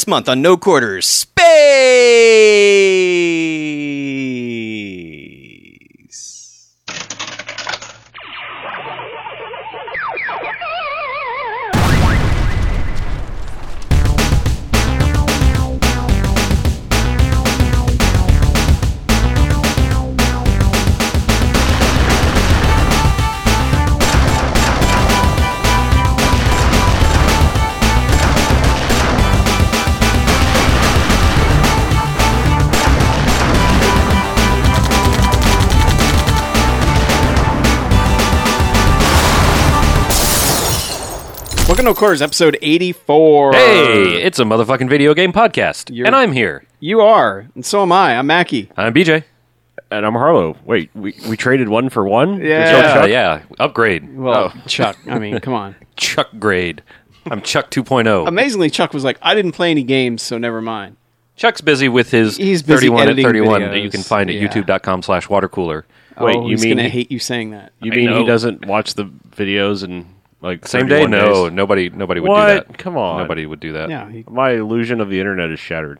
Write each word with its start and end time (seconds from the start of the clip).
This 0.00 0.06
month 0.06 0.30
on 0.30 0.40
No 0.40 0.56
Quarters, 0.56 1.06
Space! 1.06 2.79
Welcome 41.90 41.96
to 41.96 42.02
No 42.02 42.06
Quarters, 42.06 42.22
episode 42.22 42.58
84. 42.62 43.52
Hey, 43.52 44.22
it's 44.22 44.38
a 44.38 44.44
motherfucking 44.44 44.88
video 44.88 45.12
game 45.12 45.32
podcast, 45.32 45.90
You're- 45.92 46.06
and 46.06 46.14
I'm 46.14 46.30
here. 46.30 46.62
You 46.78 47.00
are, 47.00 47.48
and 47.56 47.66
so 47.66 47.82
am 47.82 47.90
I. 47.90 48.16
I'm 48.16 48.28
Mackie. 48.28 48.70
I'm 48.76 48.94
BJ. 48.94 49.24
And 49.90 50.06
I'm 50.06 50.12
Harlow. 50.12 50.56
Wait, 50.64 50.90
we, 50.94 51.16
we 51.28 51.36
traded 51.36 51.68
one 51.68 51.88
for 51.88 52.06
one? 52.06 52.40
Yeah. 52.40 52.46
Yeah, 52.70 52.94
Chuck? 52.94 53.08
yeah, 53.10 53.42
upgrade. 53.58 54.16
Well, 54.16 54.52
oh. 54.54 54.62
Chuck, 54.68 54.98
I 55.08 55.18
mean, 55.18 55.40
come 55.40 55.52
on. 55.52 55.74
Chuck 55.96 56.28
grade. 56.38 56.84
I'm 57.28 57.42
Chuck 57.42 57.66
oh. 57.76 57.82
2.0. 57.82 58.28
Amazingly, 58.28 58.70
Chuck 58.70 58.94
was 58.94 59.02
like, 59.02 59.18
I 59.20 59.34
didn't 59.34 59.52
play 59.52 59.72
any 59.72 59.82
games, 59.82 60.22
so 60.22 60.38
never 60.38 60.62
mind. 60.62 60.96
Chuck's 61.34 61.60
busy 61.60 61.88
with 61.88 62.12
his 62.12 62.36
He's 62.36 62.62
busy 62.62 62.86
31 62.86 63.00
at 63.00 63.08
editing 63.08 63.24
31 63.24 63.62
that 63.62 63.70
videos. 63.72 63.82
you 63.82 63.90
can 63.90 64.02
find 64.04 64.30
at 64.30 64.36
Yeah. 64.36 64.46
youtube.com 64.46 65.02
slash 65.02 65.26
watercooler. 65.26 65.82
Wait, 66.20 66.36
oh, 66.36 66.44
you 66.44 66.50
he's 66.50 66.62
mean 66.62 66.76
gonna 66.76 66.88
he- 66.88 66.98
hate 67.00 67.10
you 67.10 67.18
saying 67.18 67.50
that. 67.50 67.72
You 67.80 67.90
I 67.90 67.96
mean 67.96 68.12
he 68.16 68.24
doesn't 68.24 68.66
watch 68.66 68.94
the 68.94 69.06
videos 69.34 69.82
and 69.82 70.06
like 70.40 70.66
Same 70.66 70.86
day? 70.86 71.02
31 71.04 71.10
No, 71.10 71.44
days? 71.44 71.52
nobody 71.52 71.90
nobody 71.90 72.20
would 72.20 72.28
What? 72.30 72.46
do 72.46 72.54
that. 72.72 72.78
Come 72.78 72.96
on. 72.96 73.18
Nobody 73.22 73.46
would 73.46 73.60
do 73.60 73.72
that. 73.72 73.90
Yeah, 73.90 74.10
he, 74.10 74.24
My 74.28 74.52
illusion 74.52 75.00
of 75.00 75.08
the 75.10 75.18
internet 75.20 75.50
is 75.50 75.60
shattered. 75.60 75.98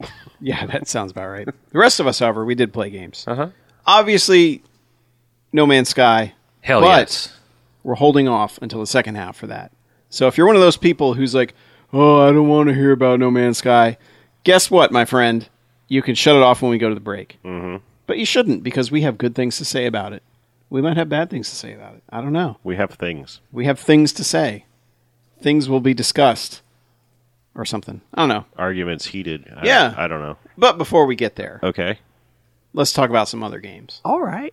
yeah, 0.40 0.66
that 0.66 0.86
sounds 0.88 1.10
about 1.10 1.28
right. 1.28 1.46
The 1.46 1.78
rest 1.78 2.00
of 2.00 2.06
us, 2.06 2.18
however, 2.18 2.44
we 2.44 2.54
did 2.54 2.72
play 2.72 2.90
games. 2.90 3.24
Uh-huh. 3.26 3.48
Obviously, 3.86 4.62
No 5.52 5.66
Man's 5.66 5.88
Sky. 5.88 6.34
Hell 6.60 6.80
But- 6.80 6.98
yes. 6.98 7.34
We're 7.84 7.94
holding 7.94 8.28
off 8.28 8.58
until 8.60 8.80
the 8.80 8.86
second 8.86 9.14
half 9.14 9.36
for 9.36 9.46
that. 9.46 9.72
So 10.10 10.26
if 10.26 10.36
you're 10.36 10.46
one 10.46 10.56
of 10.56 10.62
those 10.62 10.76
people 10.76 11.14
who's 11.14 11.34
like, 11.34 11.54
"Oh, 11.92 12.20
I 12.28 12.32
don't 12.32 12.48
want 12.48 12.68
to 12.68 12.74
hear 12.74 12.92
about 12.92 13.18
No 13.18 13.30
Man's 13.30 13.58
Sky," 13.58 13.96
guess 14.44 14.70
what, 14.70 14.92
my 14.92 15.06
friend? 15.06 15.48
You 15.86 16.02
can 16.02 16.14
shut 16.14 16.36
it 16.36 16.42
off 16.42 16.60
when 16.60 16.70
we 16.70 16.76
go 16.76 16.88
to 16.90 16.94
the 16.94 17.00
break. 17.00 17.38
Mm-hmm. 17.44 17.76
But 18.06 18.18
you 18.18 18.26
shouldn't 18.26 18.62
because 18.62 18.90
we 18.90 19.02
have 19.02 19.16
good 19.16 19.34
things 19.34 19.56
to 19.56 19.64
say 19.64 19.86
about 19.86 20.12
it. 20.12 20.22
We 20.70 20.82
might 20.82 20.96
have 20.96 21.08
bad 21.08 21.30
things 21.30 21.48
to 21.50 21.56
say 21.56 21.72
about 21.72 21.94
it. 21.94 22.02
I 22.10 22.20
don't 22.20 22.32
know. 22.32 22.58
We 22.62 22.76
have 22.76 22.90
things. 22.92 23.40
We 23.52 23.64
have 23.66 23.78
things 23.80 24.12
to 24.14 24.24
say. 24.24 24.64
Things 25.40 25.68
will 25.68 25.80
be 25.80 25.94
discussed, 25.94 26.62
or 27.54 27.64
something. 27.64 28.00
I 28.14 28.22
don't 28.22 28.28
know. 28.28 28.44
Arguments 28.56 29.06
heated. 29.06 29.50
I, 29.56 29.66
Yeah. 29.66 29.94
I 29.96 30.08
don't 30.08 30.20
know. 30.20 30.36
But 30.56 30.76
before 30.78 31.06
we 31.06 31.16
get 31.16 31.36
there, 31.36 31.60
Okay. 31.62 31.98
let's 32.74 32.92
talk 32.92 33.08
about 33.08 33.28
some 33.28 33.42
other 33.42 33.60
games. 33.60 34.00
All 34.04 34.20
right. 34.20 34.52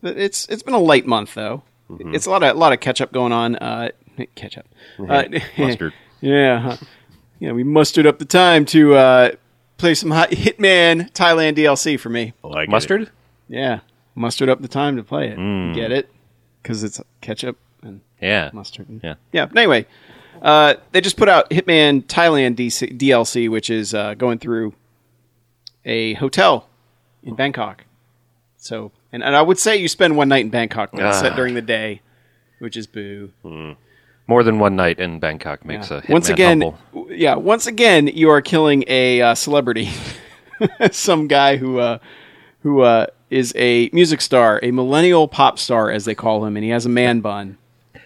But 0.00 0.16
It's 0.16 0.46
it's 0.48 0.62
been 0.62 0.74
a 0.74 0.78
light 0.78 1.06
month 1.06 1.34
though. 1.34 1.62
It's 1.98 2.26
a 2.26 2.30
lot 2.30 2.42
of 2.42 2.54
a 2.54 2.58
lot 2.58 2.72
of 2.72 2.80
catch 2.80 3.00
up 3.00 3.10
going 3.12 3.32
on. 3.32 3.56
Uh, 3.56 3.88
catch 4.34 4.58
up. 4.58 4.66
Uh, 4.98 5.24
Mustard. 5.58 5.94
yeah, 6.20 6.60
huh. 6.60 6.76
yeah. 7.40 7.52
We 7.52 7.64
mustered 7.64 8.06
up 8.06 8.18
the 8.18 8.24
time 8.26 8.64
to 8.66 8.94
uh, 8.94 9.30
play 9.78 9.94
some 9.94 10.10
hot 10.10 10.30
Hitman 10.32 11.10
Thailand 11.12 11.56
DLC 11.56 11.98
for 11.98 12.10
me. 12.10 12.34
I 12.44 12.46
like 12.48 12.68
Mustard? 12.68 13.10
Yeah, 13.48 13.80
mustered 14.18 14.48
up 14.48 14.60
the 14.60 14.68
time 14.68 14.96
to 14.96 15.02
play 15.02 15.28
it. 15.28 15.36
Get 15.74 15.92
it? 15.92 16.10
Because 16.62 16.82
it's 16.84 17.00
ketchup 17.20 17.56
and 17.82 18.00
Yeah. 18.20 18.50
mustard. 18.52 18.86
Yeah. 19.02 19.14
Yeah. 19.32 19.46
But 19.46 19.58
anyway, 19.58 19.86
uh, 20.42 20.74
they 20.92 21.00
just 21.00 21.16
put 21.16 21.28
out 21.28 21.48
Hitman 21.50 22.02
Thailand 22.04 22.56
DC, 22.56 22.98
DLC, 22.98 23.48
which 23.48 23.70
is 23.70 23.94
uh, 23.94 24.14
going 24.14 24.38
through 24.38 24.74
a 25.84 26.14
hotel 26.14 26.68
in 27.22 27.34
Bangkok. 27.34 27.84
So, 28.56 28.90
and, 29.12 29.22
and 29.22 29.34
I 29.36 29.42
would 29.42 29.58
say 29.58 29.76
you 29.76 29.88
spend 29.88 30.16
one 30.16 30.28
night 30.28 30.44
in 30.44 30.50
Bangkok 30.50 30.90
but 30.92 31.12
set 31.12 31.32
Ah. 31.32 31.36
during 31.36 31.54
the 31.54 31.62
day, 31.62 32.00
which 32.58 32.76
is 32.76 32.86
boo. 32.86 33.30
More 34.26 34.42
than 34.42 34.58
one 34.58 34.76
night 34.76 34.98
in 34.98 35.20
Bangkok 35.20 35.64
makes 35.64 35.90
a 35.90 36.02
hitman 36.02 36.08
once 36.10 36.28
again, 36.28 36.60
humble. 36.60 36.78
yeah, 37.10 37.36
once 37.36 37.66
again, 37.66 38.08
you 38.08 38.28
are 38.30 38.42
killing 38.42 38.84
a 38.88 39.22
uh, 39.22 39.34
celebrity, 39.34 39.88
some 40.90 41.28
guy 41.28 41.56
who 41.56 41.78
uh, 41.78 41.98
who 42.62 42.82
uh, 42.82 43.06
is 43.30 43.52
a 43.56 43.90
music 43.92 44.20
star, 44.20 44.60
a 44.62 44.70
millennial 44.70 45.28
pop 45.28 45.58
star, 45.58 45.90
as 45.90 46.04
they 46.04 46.14
call 46.14 46.44
him, 46.44 46.56
and 46.56 46.64
he 46.64 46.70
has 46.70 46.86
a 46.86 46.88
man 46.88 47.20
bun. 47.20 47.58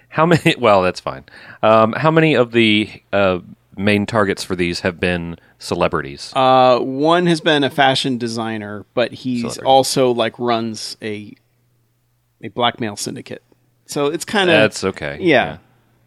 How 0.08 0.26
many? 0.26 0.54
Well, 0.58 0.82
that's 0.82 1.00
fine. 1.00 1.24
Um, 1.62 1.92
how 1.94 2.10
many 2.10 2.34
of 2.34 2.52
the 2.52 2.90
uh, 3.12 3.38
main 3.76 4.04
targets 4.06 4.44
for 4.44 4.54
these 4.56 4.80
have 4.80 5.00
been 5.00 5.36
celebrities? 5.58 6.32
Uh, 6.34 6.78
one 6.80 7.26
has 7.26 7.40
been 7.40 7.64
a 7.64 7.70
fashion 7.70 8.18
designer, 8.18 8.84
but 8.94 9.12
he's 9.12 9.40
Celebrity. 9.42 9.66
also 9.66 10.10
like 10.10 10.38
runs 10.38 10.96
a 11.02 11.34
a 12.42 12.48
blackmail 12.48 12.96
syndicate. 12.96 13.42
So 13.86 14.06
it's 14.06 14.24
kind 14.24 14.50
of 14.50 14.56
That's 14.56 14.84
okay. 14.84 15.18
yeah. 15.20 15.58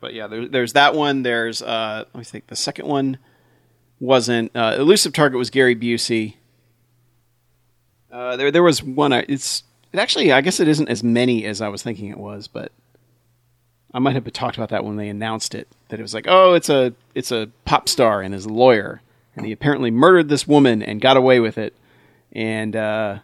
But 0.02 0.14
yeah, 0.14 0.28
there, 0.28 0.48
there's 0.48 0.74
that 0.74 0.94
one. 0.94 1.24
There's 1.24 1.62
uh, 1.62 2.04
let 2.14 2.16
me 2.16 2.24
think. 2.24 2.48
The 2.48 2.56
second 2.56 2.88
one 2.88 3.18
wasn't 4.00 4.52
uh, 4.56 4.76
elusive 4.78 5.14
target 5.14 5.38
was 5.40 5.50
Gary 5.50 5.76
Busey. 5.76 6.36
Uh, 8.12 8.36
there 8.38 8.52
there 8.52 8.64
was 8.64 8.82
one. 8.84 9.14
I- 9.14 9.26
It's 9.28 9.64
it 9.94 10.00
actually 10.00 10.32
I 10.32 10.42
guess 10.42 10.60
it 10.60 10.68
isn't 10.68 10.90
as 10.90 11.04
many 11.04 11.46
as 11.46 11.62
I 11.62 11.68
was 11.70 11.84
thinking 11.84 12.10
it 12.10 12.18
was, 12.18 12.48
but 12.48 12.72
I 13.94 14.00
might 14.00 14.16
have 14.16 14.32
talked 14.34 14.58
about 14.58 14.70
that 14.70 14.84
when 14.84 14.98
they 14.98 15.10
announced 15.10 15.56
it. 15.56 15.68
That 15.90 16.00
it 16.00 16.04
was 16.04 16.14
like, 16.14 16.26
oh, 16.28 16.54
it's 16.54 16.70
a 16.70 16.94
it's 17.14 17.32
a 17.32 17.50
pop 17.66 17.88
star 17.90 18.22
and 18.22 18.34
his 18.34 18.46
lawyer, 18.48 19.02
and 19.36 19.46
he 19.46 19.52
apparently 19.52 19.92
murdered 19.92 20.30
this 20.30 20.48
woman 20.48 20.82
and 20.82 21.00
got 21.02 21.18
away 21.18 21.40
with 21.40 21.58
it, 21.58 21.74
and 22.32 22.76
uh, 22.76 23.20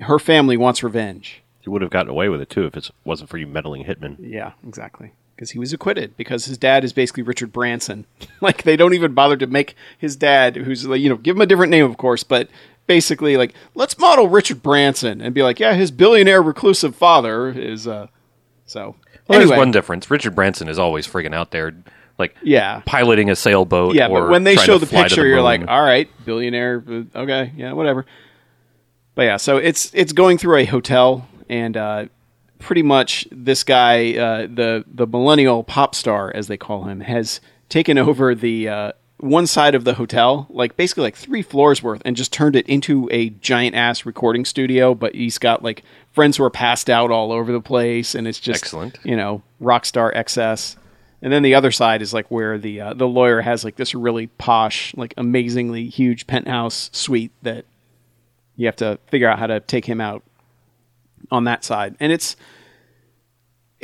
her 0.00 0.18
family 0.18 0.56
wants 0.56 0.82
revenge. 0.82 1.42
He 1.60 1.70
would 1.70 1.80
have 1.82 1.90
gotten 1.90 2.10
away 2.10 2.28
with 2.28 2.42
it 2.42 2.50
too 2.50 2.66
if 2.66 2.76
it 2.76 2.90
wasn't 3.04 3.30
for 3.30 3.38
you 3.38 3.46
meddling 3.46 3.84
hitman. 3.84 4.16
Yeah, 4.20 4.52
exactly. 4.66 5.12
Because 5.34 5.50
he 5.50 5.58
was 5.58 5.72
acquitted 5.72 6.16
because 6.16 6.44
his 6.44 6.58
dad 6.58 6.84
is 6.84 6.92
basically 6.92 7.22
Richard 7.22 7.52
Branson. 7.52 8.04
like 8.42 8.62
they 8.64 8.76
don't 8.76 8.92
even 8.94 9.14
bother 9.14 9.36
to 9.38 9.46
make 9.46 9.74
his 9.98 10.14
dad, 10.14 10.56
who's 10.56 10.86
like 10.86 11.00
you 11.00 11.08
know, 11.08 11.16
give 11.16 11.34
him 11.36 11.40
a 11.42 11.46
different 11.46 11.70
name, 11.70 11.84
of 11.86 11.96
course, 11.96 12.22
but 12.22 12.48
basically 12.86 13.36
like 13.36 13.54
let's 13.74 13.98
model 13.98 14.28
Richard 14.28 14.62
Branson 14.62 15.20
and 15.20 15.34
be 15.34 15.42
like, 15.42 15.60
yeah, 15.60 15.74
his 15.74 15.90
billionaire 15.90 16.42
reclusive 16.42 16.94
father 16.94 17.48
is. 17.48 17.86
uh 17.86 18.08
So 18.66 18.96
Well, 19.28 19.38
anyway, 19.38 19.48
there's 19.48 19.58
one 19.58 19.70
difference. 19.70 20.10
Richard 20.10 20.34
Branson 20.34 20.68
is 20.68 20.78
always 20.78 21.06
freaking 21.06 21.34
out 21.34 21.50
there, 21.50 21.74
like 22.18 22.36
yeah, 22.42 22.82
piloting 22.86 23.30
a 23.30 23.36
sailboat. 23.36 23.94
yeah. 23.94 24.08
or 24.08 24.22
But 24.22 24.30
when 24.30 24.44
they 24.44 24.56
show 24.56 24.78
the 24.78 24.86
picture, 24.86 25.26
you're 25.26 25.42
like, 25.42 25.66
all 25.66 25.82
right, 25.82 26.08
billionaire, 26.24 26.82
uh, 26.88 27.18
okay, 27.20 27.52
yeah, 27.56 27.72
whatever. 27.72 28.06
But 29.14 29.22
yeah, 29.22 29.36
so 29.36 29.56
it's 29.58 29.90
it's 29.94 30.12
going 30.12 30.38
through 30.38 30.56
a 30.58 30.64
hotel 30.64 31.28
and. 31.48 31.76
uh 31.76 32.06
Pretty 32.60 32.82
much, 32.82 33.28
this 33.30 33.62
guy, 33.62 34.14
uh, 34.16 34.46
the 34.46 34.84
the 34.86 35.06
millennial 35.06 35.64
pop 35.64 35.94
star, 35.94 36.32
as 36.34 36.46
they 36.46 36.56
call 36.56 36.84
him, 36.84 37.00
has 37.00 37.42
taken 37.68 37.98
over 37.98 38.34
the 38.34 38.68
uh, 38.68 38.92
one 39.24 39.46
side 39.46 39.74
of 39.74 39.84
the 39.84 39.94
hotel, 39.94 40.46
like 40.50 40.76
basically 40.76 41.02
like 41.04 41.16
three 41.16 41.42
floors 41.42 41.82
worth, 41.82 42.02
and 42.04 42.14
just 42.14 42.32
turned 42.32 42.54
it 42.54 42.68
into 42.68 43.08
a 43.10 43.30
giant 43.30 43.74
ass 43.74 44.04
recording 44.04 44.44
studio. 44.44 44.94
But 44.94 45.14
he's 45.14 45.38
got 45.38 45.62
like 45.62 45.82
friends 46.12 46.36
who 46.36 46.44
are 46.44 46.50
passed 46.50 46.90
out 46.90 47.10
all 47.10 47.32
over 47.32 47.50
the 47.50 47.60
place, 47.60 48.14
and 48.14 48.28
it's 48.28 48.38
just 48.38 48.62
Excellent. 48.62 48.98
you 49.02 49.16
know, 49.16 49.42
rock 49.60 49.86
star 49.86 50.12
excess. 50.14 50.76
And 51.22 51.32
then 51.32 51.42
the 51.42 51.54
other 51.54 51.70
side 51.70 52.02
is 52.02 52.12
like 52.12 52.30
where 52.30 52.58
the 52.58 52.80
uh, 52.80 52.94
the 52.94 53.08
lawyer 53.08 53.40
has 53.40 53.64
like 53.64 53.76
this 53.76 53.94
really 53.94 54.26
posh, 54.26 54.94
like 54.94 55.14
amazingly 55.16 55.88
huge 55.88 56.26
penthouse 56.26 56.90
suite 56.92 57.32
that 57.42 57.64
you 58.56 58.66
have 58.66 58.76
to 58.76 58.98
figure 59.06 59.28
out 59.28 59.38
how 59.38 59.46
to 59.46 59.60
take 59.60 59.86
him 59.86 60.02
out 60.02 60.22
on 61.30 61.44
that 61.44 61.64
side. 61.64 61.96
And 61.98 62.12
it's 62.12 62.36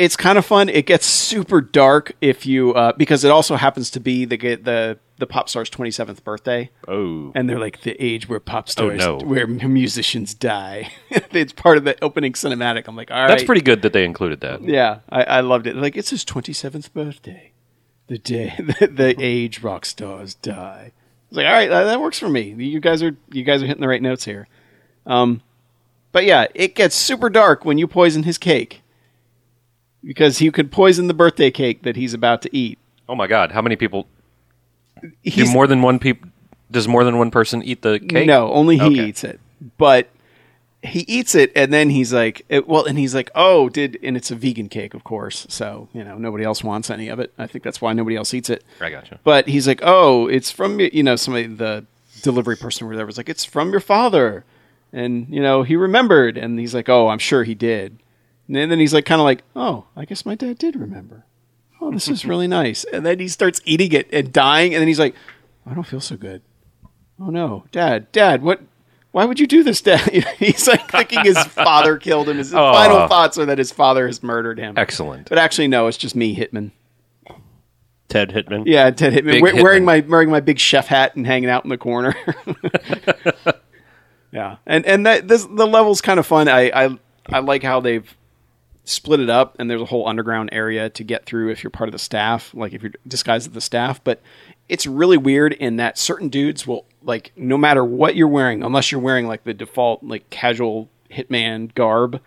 it's 0.01 0.17
kind 0.17 0.39
of 0.39 0.47
fun. 0.47 0.71
It 0.71 0.87
gets 0.87 1.05
super 1.05 1.61
dark 1.61 2.13
if 2.23 2.47
you 2.47 2.73
uh, 2.73 2.93
because 2.97 3.23
it 3.23 3.31
also 3.31 3.57
happens 3.57 3.91
to 3.91 4.01
be 4.01 4.25
the 4.25 4.37
the 4.37 4.99
the 5.19 5.27
pop 5.27 5.51
star's 5.51 5.69
27th 5.69 6.25
birthday. 6.25 6.71
Oh. 6.89 7.31
And 7.35 7.49
they're 7.49 7.59
like 7.59 7.83
the 7.83 7.95
age 8.03 8.27
where 8.27 8.41
pop 8.41 8.71
stars, 8.71 8.99
no. 8.99 9.19
where 9.19 9.47
musicians 9.47 10.33
die. 10.33 10.91
it's 11.11 11.53
part 11.53 11.77
of 11.77 11.85
the 11.85 12.03
opening 12.03 12.33
cinematic. 12.33 12.89
I'm 12.89 12.97
like, 12.97 13.11
all 13.11 13.19
right, 13.19 13.29
that's 13.29 13.45
pretty 13.45 13.61
good 13.61 13.83
that 13.83 13.93
they 13.93 14.07
included 14.07 14.41
that. 14.41 14.63
yeah, 14.63 15.01
I, 15.11 15.25
I 15.25 15.41
loved 15.41 15.67
it. 15.67 15.77
Like 15.77 15.97
it's 15.97 16.09
his 16.09 16.25
twenty 16.25 16.55
seventh 16.55 16.95
birthday, 16.95 17.53
the 18.07 18.17
day 18.17 18.55
the, 18.59 18.87
the 18.87 19.15
age 19.19 19.63
rock 19.63 19.85
stars 19.85 20.35
die. 20.35 20.93
I 20.93 21.29
was 21.29 21.37
like, 21.37 21.47
all 21.47 21.53
right, 21.53 21.69
that, 21.69 21.85
that 21.85 22.01
works 22.01 22.19
for 22.19 22.29
me. 22.29 22.55
You 22.55 22.81
guys 22.81 23.03
are 23.03 23.15
you 23.31 23.45
guys 23.45 23.63
are 23.63 23.67
hitting 23.67 23.83
the 23.83 23.89
right 23.89 24.03
notes 24.03 24.25
here. 24.25 24.49
Um, 25.05 25.43
but 26.11 26.25
yeah, 26.25 26.47
it 26.55 26.75
gets 26.75 26.97
super 26.97 27.29
dark 27.29 27.67
when 27.67 27.77
you 27.77 27.87
poison 27.87 28.23
his 28.23 28.39
cake 28.39 28.81
because 30.05 30.41
you 30.41 30.53
could 30.53 30.71
poison 30.73 31.07
the 31.09 31.15
birthday 31.15 31.51
cake 31.51 31.83
that 31.83 31.97
he's 31.97 32.15
about 32.15 32.43
to 32.43 32.57
eat. 32.57 32.79
Oh 33.09 33.15
my 33.15 33.27
God, 33.27 33.53
how 33.53 33.63
many 33.63 33.77
people? 33.77 34.07
Do 35.25 35.47
more 35.47 35.67
than 35.67 35.83
one 35.83 35.99
peop 35.99 36.25
Does 36.71 36.87
more 36.87 37.03
than 37.05 37.19
one 37.19 37.31
person 37.31 37.63
eat 37.65 37.83
the 37.83 37.99
cake? 37.99 38.27
No, 38.27 38.53
only 38.53 38.77
he 38.79 38.85
Okay. 38.85 39.09
eats 39.09 39.25
it. 39.25 39.41
But 39.77 40.09
he 40.83 41.01
eats 41.01 41.35
it, 41.35 41.51
and 41.57 41.73
then 41.73 41.91
he's 41.91 42.13
like, 42.13 42.43
it, 42.49 42.67
"Well," 42.69 42.85
and 42.87 42.97
he's 42.99 43.15
like, 43.15 43.31
"Oh, 43.35 43.69
did?" 43.69 43.99
And 44.03 44.17
it's 44.17 44.31
a 44.31 44.35
vegan 44.37 44.69
cake, 44.69 44.95
of 44.95 45.03
course. 45.05 45.47
So 45.51 45.89
you 45.93 46.05
know, 46.05 46.17
nobody 46.17 46.45
else 46.45 46.63
wants 46.65 46.89
any 46.91 47.09
of 47.09 47.19
it. 47.21 47.33
I 47.39 47.47
think 47.47 47.65
that's 47.65 47.81
why 47.83 47.93
nobody 47.93 48.17
else 48.17 48.33
eats 48.33 48.49
it. 48.51 48.63
I 48.81 48.89
gotcha. 48.89 49.19
But 49.25 49.49
he's 49.49 49.67
like, 49.67 49.81
"Oh, 49.83 50.27
it's 50.29 50.51
from 50.51 50.79
you 50.81 51.03
know 51.03 51.17
somebody 51.17 51.47
the 51.49 51.85
delivery 52.23 52.57
person 52.57 52.87
or 52.87 52.91
whatever 52.91 53.07
was 53.07 53.17
like, 53.19 53.29
it's 53.29 53.45
from 53.45 53.71
your 53.73 53.81
father," 53.81 54.45
and 54.93 55.27
you 55.29 55.43
know 55.43 55.63
he 55.65 55.77
remembered, 55.77 56.39
and 56.39 56.59
he's 56.59 56.75
like, 56.75 56.89
"Oh, 56.89 57.09
I'm 57.09 57.19
sure 57.19 57.43
he 57.45 57.55
did." 57.55 57.99
And 58.57 58.71
then 58.71 58.81
he's 58.81 58.93
like, 58.93 59.05
kind 59.05 59.21
of 59.21 59.25
like, 59.25 59.45
"Oh, 59.55 59.87
I 59.95 60.05
guess 60.05 60.27
my 60.27 60.35
dad 60.35 60.59
did 60.59 60.75
remember." 60.75 61.25
Oh, 61.81 61.93
this 61.93 62.09
is 62.09 62.25
really 62.25 62.49
nice. 62.61 62.85
And 62.85 63.07
then 63.07 63.19
he 63.19 63.29
starts 63.29 63.61
eating 63.65 63.93
it 63.93 64.09
and 64.13 64.33
dying, 64.33 64.75
and 64.75 64.81
then 64.81 64.89
he's 64.89 64.99
like, 64.99 65.15
"I 65.67 65.75
don't 65.75 65.87
feel 65.87 66.01
so 66.01 66.17
good." 66.17 66.43
Oh 67.21 67.31
no, 67.31 67.65
Dad, 67.71 68.11
Dad, 68.13 68.43
what? 68.43 68.61
Why 69.13 69.25
would 69.25 69.39
you 69.41 69.47
do 69.47 69.63
this, 69.63 69.83
Dad? 69.83 70.09
He's 70.39 70.69
like 70.69 70.89
thinking 70.89 71.25
his 71.25 71.37
father 71.47 71.99
killed 71.99 72.29
him. 72.29 72.39
His 72.39 72.55
Aw. 72.55 72.73
final 72.73 72.97
oh. 72.99 73.09
thoughts 73.09 73.37
are 73.39 73.47
that 73.47 73.59
his 73.59 73.73
father 73.73 74.07
has 74.07 74.23
murdered 74.23 74.57
him. 74.57 74.75
Excellent. 74.77 75.29
But 75.29 75.37
actually, 75.37 75.67
no, 75.67 75.89
it's 75.89 75.97
just 75.97 76.15
me, 76.15 76.37
Hitman. 76.37 76.71
Ted 78.09 78.31
Hitman. 78.31 78.65
Yeah, 78.67 78.89
Ted 78.91 79.13
Hitman, 79.13 79.43
we- 79.43 79.63
wearing 79.63 79.85
my 79.85 80.01
wearing 80.01 80.31
my 80.31 80.39
big 80.41 80.61
chef 80.61 80.87
hat 80.87 81.17
and 81.17 81.27
hanging 81.27 81.51
out 81.51 81.65
in 81.65 81.71
the 81.71 81.79
corner. 81.79 82.15
yeah, 84.33 84.57
and 84.65 84.87
and 84.87 85.07
that 85.07 85.27
this 85.27 85.45
the 85.45 85.67
level's 85.67 86.01
kind 86.01 86.21
of 86.21 86.27
fun. 86.27 86.49
I, 86.49 86.71
I 86.71 86.99
I 87.29 87.39
like 87.41 87.65
how 87.65 87.81
they've 87.81 88.17
split 88.91 89.21
it 89.21 89.31
up, 89.31 89.57
and 89.59 89.71
there's 89.71 89.81
a 89.81 89.87
whole 89.87 90.09
underground 90.09 90.51
area 90.53 90.91
to 90.91 91.05
get 91.05 91.25
through 91.25 91.51
if 91.51 91.63
you're 91.63 91.71
part 91.71 91.89
of 91.89 91.93
the 91.93 91.99
staff, 91.99 92.53
like 92.55 92.73
if 92.73 92.83
you're 92.83 92.93
disguised 93.07 93.49
as 93.49 93.55
the 93.55 93.61
staff. 93.61 94.03
But 94.03 94.21
it's 94.69 94.87
really 94.87 95.17
weird 95.17 95.53
in 95.55 95.77
that 95.77 95.99
certain 95.99 96.29
dudes 96.29 96.67
will 96.67 96.85
like 97.03 97.33
no 97.37 97.57
matter 97.57 97.85
what 97.85 98.17
you're 98.17 98.29
wearing, 98.29 98.63
unless 98.63 98.93
you're 98.93 99.01
wearing 99.01 99.27
like 99.27 99.45
the 99.45 99.55
default 99.55 100.03
like 100.03 100.29
casual 100.31 100.89
hitman 101.11 101.75
garb, 101.75 102.21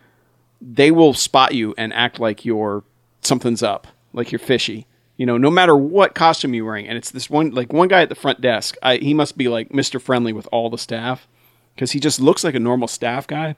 they 0.62 0.92
will 0.92 1.14
spot 1.14 1.54
you 1.54 1.74
and 1.78 1.94
act 1.94 2.20
like 2.20 2.46
you're 2.46 2.84
something's 3.22 3.64
up, 3.64 3.88
like 4.14 4.32
you're 4.32 4.40
fishy. 4.40 4.88
You 5.16 5.28
know, 5.28 5.38
no 5.38 5.52
matter 5.52 5.76
what 5.76 6.16
costume 6.16 6.56
you're 6.56 6.66
wearing, 6.66 6.88
and 6.88 6.98
it's 6.98 7.12
this 7.12 7.30
one 7.30 7.52
like 7.52 7.72
one 7.72 7.88
guy 7.88 8.02
at 8.02 8.10
the 8.10 8.16
front 8.16 8.42
desk. 8.42 8.76
I, 8.82 8.98
he 8.98 9.14
must 9.14 9.38
be 9.38 9.48
like 9.48 9.74
Mister 9.74 10.00
Friendly 10.00 10.34
with 10.34 10.48
all 10.52 10.70
the 10.70 10.78
staff 10.78 11.28
because 11.76 11.92
he 11.92 12.00
just 12.00 12.20
looks 12.20 12.44
like 12.44 12.56
a 12.56 12.60
normal 12.60 12.88
staff 12.88 13.28
guy. 13.28 13.56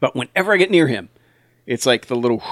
But 0.00 0.14
whenever 0.14 0.52
I 0.52 0.56
get 0.56 0.70
near 0.70 0.86
him, 0.86 1.08
it's 1.68 1.86
like 1.86 2.06
the 2.06 2.16
little 2.16 2.42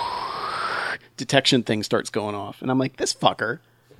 detection 1.16 1.62
thing 1.62 1.82
starts 1.82 2.10
going 2.10 2.34
off, 2.34 2.62
and 2.62 2.70
I'm 2.70 2.78
like, 2.78 2.96
this 2.98 3.14
fucker. 3.14 3.58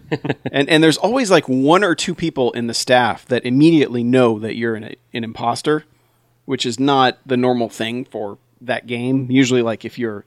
and 0.52 0.68
and 0.68 0.84
there's 0.84 0.98
always 0.98 1.30
like 1.32 1.48
one 1.48 1.82
or 1.82 1.96
two 1.96 2.14
people 2.14 2.52
in 2.52 2.68
the 2.68 2.74
staff 2.74 3.26
that 3.26 3.44
immediately 3.44 4.04
know 4.04 4.38
that 4.38 4.54
you're 4.54 4.76
an 4.76 4.94
an 5.12 5.24
imposter, 5.24 5.84
which 6.44 6.64
is 6.64 6.78
not 6.78 7.18
the 7.26 7.36
normal 7.36 7.68
thing 7.68 8.04
for 8.04 8.38
that 8.60 8.86
game. 8.86 9.28
Usually, 9.30 9.62
like 9.62 9.84
if 9.84 9.98
you're, 9.98 10.24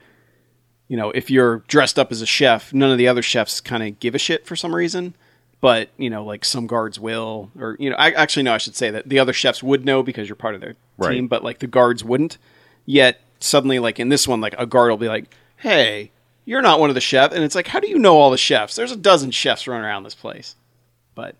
you 0.90 0.98
know, 0.98 1.12
if 1.12 1.30
you're 1.32 1.60
dressed 1.70 1.98
up 1.98 2.12
as 2.12 2.22
a 2.22 2.26
chef, 2.26 2.74
none 2.74 2.92
of 2.92 2.98
the 2.98 3.08
other 3.08 3.22
chefs 3.22 3.62
kind 3.62 3.84
of 3.84 4.00
give 4.02 4.16
a 4.16 4.20
shit 4.20 4.46
for 4.46 4.58
some 4.58 4.76
reason. 4.76 5.16
But 5.62 5.90
you 5.98 6.10
know, 6.10 6.26
like 6.26 6.44
some 6.44 6.68
guards 6.68 7.00
will, 7.00 7.50
or 7.58 7.78
you 7.80 7.90
know, 7.90 7.96
I 7.96 8.12
actually 8.12 8.44
no, 8.44 8.54
I 8.54 8.58
should 8.58 8.76
say 8.76 8.92
that 8.92 9.08
the 9.08 9.20
other 9.20 9.34
chefs 9.34 9.64
would 9.64 9.86
know 9.86 10.04
because 10.04 10.28
you're 10.28 10.36
part 10.36 10.56
of 10.56 10.62
their 10.62 10.76
Right. 10.98 11.14
team, 11.14 11.28
but 11.30 11.42
like 11.44 11.60
the 11.60 11.68
guards 11.68 12.04
wouldn't. 12.04 12.38
Yet 12.86 13.22
suddenly, 13.40 13.80
like 13.80 14.00
in 14.00 14.10
this 14.10 14.28
one, 14.28 14.42
like 14.42 14.56
a 14.58 14.66
guard 14.66 14.90
will 14.90 14.98
be 14.98 15.08
like, 15.08 15.26
"Hey, 15.58 16.12
you're 16.46 16.62
not 16.62 16.80
one 16.80 16.90
of 16.90 16.96
the 16.96 17.02
chefs," 17.02 17.34
and 17.36 17.44
it's 17.44 17.56
like, 17.56 17.68
"How 17.68 17.80
do 17.80 17.88
you 17.90 18.00
know 18.00 18.18
all 18.18 18.32
the 18.32 18.38
chefs? 18.38 18.76
There's 18.76 18.92
a 18.92 18.98
dozen 18.98 19.32
chefs 19.32 19.68
running 19.68 19.86
around 19.86 20.04
this 20.04 20.16
place." 20.16 20.56
But 21.16 21.36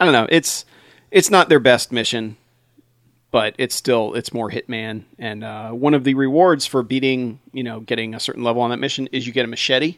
I 0.00 0.04
don't 0.04 0.12
know. 0.12 0.26
It's 0.30 0.64
it's 1.10 1.30
not 1.30 1.48
their 1.48 1.60
best 1.60 1.92
mission, 1.92 2.36
but 3.30 3.54
it's 3.58 3.74
still 3.74 4.14
it's 4.14 4.32
more 4.32 4.50
Hitman. 4.50 5.04
And 5.18 5.44
uh, 5.44 5.70
one 5.70 5.94
of 5.94 6.04
the 6.04 6.14
rewards 6.14 6.66
for 6.66 6.82
beating, 6.82 7.40
you 7.52 7.62
know, 7.62 7.80
getting 7.80 8.14
a 8.14 8.20
certain 8.20 8.42
level 8.42 8.62
on 8.62 8.70
that 8.70 8.78
mission 8.78 9.08
is 9.12 9.26
you 9.26 9.32
get 9.32 9.44
a 9.44 9.48
machete. 9.48 9.96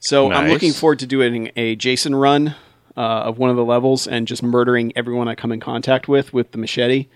So 0.00 0.30
I'm 0.30 0.48
looking 0.48 0.72
forward 0.72 1.00
to 1.00 1.06
doing 1.06 1.50
a 1.56 1.74
Jason 1.74 2.14
run 2.14 2.54
uh, 2.96 3.00
of 3.00 3.38
one 3.38 3.50
of 3.50 3.56
the 3.56 3.64
levels 3.64 4.06
and 4.06 4.28
just 4.28 4.42
murdering 4.42 4.92
everyone 4.96 5.28
I 5.28 5.34
come 5.34 5.50
in 5.50 5.60
contact 5.60 6.06
with 6.08 6.32
with 6.32 6.52
the 6.52 6.58
machete. 6.58 7.08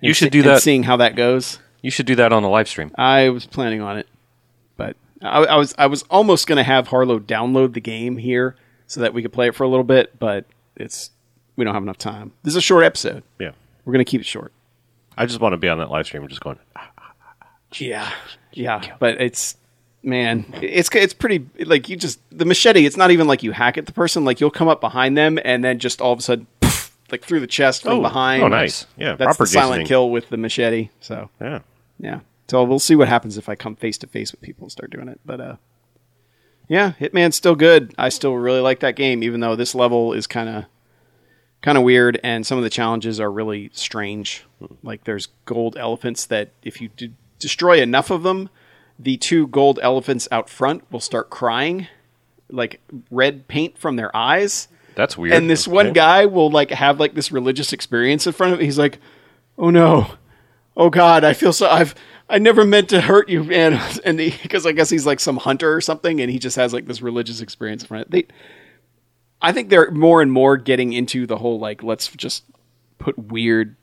You 0.00 0.14
should 0.14 0.32
do 0.32 0.38
and 0.40 0.48
that- 0.48 0.62
seeing 0.62 0.84
how 0.84 0.96
that 0.98 1.16
goes. 1.16 1.58
You 1.82 1.90
should 1.90 2.06
do 2.06 2.14
that 2.16 2.32
on 2.32 2.42
the 2.42 2.48
live 2.48 2.68
stream. 2.68 2.90
I 2.96 3.28
was 3.30 3.46
planning 3.46 3.80
on 3.80 3.98
it, 3.98 4.06
but 4.76 4.96
I, 5.22 5.44
I 5.44 5.56
was 5.56 5.74
I 5.78 5.86
was 5.86 6.02
almost 6.10 6.46
going 6.46 6.56
to 6.58 6.62
have 6.62 6.88
Harlow 6.88 7.18
download 7.18 7.72
the 7.74 7.80
game 7.80 8.16
here 8.18 8.56
so 8.86 9.00
that 9.00 9.14
we 9.14 9.22
could 9.22 9.32
play 9.32 9.46
it 9.48 9.54
for 9.54 9.64
a 9.64 9.68
little 9.68 9.84
bit, 9.84 10.18
but 10.18 10.44
it's 10.76 11.10
we 11.56 11.64
don't 11.64 11.74
have 11.74 11.82
enough 11.82 11.98
time. 11.98 12.32
This 12.42 12.52
is 12.52 12.56
a 12.56 12.60
short 12.60 12.84
episode. 12.84 13.22
Yeah. 13.38 13.52
We're 13.84 13.92
going 13.92 14.04
to 14.04 14.10
keep 14.10 14.20
it 14.20 14.26
short. 14.26 14.52
I 15.16 15.26
just 15.26 15.40
want 15.40 15.52
to 15.54 15.56
be 15.58 15.68
on 15.68 15.78
that 15.78 15.90
live 15.90 16.06
stream 16.06 16.22
and 16.22 16.30
just 16.30 16.40
going, 16.42 16.58
ah, 16.76 16.90
ah, 16.98 17.12
ah, 17.42 17.46
Yeah, 17.74 18.10
yeah, 18.52 18.94
but 18.98 19.20
it's 19.20 19.56
man, 20.02 20.46
it's 20.62 20.88
it's 20.94 21.12
pretty 21.14 21.46
like 21.64 21.88
you 21.88 21.96
just 21.96 22.20
the 22.30 22.44
machete. 22.44 22.84
It's 22.86 22.96
not 22.96 23.10
even 23.10 23.26
like 23.26 23.42
you 23.42 23.52
hack 23.52 23.78
at 23.78 23.86
the 23.86 23.92
person. 23.92 24.24
Like 24.24 24.40
you'll 24.40 24.50
come 24.50 24.68
up 24.68 24.80
behind 24.80 25.16
them 25.16 25.38
and 25.44 25.62
then 25.64 25.78
just 25.78 26.00
all 26.00 26.12
of 26.12 26.18
a 26.18 26.22
sudden, 26.22 26.46
poof, 26.60 26.96
like 27.10 27.22
through 27.24 27.40
the 27.40 27.46
chest 27.46 27.82
from 27.82 27.92
Oh, 27.98 28.00
behind. 28.02 28.42
oh, 28.42 28.48
nice. 28.48 28.86
Yeah, 28.96 29.14
that's 29.16 29.36
proper 29.36 29.44
the 29.44 29.48
silent 29.48 29.88
kill 29.88 30.10
with 30.10 30.28
the 30.30 30.36
machete. 30.38 30.88
So 31.00 31.28
yeah. 31.40 31.60
Yeah. 32.00 32.20
So 32.48 32.64
we'll 32.64 32.80
see 32.80 32.96
what 32.96 33.08
happens 33.08 33.38
if 33.38 33.48
I 33.48 33.54
come 33.54 33.76
face 33.76 33.96
to 33.98 34.08
face 34.08 34.32
with 34.32 34.40
people 34.40 34.64
and 34.64 34.72
start 34.72 34.90
doing 34.90 35.08
it. 35.08 35.20
But 35.24 35.40
uh 35.40 35.56
yeah, 36.68 36.92
Hitman's 37.00 37.34
still 37.34 37.56
good. 37.56 37.92
I 37.98 38.10
still 38.10 38.34
really 38.34 38.60
like 38.60 38.78
that 38.80 38.94
game, 38.94 39.24
even 39.24 39.40
though 39.40 39.56
this 39.56 39.74
level 39.74 40.12
is 40.12 40.26
kind 40.26 40.48
of 40.48 40.64
kind 41.62 41.76
of 41.76 41.84
weird 41.84 42.18
and 42.24 42.46
some 42.46 42.58
of 42.58 42.64
the 42.64 42.70
challenges 42.70 43.20
are 43.20 43.30
really 43.30 43.70
strange. 43.72 44.44
Like 44.82 45.04
there's 45.04 45.28
gold 45.44 45.76
elephants 45.76 46.26
that 46.26 46.52
if 46.62 46.80
you 46.80 46.88
d- 46.96 47.12
destroy 47.38 47.80
enough 47.82 48.10
of 48.10 48.22
them, 48.22 48.48
the 48.98 49.16
two 49.16 49.46
gold 49.46 49.78
elephants 49.82 50.28
out 50.30 50.48
front 50.48 50.90
will 50.92 51.00
start 51.00 51.30
crying, 51.30 51.88
like 52.50 52.80
red 53.10 53.48
paint 53.48 53.78
from 53.78 53.96
their 53.96 54.14
eyes. 54.16 54.68
That's 54.94 55.16
weird. 55.16 55.34
And 55.34 55.48
this 55.48 55.66
one 55.68 55.92
guy 55.92 56.26
will 56.26 56.50
like 56.50 56.70
have 56.70 57.00
like 57.00 57.14
this 57.14 57.32
religious 57.32 57.72
experience 57.72 58.26
in 58.26 58.32
front 58.32 58.54
of 58.54 58.60
it. 58.60 58.64
He's 58.64 58.78
like, 58.78 58.98
"Oh 59.56 59.70
no, 59.70 60.12
oh 60.76 60.90
God, 60.90 61.24
I 61.24 61.32
feel 61.32 61.52
so. 61.52 61.68
I've 61.68 61.94
I 62.28 62.38
never 62.38 62.64
meant 62.64 62.88
to 62.90 63.00
hurt 63.00 63.28
you, 63.28 63.44
man." 63.44 63.80
And 64.04 64.18
because 64.18 64.66
I 64.66 64.72
guess 64.72 64.90
he's 64.90 65.06
like 65.06 65.20
some 65.20 65.36
hunter 65.36 65.74
or 65.74 65.80
something, 65.80 66.20
and 66.20 66.30
he 66.30 66.38
just 66.38 66.56
has 66.56 66.72
like 66.72 66.86
this 66.86 67.02
religious 67.02 67.40
experience 67.40 67.82
in 67.82 67.88
front. 67.88 68.06
Of 68.06 68.14
it. 68.14 68.28
They, 68.28 68.34
I 69.42 69.52
think 69.52 69.68
they're 69.70 69.90
more 69.90 70.22
and 70.22 70.30
more 70.32 70.56
getting 70.56 70.92
into 70.92 71.26
the 71.26 71.36
whole 71.36 71.58
like 71.58 71.82
let's 71.82 72.08
just 72.08 72.44
put 72.98 73.18
weird, 73.18 73.76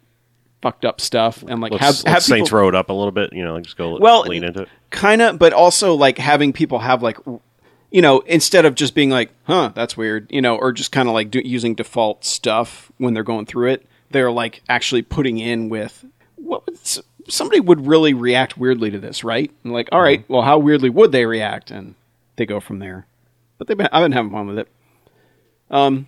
fucked 0.62 0.86
up 0.86 1.02
stuff 1.02 1.44
and 1.48 1.62
like 1.62 1.72
Let's, 1.72 1.84
have, 1.84 1.94
let's 1.96 2.04
have 2.04 2.24
Saints 2.24 2.50
people, 2.50 2.60
Row 2.60 2.70
it 2.70 2.76
up 2.76 2.90
a 2.90 2.94
little 2.94 3.12
bit, 3.12 3.34
you 3.34 3.44
know, 3.44 3.54
like 3.54 3.64
just 3.64 3.78
go 3.78 3.98
well 4.00 4.22
lean 4.22 4.44
into 4.44 4.64
it. 4.64 4.70
kind 4.90 5.22
of 5.22 5.40
but 5.40 5.54
also 5.54 5.94
like 5.96 6.18
having 6.18 6.54
people 6.54 6.80
have 6.80 7.02
like 7.02 7.18
you 7.92 8.02
know 8.02 8.20
instead 8.22 8.66
of 8.66 8.76
just 8.76 8.94
being 8.96 9.10
like 9.10 9.32
huh 9.44 9.72
that's 9.74 9.96
weird 9.96 10.28
you 10.30 10.42
know 10.42 10.56
or 10.58 10.72
just 10.72 10.92
kind 10.92 11.08
of 11.08 11.14
like 11.14 11.32
do, 11.32 11.42
using 11.44 11.74
default 11.76 12.26
stuff 12.26 12.92
when 12.98 13.14
they're 13.14 13.24
going 13.24 13.46
through 13.46 13.70
it 13.70 13.86
they're 14.12 14.32
like 14.32 14.62
actually 14.68 15.02
putting 15.02 15.38
in 15.38 15.70
with 15.70 16.06
what 16.38 16.66
would 16.66 16.78
somebody 17.28 17.60
would 17.60 17.86
really 17.86 18.14
react 18.14 18.58
weirdly 18.58 18.90
to 18.92 19.00
this 19.00 19.24
right 19.24 19.52
and 19.64 19.74
like 19.74 19.90
all 19.92 20.02
right 20.02 20.24
well 20.30 20.42
how 20.44 20.58
weirdly 20.58 20.90
would 20.90 21.12
they 21.12 21.26
react 21.26 21.70
and 21.72 21.94
they 22.38 22.46
go 22.46 22.60
from 22.60 22.80
there 22.80 23.06
but 23.58 23.68
they've 23.68 23.78
been 23.78 23.90
i've 23.92 24.04
been 24.04 24.12
having 24.14 24.32
fun 24.32 24.48
with 24.48 24.60
it 24.60 24.68
um 25.70 26.08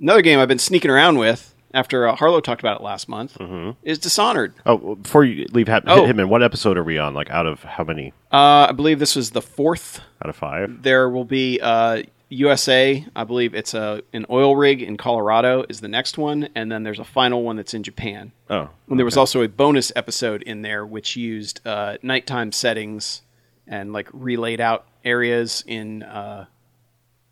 another 0.00 0.22
game 0.22 0.38
i've 0.38 0.48
been 0.48 0.58
sneaking 0.58 0.90
around 0.90 1.18
with 1.18 1.54
after 1.74 2.06
uh, 2.08 2.14
harlow 2.14 2.40
talked 2.40 2.60
about 2.60 2.80
it 2.80 2.84
last 2.84 3.08
month 3.08 3.36
is 3.82 3.98
dishonored 3.98 4.54
Oh, 4.64 4.76
well, 4.76 4.94
before 4.94 5.24
you 5.24 5.46
leave 5.52 5.68
Hat- 5.68 5.84
Oh. 5.86 6.04
Hitman, 6.06 6.28
what 6.28 6.42
episode 6.42 6.76
are 6.78 6.84
we 6.84 6.98
on? 6.98 7.12
Like 7.14 7.30
out 7.30 7.46
of 7.46 7.62
how 7.64 7.84
many? 7.84 8.12
uh, 8.32 8.66
i 8.68 8.72
believe 8.72 8.98
this 8.98 9.16
was 9.16 9.30
the 9.32 9.42
fourth 9.42 10.00
Out 10.22 10.28
of 10.30 10.36
five? 10.36 10.82
there 10.82 11.08
will 11.10 11.24
be 11.24 11.58
uh, 11.60 12.02
USA. 12.28 13.06
I 13.14 13.24
believe 13.24 13.54
it's 13.54 13.74
a 13.74 14.02
an 14.12 14.26
oil 14.30 14.56
rig 14.56 14.82
in 14.82 14.96
Colorado 14.96 15.64
is 15.68 15.80
the 15.80 15.88
next 15.88 16.18
one, 16.18 16.48
and 16.54 16.70
then 16.70 16.82
there's 16.82 16.98
a 16.98 17.04
final 17.04 17.42
one 17.42 17.56
that's 17.56 17.74
in 17.74 17.82
Japan. 17.82 18.32
Oh, 18.50 18.68
And 18.88 18.98
there 18.98 19.04
was 19.04 19.16
also 19.16 19.42
a 19.42 19.48
bonus 19.48 19.92
episode 19.94 20.42
in 20.42 20.62
there 20.62 20.84
which 20.84 21.16
used 21.16 21.60
uh, 21.66 21.98
nighttime 22.02 22.52
settings 22.52 23.22
and 23.66 23.92
like 23.92 24.08
relayed 24.12 24.60
out 24.60 24.86
areas 25.04 25.62
in 25.66 26.02
uh, 26.02 26.46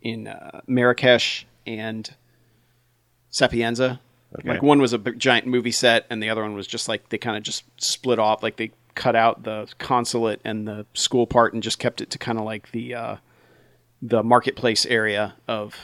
in 0.01 0.29
uh, 0.29 0.61
Marrakesh 0.67 1.47
and 1.67 2.15
Sapienza. 3.31 4.01
Okay. 4.39 4.49
Like 4.49 4.63
one 4.63 4.81
was 4.81 4.93
a 4.93 4.99
big, 4.99 5.19
giant 5.19 5.47
movie 5.47 5.73
set, 5.73 6.07
and 6.11 6.23
the 6.23 6.31
other 6.31 6.43
one 6.43 6.55
was 6.55 6.67
just 6.67 6.89
like 6.89 7.09
they 7.09 7.19
kind 7.19 7.37
of 7.37 7.43
just 7.43 7.65
split 7.79 8.19
off. 8.19 8.43
Like 8.43 8.57
they 8.57 8.71
cut 8.95 9.17
out 9.17 9.43
the 9.43 9.73
consulate 9.79 10.41
and 10.45 10.69
the 10.69 10.87
school 10.95 11.27
part 11.27 11.53
and 11.53 11.63
just 11.63 11.81
kept 11.81 12.01
it 12.01 12.11
to 12.11 12.19
kind 12.19 12.39
of 12.39 12.45
like 12.45 12.71
the 12.71 12.95
uh, 12.95 13.17
the 14.07 14.23
marketplace 14.23 14.85
area 14.87 15.35
of 15.49 15.75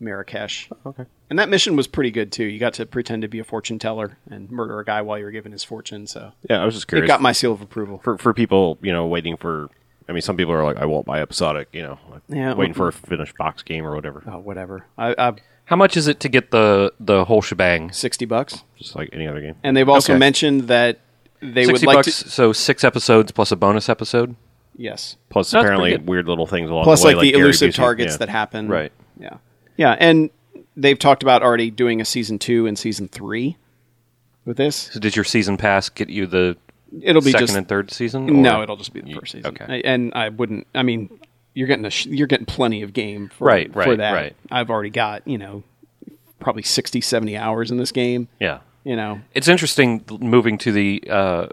Marrakesh. 0.00 0.68
okay. 0.84 1.04
And 1.28 1.38
that 1.38 1.48
mission 1.48 1.74
was 1.76 1.86
pretty 1.86 2.10
good 2.10 2.30
too. 2.32 2.44
You 2.44 2.58
got 2.58 2.74
to 2.74 2.86
pretend 2.86 3.22
to 3.22 3.28
be 3.28 3.38
a 3.38 3.44
fortune 3.44 3.78
teller 3.78 4.16
and 4.30 4.50
murder 4.50 4.78
a 4.78 4.84
guy 4.84 5.02
while 5.02 5.18
you 5.18 5.24
were 5.24 5.30
giving 5.30 5.52
his 5.52 5.64
fortune. 5.64 6.06
So 6.06 6.32
Yeah, 6.48 6.62
I 6.62 6.64
was 6.64 6.74
just 6.74 6.86
curious. 6.88 7.04
it 7.04 7.08
got 7.08 7.20
my 7.20 7.32
seal 7.32 7.52
of 7.52 7.60
approval. 7.60 7.98
for 8.02 8.16
for 8.18 8.32
people, 8.32 8.78
you 8.82 8.92
know, 8.92 9.06
waiting 9.06 9.36
for. 9.36 9.68
I 10.08 10.12
mean, 10.12 10.22
some 10.22 10.36
people 10.36 10.52
are 10.52 10.62
like, 10.62 10.76
I 10.76 10.86
won't 10.86 11.04
buy 11.04 11.20
episodic, 11.20 11.68
you 11.72 11.82
know, 11.82 11.98
like 12.10 12.22
Yeah, 12.28 12.54
waiting 12.54 12.74
well- 12.78 12.92
for 12.92 13.06
a 13.06 13.08
finished 13.08 13.36
box 13.36 13.62
game 13.64 13.84
or 13.84 13.94
whatever. 13.96 14.22
Oh, 14.26 14.38
whatever. 14.38 14.86
I, 14.96 15.14
I 15.18 15.32
How 15.64 15.74
much 15.76 15.96
is 15.96 16.06
it 16.06 16.20
to 16.20 16.28
get 16.28 16.52
the 16.52 16.92
the 17.00 17.24
whole 17.24 17.42
shebang? 17.42 17.90
Sixty 17.92 18.24
bucks. 18.24 18.62
just 18.78 18.94
like 18.94 19.08
any 19.12 19.26
other 19.26 19.40
game. 19.40 19.56
And 19.64 19.76
they've 19.76 19.88
also 19.88 20.12
Okay. 20.12 20.18
mentioned 20.20 20.68
that 20.68 21.00
they 21.40 21.66
would 21.66 21.78
Sixty 21.78 21.86
like 21.86 21.96
bucks. 21.96 22.22
to. 22.22 22.28
So 22.30 22.52
six 22.52 22.84
episodes 22.84 23.32
plus 23.32 23.50
a 23.50 23.56
bonus 23.56 23.88
episode. 23.88 24.36
Yes. 24.76 25.16
Plus, 25.30 25.50
That's 25.50 25.62
apparently, 25.64 25.96
weird 25.96 26.28
little 26.28 26.46
things 26.46 26.68
along 26.70 26.84
Plus, 26.84 27.00
the 27.02 27.08
way, 27.08 27.14
like, 27.14 27.22
the 27.22 27.32
Gary 27.32 27.42
elusive 27.44 27.70
Busey- 27.70 27.76
targets 27.76 28.12
yeah. 28.14 28.16
that 28.18 28.28
happen. 28.28 28.68
Right. 28.68 28.92
Yeah. 29.18 29.38
Yeah, 29.76 29.96
and 29.98 30.30
they've 30.76 30.98
talked 30.98 31.22
about 31.22 31.42
already 31.42 31.70
doing 31.70 32.00
a 32.00 32.04
season 32.04 32.38
two 32.38 32.66
and 32.66 32.78
season 32.78 33.08
three 33.08 33.56
with 34.44 34.56
this. 34.58 34.76
So 34.92 35.00
did 35.00 35.16
your 35.16 35.24
season 35.24 35.56
pass 35.56 35.88
get 35.88 36.08
you 36.10 36.26
the 36.26 36.56
It'll 37.02 37.20
be 37.22 37.32
second 37.32 37.46
just 37.46 37.56
and 37.58 37.68
third 37.68 37.90
season? 37.90 38.42
no. 38.42 38.62
It'll 38.62 38.76
just 38.76 38.92
be 38.92 39.00
the 39.00 39.14
first 39.14 39.32
season. 39.32 39.56
okay. 39.60 39.64
I- 39.82 39.82
and 39.88 40.12
I 40.14 40.28
wouldn't. 40.28 40.66
I 40.74 40.82
mean, 40.82 41.10
you're 41.54 41.66
getting 41.66 41.84
a 41.86 41.90
sh- 41.90 42.06
you're 42.06 42.26
getting 42.26 42.46
plenty 42.46 42.82
of 42.82 42.92
game 42.92 43.28
for, 43.30 43.46
Right, 43.46 43.72
for 43.72 43.78
right, 43.80 43.98
that. 43.98 44.12
right. 44.12 44.36
I've 44.50 44.68
already 44.70 44.90
got 44.90 45.26
you 45.26 45.38
know 45.38 45.62
probably 46.38 46.62
60, 46.62 47.00
70 47.00 47.36
hours 47.36 47.70
in 47.70 47.78
this 47.78 47.92
game. 47.92 48.28
Yeah. 48.38 48.58
You 48.84 48.94
know, 48.94 49.20
It's 49.34 49.48
interesting 49.48 50.04
moving 50.20 50.58
to 50.58 50.70
the. 50.72 51.02
Uh, 51.10 51.46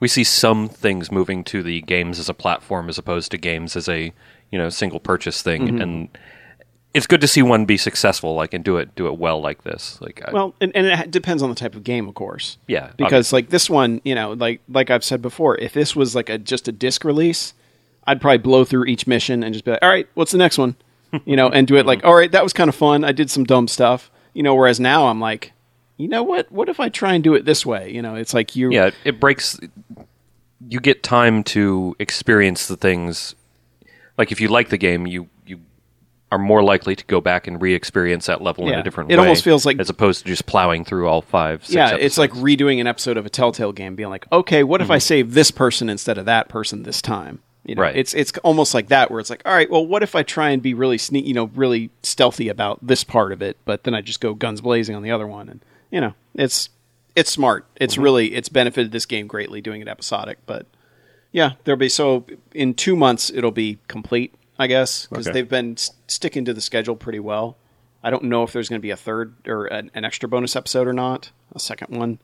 we 0.00 0.08
see 0.08 0.24
some 0.24 0.68
things 0.68 1.10
moving 1.10 1.42
to 1.44 1.62
the 1.62 1.80
games 1.82 2.18
as 2.18 2.28
a 2.28 2.34
platform 2.34 2.88
as 2.88 2.98
opposed 2.98 3.30
to 3.30 3.38
games 3.38 3.76
as 3.76 3.88
a 3.88 4.12
you 4.50 4.58
know 4.58 4.68
single 4.68 5.00
purchase 5.00 5.42
thing, 5.42 5.62
Mm-hmm. 5.66 5.80
and 5.80 6.18
it's 6.94 7.06
good 7.06 7.20
to 7.20 7.28
see 7.28 7.42
one 7.42 7.66
be 7.66 7.76
successful, 7.76 8.34
like 8.34 8.54
and 8.54 8.64
do 8.64 8.78
it 8.78 8.94
do 8.94 9.06
it 9.06 9.18
well 9.18 9.40
like 9.40 9.64
this. 9.64 10.00
Like, 10.00 10.22
I- 10.26 10.32
Well, 10.32 10.54
and, 10.62 10.74
and 10.74 10.86
it 10.86 11.10
depends 11.10 11.42
on 11.42 11.50
the 11.50 11.54
type 11.56 11.74
of 11.74 11.84
game, 11.84 12.08
of 12.08 12.14
course. 12.14 12.56
Yeah, 12.68 12.92
because 12.96 13.32
like 13.34 13.50
this 13.50 13.68
one, 13.68 14.00
you 14.04 14.14
know, 14.14 14.32
like 14.32 14.60
like 14.68 14.90
I've 14.90 15.04
said 15.04 15.20
before, 15.20 15.56
if 15.58 15.72
this 15.74 15.94
was 15.94 16.14
like 16.14 16.30
a 16.30 16.38
just 16.38 16.68
a 16.68 16.72
disc 16.72 17.04
release, 17.04 17.52
I'd 18.06 18.20
probably 18.20 18.38
blow 18.38 18.64
through 18.64 18.86
each 18.86 19.06
mission 19.06 19.42
and 19.42 19.52
just 19.52 19.64
be 19.66 19.72
like, 19.72 19.82
all 19.82 19.88
right, 19.90 20.08
what's 20.14 20.32
the 20.32 20.38
next 20.38 20.58
one? 20.58 20.76
You 21.24 21.36
know, 21.36 21.48
and 21.48 21.66
do 21.66 21.76
it 21.76 21.86
like, 21.86 22.04
all 22.04 22.14
right, 22.14 22.30
that 22.32 22.42
was 22.42 22.52
kind 22.52 22.68
of 22.68 22.74
fun. 22.74 23.04
I 23.04 23.12
did 23.12 23.30
some 23.30 23.44
dumb 23.44 23.68
stuff. 23.68 24.10
You 24.34 24.42
know, 24.42 24.54
whereas 24.54 24.78
now 24.80 25.06
I'm 25.06 25.20
like, 25.20 25.52
you 25.96 26.08
know 26.08 26.22
what? 26.22 26.50
What 26.52 26.68
if 26.68 26.80
I 26.80 26.88
try 26.88 27.14
and 27.14 27.24
do 27.24 27.34
it 27.34 27.44
this 27.44 27.64
way? 27.64 27.90
You 27.92 28.02
know, 28.02 28.14
it's 28.14 28.34
like 28.34 28.56
you. 28.56 28.70
yeah, 28.70 28.90
it 29.04 29.18
breaks. 29.20 29.58
You 30.68 30.80
get 30.80 31.02
time 31.02 31.42
to 31.44 31.96
experience 31.98 32.68
the 32.68 32.76
things. 32.76 33.34
Like 34.18 34.32
if 34.32 34.40
you 34.40 34.48
like 34.48 34.68
the 34.68 34.78
game, 34.78 35.06
you 35.06 35.28
you 35.46 35.60
are 36.32 36.38
more 36.38 36.62
likely 36.62 36.96
to 36.96 37.04
go 37.04 37.20
back 37.20 37.46
and 37.46 37.60
re-experience 37.62 38.26
that 38.26 38.42
level 38.42 38.68
in 38.68 38.74
a 38.74 38.82
different 38.82 39.10
It 39.10 39.14
way. 39.16 39.22
It 39.22 39.26
almost 39.26 39.44
feels 39.44 39.64
like- 39.64 39.78
as 39.78 39.88
opposed 39.88 40.22
to 40.22 40.26
just 40.26 40.46
plowing 40.46 40.84
through 40.84 41.06
all 41.08 41.22
five. 41.22 41.64
Six 41.64 41.74
yeah, 41.74 41.94
it's 41.94 42.18
like 42.18 42.32
redoing 42.32 42.80
an 42.80 42.86
episode 42.86 43.16
of 43.16 43.24
a 43.26 43.30
Telltale 43.30 43.72
game, 43.72 43.94
being 43.94 44.10
like, 44.10 44.30
okay, 44.32 44.64
what 44.64 44.80
if 44.80 44.90
I 44.90 44.96
mm-hmm. 44.96 45.00
save 45.00 45.34
this 45.34 45.50
person 45.50 45.88
instead 45.88 46.18
of 46.18 46.24
that 46.26 46.48
person 46.48 46.82
this 46.82 47.00
time? 47.00 47.40
You 47.64 47.74
know, 47.74 47.82
Right. 47.82 47.96
It's 47.96 48.14
it's 48.14 48.32
almost 48.38 48.74
like 48.74 48.88
that, 48.88 49.10
where 49.10 49.18
it's 49.18 49.30
like, 49.30 49.42
all 49.44 49.52
right, 49.52 49.70
well, 49.70 49.84
what 49.84 50.02
if 50.02 50.14
I 50.14 50.22
try 50.22 50.50
and 50.50 50.62
be 50.62 50.72
really 50.74 50.98
sneak, 50.98 51.26
you 51.26 51.34
know, 51.34 51.50
really 51.54 51.90
stealthy 52.02 52.48
about 52.48 52.84
this 52.86 53.02
part 53.02 53.32
of 53.32 53.42
it, 53.42 53.56
but 53.64 53.84
then 53.84 53.94
I 53.94 54.02
just 54.02 54.20
go 54.20 54.34
guns 54.34 54.60
blazing 54.60 54.94
on 54.94 55.02
the 55.02 55.10
other 55.10 55.26
one, 55.26 55.48
and 55.48 55.60
you 55.96 56.02
know, 56.02 56.12
it's 56.34 56.68
it's 57.14 57.30
smart. 57.30 57.64
It's 57.76 57.96
really 57.96 58.34
it's 58.34 58.50
benefited 58.50 58.92
this 58.92 59.06
game 59.06 59.26
greatly 59.26 59.62
doing 59.62 59.80
it 59.80 59.88
episodic, 59.88 60.36
but 60.44 60.66
yeah, 61.32 61.52
there'll 61.64 61.78
be 61.78 61.88
so 61.88 62.26
in 62.52 62.74
two 62.74 62.94
months 62.96 63.30
it'll 63.30 63.50
be 63.50 63.78
complete, 63.88 64.34
I 64.58 64.66
guess, 64.66 65.06
because 65.06 65.26
Okay. 65.26 65.32
they've 65.32 65.48
been 65.48 65.72
s- 65.72 65.92
sticking 66.06 66.44
to 66.44 66.52
the 66.52 66.60
schedule 66.60 66.96
pretty 66.96 67.18
well. 67.20 67.56
I 68.04 68.10
don't 68.10 68.24
know 68.24 68.42
if 68.42 68.52
there's 68.52 68.68
going 68.68 68.78
to 68.78 68.82
be 68.82 68.90
a 68.90 68.96
third 68.96 69.32
or 69.48 69.64
an, 69.64 69.90
an 69.94 70.04
extra 70.04 70.28
bonus 70.28 70.54
episode 70.54 70.86
or 70.86 70.92
not, 70.92 71.30
a 71.54 71.58
second 71.58 71.96
one, 71.98 72.18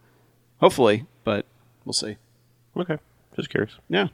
hopefully, 0.60 1.06
but 1.24 1.46
we'll 1.86 1.94
see. 1.94 2.18
Okay, 2.76 2.98
just 3.36 3.48
curious. 3.48 3.72
Yeah, 3.88 4.08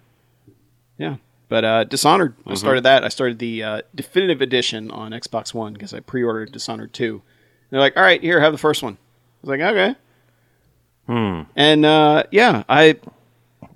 yeah. 0.98 1.16
But 1.48 1.64
uh, 1.64 1.84
Dishonored, 1.84 2.36
Mm-hmm. 2.38 2.50
I 2.52 2.54
started 2.54 2.84
that. 2.84 3.02
I 3.04 3.08
started 3.08 3.38
the 3.40 3.62
uh, 3.64 3.82
definitive 3.94 4.40
edition 4.40 4.90
on 4.92 5.10
Xbox 5.12 5.52
One 5.52 5.72
because 5.72 5.92
I 5.92 5.98
pre-ordered 6.00 6.52
Dishonored 6.52 6.92
two. 6.92 7.22
They're 7.70 7.80
like, 7.80 7.96
"All 7.96 8.02
right, 8.02 8.20
here, 8.20 8.40
have 8.40 8.52
the 8.52 8.58
first 8.58 8.82
one." 8.82 8.96
I 9.42 9.46
was 9.46 9.48
like, 9.50 9.60
"Okay." 9.60 9.94
Hmm. 11.06 11.42
And 11.56 11.84
uh, 11.86 12.24
yeah, 12.30 12.64
I 12.68 12.96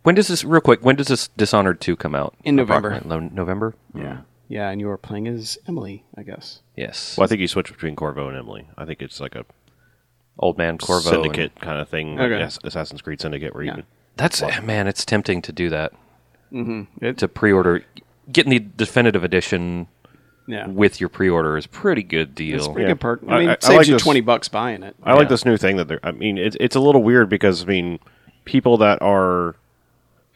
when 0.03 0.15
does 0.15 0.29
this 0.29 0.45
real 0.45 0.61
quick? 0.61 0.85
When 0.85 0.97
does 0.97 1.09
this 1.09 1.29
Dishonored 1.37 1.81
two 1.81 1.97
come 1.97 2.15
out? 2.15 2.35
In 2.45 2.57
November. 2.57 2.89
Approximately? 2.91 3.29
No- 3.29 3.35
November. 3.35 3.75
yeah 3.95 4.19
yeah, 4.49 4.69
and 4.69 4.83
you 4.83 4.87
were 4.89 4.99
playing 4.99 5.29
as 5.29 5.57
Emily, 5.67 6.05
I 6.15 6.25
guess. 6.25 6.61
Yes. 6.77 7.17
Well, 7.17 7.25
I 7.25 7.27
think 7.29 7.41
you 7.41 7.49
switch 7.49 7.73
between 7.73 7.97
Corvo 7.97 8.29
and 8.29 8.37
Emily. 8.37 8.69
I 8.77 8.85
think 8.85 9.01
it's 9.01 9.19
like 9.19 9.35
a 9.35 9.47
Old 10.39 10.59
man 10.59 10.77
Corvo. 10.77 11.09
and- 11.09 11.23
syndicate 11.25 11.59
kind 11.59 11.81
of 11.81 11.89
thing, 11.89 12.17
like 12.17 12.31
Okay. 12.33 12.43
Ass- 12.43 12.59
Assassin's 12.63 13.01
Creed 13.01 13.19
Syndicate, 13.21 13.55
where 13.55 13.63
you 13.63 13.71
Yeah. 13.71 13.75
can 13.77 13.85
That's 14.17 14.43
man. 14.63 14.89
It's 14.89 15.07
tempting 15.07 15.41
to 15.43 15.53
do 15.53 15.71
that. 15.71 15.93
It- 16.51 17.17
To 17.19 17.29
pre-order, 17.29 17.83
getting 18.31 18.51
the 18.51 18.59
definitive 18.59 19.25
edition 19.25 19.87
Yeah, 20.47 20.67
with 20.67 20.99
your 21.01 21.09
pre-order 21.09 21.57
is 21.57 21.67
pretty 21.67 22.03
good 22.03 22.35
deal. 22.35 22.57
it's 22.57 22.67
a 22.67 22.71
pretty 22.71 22.83
Yeah. 22.89 22.95
good 22.95 23.01
perk. 23.01 23.21
I 23.29 23.33
I- 23.35 23.39
mean, 23.39 23.49
I- 23.49 23.53
I 23.53 23.55
it 23.55 23.63
saves 23.63 23.77
like 23.79 23.87
you 23.87 23.93
this- 23.95 24.03
twenty 24.03 24.21
bucks 24.21 24.49
buying 24.49 24.83
it. 24.83 24.97
I 25.05 25.13
like 25.13 25.23
Yeah. 25.25 25.29
this 25.29 25.45
new 25.45 25.57
thing 25.57 25.77
that 25.77 25.87
they're. 25.89 26.01
I 26.03 26.11
mean, 26.11 26.37
it's 26.39 26.57
it's 26.59 26.75
a 26.77 26.81
little 26.81 27.03
weird 27.03 27.29
because 27.29 27.63
I 27.63 27.67
mean, 27.67 27.99
people 28.45 28.77
that 28.79 29.01
are, 29.01 29.55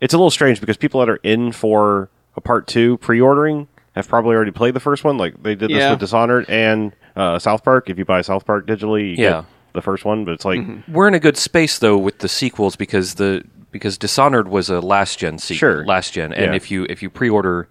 it's 0.00 0.14
a 0.14 0.16
little 0.16 0.30
strange 0.30 0.60
because 0.60 0.76
people 0.76 1.00
that 1.00 1.08
are 1.08 1.20
in 1.22 1.52
for 1.52 2.08
a 2.36 2.40
part 2.40 2.66
two 2.66 2.98
pre-ordering 2.98 3.68
have 3.94 4.08
probably 4.08 4.34
already 4.34 4.50
played 4.50 4.74
the 4.74 4.80
first 4.80 5.04
one. 5.04 5.16
Like 5.16 5.42
they 5.42 5.54
did 5.54 5.70
this 5.70 5.78
Yeah. 5.78 5.90
with 5.90 6.00
Dishonored 6.00 6.46
and 6.48 6.92
uh, 7.16 7.38
South 7.38 7.62
Park. 7.64 7.88
If 7.88 7.96
you 7.98 8.04
buy 8.04 8.20
South 8.22 8.44
Park 8.44 8.66
digitally, 8.66 9.16
you 9.16 9.24
Yeah. 9.24 9.30
get 9.30 9.44
the 9.72 9.82
first 9.82 10.04
one. 10.04 10.24
But 10.24 10.32
it's 10.32 10.44
like, 10.44 10.60
We're 10.88 11.08
in 11.08 11.14
a 11.14 11.20
good 11.20 11.36
space 11.36 11.78
though 11.78 11.96
with 11.96 12.18
the 12.18 12.28
sequels 12.28 12.76
because 12.76 13.14
the 13.14 13.42
because 13.70 13.98
Dishonored 13.98 14.46
was 14.48 14.70
a 14.70 14.80
last 14.80 15.18
gen 15.18 15.38
sequel, 15.38 15.58
Sure. 15.58 15.86
last 15.86 16.12
gen, 16.12 16.32
and 16.32 16.50
Yeah. 16.52 16.54
if 16.56 16.70
you 16.70 16.86
if 16.88 17.02
you 17.02 17.10
pre-order 17.10 17.68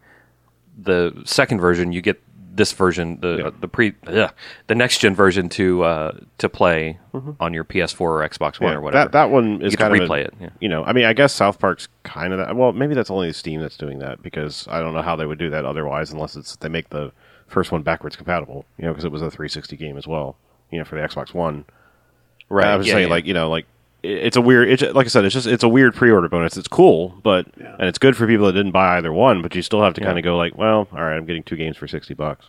the 0.78 1.22
second 1.26 1.60
version, 1.60 1.92
you 1.92 2.02
get 2.02 2.22
this 2.56 2.72
version, 2.72 3.20
the 3.22 3.38
Yeah. 3.46 3.50
the 3.60 3.68
pre 3.68 3.94
ugh, 4.06 4.32
the 4.68 4.76
next 4.76 5.00
gen 5.00 5.16
version 5.16 5.50
to 5.50 5.84
uh, 5.84 6.12
to 6.38 6.50
play 6.50 7.00
on 7.40 7.54
your 7.54 7.64
PS4 7.64 8.00
or 8.02 8.20
Xbox 8.30 8.60
One 8.60 8.72
yeah, 8.74 8.78
or 8.78 8.82
whatever. 8.82 9.06
that 9.06 9.12
that 9.14 9.30
one 9.32 9.62
is 9.64 9.76
kind 9.76 9.94
of 9.96 10.02
a- 10.02 10.06
replay 10.08 10.20
it, 10.26 10.34
yeah. 10.40 10.50
You 10.60 10.70
know, 10.70 10.84
I 10.84 10.94
mean, 10.94 11.06
I 11.06 11.14
guess 11.14 11.34
South 11.34 11.58
Park's 11.60 11.88
kind 12.04 12.32
of 12.32 12.40
that. 12.40 12.56
Well, 12.56 12.72
maybe 12.72 12.94
that's 12.94 13.10
only 13.10 13.34
Steam 13.34 13.60
that's 13.62 13.78
doing 13.78 14.00
that 14.00 14.22
because 14.22 14.68
I 14.70 14.82
don't 14.82 14.94
know 14.94 15.02
how 15.02 15.16
they 15.16 15.26
would 15.26 15.40
do 15.40 15.50
that 15.50 15.66
otherwise, 15.66 16.12
unless 16.12 16.36
it's 16.36 16.56
they 16.58 16.70
make 16.70 16.90
the 16.90 17.12
first 17.48 17.72
one 17.72 17.82
backwards 17.82 18.16
compatible. 18.16 18.66
You 18.78 18.86
know, 18.86 18.92
because 18.92 19.06
it 19.06 19.12
was 19.12 19.22
a 19.24 19.32
360 19.32 19.76
game 19.78 19.98
as 19.98 20.06
well. 20.08 20.38
You 20.72 20.78
know, 20.80 20.86
for 20.86 20.96
the 20.96 21.02
Xbox 21.08 21.34
One. 21.34 21.66
right? 22.50 22.68
I 22.68 22.76
was 22.76 22.86
yeah, 22.88 22.94
saying, 22.94 23.10
like 23.10 23.26
you 23.26 23.34
know, 23.34 23.50
like 23.50 23.66
it's 24.04 24.36
a 24.36 24.42
weird. 24.42 24.70
It's 24.70 24.82
like 24.94 25.06
I 25.06 25.10
said, 25.10 25.26
it's 25.26 25.34
just 25.34 25.48
it's 25.48 25.64
a 25.64 25.68
weird 25.70 25.96
pre-order 25.96 26.28
bonus. 26.28 26.58
It's 26.58 26.68
cool, 26.68 27.10
but 27.24 27.48
and 27.58 27.88
it's 27.88 27.98
good 27.98 28.16
for 28.18 28.28
people 28.28 28.46
that 28.48 28.54
didn't 28.54 28.72
buy 28.74 28.98
either 28.98 29.12
one. 29.14 29.42
But 29.42 29.56
you 29.56 29.62
still 29.62 29.82
have 29.82 29.94
to 29.96 30.02
kind 30.02 30.18
of 30.18 30.24
go 30.24 30.38
like, 30.38 30.58
well, 30.58 30.88
all 30.92 31.02
right, 31.04 31.16
I'm 31.16 31.26
getting 31.26 31.44
two 31.44 31.56
games 31.56 31.78
for 31.78 31.88
sixty 31.88 32.14
bucks. 32.14 32.46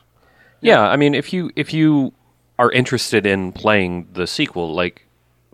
Yeah, 0.60 0.82
I 0.82 0.96
mean, 0.96 1.14
if 1.14 1.32
you 1.32 1.50
if 1.56 1.72
you 1.72 2.12
are 2.58 2.70
interested 2.72 3.24
in 3.26 3.52
playing 3.52 4.08
the 4.12 4.26
sequel, 4.26 4.74
like, 4.74 5.06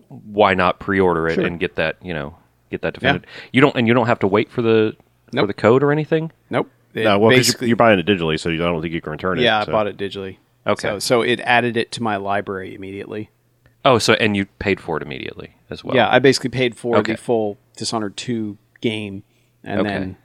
why 0.07 0.53
not 0.53 0.79
pre-order 0.79 1.27
it 1.27 1.35
Sure. 1.35 1.45
and 1.45 1.59
get 1.59 1.75
that 1.75 1.97
you 2.01 2.13
know 2.13 2.35
get 2.69 2.81
that 2.81 2.93
definitive? 2.95 3.29
You 3.53 3.61
don't 3.61 3.75
and 3.75 3.87
you 3.87 3.93
don't 3.93 4.07
have 4.07 4.19
to 4.19 4.27
wait 4.27 4.49
for 4.49 4.61
the 4.61 4.95
for 5.33 5.45
the 5.45 5.53
code 5.53 5.83
or 5.83 5.91
anything. 5.91 6.31
Nope. 6.49 6.69
It 6.93 7.05
No, 7.05 7.19
well, 7.19 7.29
because 7.29 7.47
basically- 7.47 7.67
you're, 7.69 7.77
buying 7.77 7.99
it 7.99 8.05
digitally, 8.05 8.37
so 8.37 8.49
you, 8.49 8.61
I 8.61 8.67
don't 8.67 8.81
think 8.81 8.93
you 8.93 8.99
can 9.01 9.13
return 9.13 9.39
it. 9.39 9.43
yeah, 9.43 9.63
so. 9.63 9.71
I 9.71 9.73
bought 9.73 9.87
it 9.87 9.95
digitally. 9.97 10.37
Okay. 10.67 10.89
So, 10.89 10.99
so 10.99 11.21
it 11.21 11.39
added 11.39 11.77
it 11.77 11.91
to 11.93 12.03
my 12.03 12.17
library 12.17 12.75
immediately. 12.75 13.29
Oh, 13.83 13.97
so 13.97 14.13
and 14.13 14.35
you 14.37 14.45
paid 14.59 14.79
for 14.79 14.97
it 14.97 15.03
immediately 15.03 15.55
as 15.69 15.83
well. 15.83 15.95
Yeah, 15.95 16.07
I 16.09 16.19
basically 16.19 16.49
paid 16.51 16.75
for 16.75 16.97
Okay. 16.97 17.13
the 17.13 17.17
full 17.17 17.57
Dishonored 17.77 18.15
2 18.17 18.57
game, 18.81 19.23
and 19.63 19.81
Okay. 19.81 19.89
then 19.89 20.17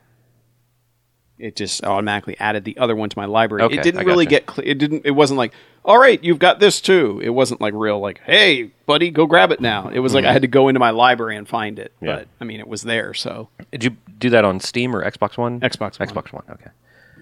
it 1.38 1.54
just 1.56 1.84
automatically 1.84 2.36
added 2.40 2.64
the 2.64 2.76
other 2.78 2.96
one 2.96 3.08
to 3.10 3.18
my 3.18 3.26
library. 3.26 3.62
Okay, 3.64 3.76
it 3.76 3.82
didn't 3.82 4.00
I 4.00 4.04
really 4.04 4.24
gotcha. 4.24 4.44
get 4.46 4.50
cl- 4.54 4.68
it 4.68 4.78
didn't 4.78 5.02
it 5.04 5.10
wasn't 5.12 5.38
like, 5.38 5.52
"All 5.84 5.98
right, 5.98 6.22
you've 6.24 6.38
got 6.38 6.60
this 6.60 6.80
too." 6.80 7.20
It 7.22 7.30
wasn't 7.30 7.60
like 7.60 7.74
real 7.74 8.00
like, 8.00 8.20
"Hey, 8.24 8.70
buddy, 8.86 9.10
go 9.10 9.26
grab 9.26 9.52
it 9.52 9.60
now." 9.60 9.88
It 9.88 9.98
was 10.00 10.14
like 10.14 10.22
mm-hmm. 10.22 10.30
I 10.30 10.32
had 10.32 10.42
to 10.42 10.48
go 10.48 10.68
into 10.68 10.80
my 10.80 10.90
library 10.90 11.36
and 11.36 11.46
find 11.46 11.78
it. 11.78 11.92
Yeah. 12.00 12.16
But 12.16 12.28
I 12.40 12.44
mean, 12.44 12.60
it 12.60 12.68
was 12.68 12.82
there, 12.82 13.12
so 13.14 13.48
Did 13.70 13.84
you 13.84 13.96
do 14.18 14.30
that 14.30 14.44
on 14.44 14.60
Steam 14.60 14.94
or 14.96 15.04
Xbox 15.04 15.36
One? 15.36 15.60
Xbox 15.60 15.98
One. 16.00 16.08
Xbox 16.08 16.32
One. 16.32 16.44
Okay. 16.50 16.70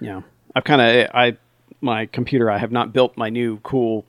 yeah. 0.01 0.23
I've 0.55 0.65
kind 0.65 0.81
of 0.81 1.11
I 1.13 1.37
my 1.81 2.07
computer 2.07 2.51
I 2.51 2.59
have 2.59 2.71
not 2.73 2.93
built 2.93 3.17
my 3.17 3.31
new 3.31 3.59
cool 3.59 4.05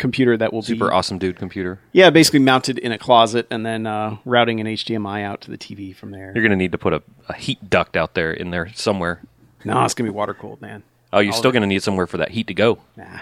computer 0.00 0.36
that 0.36 0.52
will 0.52 0.62
be 0.62 0.66
Super 0.66 0.88
be 0.88 0.92
awesome 0.92 1.18
dude 1.18 1.36
computer. 1.36 1.78
Yeah, 1.92 2.10
basically 2.10 2.40
mounted 2.40 2.78
in 2.78 2.90
a 2.90 2.98
closet 2.98 3.46
and 3.50 3.64
then 3.64 3.86
uh, 3.86 4.16
routing 4.24 4.58
an 4.60 4.66
HDMI 4.66 5.22
out 5.22 5.40
to 5.42 5.50
the 5.50 5.58
TV 5.58 5.94
from 5.94 6.10
there. 6.10 6.32
You're 6.34 6.42
gonna 6.42 6.56
need 6.56 6.72
to 6.72 6.78
put 6.78 6.92
a, 6.92 7.02
a 7.28 7.34
heat 7.34 7.70
duct 7.70 7.96
out 7.96 8.14
there 8.14 8.32
in 8.32 8.50
there 8.50 8.72
somewhere. 8.74 9.20
No, 9.64 9.84
it's 9.84 9.94
gonna 9.94 10.10
be 10.10 10.14
water 10.14 10.34
cooled, 10.34 10.60
man. 10.60 10.82
Oh, 11.12 11.20
you're 11.20 11.32
All 11.32 11.38
still 11.38 11.52
gonna 11.52 11.66
need 11.66 11.82
somewhere 11.82 12.06
for 12.08 12.16
that 12.16 12.30
heat 12.30 12.48
to 12.48 12.54
go. 12.54 12.78
Nah, 12.96 13.20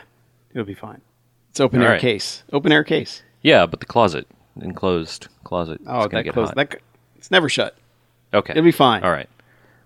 it'll 0.55 0.65
be 0.65 0.75
fine. 0.75 1.03
It's 1.51 1.61
open 1.61 1.81
All 1.81 1.87
air 1.87 1.93
right. 1.93 2.01
case. 2.01 2.45
Open 2.53 2.73
air 2.73 2.85
case. 2.85 3.23
Yeah, 3.43 3.67
but 3.67 3.81
the 3.81 3.87
closet, 3.87 4.27
enclosed 4.61 5.29
closet. 5.45 5.81
Oh, 5.87 6.07
that 6.09 6.23
get 6.23 6.33
close. 6.33 6.49
hot. 6.49 6.57
That 6.57 6.81
it's 7.17 7.31
never 7.31 7.49
shut. 7.49 7.77
Okay, 8.33 8.53
It'll 8.53 8.63
be 8.65 8.73
fine. 8.73 9.03
All 9.03 9.11
right. 9.11 9.29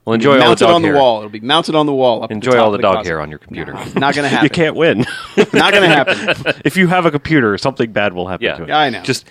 Well, 0.05 0.15
enjoy 0.15 0.33
all 0.33 0.39
the 0.39 0.45
mounted 0.45 0.65
dog 0.65 0.75
on 0.75 0.83
hair. 0.83 0.93
the 0.95 0.99
wall. 0.99 1.19
It'll 1.19 1.31
be 1.31 1.41
mounted 1.41 1.75
on 1.77 1.87
the 1.87 1.93
wall. 1.95 2.25
Up 2.25 2.31
Enjoy 2.33 2.53
top 2.53 2.61
all 2.61 2.67
of 2.75 2.79
the 2.79 2.83
dog 2.83 2.95
closet. 2.95 3.09
hair 3.09 3.21
on 3.21 3.31
your 3.31 3.39
computer. 3.39 3.73
No, 3.73 3.85
not 3.97 4.15
gonna 4.15 4.29
happen. 4.29 4.45
You 4.45 4.51
can't 4.51 4.75
win. 4.77 4.99
Not 5.53 5.73
gonna 5.73 5.87
happen. 5.87 6.55
if 6.65 6.77
you 6.77 6.89
have 6.89 7.07
a 7.07 7.11
computer, 7.13 7.57
something 7.59 7.93
bad 7.93 8.13
will 8.13 8.27
happen 8.27 8.45
Yeah. 8.45 8.57
to 8.57 8.63
it. 8.65 8.69
Yeah, 8.69 8.79
I 8.79 8.91
know. 8.91 9.03
Just 9.03 9.27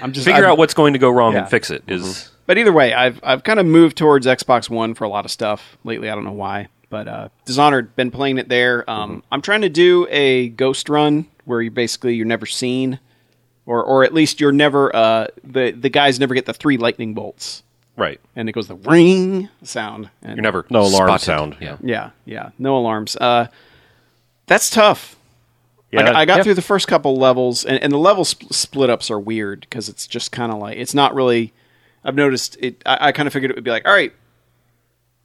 I'm 0.00 0.12
just 0.12 0.24
figure 0.26 0.42
I've- 0.42 0.46
out 0.52 0.58
what's 0.58 0.74
going 0.74 0.92
to 0.92 0.98
go 0.98 1.08
wrong 1.10 1.32
Yeah. 1.32 1.40
and 1.40 1.48
fix 1.50 1.70
it. 1.70 1.82
Is 1.88 2.30
But 2.46 2.58
either 2.58 2.72
way, 2.72 2.92
I've 2.92 3.18
I've 3.22 3.44
kind 3.44 3.58
of 3.60 3.64
moved 3.66 3.96
towards 3.96 4.26
Xbox 4.26 4.68
One 4.68 4.94
for 4.94 5.04
a 5.04 5.08
lot 5.08 5.24
of 5.24 5.30
stuff 5.30 5.78
lately. 5.84 6.10
I 6.10 6.14
don't 6.14 6.24
know 6.24 6.32
why, 6.32 6.68
But 6.90 7.08
uh, 7.08 7.28
Dishonored, 7.46 7.96
been 7.96 8.10
playing 8.10 8.36
it 8.38 8.48
there. 8.50 8.88
Um, 8.90 9.22
I'm 9.32 9.40
trying 9.40 9.62
to 9.62 9.68
do 9.70 10.06
a 10.10 10.48
ghost 10.50 10.88
run 10.90 11.26
where 11.46 11.62
you 11.62 11.70
basically 11.70 12.14
you're 12.14 12.26
never 12.26 12.44
seen, 12.46 12.98
or 13.64 13.82
or 13.82 14.04
at 14.04 14.12
least 14.12 14.38
you're 14.40 14.52
never 14.52 14.94
uh, 14.94 15.28
the 15.44 15.70
the 15.70 15.88
guys 15.88 16.20
never 16.20 16.34
get 16.34 16.44
the 16.46 16.52
three 16.54 16.76
lightning 16.76 17.14
bolts, 17.14 17.62
Right. 17.96 18.20
and 18.34 18.48
it 18.48 18.52
goes 18.52 18.68
the 18.68 18.74
ring 18.76 19.48
sound. 19.62 20.08
And 20.22 20.36
You're 20.36 20.42
never 20.42 20.66
No 20.70 20.80
alarm 20.80 21.08
spotted. 21.08 21.24
sound. 21.24 21.56
Yeah. 21.60 21.76
yeah, 21.82 22.10
yeah, 22.24 22.50
no 22.58 22.76
alarms. 22.78 23.16
Uh, 23.16 23.48
that's 24.46 24.70
tough. 24.70 25.16
Yeah, 25.90 26.10
I, 26.10 26.20
I 26.20 26.24
got 26.24 26.38
yeah. 26.38 26.42
through 26.44 26.54
the 26.54 26.62
first 26.62 26.88
couple 26.88 27.16
levels, 27.16 27.64
and, 27.66 27.82
and 27.82 27.92
the 27.92 27.98
level 27.98 28.24
sp- 28.24 28.48
split 28.50 28.88
ups 28.88 29.10
are 29.10 29.20
weird 29.20 29.60
because 29.60 29.90
it's 29.90 30.06
just 30.06 30.32
kind 30.32 30.50
of 30.50 30.58
like 30.58 30.78
it's 30.78 30.94
not 30.94 31.14
really. 31.14 31.52
I've 32.02 32.14
noticed 32.14 32.56
it. 32.60 32.82
I, 32.86 33.08
I 33.08 33.12
kind 33.12 33.26
of 33.26 33.32
figured 33.34 33.50
it 33.50 33.54
would 33.56 33.62
be 33.64 33.70
like, 33.70 33.86
all 33.86 33.92
right, 33.92 34.12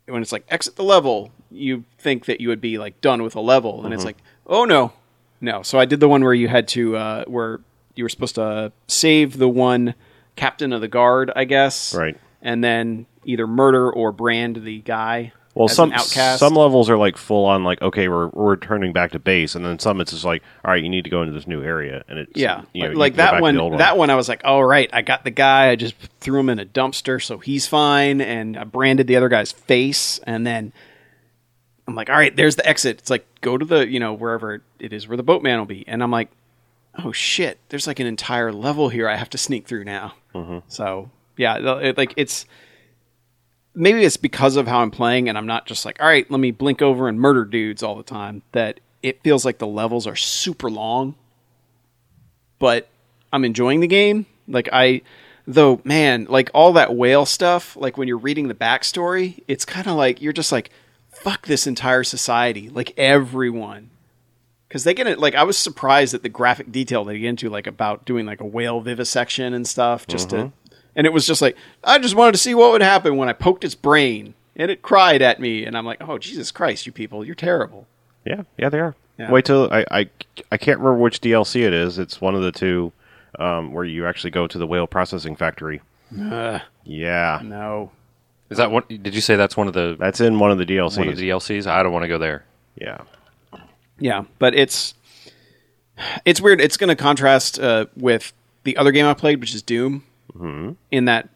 when 0.07 0.21
it's 0.21 0.33
like 0.33 0.45
exit 0.49 0.75
the 0.75 0.83
level, 0.83 1.31
you 1.49 1.85
think 1.97 2.25
that 2.25 2.41
you 2.41 2.49
would 2.49 2.59
be 2.61 2.77
like 2.77 2.99
done 3.01 3.23
with 3.23 3.35
a 3.35 3.39
level, 3.41 3.85
and 3.85 3.93
it's 3.93 4.01
Mm-hmm. 4.01 4.07
like, 4.07 4.17
oh 4.45 4.65
no, 4.65 4.91
no. 5.39 5.61
So 5.63 5.79
I 5.79 5.85
did 5.85 6.01
the 6.01 6.09
one 6.09 6.21
where 6.21 6.33
you 6.33 6.49
had 6.49 6.67
to, 6.69 6.97
uh, 6.97 7.23
where 7.25 7.61
you 7.95 8.03
were 8.03 8.09
supposed 8.09 8.35
to 8.35 8.71
save 8.87 9.37
the 9.37 9.47
one 9.49 9.95
captain 10.35 10.73
of 10.73 10.81
the 10.81 10.87
guard, 10.89 11.31
I 11.35 11.45
guess, 11.45 11.95
Right. 11.95 12.17
And 12.41 12.63
then 12.63 13.05
either 13.25 13.47
murder 13.47 13.91
or 13.91 14.11
brand 14.11 14.63
the 14.63 14.79
guy. 14.79 15.33
Well, 15.53 15.69
as 15.69 15.75
some 15.75 15.89
an 15.89 15.95
outcast. 15.95 16.39
some 16.39 16.53
levels 16.53 16.87
are 16.87 16.97
like 16.97 17.17
full 17.17 17.45
on, 17.45 17.63
like 17.63 17.81
okay, 17.81 18.07
we're 18.07 18.27
we're 18.27 18.51
returning 18.51 18.93
back 18.93 19.11
to 19.13 19.19
base, 19.19 19.55
and 19.55 19.65
then 19.65 19.79
some 19.79 19.99
it's 20.01 20.11
just 20.11 20.23
like, 20.23 20.43
all 20.63 20.71
right, 20.71 20.83
you 20.83 20.89
need 20.89 21.05
to 21.05 21.09
go 21.09 21.23
into 21.23 21.33
this 21.33 21.47
new 21.47 21.63
area, 21.63 22.03
and 22.07 22.19
it's 22.19 22.31
Yeah, 22.35 22.61
you 22.73 22.83
know, 22.83 22.89
like, 22.89 22.93
you 22.93 22.99
like 22.99 23.13
can 23.13 23.17
go 23.17 23.23
back 23.23 23.31
that 23.31 23.37
to 23.37 23.63
one, 23.63 23.77
That 23.77 23.97
one, 23.97 24.09
I 24.11 24.15
was 24.15 24.29
like, 24.29 24.41
all 24.43 24.63
right, 24.63 24.87
I 24.93 25.01
got 25.01 25.23
the 25.23 25.31
guy. 25.31 25.69
I 25.69 25.75
just 25.75 25.95
threw 26.19 26.39
him 26.39 26.49
in 26.49 26.59
a 26.59 26.65
dumpster, 26.65 27.21
so 27.21 27.39
he's 27.39 27.65
fine, 27.65 28.21
and 28.21 28.55
I 28.55 28.65
branded 28.65 29.07
the 29.07 29.15
other 29.15 29.29
guy's 29.29 29.51
face, 29.51 30.19
and 30.19 30.45
then 30.45 30.73
I'm 31.87 31.95
like, 31.95 32.11
all 32.11 32.17
right, 32.17 32.35
there's 32.35 32.55
the 32.55 32.67
exit. 32.67 32.99
It's 32.99 33.09
like 33.09 33.25
go 33.41 33.57
to 33.57 33.65
the 33.65 33.87
you 33.87 33.99
know 33.99 34.13
wherever 34.13 34.61
it 34.79 34.93
is 34.93 35.07
where 35.07 35.17
the 35.17 35.23
boatman 35.23 35.57
will 35.57 35.65
be, 35.65 35.87
and 35.87 36.03
I'm 36.03 36.11
like, 36.11 36.29
oh 37.03 37.11
shit, 37.11 37.59
there's 37.69 37.87
like 37.87 37.99
an 37.99 38.07
entire 38.07 38.51
level 38.51 38.89
here 38.89 39.09
I 39.09 39.15
have 39.15 39.29
to 39.31 39.39
sneak 39.39 39.67
through 39.67 39.85
now. 39.85 40.13
Mm-hmm. 40.35 40.59
So 40.67 41.09
yeah, 41.37 41.77
it, 41.79 41.97
like 41.97 42.13
it's 42.17 42.45
maybe 43.73 44.03
it's 44.03 44.17
because 44.17 44.55
of 44.55 44.67
how 44.67 44.79
I'm 44.79 44.91
playing, 44.91 45.29
and 45.29 45.37
I'm 45.37 45.47
not 45.47 45.65
just 45.65 45.85
like, 45.85 46.01
all 46.01 46.07
right, 46.07 46.29
let 46.29 46.39
me 46.39 46.51
blink 46.51 46.81
over 46.81 47.07
and 47.07 47.19
murder 47.19 47.45
dudes 47.45 47.83
all 47.83 47.95
the 47.95 48.03
time. 48.03 48.41
That 48.51 48.79
it 49.03 49.21
feels 49.23 49.45
like 49.45 49.59
the 49.59 49.67
levels 49.67 50.07
are 50.07 50.15
super 50.15 50.69
long, 50.69 51.15
but 52.59 52.89
I'm 53.31 53.45
enjoying 53.45 53.79
the 53.79 53.87
game. 53.87 54.25
Like 54.47 54.69
I, 54.71 55.01
though, 55.45 55.81
man, 55.83 56.25
like 56.29 56.49
all 56.53 56.73
that 56.73 56.95
whale 56.95 57.25
stuff. 57.25 57.75
Like 57.75 57.97
when 57.97 58.07
you're 58.07 58.17
reading 58.17 58.47
the 58.47 58.55
backstory, 58.55 59.43
it's 59.47 59.65
kind 59.65 59.87
of 59.87 59.95
like 59.95 60.21
you're 60.21 60.33
just 60.33 60.51
like, 60.51 60.71
fuck 61.11 61.45
this 61.45 61.67
entire 61.67 62.03
society, 62.03 62.69
like 62.69 62.93
everyone. 62.97 63.89
Because 64.67 64.83
they 64.83 64.93
get 64.93 65.07
it, 65.07 65.19
like 65.19 65.35
I 65.35 65.43
was 65.43 65.57
surprised 65.57 66.13
at 66.13 66.23
the 66.23 66.29
graphic 66.29 66.71
detail 66.71 67.05
they 67.05 67.19
get 67.19 67.29
into, 67.29 67.49
like 67.49 67.67
about 67.67 68.05
doing 68.05 68.25
like 68.25 68.41
a 68.41 68.45
whale 68.45 68.81
vivisection 68.81 69.53
and 69.53 69.67
stuff, 69.67 70.07
just 70.07 70.29
to, 70.31 70.35
mm-hmm. 70.35 70.66
And 70.97 71.05
it 71.07 71.13
was 71.13 71.25
just 71.25 71.41
like 71.41 71.55
I 71.83 71.99
just 71.99 72.15
wanted 72.15 72.33
to 72.33 72.39
see 72.39 72.53
what 72.53 72.71
would 72.71 72.81
happen 72.81 73.15
when 73.15 73.29
I 73.29 73.33
poked 73.33 73.63
its 73.63 73.75
brain, 73.75 74.33
and 74.57 74.69
it 74.69 74.81
cried 74.81 75.21
at 75.21 75.39
me, 75.39 75.63
and 75.63 75.77
I'm 75.77 75.85
like, 75.85 75.99
oh 76.01 76.17
Jesus 76.17 76.51
Christ, 76.51 76.85
you 76.85 76.91
people, 76.91 77.23
you're 77.23 77.35
terrible. 77.35 77.87
Yeah, 78.25 78.43
yeah, 78.57 78.67
they 78.67 78.79
are. 78.79 78.95
Yeah. 79.17 79.31
Wait 79.31 79.45
till 79.45 79.71
I, 79.71 79.85
I 79.89 80.09
I 80.51 80.57
can't 80.57 80.79
remember 80.79 81.01
which 81.01 81.21
DLC 81.21 81.61
it 81.61 81.71
is. 81.73 81.97
It's 81.97 82.19
one 82.19 82.35
of 82.35 82.41
the 82.41 82.51
two 82.51 82.91
um, 83.39 83.71
where 83.71 83.85
you 83.85 84.05
actually 84.05 84.31
go 84.31 84.47
to 84.47 84.57
the 84.57 84.67
whale 84.67 84.87
processing 84.87 85.35
factory. 85.35 85.81
Ugh, 86.19 86.61
Yeah, 86.83 87.41
no, 87.43 87.91
Is 88.49 88.57
that 88.57 88.71
one? 88.71 88.83
Did 88.89 89.13
you 89.13 89.21
say 89.21 89.35
that's 89.35 89.55
one 89.55 89.67
of 89.67 89.73
the 89.73 89.95
that's 89.99 90.19
in 90.19 90.39
one 90.39 90.51
of 90.51 90.57
the 90.57 90.65
DLCs. 90.65 90.97
one 90.97 91.07
of 91.09 91.15
the 91.17 91.29
DLCs? 91.29 91.67
I 91.67 91.83
don't 91.83 91.93
want 91.93 92.03
to 92.03 92.09
go 92.09 92.17
there. 92.17 92.43
yeah, 92.75 93.01
Yeah, 93.99 94.23
but 94.39 94.55
it's 94.55 94.95
it's 96.25 96.41
weird. 96.41 96.59
It's 96.59 96.77
going 96.77 96.89
to 96.89 96.95
contrast 96.95 97.59
uh, 97.59 97.85
with 97.95 98.33
the 98.63 98.77
other 98.77 98.91
game 98.91 99.05
I 99.05 99.13
played, 99.13 99.39
which 99.39 99.53
is 99.53 99.61
Doom. 99.61 100.03
Mm-hmm. 100.37 100.71
In 100.91 101.05
that, 101.05 101.29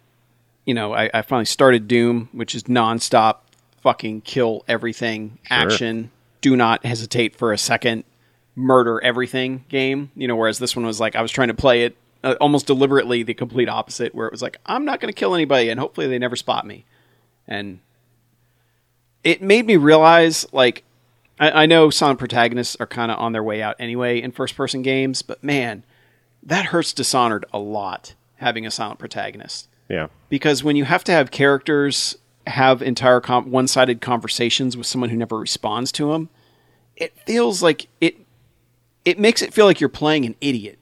you 0.65 0.73
know, 0.73 0.93
I, 0.93 1.09
I 1.13 1.21
finally 1.21 1.45
started 1.45 1.87
Doom, 1.87 2.29
which 2.31 2.55
is 2.55 2.63
nonstop 2.63 3.37
fucking 3.81 4.21
kill 4.21 4.63
everything, 4.67 5.39
action, 5.49 6.11
do 6.41 6.55
not 6.55 6.85
hesitate 6.85 7.35
for 7.35 7.51
a 7.51 7.57
second, 7.57 8.03
murder 8.55 9.01
everything 9.03 9.65
game. 9.69 10.11
You 10.15 10.27
know, 10.27 10.35
whereas 10.35 10.59
this 10.59 10.75
one 10.75 10.85
was 10.85 10.99
like 10.99 11.15
I 11.15 11.21
was 11.21 11.31
trying 11.31 11.47
to 11.49 11.53
play 11.53 11.83
it 11.83 11.97
uh, 12.23 12.35
almost 12.39 12.67
deliberately 12.67 13.23
the 13.23 13.33
complete 13.33 13.69
opposite, 13.69 14.13
where 14.13 14.27
it 14.27 14.31
was 14.31 14.41
like 14.41 14.57
I'm 14.65 14.85
not 14.85 14.99
going 14.99 15.11
to 15.11 15.17
kill 15.17 15.35
anybody, 15.35 15.69
and 15.69 15.79
hopefully 15.79 16.07
they 16.07 16.19
never 16.19 16.35
spot 16.35 16.65
me, 16.65 16.85
and 17.47 17.79
it 19.23 19.41
made 19.41 19.65
me 19.65 19.77
realize 19.77 20.45
like 20.51 20.83
I, 21.39 21.63
I 21.63 21.65
know 21.65 21.89
silent 21.89 22.19
protagonists 22.19 22.77
are 22.79 22.87
kind 22.87 23.11
of 23.11 23.19
on 23.19 23.33
their 23.33 23.43
way 23.43 23.61
out 23.61 23.75
anyway 23.79 24.21
in 24.21 24.31
first 24.31 24.55
person 24.55 24.81
games, 24.81 25.21
but 25.21 25.43
man, 25.43 25.83
that 26.43 26.65
hurts 26.65 26.93
Dishonored 26.93 27.45
a 27.51 27.59
lot 27.59 28.13
having 28.41 28.65
a 28.65 28.71
silent 28.71 28.99
protagonist 28.99 29.69
yeah, 29.91 30.07
because 30.29 30.63
when 30.63 30.77
you 30.77 30.85
have 30.85 31.03
to 31.03 31.11
have 31.11 31.31
characters 31.31 32.17
have 32.47 32.81
entire 32.81 33.19
com- 33.19 33.51
one-sided 33.51 33.99
conversations 33.99 34.77
with 34.77 34.87
someone 34.87 35.09
who 35.09 35.17
never 35.17 35.37
responds 35.37 35.91
to 35.93 36.11
them, 36.11 36.29
it 36.95 37.13
feels 37.25 37.61
like 37.61 37.87
it 37.99 38.15
it 39.03 39.19
makes 39.19 39.41
it 39.41 39.53
feel 39.53 39.65
like 39.65 39.81
you're 39.81 39.89
playing 39.89 40.25
an 40.25 40.35
idiot. 40.39 40.79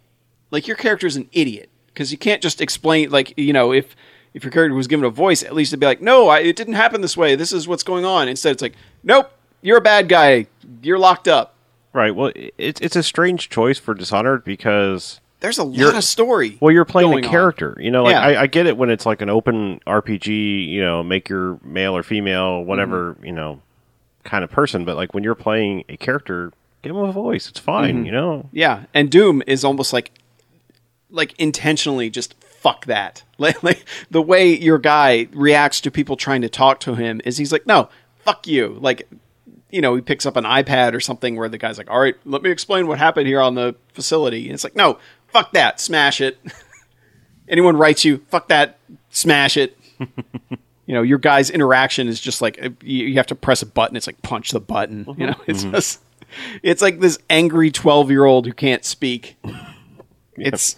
Like 0.51 0.67
your 0.67 0.75
character's 0.77 1.15
an 1.15 1.27
idiot 1.31 1.69
because 1.87 2.11
you 2.11 2.19
can't 2.19 2.41
just 2.41 2.61
explain 2.61 3.09
like 3.09 3.33
you 3.35 3.51
know 3.51 3.73
if 3.73 3.95
if 4.35 4.43
your 4.43 4.51
character 4.51 4.75
was 4.75 4.87
given 4.87 5.05
a 5.05 5.09
voice, 5.09 5.41
at 5.41 5.55
least 5.55 5.71
it'd 5.71 5.79
be 5.79 5.87
like, 5.87 6.03
"No, 6.03 6.27
I, 6.29 6.41
it 6.41 6.55
didn't 6.55 6.75
happen 6.75 7.01
this 7.01 7.17
way. 7.17 7.35
This 7.35 7.51
is 7.51 7.67
what's 7.67 7.83
going 7.83 8.05
on." 8.05 8.27
Instead, 8.27 8.51
it's 8.51 8.61
like, 8.61 8.75
"Nope, 9.03 9.31
you're 9.63 9.79
a 9.79 9.81
bad 9.81 10.07
guy. 10.07 10.45
You're 10.83 10.99
locked 10.99 11.27
up." 11.27 11.55
right. 11.93 12.15
Well, 12.15 12.31
it's 12.35 12.79
it's 12.79 12.95
a 12.95 13.01
strange 13.01 13.49
choice 13.49 13.79
for 13.79 13.95
Dishonored 13.95 14.43
because 14.43 15.19
There's 15.41 15.57
a 15.57 15.63
lot 15.63 15.77
You're- 15.77 15.97
of 15.97 16.03
story. 16.03 16.57
well, 16.59 16.71
you're 16.73 16.85
playing 16.85 17.13
a 17.13 17.15
on. 17.17 17.23
character. 17.23 17.77
You 17.79 17.91
know, 17.91 18.03
like 18.03 18.13
Yeah. 18.13 18.21
I, 18.21 18.41
I 18.41 18.47
get 18.47 18.67
it 18.67 18.75
when 18.77 18.89
it's 18.89 19.05
like 19.05 19.21
an 19.21 19.29
open 19.29 19.79
RPG. 19.87 20.67
You 20.67 20.81
know, 20.81 21.01
make 21.03 21.29
your 21.29 21.59
male 21.63 21.95
or 21.95 22.03
female, 22.03 22.63
whatever 22.63 23.13
Mm-hmm. 23.13 23.25
you 23.25 23.31
know, 23.31 23.61
kind 24.23 24.43
of 24.43 24.51
person. 24.51 24.83
But 24.85 24.95
like 24.97 25.13
when 25.13 25.23
you're 25.23 25.35
playing 25.35 25.85
a 25.87 25.95
character, 25.97 26.51
give 26.81 26.93
them 26.93 27.03
a 27.03 27.11
voice. 27.11 27.47
It's 27.49 27.59
fine. 27.59 27.95
Mm-hmm. 27.97 28.05
You 28.07 28.11
know. 28.11 28.49
Yeah, 28.51 28.83
and 28.93 29.09
Doom 29.09 29.41
is 29.47 29.63
almost 29.63 29.93
like 29.93 30.11
like 31.09 31.33
intentionally 31.39 32.09
just 32.09 32.35
fuck 32.43 32.85
that. 32.85 33.23
Like, 33.39 33.63
like 33.63 33.85
the 34.11 34.21
way 34.21 34.53
your 34.57 34.77
guy 34.77 35.29
reacts 35.31 35.79
to 35.81 35.91
people 35.91 36.17
trying 36.17 36.41
to 36.41 36.49
talk 36.49 36.81
to 36.81 36.95
him 36.95 37.21
is 37.23 37.37
he's 37.37 37.53
like, 37.53 37.65
"No, 37.65 37.87
fuck 38.17 38.45
you." 38.47 38.77
Like 38.81 39.07
you 39.71 39.79
know, 39.79 39.95
he 39.95 40.01
picks 40.01 40.25
up 40.25 40.35
an 40.35 40.43
iPad 40.43 40.93
or 40.93 40.99
something 40.99 41.37
where 41.37 41.47
the 41.47 41.57
guy's 41.57 41.77
like, 41.77 41.89
"All 41.89 42.01
right, 42.01 42.15
let 42.25 42.41
me 42.41 42.51
explain 42.51 42.85
what 42.87 42.97
happened 42.99 43.27
here 43.27 43.39
on 43.39 43.55
the 43.55 43.75
facility." 43.93 44.47
And 44.47 44.53
it's 44.55 44.65
like, 44.65 44.75
"No, 44.75 44.99
fuck 45.31 45.53
that. 45.53 45.79
Smash 45.79 46.21
it." 46.21 46.37
Anyone 47.49 47.77
writes 47.77 48.05
you, 48.05 48.19
"Fuck 48.29 48.49
that. 48.49 48.77
Smash 49.09 49.57
it." 49.57 49.77
you 49.99 50.95
know, 50.95 51.01
your 51.01 51.17
guy's 51.17 51.49
interaction 51.49 52.07
is 52.07 52.19
just 52.19 52.41
like 52.41 52.57
you, 52.57 53.05
you 53.07 53.15
have 53.15 53.27
to 53.27 53.35
press 53.35 53.61
a 53.61 53.65
button. 53.65 53.95
It's 53.95 54.07
like 54.07 54.21
punch 54.21 54.51
the 54.51 54.59
button. 54.59 55.05
You 55.17 55.27
know, 55.27 55.35
it's 55.47 55.63
mm-hmm. 55.63 55.73
just 55.73 56.01
it's 56.63 56.81
like 56.81 56.99
this 56.99 57.19
angry 57.29 57.71
twelve 57.71 58.09
year 58.09 58.25
old 58.25 58.45
who 58.45 58.53
can't 58.53 58.83
speak. 58.83 59.37
It's 60.41 60.77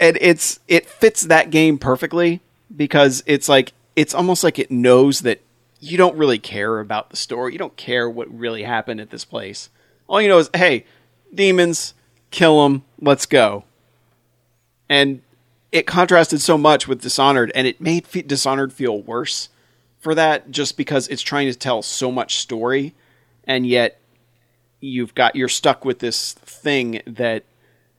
and 0.00 0.16
it's 0.22 0.58
it 0.68 0.86
fits 0.86 1.22
that 1.22 1.50
game 1.50 1.76
perfectly 1.76 2.40
because 2.74 3.22
it's 3.26 3.46
like 3.46 3.74
it's 3.94 4.14
almost 4.14 4.42
like 4.42 4.58
it 4.58 4.70
knows 4.70 5.20
that 5.20 5.40
you 5.80 5.98
don't 5.98 6.16
really 6.16 6.38
care 6.38 6.80
about 6.80 7.10
the 7.10 7.16
story. 7.16 7.52
You 7.52 7.58
don't 7.58 7.76
care 7.76 8.08
what 8.08 8.32
really 8.32 8.62
happened 8.62 9.00
at 9.00 9.10
this 9.10 9.24
place. 9.24 9.68
All 10.08 10.20
you 10.20 10.28
know 10.28 10.38
is, 10.38 10.48
hey, 10.54 10.86
demons, 11.34 11.94
kill 12.30 12.62
them, 12.62 12.84
let's 13.00 13.26
go. 13.26 13.64
And 14.92 15.22
it 15.72 15.86
contrasted 15.86 16.42
so 16.42 16.58
much 16.58 16.86
with 16.86 17.00
Dishonored, 17.00 17.50
and 17.54 17.66
it 17.66 17.80
made 17.80 18.06
Fe- 18.06 18.20
Dishonored 18.20 18.74
feel 18.74 19.00
worse 19.00 19.48
for 19.98 20.14
that, 20.14 20.50
just 20.50 20.76
because 20.76 21.08
it's 21.08 21.22
trying 21.22 21.50
to 21.50 21.58
tell 21.58 21.80
so 21.80 22.12
much 22.12 22.36
story, 22.36 22.94
and 23.44 23.66
yet 23.66 23.98
you've 24.80 25.14
got 25.14 25.34
you're 25.34 25.48
stuck 25.48 25.86
with 25.86 26.00
this 26.00 26.34
thing 26.34 27.00
that 27.06 27.44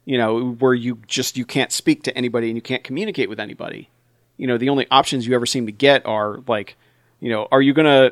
you 0.06 0.20
know 0.20 0.52
where 0.52 0.76
you 0.76 1.00
just 1.08 1.36
you 1.36 1.46
can't 1.46 1.72
speak 1.72 2.04
to 2.04 2.16
anybody 2.16 2.50
and 2.50 2.56
you 2.56 2.62
can't 2.62 2.84
communicate 2.84 3.28
with 3.28 3.40
anybody. 3.40 3.90
You 4.38 4.46
know, 4.46 4.60
the 4.60 4.70
only 4.70 4.86
options 4.92 5.26
you 5.26 5.34
ever 5.34 5.48
seem 5.48 5.66
to 5.66 5.72
get 5.72 6.06
are 6.06 6.42
like, 6.48 6.76
you 7.20 7.30
know, 7.32 7.48
are 7.52 7.62
you 7.64 7.74
gonna 7.74 8.12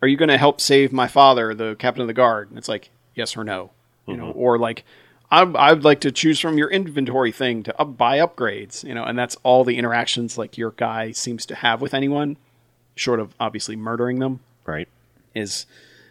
are 0.00 0.08
you 0.08 0.16
gonna 0.16 0.38
help 0.38 0.58
save 0.58 0.90
my 0.90 1.06
father, 1.06 1.52
the 1.52 1.76
captain 1.78 2.00
of 2.00 2.06
the 2.06 2.14
guard? 2.14 2.48
And 2.48 2.56
it's 2.56 2.68
like 2.68 2.88
yes 3.14 3.36
or 3.36 3.44
no, 3.44 3.72
you 4.06 4.16
know, 4.16 4.28
mm-hmm. 4.28 4.38
or 4.38 4.58
like. 4.58 4.86
I, 5.32 5.50
I'd 5.70 5.82
like 5.82 6.00
to 6.02 6.12
choose 6.12 6.38
from 6.38 6.58
your 6.58 6.70
inventory 6.70 7.32
thing 7.32 7.62
to 7.64 7.80
up, 7.80 7.96
buy 7.96 8.18
upgrades, 8.18 8.84
you 8.84 8.94
know, 8.94 9.02
and 9.04 9.18
that's 9.18 9.34
all 9.42 9.64
the 9.64 9.78
interactions 9.78 10.36
like 10.36 10.58
your 10.58 10.72
guy 10.72 11.10
seems 11.12 11.46
to 11.46 11.54
have 11.54 11.80
with 11.80 11.94
anyone, 11.94 12.36
short 12.96 13.18
of 13.18 13.34
obviously 13.40 13.74
murdering 13.74 14.18
them 14.18 14.40
Right. 14.66 14.88
is 15.34 15.64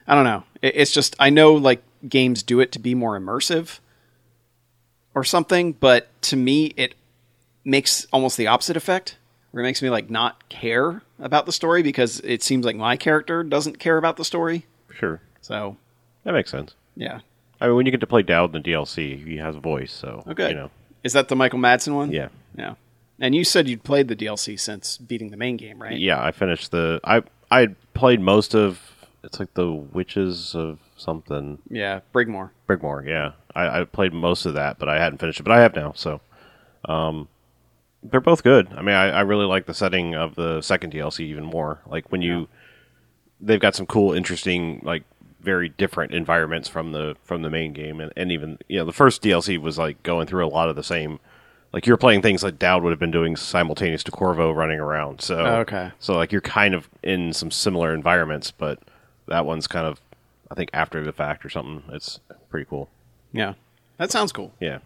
I 0.08 0.16
don't 0.16 0.24
know. 0.24 0.44
It, 0.64 0.74
it's 0.76 0.92
just 0.92 1.16
I 1.20 1.30
know 1.30 1.54
like 1.54 1.84
games 2.10 2.42
do 2.42 2.60
it 2.60 2.72
to 2.72 2.80
be 2.80 2.96
more 2.96 3.18
immersive 3.20 3.80
or 5.14 5.24
something, 5.24 5.74
but 5.74 6.10
to 6.24 6.36
me 6.36 6.74
it 6.76 6.96
makes 7.64 8.08
almost 8.12 8.38
the 8.38 8.48
opposite 8.48 8.76
effect. 8.76 9.18
Where 9.52 9.62
it 9.62 9.68
makes 9.68 9.82
me 9.82 9.90
like 9.90 10.10
not 10.10 10.48
care 10.50 11.04
about 11.20 11.46
the 11.46 11.52
story 11.52 11.84
because 11.84 12.22
it 12.22 12.42
seems 12.42 12.66
like 12.66 12.76
my 12.78 12.96
character 12.98 13.44
doesn't 13.44 13.80
care 13.80 13.98
about 13.98 14.16
the 14.18 14.24
story. 14.26 14.66
Sure. 14.94 15.20
So 15.42 15.76
That 16.24 16.32
makes 16.34 16.50
sense. 16.50 16.74
yeah. 16.96 17.20
I 17.62 17.68
mean, 17.68 17.76
when 17.78 17.86
you 17.86 17.92
get 17.92 18.02
to 18.02 18.08
play 18.08 18.24
Daud 18.24 18.54
in 18.56 18.62
the 18.62 18.70
DLC, 18.72 19.24
he 19.26 19.38
has 19.38 19.56
a 19.56 19.60
voice, 19.60 19.94
so 19.94 20.24
Okay. 20.28 20.50
you 20.50 20.56
know, 20.56 20.72
Is 21.04 21.14
that 21.14 21.28
the 21.30 21.36
Michael 21.36 21.60
Madsen 21.60 21.96
one? 21.96 22.12
yeah, 22.12 22.28
Yeah. 22.58 22.74
And 23.20 23.36
you 23.36 23.44
said 23.44 23.68
you'd 23.70 23.84
played 23.84 24.08
the 24.08 24.16
DLC 24.16 24.60
since 24.60 24.98
beating 24.98 25.30
the 25.30 25.38
main 25.38 25.56
game, 25.56 25.80
right? 25.82 25.98
yeah. 25.98 26.22
I 26.22 26.32
finished 26.32 26.72
the. 26.72 27.00
I 27.04 27.22
I 27.52 27.68
played 27.94 28.20
most 28.20 28.56
of. 28.56 28.80
It's 29.24 29.40
like 29.40 29.54
the 29.54 29.72
Witches 29.72 30.56
of 30.56 30.80
something. 30.98 31.60
Yeah. 31.70 32.00
Brigmore. 32.16 32.50
Brigmore, 32.68 33.06
yeah. 33.08 33.34
I, 33.54 33.82
I 33.82 33.84
played 33.84 34.12
most 34.14 34.48
of 34.48 34.56
that, 34.56 34.80
but 34.80 34.90
I 34.90 34.98
hadn't 35.00 35.20
finished 35.20 35.40
it. 35.40 35.44
But 35.44 35.52
I 35.52 35.62
have 35.62 35.76
now, 35.76 35.92
so 35.96 36.20
um, 36.86 37.28
they're 38.02 38.20
both 38.22 38.42
good. 38.44 38.70
I 38.76 38.82
mean, 38.82 38.96
I, 38.96 39.10
I 39.10 39.22
really 39.22 39.46
like 39.46 39.68
the 39.68 39.76
setting 39.76 40.16
of 40.16 40.34
the 40.34 40.62
second 40.62 40.92
DLC 40.94 41.20
even 41.26 41.44
more. 41.44 41.80
Like 41.86 42.12
when 42.12 42.24
you, 42.24 42.48
they've 43.40 43.60
got 43.60 43.76
some 43.76 43.86
cool, 43.86 44.14
interesting, 44.14 44.82
like 44.84 45.04
very 45.42 45.70
different 45.70 46.14
environments 46.14 46.68
from 46.70 46.92
the 46.92 47.16
from 47.24 47.42
the 47.42 47.50
main 47.50 47.74
game, 47.74 48.00
and, 48.00 48.12
and 48.16 48.32
even 48.32 48.58
you 48.68 48.80
know 48.80 48.86
the 48.86 48.94
first 48.94 49.22
DLC 49.22 49.58
was 49.58 49.78
like 49.78 50.02
going 50.04 50.28
through 50.28 50.46
a 50.46 50.50
lot 50.50 50.70
of 50.70 50.76
the 50.76 50.84
same. 50.84 51.20
Like 51.74 51.88
you're 51.88 51.96
playing 51.98 52.22
things 52.22 52.44
like 52.44 52.60
Daud 52.60 52.84
would 52.84 52.90
have 52.90 53.00
been 53.00 53.12
doing 53.12 53.38
simultaneous 53.38 54.04
to 54.04 54.12
Corvo 54.12 54.52
running 54.52 54.80
around. 54.80 55.22
So 55.22 55.40
Oh, 55.40 55.56
okay. 55.62 55.92
so 56.00 56.16
like 56.16 56.32
you're 56.34 56.42
kind 56.42 56.74
of 56.74 56.90
in 57.02 57.32
some 57.32 57.50
similar 57.50 57.94
environments, 57.94 58.52
but 58.52 58.80
that 59.28 59.46
one's 59.46 59.68
kind 59.68 59.88
of 59.88 60.02
I 60.50 60.56
think 60.56 60.70
after 60.74 61.02
the 61.04 61.14
fact 61.14 61.46
or 61.46 61.50
something. 61.50 61.84
It's 61.94 62.20
pretty 62.50 62.66
cool. 62.70 62.90
Yeah. 63.32 63.54
That 63.98 64.12
sounds 64.12 64.34
cool. 64.34 64.52
Yeah. 64.60 64.80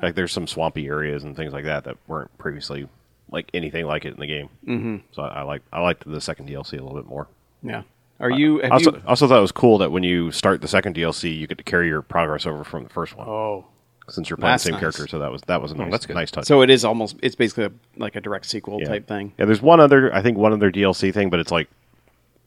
Like 0.00 0.14
there's 0.14 0.32
some 0.32 0.46
swampy 0.46 0.86
areas 0.86 1.24
and 1.24 1.34
things 1.36 1.52
like 1.52 1.64
that 1.64 1.84
that 1.84 1.96
weren't 2.06 2.36
previously 2.38 2.88
like 3.32 3.50
anything 3.52 3.86
like 3.86 4.04
it 4.04 4.14
in 4.14 4.20
the 4.20 4.26
game. 4.28 4.48
Mm-hmm. 4.64 4.96
So 5.10 5.22
I, 5.22 5.40
I 5.40 5.42
like 5.42 5.62
I 5.72 5.80
liked 5.80 6.08
the 6.08 6.20
second 6.20 6.48
DLC 6.48 6.74
a 6.78 6.82
little 6.82 6.94
bit 6.94 7.06
more. 7.06 7.26
Yeah. 7.64 7.82
Are 8.20 8.30
you? 8.30 8.58
Have 8.60 8.72
I 8.72 8.74
also, 8.74 8.92
you? 8.92 9.02
also 9.06 9.28
thought 9.28 9.38
it 9.38 9.42
was 9.42 9.52
cool 9.52 9.78
that 9.78 9.92
when 9.92 10.02
you 10.02 10.30
start 10.32 10.60
the 10.62 10.68
second 10.68 10.96
DLC, 10.96 11.36
you 11.36 11.46
get 11.46 11.58
to 11.58 11.64
carry 11.64 11.88
your 11.88 12.02
progress 12.02 12.46
over 12.46 12.64
from 12.64 12.84
the 12.84 12.88
first 12.90 13.16
one 13.16 13.28
Oh. 13.28 13.66
since 14.08 14.30
you're 14.30 14.36
playing 14.38 14.52
that's 14.54 14.62
the 14.64 14.68
same 14.68 14.72
nice. 14.74 14.80
character. 14.80 15.06
So 15.06 15.18
that 15.18 15.30
was 15.30 15.42
that 15.42 15.60
was 15.60 15.72
a 15.72 15.74
nice, 15.74 15.90
that's 15.90 16.06
good. 16.06 16.14
nice 16.16 16.30
touch. 16.30 16.46
So 16.46 16.62
it 16.62 16.70
is 16.70 16.84
almost. 16.84 17.16
It's 17.22 17.34
basically 17.34 17.64
a, 17.64 17.72
like 17.96 18.16
a 18.16 18.20
direct 18.20 18.46
sequel 18.46 18.80
yeah. 18.80 18.88
type 18.88 19.06
thing. 19.06 19.32
Yeah, 19.38 19.44
there's 19.44 19.60
one 19.62 19.80
other 19.80 20.12
I 20.14 20.22
think 20.22 20.38
one 20.38 20.52
other 20.52 20.70
DLC 20.72 21.12
thing, 21.12 21.28
but 21.30 21.40
it's 21.40 21.50
like 21.52 21.68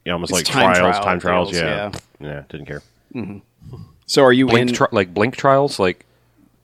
you 0.04 0.10
know, 0.10 0.14
almost 0.14 0.32
It's 0.32 0.40
like 0.40 0.46
time 0.46 0.74
trials, 0.74 0.96
trial 0.96 1.04
time 1.04 1.20
trials. 1.20 1.50
deals, 1.50 1.62
yeah. 1.62 1.92
yeah, 2.20 2.42
didn't 2.48 2.66
care. 2.66 2.82
Mm-hmm. 3.14 3.76
So 4.06 4.24
are 4.24 4.32
you 4.32 4.46
Blink 4.46 4.70
in? 4.70 4.74
tri- 4.74 4.88
like 4.90 5.14
Blink 5.14 5.36
trials, 5.36 5.78
like 5.78 6.04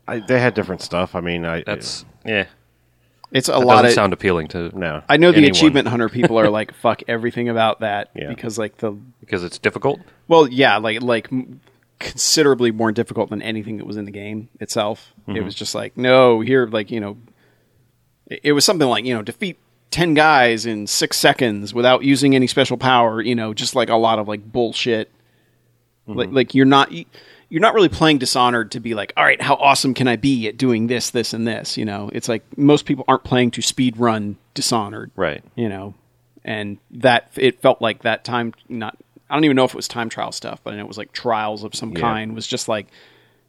I, 0.08 0.18
they 0.20 0.40
had 0.40 0.54
different 0.54 0.82
stuff. 0.82 1.14
I 1.14 1.20
mean, 1.20 1.44
I 1.44 1.62
that's 1.64 2.04
yeah. 2.24 2.46
It's 3.32 3.48
a 3.48 3.52
That 3.52 3.58
lot 3.60 3.74
doesn't 3.76 3.86
of. 3.88 3.92
sound 3.94 4.12
appealing 4.12 4.48
to 4.48 4.76
no. 4.78 5.02
I 5.08 5.16
know 5.16 5.30
the 5.32 5.38
anyone. 5.38 5.56
achievement 5.56 5.88
hunter 5.88 6.08
people 6.18 6.38
are 6.38 6.48
like 6.48 6.74
fuck 6.74 7.02
everything 7.08 7.48
about 7.48 7.80
that 7.80 8.10
Yeah. 8.14 8.28
because 8.28 8.58
like 8.58 8.78
the 8.78 8.92
because 9.20 9.44
it's 9.44 9.58
difficult. 9.58 10.00
well 10.28 10.48
yeah 10.48 10.76
like 10.78 11.02
like 11.02 11.32
m- 11.32 11.60
considerably 11.98 12.70
more 12.70 12.92
difficult 12.92 13.30
than 13.30 13.40
anything 13.42 13.78
that 13.78 13.86
was 13.86 13.96
in 13.96 14.04
the 14.04 14.10
game 14.10 14.48
itself. 14.60 15.12
It 15.26 15.32
mm-hmm. 15.32 15.44
was 15.44 15.54
just 15.54 15.74
like 15.74 15.96
no 15.96 16.40
here 16.40 16.66
like 16.66 16.90
you 16.90 17.00
know 17.00 17.16
it, 18.26 18.40
it 18.44 18.52
was 18.52 18.64
something 18.64 18.88
like 18.88 19.04
you 19.04 19.14
know 19.14 19.22
defeat 19.22 19.58
10 19.92 20.14
guys 20.14 20.66
in 20.66 20.86
6 20.86 21.16
seconds 21.16 21.72
without 21.72 22.02
using 22.02 22.34
any 22.34 22.46
special 22.48 22.76
power, 22.76 23.22
you 23.22 23.34
know, 23.34 23.54
just 23.54 23.74
like 23.74 23.88
a 23.88 23.94
lot 23.94 24.18
of 24.18 24.28
like 24.28 24.44
bullshit. 24.52 25.10
Like 26.06 26.28
mm-hmm. 26.28 26.36
like 26.36 26.54
you're 26.54 26.66
not 26.66 26.92
you're 27.48 27.60
not 27.60 27.74
really 27.74 27.88
playing 27.88 28.18
Dishonored 28.18 28.72
to 28.72 28.80
be 28.80 28.94
like, 28.94 29.12
all 29.16 29.24
right, 29.24 29.40
how 29.40 29.54
awesome 29.54 29.94
can 29.94 30.08
I 30.08 30.16
be 30.16 30.48
at 30.48 30.56
doing 30.56 30.86
this, 30.88 31.10
this, 31.10 31.32
and 31.32 31.46
this? 31.46 31.76
You 31.76 31.84
know, 31.84 32.10
it's 32.12 32.28
like 32.28 32.42
most 32.58 32.86
people 32.86 33.04
aren't 33.08 33.24
playing 33.24 33.52
to 33.52 33.62
speed 33.62 33.96
run 33.98 34.36
Dishonored, 34.54 35.10
Right. 35.16 35.44
You 35.54 35.68
know, 35.68 35.94
and 36.44 36.78
that 36.92 37.30
it 37.36 37.60
felt 37.60 37.80
like 37.82 38.02
that 38.02 38.24
time. 38.24 38.54
Not 38.68 38.96
I 39.28 39.34
don't 39.34 39.44
even 39.44 39.56
know 39.56 39.64
if 39.64 39.72
it 39.72 39.76
was 39.76 39.88
time 39.88 40.08
trial 40.08 40.32
stuff, 40.32 40.60
but 40.64 40.74
it 40.74 40.86
was 40.88 40.96
like 40.98 41.12
trials 41.12 41.62
of 41.64 41.74
some 41.74 41.92
Yeah. 41.92 42.00
kind. 42.00 42.34
Was 42.34 42.46
just 42.46 42.68
like, 42.68 42.86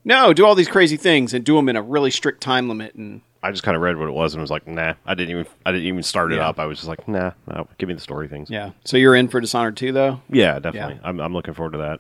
no, 0.04 0.34
do 0.34 0.46
all 0.46 0.56
these 0.56 0.68
crazy 0.68 0.98
things 0.98 1.34
and 1.34 1.44
do 1.46 1.56
them 1.56 1.70
in 1.70 1.76
a 1.76 1.82
really 1.82 2.12
strict 2.12 2.42
time 2.42 2.68
limit. 2.68 2.96
And 2.96 3.22
I 3.44 3.52
just 3.52 3.64
kind 3.64 3.76
of 3.76 3.82
read 3.82 3.98
what 3.98 4.08
it 4.08 4.14
was 4.14 4.34
and 4.34 4.42
was 4.42 4.50
like, 4.52 4.68
nah. 4.68 4.96
I 5.06 5.14
didn't 5.16 5.30
even 5.32 5.48
I 5.66 5.72
didn't 5.72 5.88
even 5.88 6.04
start 6.04 6.34
it 6.34 6.38
Yeah. 6.38 6.50
up. 6.50 6.60
I 6.60 6.66
was 6.66 6.78
just 6.80 6.88
like, 6.90 7.08
nah, 7.08 7.32
no, 7.48 7.68
give 7.78 7.88
me 7.90 7.96
the 7.96 8.02
story 8.02 8.28
things. 8.28 8.50
yeah, 8.50 8.72
so 8.86 8.98
you're 8.98 9.16
in 9.16 9.28
for 9.28 9.40
Dishonored 9.40 9.78
too, 9.78 9.92
though. 9.92 10.22
Yeah, 10.30 10.60
definitely. 10.60 11.00
I'm 11.04 11.20
I'm 11.20 11.34
looking 11.34 11.54
forward 11.54 11.72
to 11.74 11.78
that. 11.80 12.00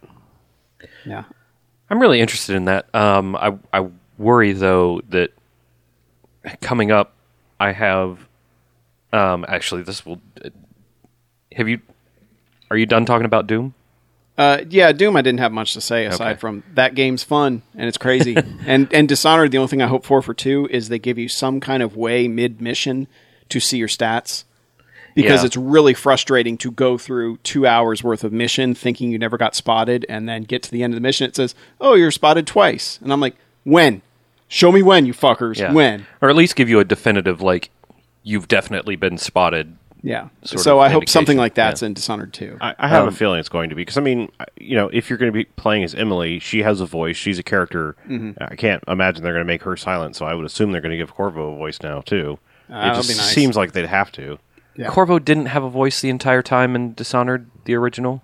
Yeah, 1.05 1.23
I'm 1.89 1.99
really 1.99 2.19
interested 2.19 2.55
in 2.55 2.65
that. 2.65 2.93
Um, 2.93 3.35
I 3.35 3.57
I 3.73 3.87
worry 4.17 4.53
though 4.53 5.01
that 5.09 5.31
coming 6.61 6.91
up, 6.91 7.13
I 7.59 7.71
have. 7.71 8.27
Um, 9.13 9.45
actually, 9.47 9.83
this 9.83 10.05
will. 10.05 10.21
Have 11.53 11.67
you? 11.69 11.79
Are 12.69 12.77
you 12.77 12.85
done 12.85 13.05
talking 13.05 13.25
about 13.25 13.47
Doom? 13.47 13.73
Uh, 14.37 14.59
yeah, 14.69 14.91
Doom. 14.91 15.15
I 15.15 15.21
didn't 15.21 15.39
have 15.39 15.51
much 15.51 15.73
to 15.73 15.81
say 15.81 16.05
aside 16.05 16.31
Okay. 16.31 16.39
from 16.39 16.63
that 16.75 16.93
game's 16.93 17.23
fun 17.23 17.63
and 17.75 17.87
it's 17.87 17.97
crazy. 17.97 18.35
and 18.67 18.93
and 18.93 19.07
Dishonored. 19.07 19.51
The 19.51 19.57
only 19.57 19.69
thing 19.69 19.81
I 19.81 19.87
hope 19.87 20.05
for 20.05 20.21
for 20.21 20.33
two 20.33 20.67
is 20.69 20.89
they 20.89 20.99
give 20.99 21.17
you 21.17 21.27
some 21.29 21.59
kind 21.59 21.81
of 21.81 21.95
way 21.95 22.27
mid 22.27 22.61
mission 22.61 23.07
to 23.49 23.59
see 23.59 23.77
your 23.77 23.87
stats 23.87 24.43
because 25.17 25.41
Yeah. 25.41 25.47
it's 25.47 25.57
really 25.57 25.93
frustrating 25.93 26.57
to 26.59 26.71
go 26.71 26.97
through 26.97 27.37
two 27.43 27.65
hours 27.67 28.03
worth 28.03 28.23
of 28.23 28.31
mission 28.31 28.73
thinking 28.73 29.11
you 29.11 29.17
never 29.19 29.37
got 29.37 29.55
spotted 29.55 30.05
and 30.07 30.29
then 30.29 30.43
get 30.43 30.63
to 30.63 30.71
the 30.71 30.83
end 30.83 30.93
of 30.93 30.95
the 30.95 31.01
mission. 31.01 31.27
It 31.27 31.35
says, 31.35 31.55
"Oh, 31.81 31.95
you're 31.95 32.11
spotted 32.11 32.47
twice," 32.47 32.99
and 33.03 33.11
I'm 33.11 33.19
like, 33.19 33.35
"When? 33.65 34.01
Show 34.47 34.71
me 34.71 34.81
when, 34.81 35.05
you 35.05 35.13
fuckers. 35.13 35.73
When?" 35.73 36.05
Or 36.21 36.29
at 36.29 36.35
least 36.37 36.55
give 36.55 36.69
you 36.69 36.79
a 36.79 36.85
definitive 36.85 37.41
like 37.41 37.69
you've 38.23 38.47
definitely 38.47 38.95
been 38.95 39.17
spotted. 39.17 39.75
Yeah. 40.03 40.29
So 40.43 40.77
of 40.79 40.85
I 40.85 40.89
hope 40.89 41.09
something 41.09 41.37
like 41.37 41.55
that's 41.55 41.81
yeah. 41.81 41.87
in 41.87 41.93
Dishonored 41.95 42.31
too. 42.31 42.57
I, 42.61 42.75
I 42.77 42.87
have 42.87 43.01
Um, 43.03 43.09
a 43.09 43.11
feeling 43.11 43.39
it's 43.39 43.49
going 43.49 43.69
to 43.69 43.75
be 43.75 43.81
because 43.81 43.97
I 43.97 44.01
mean, 44.01 44.31
you 44.57 44.75
know, 44.75 44.89
if 44.93 45.09
you're 45.09 45.17
going 45.17 45.31
to 45.31 45.35
be 45.35 45.45
playing 45.45 45.83
as 45.83 45.95
Emily, 45.95 46.37
she 46.39 46.61
has 46.61 46.79
a 46.79 46.85
voice. 46.85 47.17
She's 47.17 47.39
a 47.39 47.43
character. 47.43 47.95
Mm-hmm. 48.07 48.31
I 48.41 48.55
can't 48.55 48.83
imagine 48.87 49.23
they're 49.23 49.33
going 49.33 49.43
to 49.43 49.47
make 49.47 49.63
her 49.63 49.75
silent. 49.75 50.15
So 50.15 50.25
I 50.27 50.35
would 50.35 50.45
assume 50.45 50.71
they're 50.71 50.81
going 50.81 50.91
to 50.91 50.97
give 50.97 51.13
Corvo 51.15 51.53
a 51.53 51.57
voice 51.57 51.81
now 51.81 52.01
too. 52.01 52.37
Uh, 52.71 52.91
it 52.91 52.95
just 52.95 53.09
be 53.09 53.15
nice. 53.15 53.33
seems 53.33 53.57
like 53.57 53.71
they'd 53.71 53.85
have 53.87 54.11
to. 54.13 54.37
Yeah. 54.77 54.89
Corvo 54.89 55.17
didn't 55.19 55.47
have 55.47 55.63
a 55.63 55.69
voice 55.69 56.01
the 56.01 56.09
entire 56.09 56.43
time 56.43 56.75
in 56.75 56.93
Dishonored, 56.93 57.49
the 57.65 57.73
original. 57.75 58.21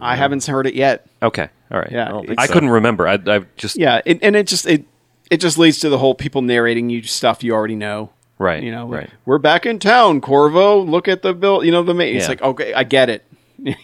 I 0.00 0.16
haven't 0.16 0.44
heard 0.44 0.66
it 0.66 0.74
yet. 0.74 1.06
Okay, 1.22 1.48
all 1.70 1.78
right. 1.78 1.90
Yeah, 1.90 2.08
I, 2.08 2.10
don't 2.10 2.40
so. 2.40 2.52
couldn't 2.52 2.70
remember. 2.70 3.06
I, 3.06 3.18
I 3.26 3.44
just 3.56 3.78
Yeah, 3.78 4.00
it, 4.04 4.18
and 4.22 4.34
it 4.34 4.48
just 4.48 4.66
it 4.66 4.84
it 5.30 5.36
just 5.40 5.58
leads 5.58 5.78
to 5.80 5.88
the 5.88 5.98
whole 5.98 6.14
people 6.14 6.42
narrating 6.42 6.90
you 6.90 7.02
stuff 7.04 7.44
you 7.44 7.52
already 7.54 7.76
know. 7.76 8.10
right. 8.38 8.62
You 8.62 8.72
know, 8.72 8.88
right. 8.88 9.08
we're 9.24 9.38
back 9.38 9.64
in 9.64 9.78
town, 9.78 10.20
Corvo. 10.20 10.80
Look 10.80 11.06
at 11.06 11.22
the 11.22 11.32
bill. 11.32 11.64
You 11.64 11.70
know, 11.70 11.82
the 11.84 11.94
ma- 11.94 12.02
it's 12.02 12.28
like 12.28 12.42
okay, 12.42 12.74
I 12.74 12.84
get 12.84 13.08
it. 13.10 13.24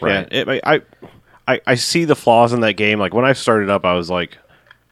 Right. 0.00 0.26
It, 0.32 0.48
I, 0.64 0.80
I 1.46 1.60
I 1.64 1.74
see 1.76 2.04
the 2.04 2.16
flaws 2.16 2.52
in 2.52 2.60
that 2.62 2.72
game. 2.72 2.98
Like 2.98 3.14
when 3.14 3.24
I 3.24 3.32
started 3.32 3.70
up, 3.70 3.84
I 3.84 3.92
was 3.94 4.10
like, 4.10 4.36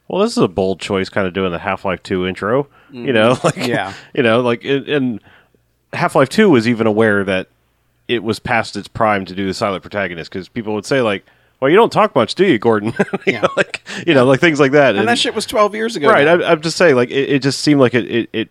"Well, 0.07 0.23
this 0.23 0.31
is 0.33 0.39
a 0.39 0.47
bold 0.47 0.79
choice, 0.79 1.09
kind 1.09 1.27
of 1.27 1.33
doing 1.33 1.51
the 1.51 1.59
Half 1.59 1.85
Life 1.85 2.05
Two 2.05 2.25
intro." 2.25 2.69
You 2.93 3.13
know, 3.13 3.31
like 3.45 3.55
Mm-hmm. 3.57 3.69
Yeah. 3.69 3.93
you 4.15 4.23
know, 4.23 4.43
like 4.43 4.65
it, 4.65 4.89
and 4.89 5.21
Half 5.93 6.15
Life 6.15 6.29
Two 6.29 6.51
was 6.51 6.67
even 6.69 6.87
aware 6.87 7.25
that 7.25 7.49
it 8.09 8.23
was 8.23 8.39
past 8.39 8.77
its 8.77 8.89
prime 8.89 9.25
to 9.25 9.35
do 9.35 9.47
the 9.47 9.55
silent 9.55 9.83
protagonist 9.83 10.31
because 10.31 10.49
people 10.49 10.75
would 10.75 10.85
say 10.87 11.01
like, 11.01 11.25
"Well, 11.61 11.71
you 11.71 11.77
don't 11.77 11.93
talk 11.93 12.15
much, 12.15 12.35
do 12.35 12.45
you, 12.47 12.59
Gordon?" 12.59 12.93
You 13.27 13.33
Yeah. 13.35 13.41
know, 13.43 13.49
like 13.57 13.83
you 14.07 14.15
know, 14.15 14.25
like 14.25 14.41
things 14.41 14.61
like 14.61 14.73
that. 14.73 14.97
And 14.97 15.09
that 15.09 15.19
shit 15.19 15.35
was 15.35 15.47
twelve 15.47 15.75
years 15.75 15.97
ago. 15.97 16.09
right. 16.09 16.27
I, 16.29 16.45
I'm 16.53 16.61
just 16.63 16.77
saying, 16.77 16.97
like 16.97 17.11
it, 17.11 17.31
it 17.31 17.43
just 17.43 17.61
seemed 17.61 17.81
like 17.81 17.95
it, 17.95 18.05
it, 18.11 18.31
it 18.33 18.49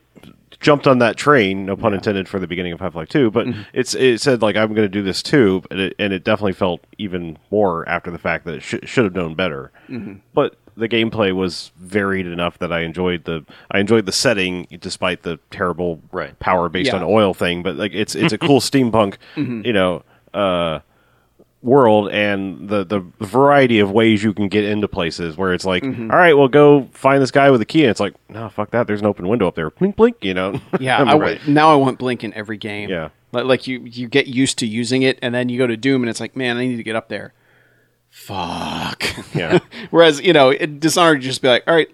jumped 0.60 0.88
on 0.88 1.00
that 1.00 1.15
train. 1.17 1.65
No 1.65 1.76
pun 1.76 1.93
intended 1.93 2.28
for 2.28 2.39
the 2.39 2.48
beginning 2.48 2.74
of 2.74 2.80
Half 2.80 2.95
Life 2.95 3.10
Two, 3.10 3.30
but 3.32 3.45
Mm-hmm. 3.48 3.62
it's 3.74 3.93
it 3.95 4.21
said 4.21 4.41
like 4.41 4.56
I'm 4.56 4.69
going 4.69 4.86
to 4.86 4.89
do 4.89 5.04
this 5.04 5.21
too, 5.21 5.62
and 5.69 5.80
it, 5.80 5.95
and 6.00 6.12
it 6.13 6.24
definitely 6.24 6.54
felt 6.54 6.82
even 6.98 7.38
more 7.52 7.88
after 7.88 8.10
the 8.12 8.17
fact 8.19 8.45
that 8.45 8.56
it 8.56 8.63
sh- 8.63 8.76
should 8.86 9.04
have 9.04 9.13
known 9.15 9.36
better. 9.36 9.71
Mm-hmm. 9.89 10.15
But 10.34 10.56
the 10.77 10.89
gameplay 10.89 11.33
was 11.33 11.71
varied 11.77 12.27
enough 12.27 12.59
that 12.59 12.71
I 12.73 12.81
enjoyed 12.81 13.23
the 13.25 13.45
I 13.71 13.79
enjoyed 13.79 14.05
the 14.05 14.11
setting 14.11 14.67
despite 14.79 15.23
the 15.23 15.39
terrible 15.51 16.01
Right. 16.11 16.38
power 16.39 16.67
based 16.69 16.91
Yeah. 16.91 16.97
on 16.97 17.03
oil 17.03 17.33
thing. 17.33 17.63
But 17.63 17.75
like 17.75 17.93
it's 17.93 18.15
it's 18.15 18.33
a 18.33 18.38
cool 18.47 18.59
steampunk, 18.59 19.15
Mm-hmm. 19.35 19.61
you 19.65 19.73
know. 19.73 20.03
Uh, 20.33 20.79
world 21.61 22.09
and 22.11 22.69
the 22.69 22.83
the 22.85 22.99
variety 23.21 23.79
of 23.79 23.89
ways 23.89 24.21
you 24.23 24.33
can 24.33 24.47
get 24.47 24.63
into 24.63 24.88
places 24.88 25.35
where 25.35 25.51
it's 25.51 25.65
like 25.65 25.81
Mm-hmm. 25.81 26.11
"All 26.11 26.17
right 26.17 26.38
well 26.38 26.47
go 26.47 26.88
find 26.93 27.19
this 27.23 27.31
guy 27.31 27.49
with 27.49 27.59
a 27.59 27.65
key 27.65 27.81
and 27.81 27.89
it's 27.89 27.99
like 27.99 28.13
no 28.29 28.49
fuck 28.49 28.69
that 28.69 28.85
there's 28.85 28.99
an 29.01 29.07
open 29.07 29.27
window 29.27 29.47
up 29.47 29.55
there 29.55 29.71
blink 29.71 29.95
blink 29.95 30.17
you 30.21 30.35
know 30.35 30.59
Yeah, 30.79 30.97
I'm 31.01 31.17
right. 31.19 31.39
now 31.47 31.71
I 31.71 31.75
want 31.75 31.97
Blink 31.97 32.23
in 32.23 32.33
every 32.35 32.57
game. 32.57 32.89
Yeah. 32.89 33.09
like, 33.31 33.45
like 33.45 33.67
you 33.67 33.79
you 33.79 34.07
get 34.07 34.27
used 34.27 34.59
to 34.59 34.67
using 34.67 35.01
it, 35.01 35.17
and 35.23 35.33
then 35.33 35.49
you 35.49 35.57
go 35.57 35.65
to 35.65 35.75
Doom, 35.77 36.03
and 36.03 36.09
it's 36.09 36.19
like, 36.19 36.35
man, 36.35 36.57
I 36.57 36.67
need 36.67 36.75
to 36.77 36.83
get 36.83 36.95
up 36.95 37.09
there. 37.09 37.33
Fuck. 38.17 39.04
yeah 39.36 39.60
Whereas 39.91 40.21
you 40.21 40.32
know, 40.34 40.49
it, 40.49 40.80
Dishonored, 40.80 41.21
you 41.21 41.30
just 41.30 41.41
be 41.41 41.49
like, 41.49 41.63
all 41.67 41.75
right, 41.75 41.89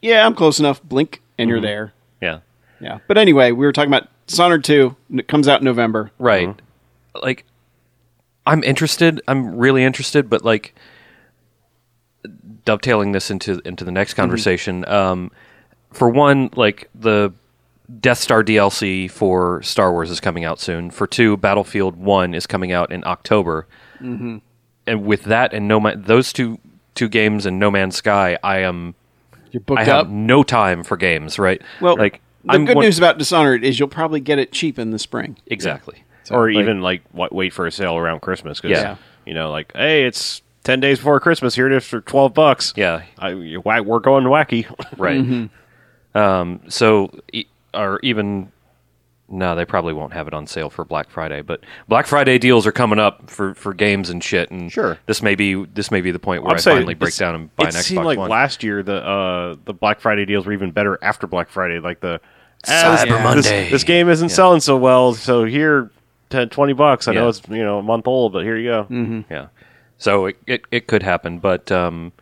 yeah, 0.00 0.24
I'm 0.26 0.34
close 0.34 0.58
enough. 0.58 0.82
Blink, 0.82 1.20
and 1.38 1.46
Mm-hmm. 1.46 1.50
you're 1.50 1.60
there. 1.60 1.92
Yeah. 2.20 2.38
Yeah. 2.80 2.98
But 3.06 3.18
anyway, 3.18 3.52
we 3.52 3.66
were 3.66 3.72
talking 3.72 3.92
about 3.92 4.08
Dishonored 4.26 4.64
two. 4.64 4.96
and 5.10 5.20
It 5.20 5.28
comes 5.28 5.48
out 5.48 5.60
in 5.60 5.64
November. 5.66 6.10
Right. 6.18 6.54
Like, 7.22 7.44
I'm 8.46 8.64
interested. 8.64 9.20
I'm 9.28 9.56
really 9.56 9.84
interested, 9.84 10.28
but 10.30 10.44
like, 10.44 10.74
dovetailing 12.64 13.12
this 13.12 13.30
into 13.30 13.60
into 13.64 13.84
the 13.84 13.92
next 13.92 14.14
conversation. 14.14 14.84
Um, 14.88 15.30
for 15.92 16.08
one, 16.08 16.50
like 16.56 16.88
the 16.94 17.32
Death 18.00 18.18
Star 18.18 18.42
DLC 18.42 19.10
for 19.10 19.62
Star 19.62 19.92
Wars 19.92 20.10
is 20.10 20.20
coming 20.20 20.44
out 20.44 20.58
soon. 20.58 20.90
For 20.90 21.06
two, 21.06 21.36
Battlefield 21.36 21.96
One 21.96 22.34
is 22.34 22.46
coming 22.46 22.72
out 22.72 22.90
in 22.90 23.04
October. 23.06 23.66
And 24.86 25.04
with 25.04 25.24
that 25.24 25.52
and 25.52 25.68
No 25.68 25.80
Man, 25.80 26.02
those 26.02 26.32
two 26.32 26.58
two 26.94 27.08
games 27.08 27.46
and 27.46 27.58
No 27.58 27.70
Man's 27.70 27.96
Sky, 27.96 28.38
I 28.42 28.58
am 28.58 28.94
You're 29.52 29.60
booked 29.60 29.80
I 29.80 29.84
have 29.84 30.06
up. 30.06 30.08
no 30.08 30.42
time 30.42 30.82
for 30.84 30.96
games. 30.96 31.38
Right? 31.38 31.60
Well, 31.80 31.96
like 31.96 32.20
the 32.44 32.52
I'm 32.52 32.64
good 32.64 32.76
one- 32.76 32.84
news 32.84 32.98
about 32.98 33.18
Dishonored 33.18 33.64
is 33.64 33.78
you'll 33.78 33.88
probably 33.88 34.20
get 34.20 34.38
it 34.38 34.52
cheap 34.52 34.78
in 34.78 34.90
the 34.90 34.98
spring. 34.98 35.36
exactly. 35.46 36.02
or 36.30 36.50
like- 36.52 36.60
even 36.62 36.80
like 36.80 37.02
wa- 37.12 37.28
wait 37.30 37.52
for 37.52 37.66
a 37.66 37.72
sale 37.72 37.96
around 37.96 38.20
Christmas. 38.20 38.60
'cause, 38.60 38.70
Yeah. 38.72 38.96
you 39.24 39.32
know, 39.34 39.50
like 39.50 39.72
hey, 39.74 40.04
it's 40.06 40.42
ten 40.64 40.80
days 40.80 40.98
before 40.98 41.20
Christmas. 41.20 41.54
Here 41.54 41.66
it 41.68 41.72
is 41.72 41.84
for 41.86 42.00
twelve 42.00 42.34
bucks. 42.34 42.72
Yeah, 42.76 43.02
I, 43.18 43.30
you- 43.30 43.60
wha- 43.60 43.80
we're 43.82 44.00
going 44.00 44.24
wacky. 44.24 44.66
right. 44.96 45.20
Mm-hmm. 45.20 46.18
Um, 46.18 46.60
so, 46.68 47.10
e- 47.32 47.44
or 47.74 48.00
even 48.02 48.50
no, 49.28 49.54
they 49.56 49.64
probably 49.64 49.92
won't 49.92 50.12
have 50.12 50.28
it 50.28 50.34
on 50.34 50.46
sale 50.46 50.70
for 50.70 50.84
Black 50.84 51.10
Friday. 51.10 51.42
But 51.42 51.60
Black 51.88 52.06
Friday 52.06 52.38
deals 52.38 52.66
are 52.66 52.72
coming 52.72 52.98
up 52.98 53.28
for, 53.28 53.54
for 53.54 53.74
games 53.74 54.08
and 54.10 54.22
shit. 54.22 54.50
And 54.50 54.70
Sure. 54.70 54.98
this 55.06 55.22
may 55.22 55.34
be 55.34 55.64
this 55.64 55.90
may 55.90 56.00
be 56.00 56.10
the 56.10 56.18
point 56.18 56.42
where 56.42 56.52
I'm 56.52 56.58
i 56.58 56.60
finally 56.60 56.94
break 56.94 57.16
down 57.16 57.34
and 57.34 57.56
buy 57.56 57.68
it 57.68 57.74
an 57.74 57.82
seemed 57.82 58.00
Xbox 58.00 58.04
like 58.04 58.18
One. 58.18 58.30
last 58.30 58.62
year 58.62 58.82
the 58.82 59.04
uh, 59.04 59.56
the 59.64 59.74
Black 59.74 60.00
Friday 60.00 60.24
deals 60.26 60.46
were 60.46 60.52
even 60.52 60.70
better 60.70 60.98
after 61.02 61.26
Black 61.26 61.48
Friday. 61.48 61.78
Like 61.80 62.00
the 62.00 62.20
Cyber 62.64 62.68
"Ah, 62.68 63.04
this- 63.04 63.24
Monday." 63.24 63.62
This, 63.64 63.70
this 63.70 63.84
game 63.84 64.08
isn't 64.08 64.30
selling 64.30 64.60
so 64.60 64.76
well, 64.76 65.14
so 65.14 65.44
here, 65.44 65.90
10, 66.30 66.48
20 66.48 66.72
bucks. 66.72 67.06
I 67.08 67.12
know 67.12 67.28
it's 67.28 67.42
you 67.48 67.62
know 67.64 67.78
a 67.78 67.82
month 67.82 68.06
old, 68.06 68.32
but 68.32 68.44
here 68.44 68.56
you 68.56 68.68
go. 68.70 68.84
Mm-hmm. 68.84 69.20
Yeah. 69.32 69.48
So 69.98 70.26
it, 70.26 70.36
it, 70.46 70.62
it 70.70 70.86
could 70.86 71.02
happen, 71.02 71.38
but 71.38 71.72
um, 71.72 72.12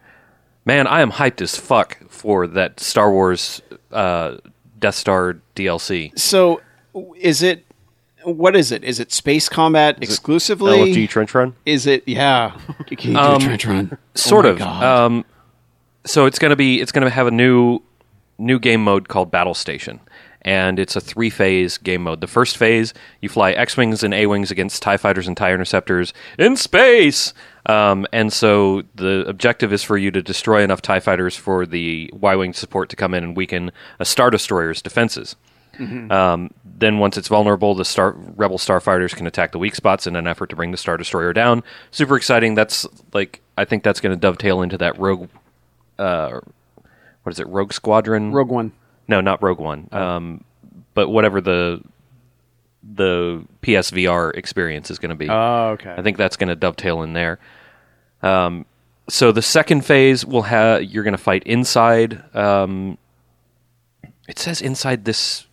man, 0.64 0.87
I 0.87 1.01
am 1.01 1.11
hyped 1.12 1.40
as 1.43 1.57
fuck 1.57 1.99
for 2.09 2.47
that 2.47 2.79
Star 2.81 3.11
Wars 3.11 3.61
uh, 3.90 4.37
Death 4.79 4.95
Star 4.95 5.38
DLC. 5.57 6.17
So, 6.19 6.61
is 7.19 7.43
it? 7.43 7.65
What 8.25 8.57
is 8.57 8.73
it? 8.73 8.85
Is 8.85 9.01
it 9.01 9.13
space 9.13 9.49
combat 9.49 9.99
exclusively? 10.01 10.95
LFG 10.95 11.09
trench 11.09 11.35
run. 11.35 11.55
Is 11.67 11.87
it? 11.87 12.05
Yeah. 12.07 12.57
Can 12.87 13.13
you 13.13 13.17
do 13.17 13.19
Um, 13.19 13.37
a 13.37 13.39
trench 13.41 13.67
run? 13.67 13.99
Sort 14.15 14.47
Oh 14.47 14.51
of. 14.51 14.63
Um, 14.63 15.25
so 16.07 16.25
it's 16.27 16.39
gonna 16.39 16.57
be 16.57 16.81
it's 16.81 16.93
gonna 16.93 17.11
have 17.11 17.27
a 17.27 17.31
new 17.31 17.81
new 18.39 18.59
game 18.59 18.83
mode 18.83 19.09
called 19.09 19.31
Battle 19.31 19.55
Station. 19.55 20.01
And 20.47 20.79
it's 20.79 20.95
a 20.95 21.01
three 21.01 21.31
phase 21.31 21.79
game 21.79 22.03
mode. 22.03 22.21
The 22.21 22.27
first 22.27 22.59
phase, 22.59 22.93
you 23.23 23.31
fly 23.31 23.53
X 23.53 23.79
Wings 23.79 24.03
and 24.03 24.13
A 24.13 24.27
Wings 24.27 24.51
against 24.51 24.83
TIE 24.83 24.99
fighters 24.99 25.27
and 25.27 25.35
TIE 25.35 25.55
interceptors 25.55 26.13
in 26.39 26.57
space. 26.57 27.33
Um, 27.65 28.07
and 28.13 28.31
so 28.31 28.83
the 28.95 29.25
objective 29.27 29.73
is 29.73 29.83
for 29.83 29.97
you 29.97 30.11
to 30.11 30.21
destroy 30.21 30.63
enough 30.63 30.83
TIE 30.83 31.01
fighters 31.01 31.35
for 31.35 31.65
the 31.65 32.11
Y 32.13 32.37
Wing 32.37 32.53
support 32.53 32.91
to 32.91 32.97
come 32.97 33.15
in 33.15 33.25
and 33.25 33.35
weaken 33.35 33.73
a 33.99 34.05
Star 34.05 34.29
Destroyer's 34.31 34.83
defenses. 34.83 35.35
Um, 36.11 36.51
then, 36.65 36.99
once 36.99 37.17
it's 37.17 37.29
vulnerable, 37.29 37.75
the 37.75 37.85
star 37.85 38.13
rebel 38.37 38.59
starfighters 38.59 39.15
can 39.15 39.27
attack 39.27 39.53
the 39.53 39.59
weak 39.59 39.75
spots 39.75 40.07
in 40.07 40.17
an 40.17 40.27
effort 40.27 40.51
to 40.51 40.57
bring 40.57 40.71
the 40.71 40.77
star 40.77 40.97
destroyer 40.97 41.33
down. 41.33 41.63
Super 41.91 42.17
exciting. 42.17 42.55
That's 42.55 42.87
like 43.13 43.41
I 43.57 43.65
think 43.65 43.83
that's 43.83 44.01
going 44.01 44.15
to 44.15 44.21
dovetail 44.21 44.63
into 44.63 44.79
that 44.79 44.99
rogue. 44.99 45.29
Uh, 45.99 46.41
what 47.23 47.33
is 47.33 47.41
it? 47.41 47.47
Rogue 47.49 47.73
Squadron. 47.73 48.33
Rogue 48.33 48.51
One. 48.51 48.73
No, 49.09 49.21
not 49.21 49.43
Rogue 49.43 49.59
One. 49.59 49.89
Um, 49.93 50.45
but 50.95 51.09
whatever 51.09 51.41
the 51.41 51.83
the 52.83 53.43
PSVR 53.63 54.37
experience 54.37 54.91
is 54.91 54.99
going 54.99 55.11
to 55.11 55.15
be. 55.15 55.29
Oh, 55.31 55.71
okay. 55.73 55.95
I 55.97 56.03
think 56.03 56.19
that's 56.19 56.37
going 56.37 56.49
to 56.49 56.57
dovetail 56.57 57.03
in 57.03 57.15
there. 57.15 57.39
Um, 58.23 58.67
so 59.09 59.33
the 59.33 59.43
second 59.43 59.85
phase 59.85 60.25
will 60.25 60.43
have 60.43 60.83
you're 60.83 61.05
going 61.05 61.13
to 61.13 61.19
fight 61.19 61.43
inside. 61.45 62.23
Um, 62.35 62.99
it 64.29 64.39
says 64.39 64.61
inside 64.61 65.05
this 65.05 65.47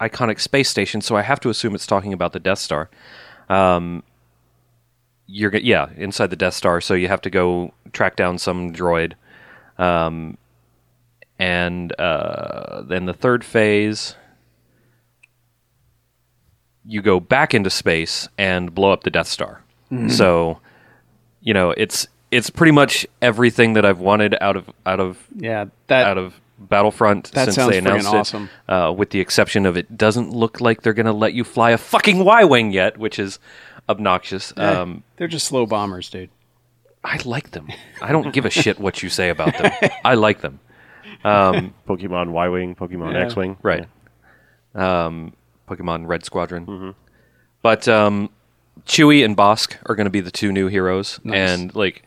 iconic 0.00 0.40
space 0.40 0.68
station, 0.68 1.00
so 1.00 1.16
I 1.16 1.22
have 1.22 1.40
to 1.40 1.50
assume 1.50 1.74
it's 1.74 1.86
talking 1.86 2.12
about 2.12 2.32
the 2.32 2.40
Death 2.40 2.58
Star. 2.58 2.88
Um, 3.48 4.02
you're 5.26 5.54
yeah 5.56 5.90
inside 5.96 6.30
the 6.30 6.36
Death 6.36 6.54
Star, 6.54 6.80
so 6.80 6.94
you 6.94 7.08
have 7.08 7.20
to 7.22 7.30
go 7.30 7.72
track 7.92 8.16
down 8.16 8.38
some 8.38 8.72
droid. 8.72 9.14
Um, 9.78 10.36
and 11.38 11.92
uh, 11.98 12.82
then 12.82 13.06
the 13.06 13.14
third 13.14 13.44
phase, 13.44 14.14
you 16.84 17.00
go 17.00 17.20
back 17.20 17.54
into 17.54 17.70
space 17.70 18.28
and 18.36 18.74
blow 18.74 18.92
up 18.92 19.04
the 19.04 19.10
Death 19.10 19.28
Star. 19.28 19.62
So, 20.10 20.60
you 21.40 21.54
know, 21.54 21.70
it's 21.70 22.06
it's 22.30 22.50
pretty 22.50 22.72
much 22.72 23.06
everything 23.20 23.72
that 23.72 23.84
I've 23.84 23.98
wanted 23.98 24.36
out 24.40 24.56
of 24.56 24.70
out 24.86 25.00
of 25.00 25.26
yeah. 25.34 25.66
That 25.88 26.06
out 26.06 26.18
of 26.18 26.39
Battlefront 26.60 27.32
that 27.32 27.52
since 27.52 27.56
they 27.70 27.78
announced 27.78 28.06
friggin' 28.08 28.14
it. 28.14 28.16
awesome. 28.18 28.50
Uh, 28.68 28.92
with 28.96 29.10
the 29.10 29.20
exception 29.20 29.64
of 29.66 29.76
it 29.76 29.96
doesn't 29.96 30.30
look 30.30 30.60
like 30.60 30.82
they're 30.82 30.92
going 30.94 31.06
to 31.06 31.12
let 31.12 31.32
you 31.32 31.42
fly 31.42 31.70
a 31.70 31.78
fucking 31.78 32.24
Y 32.24 32.44
wing 32.44 32.70
yet, 32.70 32.98
which 32.98 33.18
is 33.18 33.38
obnoxious. 33.88 34.52
eh, 34.56 34.62
Um, 34.62 35.02
they're 35.16 35.26
just 35.28 35.46
slow 35.46 35.66
bombers, 35.66 36.10
dude. 36.10 36.30
I 37.02 37.18
like 37.24 37.52
them. 37.52 37.68
I 38.02 38.12
don't 38.12 38.32
give 38.32 38.44
a 38.44 38.50
shit 38.50 38.78
what 38.78 39.02
you 39.02 39.08
say 39.08 39.30
about 39.30 39.56
them. 39.56 39.72
I 40.04 40.14
like 40.14 40.42
them. 40.42 40.60
Pokemon 41.24 42.30
Y 42.32 42.48
Wing, 42.48 42.74
Pokemon 42.74 43.14
Yeah. 43.14 43.20
X 43.24 43.36
Wing. 43.36 43.56
Right. 43.62 43.86
Um, 44.74 45.32
Pokemon 45.68 46.06
Red 46.06 46.24
Squadron. 46.24 46.66
Mm-hmm. 46.66 46.90
But 47.62 47.88
um, 47.88 48.30
Chewie 48.86 49.24
and 49.24 49.36
Bossk 49.36 49.76
are 49.86 49.94
going 49.94 50.06
to 50.06 50.10
be 50.10 50.20
the 50.20 50.30
two 50.30 50.52
new 50.52 50.68
heroes, 50.68 51.20
Nice. 51.24 51.50
and 51.50 51.74
like 51.74 52.02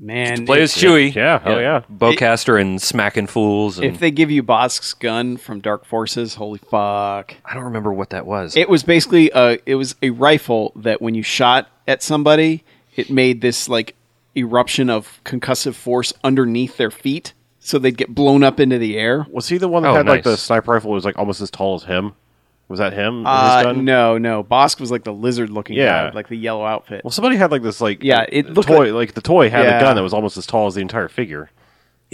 Man, 0.00 0.46
play 0.46 0.62
as 0.62 0.74
Chewie. 0.74 1.12
Yeah, 1.14 1.40
oh, 1.44 1.50
hell 1.50 1.60
yeah. 1.60 1.82
Bowcaster 1.92 2.60
and 2.60 2.80
smacking 2.80 3.26
fools. 3.26 3.78
And 3.78 3.86
if 3.86 3.98
they 3.98 4.10
give 4.12 4.30
you 4.30 4.42
Bossk's 4.44 4.94
gun 4.94 5.36
from 5.36 5.60
Dark 5.60 5.84
Forces, 5.84 6.34
holy 6.36 6.60
fuck! 6.60 7.34
I 7.44 7.54
don't 7.54 7.64
remember 7.64 7.92
what 7.92 8.10
that 8.10 8.24
was. 8.24 8.56
It 8.56 8.68
was 8.68 8.82
basically 8.84 9.30
a 9.34 9.58
it 9.66 9.74
was 9.74 9.96
a 10.00 10.10
rifle 10.10 10.72
that 10.76 11.02
when 11.02 11.14
you 11.14 11.22
shot 11.24 11.68
at 11.88 12.02
somebody, 12.02 12.62
it 12.94 13.10
made 13.10 13.40
this 13.40 13.68
like 13.68 13.96
eruption 14.36 14.88
of 14.88 15.20
concussive 15.24 15.74
force 15.74 16.12
underneath 16.22 16.76
their 16.76 16.92
feet, 16.92 17.32
so 17.58 17.78
they'd 17.78 17.96
get 17.96 18.14
blown 18.14 18.44
up 18.44 18.60
into 18.60 18.78
the 18.78 18.96
air. 18.96 19.26
Was 19.30 19.48
he 19.48 19.58
the 19.58 19.66
one 19.68 19.82
that 19.82 19.90
Oh, 19.90 19.94
had 19.94 20.06
like 20.06 20.22
the 20.22 20.36
sniper 20.36 20.72
rifle? 20.72 20.92
Was 20.92 21.04
like 21.04 21.18
almost 21.18 21.40
as 21.40 21.50
tall 21.50 21.74
as 21.74 21.82
him. 21.84 22.14
Was 22.68 22.78
that 22.80 22.92
him? 22.92 23.20
with 23.24 23.26
his 23.32 23.34
Uh, 23.50 23.62
gun? 23.64 23.84
no, 23.84 24.18
no, 24.18 24.44
Bossk 24.44 24.78
was 24.80 24.90
like 24.90 25.02
the 25.04 25.12
lizard 25.12 25.48
looking 25.50 25.76
Yeah. 25.76 26.08
guy, 26.08 26.14
like 26.14 26.28
the 26.28 26.36
yellow 26.36 26.64
outfit. 26.66 27.02
Well, 27.02 27.10
somebody 27.10 27.36
had 27.36 27.50
like 27.50 27.62
this 27.62 27.80
like 27.80 28.02
Yeah, 28.02 28.26
it 28.28 28.52
looked 28.52 28.68
toy 28.68 28.92
like, 28.94 29.14
the 29.14 29.22
toy 29.22 29.48
had 29.48 29.64
Yeah. 29.64 29.78
a 29.78 29.80
gun 29.80 29.96
that 29.96 30.02
was 30.02 30.12
almost 30.12 30.36
as 30.36 30.46
tall 30.46 30.66
as 30.66 30.74
the 30.74 30.82
entire 30.82 31.08
figure. 31.08 31.50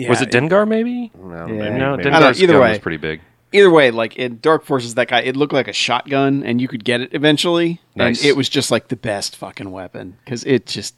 was 0.09 0.21
it 0.23 0.31
Dengar? 0.31 0.67
Maybe. 0.67 1.11
No, 1.21 1.31
Yeah. 1.31 1.47
maybe- 1.47 1.79
No, 1.79 1.97
maybe. 1.97 2.09
I 2.11 2.11
don't 2.11 2.21
know, 2.21 2.29
Dengar's 2.31 2.43
either 2.43 2.53
gun 2.55 2.63
way. 2.63 2.69
was 2.71 2.79
pretty 2.79 2.97
big. 2.97 3.21
Either 3.53 3.71
way, 3.71 3.91
like 3.93 4.17
in 4.17 4.39
Dark 4.43 4.65
Forces, 4.65 4.95
that 4.97 5.07
guy, 5.09 5.21
it 5.21 5.37
looked 5.37 5.53
like 5.53 5.69
a 5.69 5.73
shotgun, 5.73 6.43
and 6.45 6.61
you 6.61 6.67
could 6.67 6.85
get 6.85 7.01
it 7.01 7.11
eventually, 7.13 7.81
Nice. 7.95 8.21
and 8.21 8.29
it 8.29 8.37
was 8.37 8.49
just 8.49 8.71
like 8.73 8.89
the 8.89 8.97
best 8.97 9.37
fucking 9.37 9.71
weapon 9.71 10.17
because 10.25 10.43
it 10.45 10.67
just 10.67 10.95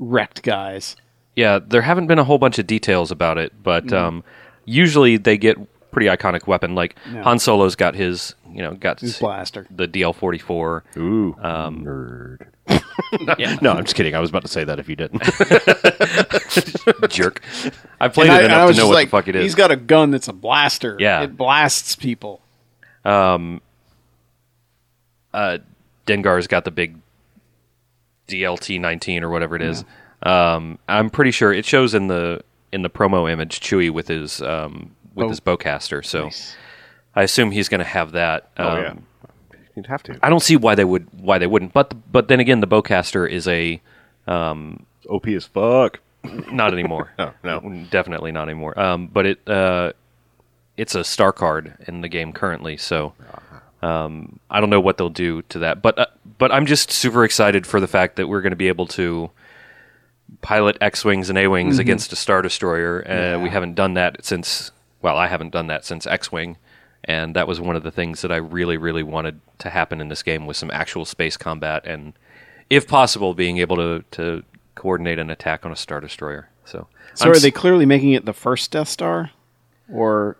wrecked 0.00 0.42
guys. 0.42 0.96
Yeah, 1.36 1.60
there 1.64 1.82
haven't 1.82 2.08
been 2.08 2.18
a 2.18 2.24
whole 2.24 2.38
bunch 2.38 2.58
of 2.58 2.66
details 2.66 3.12
about 3.12 3.38
it, 3.38 3.52
but 3.62 3.86
Mm. 3.86 3.96
um, 3.96 4.24
usually 4.64 5.16
they 5.16 5.36
get 5.38 5.56
pretty 5.90 6.06
iconic 6.08 6.46
weapon. 6.46 6.74
Like 6.74 6.96
Yeah. 7.12 7.22
Han 7.22 7.38
Solo's 7.38 7.74
got 7.76 7.94
his, 7.94 8.34
you 8.50 8.62
know, 8.62 8.74
got 8.74 9.00
His 9.00 9.18
blaster. 9.18 9.66
the 9.70 9.86
DL 9.88 10.14
forty 10.14 10.38
four. 10.38 10.84
Ooh, 10.96 11.36
Um, 11.40 11.84
nerd. 11.84 12.46
no, 13.62 13.72
I'm 13.72 13.84
just 13.84 13.96
kidding. 13.96 14.14
I 14.14 14.20
was 14.20 14.30
about 14.30 14.42
to 14.42 14.48
say 14.48 14.64
that 14.64 14.78
if 14.78 14.88
you 14.88 14.96
didn't. 14.96 15.22
Jerk. 17.10 17.42
I 18.00 18.08
played 18.08 18.30
And 18.30 18.36
I- 18.36 18.40
it 18.40 18.42
I 18.42 18.46
enough 18.46 18.60
to 18.62 18.66
was 18.68 18.76
know 18.76 18.82
just 18.82 18.88
what 18.88 18.94
like, 18.94 19.06
the 19.08 19.10
fuck 19.10 19.28
it 19.28 19.36
is. 19.36 19.42
He's 19.42 19.54
got 19.54 19.70
a 19.70 19.76
gun 19.76 20.10
that's 20.10 20.28
a 20.28 20.32
blaster. 20.32 20.96
Yeah. 20.98 21.22
it 21.22 21.36
blasts 21.36 21.96
people. 21.96 22.40
Um, 23.04 23.60
uh, 25.32 25.58
Dengar's 26.06 26.46
got 26.46 26.64
the 26.64 26.70
big 26.70 26.96
DLT 28.28 28.80
nineteen 28.80 29.22
or 29.24 29.30
whatever 29.30 29.56
it 29.56 29.62
is. 29.62 29.84
Um, 30.22 30.78
I'm 30.88 31.08
pretty 31.10 31.30
sure 31.30 31.52
it 31.52 31.64
shows 31.64 31.94
in 31.94 32.08
the 32.08 32.42
in 32.72 32.82
the 32.82 32.90
promo 32.90 33.30
image 33.30 33.60
Chewie 33.60 33.90
with 33.90 34.06
his 34.08 34.40
um, 34.42 34.94
with 35.14 35.24
Bow- 35.24 35.28
his 35.28 35.40
bowcaster. 35.40 36.04
So 36.04 36.24
Nice. 36.24 36.56
I 37.14 37.22
assume 37.22 37.50
he's 37.50 37.68
going 37.68 37.80
to 37.80 37.84
have 37.84 38.12
that. 38.12 38.50
oh 38.56 38.68
Um, 38.68 38.78
yeah, 38.82 38.94
you'd 39.76 39.86
have 39.86 40.02
to. 40.04 40.18
I 40.22 40.30
don't 40.30 40.40
see 40.42 40.56
why 40.56 40.74
they 40.74 40.84
would 40.84 41.08
why 41.20 41.38
they 41.38 41.46
wouldn't. 41.46 41.72
But 41.72 41.94
but 42.12 42.28
then 42.28 42.40
again, 42.40 42.60
the 42.60 42.68
bowcaster 42.68 43.28
is 43.28 43.46
a 43.48 43.80
OP 44.28 45.26
as 45.28 45.44
fuck. 45.46 46.00
not 46.52 46.72
anymore. 46.72 47.10
No, 47.18 47.32
no. 47.42 47.86
definitely 47.90 48.30
not 48.32 48.48
anymore. 48.48 48.78
Um, 48.78 49.06
but 49.08 49.26
it 49.26 49.48
uh, 49.48 49.92
it's 50.76 50.94
a 50.94 51.02
star 51.04 51.32
card 51.32 51.74
in 51.88 52.00
the 52.02 52.08
game 52.08 52.32
currently, 52.32 52.76
so 52.76 53.12
um, 53.82 54.38
I 54.50 54.60
don't 54.60 54.70
know 54.70 54.80
what 54.80 54.98
they'll 54.98 55.08
do 55.10 55.42
to 55.42 55.58
that. 55.60 55.82
But 55.82 55.98
uh, 55.98 56.06
but 56.38 56.52
I'm 56.52 56.66
just 56.66 56.90
super 56.92 57.24
excited 57.24 57.66
for 57.66 57.80
the 57.80 57.88
fact 57.88 58.16
that 58.16 58.28
we're 58.28 58.42
going 58.42 58.52
to 58.52 58.56
be 58.56 58.68
able 58.68 58.86
to 58.88 59.30
pilot 60.42 60.76
X 60.80 61.04
wings 61.04 61.28
and 61.28 61.38
A 61.38 61.48
wings 61.48 61.78
against 61.78 62.12
a 62.12 62.16
star 62.16 62.40
destroyer. 62.42 63.02
Uh, 63.08 63.40
We 63.42 63.48
haven't 63.50 63.74
done 63.74 63.94
that 63.94 64.24
since 64.24 64.70
well, 65.02 65.16
I 65.16 65.26
haven't 65.28 65.50
done 65.50 65.66
that 65.68 65.84
since 65.84 66.06
X 66.06 66.30
wing. 66.32 66.56
And 67.04 67.34
that 67.34 67.48
was 67.48 67.58
one 67.60 67.76
of 67.76 67.82
the 67.82 67.90
things 67.90 68.20
that 68.20 68.30
I 68.30 68.36
really, 68.36 68.76
really 68.76 69.02
wanted 69.02 69.40
to 69.60 69.70
happen 69.70 70.00
in 70.02 70.08
this 70.08 70.22
game 70.22 70.44
was 70.46 70.58
some 70.58 70.70
actual 70.70 71.06
space 71.06 71.38
combat 71.38 71.86
and, 71.86 72.12
if 72.68 72.86
possible, 72.86 73.32
being 73.32 73.56
able 73.56 73.76
to, 73.76 74.04
to 74.10 74.42
coordinate 74.74 75.18
an 75.18 75.30
attack 75.30 75.64
on 75.64 75.72
a 75.72 75.76
star 75.76 76.00
destroyer. 76.00 76.50
So, 76.66 76.88
So 77.14 77.24
I'm 77.24 77.30
are 77.32 77.36
s- 77.36 77.42
they 77.42 77.50
clearly 77.50 77.86
making 77.86 78.12
it 78.12 78.26
the 78.26 78.34
first 78.34 78.70
Death 78.70 78.88
Star, 78.88 79.30
or 79.90 80.36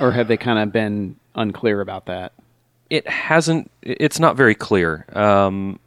or 0.00 0.12
have 0.12 0.28
they 0.28 0.36
kind 0.36 0.58
of 0.58 0.72
been 0.72 1.16
unclear 1.34 1.80
about 1.80 2.06
that? 2.06 2.32
it 2.90 3.06
hasn't 3.06 3.70
it's 3.82 4.18
not 4.18 4.34
very 4.34 4.54
clear 4.54 5.04
um 5.12 5.78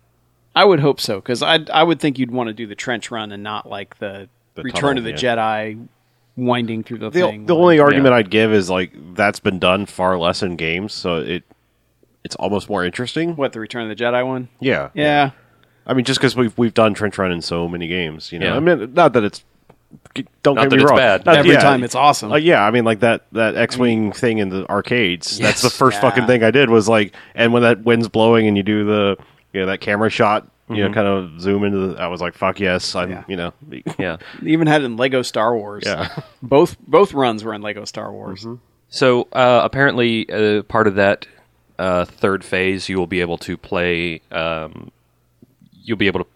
I 0.56 0.64
would 0.64 0.80
hope 0.80 1.00
so 1.02 1.16
because 1.16 1.42
I 1.42 1.58
I 1.74 1.82
would 1.82 2.00
think 2.00 2.20
you'd 2.20 2.30
want 2.30 2.48
to 2.48 2.54
do 2.54 2.68
the 2.68 2.76
trench 2.76 3.10
run 3.10 3.32
and 3.32 3.42
not 3.42 3.68
like 3.68 3.98
the, 3.98 4.30
The 4.54 4.62
Return 4.62 4.82
tunnel, 4.82 4.98
of 5.00 5.04
the 5.06 5.10
yeah. 5.12 5.36
Jedi 5.36 5.88
winding 6.36 6.84
through 6.84 7.00
the, 7.00 7.10
The, 7.10 7.20
thing. 7.22 7.46
the 7.46 7.56
only 7.56 7.80
argument 7.80 8.14
I'd 8.14 8.30
give 8.30 8.54
is 8.54 8.70
like 8.70 8.92
that's 9.16 9.40
been 9.40 9.60
done 9.60 9.86
far 9.86 10.18
less 10.18 10.42
in 10.44 10.56
games, 10.56 10.94
so 10.94 11.18
it 11.18 11.44
it's 12.24 12.36
almost 12.36 12.70
more 12.70 12.86
interesting. 12.86 13.36
what 13.36 13.52
the 13.54 13.60
Return 13.60 13.90
of 13.90 13.98
the 13.98 14.04
Jedi 14.04 14.26
one? 14.26 14.48
Yeah, 14.60 14.90
Yeah, 14.94 15.32
I 15.88 15.94
mean, 15.94 16.06
just 16.06 16.20
because 16.20 16.36
we've 16.36 16.56
we've 16.58 16.74
done 16.74 16.94
trench 16.94 17.18
run 17.18 17.32
in 17.32 17.42
so 17.42 17.68
many 17.68 17.88
games, 17.88 18.32
you 18.32 18.40
know. 18.40 18.48
Yeah. 18.48 18.56
I 18.56 18.60
mean, 18.60 18.94
not 18.94 19.14
that 19.14 19.24
it's 19.24 19.44
don't 20.44 20.56
Not 20.56 20.64
get 20.64 20.70
that 20.70 20.76
me 20.78 20.82
it's 20.84 20.90
wrong. 20.90 20.98
bad. 21.00 21.26
Not- 21.26 21.36
every 21.38 21.52
yeah, 21.52 21.60
time 21.60 21.84
it's 21.84 21.96
awesome. 21.96 22.32
Uh, 22.32 22.36
yeah, 22.38 22.64
I 22.66 22.72
mean, 22.72 22.86
like 22.86 23.02
that 23.02 23.26
that 23.34 23.56
X 23.58 23.78
wing 23.78 24.14
thing 24.14 24.38
in 24.38 24.48
the 24.50 24.66
arcades. 24.70 25.38
That's 25.38 25.62
the 25.62 25.70
first 25.70 25.96
Yeah. 25.98 26.02
fucking 26.10 26.28
thing 26.28 26.44
I 26.44 26.52
did 26.52 26.70
was 26.70 26.88
like, 26.88 27.14
and 27.36 27.52
when 27.52 27.64
that 27.64 27.84
wind's 27.84 28.08
blowing 28.08 28.48
and 28.48 28.56
you 28.56 28.64
do 28.64 28.86
the 28.86 29.18
you 29.52 29.60
know 29.60 29.66
that 29.66 29.82
camera 29.82 30.10
shot, 30.10 30.48
you 30.76 30.84
Mm-hmm. 30.84 30.92
know, 30.92 30.94
kind 30.94 31.08
of 31.08 31.42
zoom 31.42 31.64
into. 31.64 31.88
the 31.94 32.02
I 32.02 32.08
was 32.08 32.22
like, 32.22 32.34
fuck 32.34 32.60
yes, 32.60 32.96
I'm 32.96 33.10
Yeah. 33.12 33.24
you 33.28 33.36
know, 33.38 33.54
Yeah. 34.00 34.18
They 34.42 34.52
even 34.52 34.68
had 34.68 34.82
it 34.82 34.86
in 34.86 34.98
Lego 34.98 35.22
Star 35.22 35.56
Wars. 35.56 35.84
yeah. 35.86 36.10
both 36.42 36.78
both 36.88 37.14
runs 37.14 37.44
were 37.44 37.54
in 37.54 37.62
Lego 37.62 37.86
Star 37.86 38.12
Wars. 38.12 38.46
So 38.90 39.28
uh, 39.34 39.62
apparently, 39.64 40.30
uh, 40.30 40.64
part 40.64 40.88
of 40.88 40.96
that 40.96 41.26
uh, 41.80 42.06
third 42.06 42.44
phase, 42.44 42.90
you 42.90 42.98
will 42.98 43.08
be 43.08 43.22
able 43.22 43.38
to 43.40 43.56
play. 43.58 44.22
Um, 44.32 44.92
you'll 45.84 45.98
be 45.98 46.08
able 46.08 46.24
to 46.26 46.28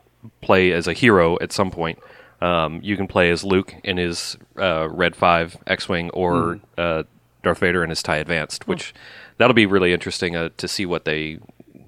play 0.42 0.72
as 0.72 0.88
a 0.88 0.94
hero 0.94 1.38
at 1.42 1.52
some 1.52 1.70
point. 1.70 2.00
Um, 2.42 2.80
you 2.84 2.98
can 2.98 3.08
play 3.08 3.30
as 3.30 3.44
Luke 3.44 3.76
in 3.84 3.98
his 3.98 4.38
uh, 4.58 4.88
Red 4.90 5.16
Five 5.16 5.58
X-wing, 5.68 6.10
or 6.12 6.60
uh, 6.78 7.04
Darth 7.44 7.60
Vader 7.60 7.84
in 7.84 7.90
his 7.90 8.02
Tie 8.02 8.18
Advanced, 8.18 8.68
which 8.68 8.94
that'll 9.38 9.54
be 9.54 9.66
really 9.66 9.94
interesting 9.94 10.36
uh, 10.36 10.50
to 10.58 10.68
see 10.68 10.86
what 10.86 11.06
they, 11.06 11.40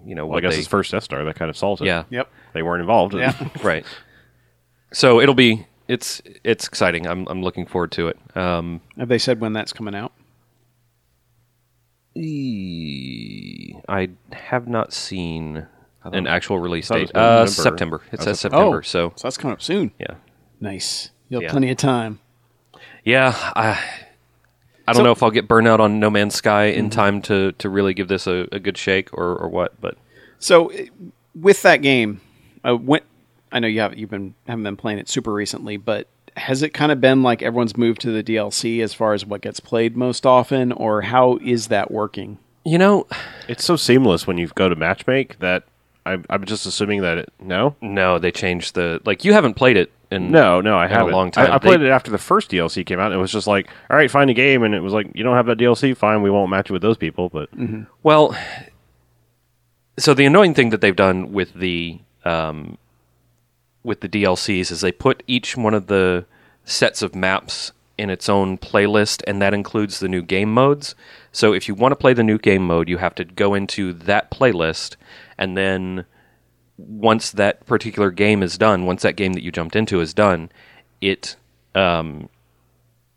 you 0.07 0.15
know, 0.15 0.25
Well, 0.25 0.37
I 0.37 0.41
guess 0.41 0.53
they, 0.53 0.57
his 0.57 0.67
first 0.67 0.91
Death 0.91 1.03
Star 1.03 1.23
that 1.23 1.35
kind 1.35 1.49
of 1.49 1.57
solves 1.57 1.81
it. 1.81 1.85
yeah, 1.85 2.03
Yep. 2.09 2.29
they 2.53 2.63
weren't 2.63 2.81
involved. 2.81 3.13
Yeah. 3.13 3.33
right. 3.63 3.85
So 4.93 5.19
it'll 5.19 5.35
be 5.35 5.67
it's 5.87 6.21
it's 6.43 6.65
exciting. 6.67 7.05
I'm 7.07 7.27
I'm 7.27 7.41
looking 7.43 7.65
forward 7.65 7.91
to 7.93 8.07
it. 8.07 8.17
Um, 8.35 8.81
Have 8.97 9.09
they 9.09 9.17
said 9.19 9.39
when 9.41 9.53
that's 9.53 9.73
coming 9.73 9.95
out? 9.95 10.13
I 13.89 14.09
have 14.31 14.67
not 14.67 14.91
seen 14.93 15.67
an 16.03 16.25
actual 16.27 16.59
release 16.59 16.87
date. 16.89 17.15
Uh, 17.15 17.45
September. 17.45 18.01
It 18.11 18.19
Oh, 18.21 18.23
says 18.23 18.39
September. 18.39 18.57
September. 18.57 18.77
oh, 18.77 18.81
So 18.81 19.13
so 19.15 19.27
that's 19.27 19.37
coming 19.37 19.53
up 19.53 19.61
soon. 19.61 19.91
yeah, 19.99 20.15
Nice. 20.59 21.11
You 21.29 21.37
have 21.37 21.43
Yeah. 21.43 21.51
plenty 21.51 21.69
of 21.69 21.77
time. 21.77 22.19
yeah. 23.03 23.33
I 23.55 23.79
I 24.87 24.93
don't 24.93 25.01
So- 25.01 25.03
know 25.03 25.11
if 25.11 25.21
I'll 25.23 25.31
get 25.31 25.47
burned 25.47 25.67
out 25.67 25.79
on 25.79 25.99
No 25.99 26.09
Man's 26.09 26.35
Sky 26.35 26.65
in 26.65 26.89
time 26.89 27.21
to 27.23 27.51
to 27.53 27.69
really 27.69 27.93
give 27.93 28.07
this 28.07 28.25
a, 28.27 28.47
a 28.51 28.59
good 28.59 28.77
shake 28.77 29.13
or 29.13 29.35
or 29.35 29.49
what. 29.49 29.79
But 29.81 29.97
So 30.39 30.67
eh, 30.67 30.87
with 31.35 31.61
that 31.63 31.81
game, 31.81 32.21
uh, 32.63 32.75
when, 32.75 33.01
I 33.51 33.59
know 33.59 33.67
you 33.67 33.81
have 33.81 33.97
you've 33.97 34.09
been 34.09 34.33
haven't 34.47 34.63
been 34.63 34.77
playing 34.77 34.99
it 34.99 35.09
super 35.09 35.33
recently, 35.33 35.77
but 35.77 36.07
has 36.35 36.61
it 36.61 36.69
kind 36.69 36.91
of 36.91 37.01
been 37.01 37.23
like 37.23 37.41
everyone's 37.41 37.75
moved 37.75 37.99
to 38.01 38.11
the 38.11 38.23
DLC 38.23 38.81
as 38.83 38.93
far 38.93 39.13
as 39.13 39.25
what 39.25 39.41
gets 39.41 39.59
played 39.59 39.97
most 39.97 40.25
often, 40.25 40.71
or 40.71 41.01
how 41.01 41.37
is 41.41 41.67
that 41.67 41.91
working? 41.91 42.37
you 42.63 42.77
know, 42.77 43.07
It's 43.47 43.63
so 43.63 43.77
seamless 43.77 44.27
when 44.27 44.37
you 44.37 44.47
go 44.49 44.67
to 44.67 44.75
matchmake 44.75 45.37
that 45.39 45.63
I'm, 46.05 46.25
I'm 46.29 46.43
just 46.43 46.65
assuming 46.65 47.01
that 47.01 47.17
it 47.17 47.33
no. 47.39 47.75
no, 47.81 48.19
they 48.19 48.29
changed 48.31 48.75
the 48.75 49.01
like. 49.05 49.23
You 49.25 49.31
haven't 49.33 49.53
played 49.55 49.77
it 49.77 49.89
in 50.11 50.31
No, 50.31 50.61
no, 50.61 50.77
I 50.77 50.85
in 50.85 50.91
haven't. 50.91 51.13
a 51.13 51.15
long 51.15 51.31
time. 51.31 51.51
I, 51.51 51.55
I 51.55 51.57
played 51.59 51.81
They- 51.81 51.87
it 51.87 51.91
after 51.91 52.11
the 52.11 52.17
first 52.17 52.49
DLC 52.51 52.85
came 52.85 52.99
out. 52.99 53.07
And 53.11 53.15
it 53.15 53.21
was 53.21 53.31
just 53.31 53.47
like, 53.47 53.67
all 53.89 53.97
right, 53.97 54.09
find 54.09 54.29
a 54.29 54.33
game, 54.33 54.63
and 54.63 54.73
it 54.75 54.79
was 54.81 54.93
like, 54.93 55.09
you 55.13 55.23
don't 55.23 55.35
have 55.35 55.45
that 55.47 55.57
DLC, 55.57 55.95
fine, 55.95 56.21
we 56.21 56.29
won't 56.31 56.49
match 56.49 56.69
you 56.69 56.73
with 56.73 56.81
those 56.81 56.97
people. 56.97 57.29
But 57.29 57.49
Well, 58.03 58.35
so 59.97 60.13
the 60.13 60.25
annoying 60.25 60.53
thing 60.53 60.69
that 60.69 60.81
they've 60.81 60.95
done 60.95 61.31
with 61.33 61.53
the 61.53 61.99
um, 62.25 62.77
with 63.83 64.01
the 64.01 64.09
DLCs 64.09 64.71
is 64.71 64.81
they 64.81 64.91
put 64.91 65.23
each 65.27 65.55
one 65.55 65.73
of 65.73 65.87
the 65.87 66.25
sets 66.65 67.01
of 67.01 67.15
maps 67.15 67.71
in 67.97 68.09
its 68.09 68.29
own 68.29 68.57
playlist, 68.57 69.23
and 69.25 69.41
that 69.41 69.53
includes 69.53 69.99
the 69.99 70.07
new 70.07 70.21
game 70.21 70.53
modes. 70.53 70.93
So 71.31 71.53
if 71.53 71.67
you 71.67 71.73
want 71.73 71.93
to 71.93 71.95
play 71.95 72.13
the 72.13 72.23
new 72.23 72.37
game 72.37 72.65
mode, 72.67 72.89
you 72.89 72.97
have 72.97 73.15
to 73.15 73.23
go 73.25 73.53
into 73.55 73.91
that 73.93 74.29
playlist, 74.29 74.95
and 75.37 75.57
then 75.57 76.05
once 76.77 77.31
that 77.31 77.65
particular 77.65 78.11
game 78.11 78.43
is 78.43 78.57
done, 78.57 78.85
once 78.85 79.01
that 79.01 79.15
game 79.15 79.33
that 79.33 79.43
you 79.43 79.51
jumped 79.51 79.75
into 79.75 79.99
is 79.99 80.13
done, 80.13 80.51
it 81.01 81.35
um, 81.75 82.29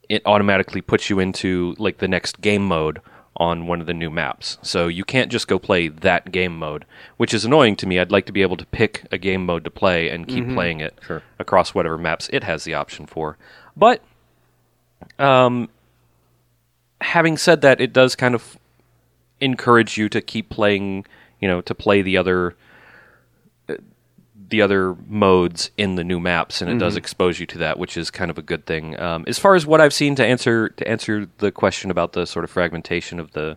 it 0.08 0.22
automatically 0.26 0.80
puts 0.80 1.08
you 1.10 1.18
into 1.20 1.74
like 1.78 1.98
the 1.98 2.08
next 2.08 2.40
game 2.40 2.64
mode 2.66 3.00
on 3.36 3.66
one 3.66 3.80
of 3.80 3.86
the 3.86 3.94
new 3.94 4.10
maps. 4.10 4.58
So 4.60 4.88
you 4.88 5.04
can't 5.04 5.30
just 5.30 5.46
go 5.48 5.58
play 5.58 5.88
that 5.88 6.30
game 6.32 6.58
mode, 6.58 6.84
which 7.16 7.32
is 7.32 7.44
annoying 7.44 7.76
to 7.76 7.86
me. 7.86 7.98
I'd 7.98 8.10
like 8.10 8.26
to 8.26 8.32
be 8.32 8.42
able 8.42 8.56
to 8.58 8.66
pick 8.66 9.06
a 9.12 9.16
game 9.18 9.46
mode 9.46 9.64
to 9.64 9.70
play 9.70 10.10
and 10.10 10.26
keep 10.28 10.46
playing 10.52 10.80
it 10.80 10.98
Sure. 11.06 11.22
across 11.38 11.72
whatever 11.74 11.96
maps 11.96 12.28
it 12.32 12.44
has 12.44 12.64
the 12.64 12.74
option 12.74 13.06
for. 13.06 13.38
But 13.76 14.02
um 15.18 15.68
having 17.00 17.36
said 17.38 17.62
that, 17.62 17.80
it 17.80 17.92
does 17.92 18.14
kind 18.14 18.34
of 18.34 18.58
encourage 19.40 19.96
you 19.96 20.08
to 20.10 20.20
keep 20.20 20.50
playing, 20.50 21.06
you 21.40 21.48
know, 21.48 21.60
to 21.62 21.74
play 21.74 22.02
the 22.02 22.16
other 22.18 22.56
the 24.48 24.62
other 24.62 24.96
modes 25.06 25.70
in 25.76 25.94
the 25.96 26.04
new 26.04 26.18
maps, 26.18 26.60
and 26.62 26.70
it 26.70 26.78
does 26.78 26.96
expose 26.96 27.38
you 27.38 27.46
to 27.46 27.58
that, 27.58 27.78
which 27.78 27.96
is 27.96 28.10
kind 28.10 28.30
of 28.30 28.38
a 28.38 28.42
good 28.42 28.64
thing. 28.66 28.98
Um, 28.98 29.24
as 29.26 29.38
far 29.38 29.54
as 29.54 29.66
what 29.66 29.80
I've 29.80 29.92
seen 29.92 30.14
to 30.16 30.24
answer 30.26 30.68
to 30.70 30.88
answer 30.88 31.28
the 31.38 31.52
question 31.52 31.90
about 31.90 32.12
the 32.12 32.26
sort 32.26 32.44
of 32.44 32.50
fragmentation 32.50 33.20
of 33.20 33.32
the 33.32 33.56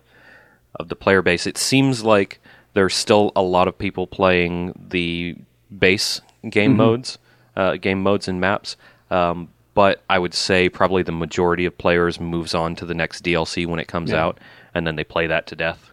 of 0.79 0.89
the 0.89 0.95
player 0.95 1.21
base, 1.21 1.47
it 1.47 1.57
seems 1.57 2.03
like 2.03 2.39
there's 2.73 2.95
still 2.95 3.31
a 3.35 3.41
lot 3.41 3.67
of 3.67 3.77
people 3.77 4.07
playing 4.07 4.73
the 4.89 5.35
base 5.77 6.21
game 6.49 6.75
modes, 6.75 7.17
uh, 7.55 7.75
game 7.77 8.01
modes 8.01 8.27
and 8.27 8.41
maps. 8.41 8.75
Um, 9.09 9.49
but 9.75 10.03
I 10.09 10.19
would 10.19 10.33
say 10.33 10.69
probably 10.69 11.01
the 11.03 11.11
majority 11.11 11.65
of 11.65 11.77
players 11.77 12.19
moves 12.19 12.53
on 12.53 12.75
to 12.75 12.85
the 12.85 12.93
next 12.93 13.23
DLC 13.23 13.65
when 13.65 13.79
it 13.79 13.87
comes 13.87 14.11
Yeah. 14.11 14.23
out, 14.25 14.39
and 14.75 14.85
then 14.85 14.95
they 14.95 15.03
play 15.03 15.27
that 15.27 15.47
to 15.47 15.55
death. 15.55 15.91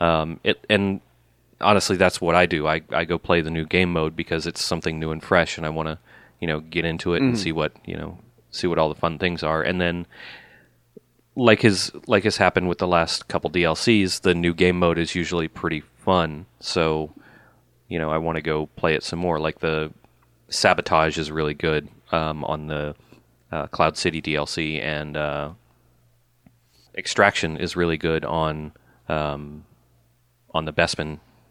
Um, 0.00 0.38
it 0.44 0.64
and 0.70 1.00
honestly, 1.60 1.96
that's 1.96 2.20
what 2.20 2.34
I 2.34 2.46
do. 2.46 2.66
I, 2.66 2.82
I 2.90 3.04
go 3.04 3.18
play 3.18 3.40
the 3.40 3.50
new 3.50 3.66
game 3.66 3.92
mode 3.92 4.16
because 4.16 4.46
it's 4.46 4.64
something 4.64 4.98
new 4.98 5.10
and 5.10 5.22
fresh, 5.22 5.56
and 5.56 5.66
I 5.66 5.70
want 5.70 5.88
to, 5.88 5.98
you 6.40 6.46
know, 6.46 6.60
get 6.60 6.84
into 6.84 7.14
it 7.14 7.22
and 7.22 7.38
see 7.38 7.52
what 7.52 7.72
you 7.84 7.96
know, 7.96 8.18
see 8.50 8.66
what 8.66 8.78
all 8.78 8.88
the 8.88 8.94
fun 9.00 9.18
things 9.18 9.42
are, 9.42 9.62
and 9.62 9.80
then. 9.80 10.06
Like 11.40 11.62
has 11.62 11.92
like 12.08 12.24
has 12.24 12.38
happened 12.38 12.68
with 12.68 12.78
the 12.78 12.88
last 12.88 13.28
couple 13.28 13.48
DLCs, 13.48 14.22
the 14.22 14.34
new 14.34 14.52
game 14.52 14.76
mode 14.76 14.98
is 14.98 15.14
usually 15.14 15.46
pretty 15.46 15.84
fun. 15.98 16.46
So, 16.58 17.12
you 17.86 17.96
know, 17.96 18.10
I 18.10 18.18
want 18.18 18.34
to 18.34 18.42
go 18.42 18.66
play 18.74 18.96
it 18.96 19.04
some 19.04 19.20
more. 19.20 19.38
Like 19.38 19.60
the 19.60 19.92
sabotage 20.48 21.16
is 21.16 21.30
really 21.30 21.54
good 21.54 21.88
um, 22.10 22.44
on 22.44 22.66
the 22.66 22.96
uh, 23.52 23.66
Cloud 23.68 23.96
City 23.96 24.20
DLC, 24.20 24.82
and 24.82 25.16
uh, 25.16 25.50
extraction 26.96 27.56
is 27.56 27.76
really 27.76 27.96
good 27.96 28.24
on 28.24 28.72
um, 29.08 29.64
on 30.52 30.64
the 30.64 30.72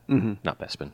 Bespin, 0.09 0.37
not 0.43 0.59
Bespin, 0.59 0.91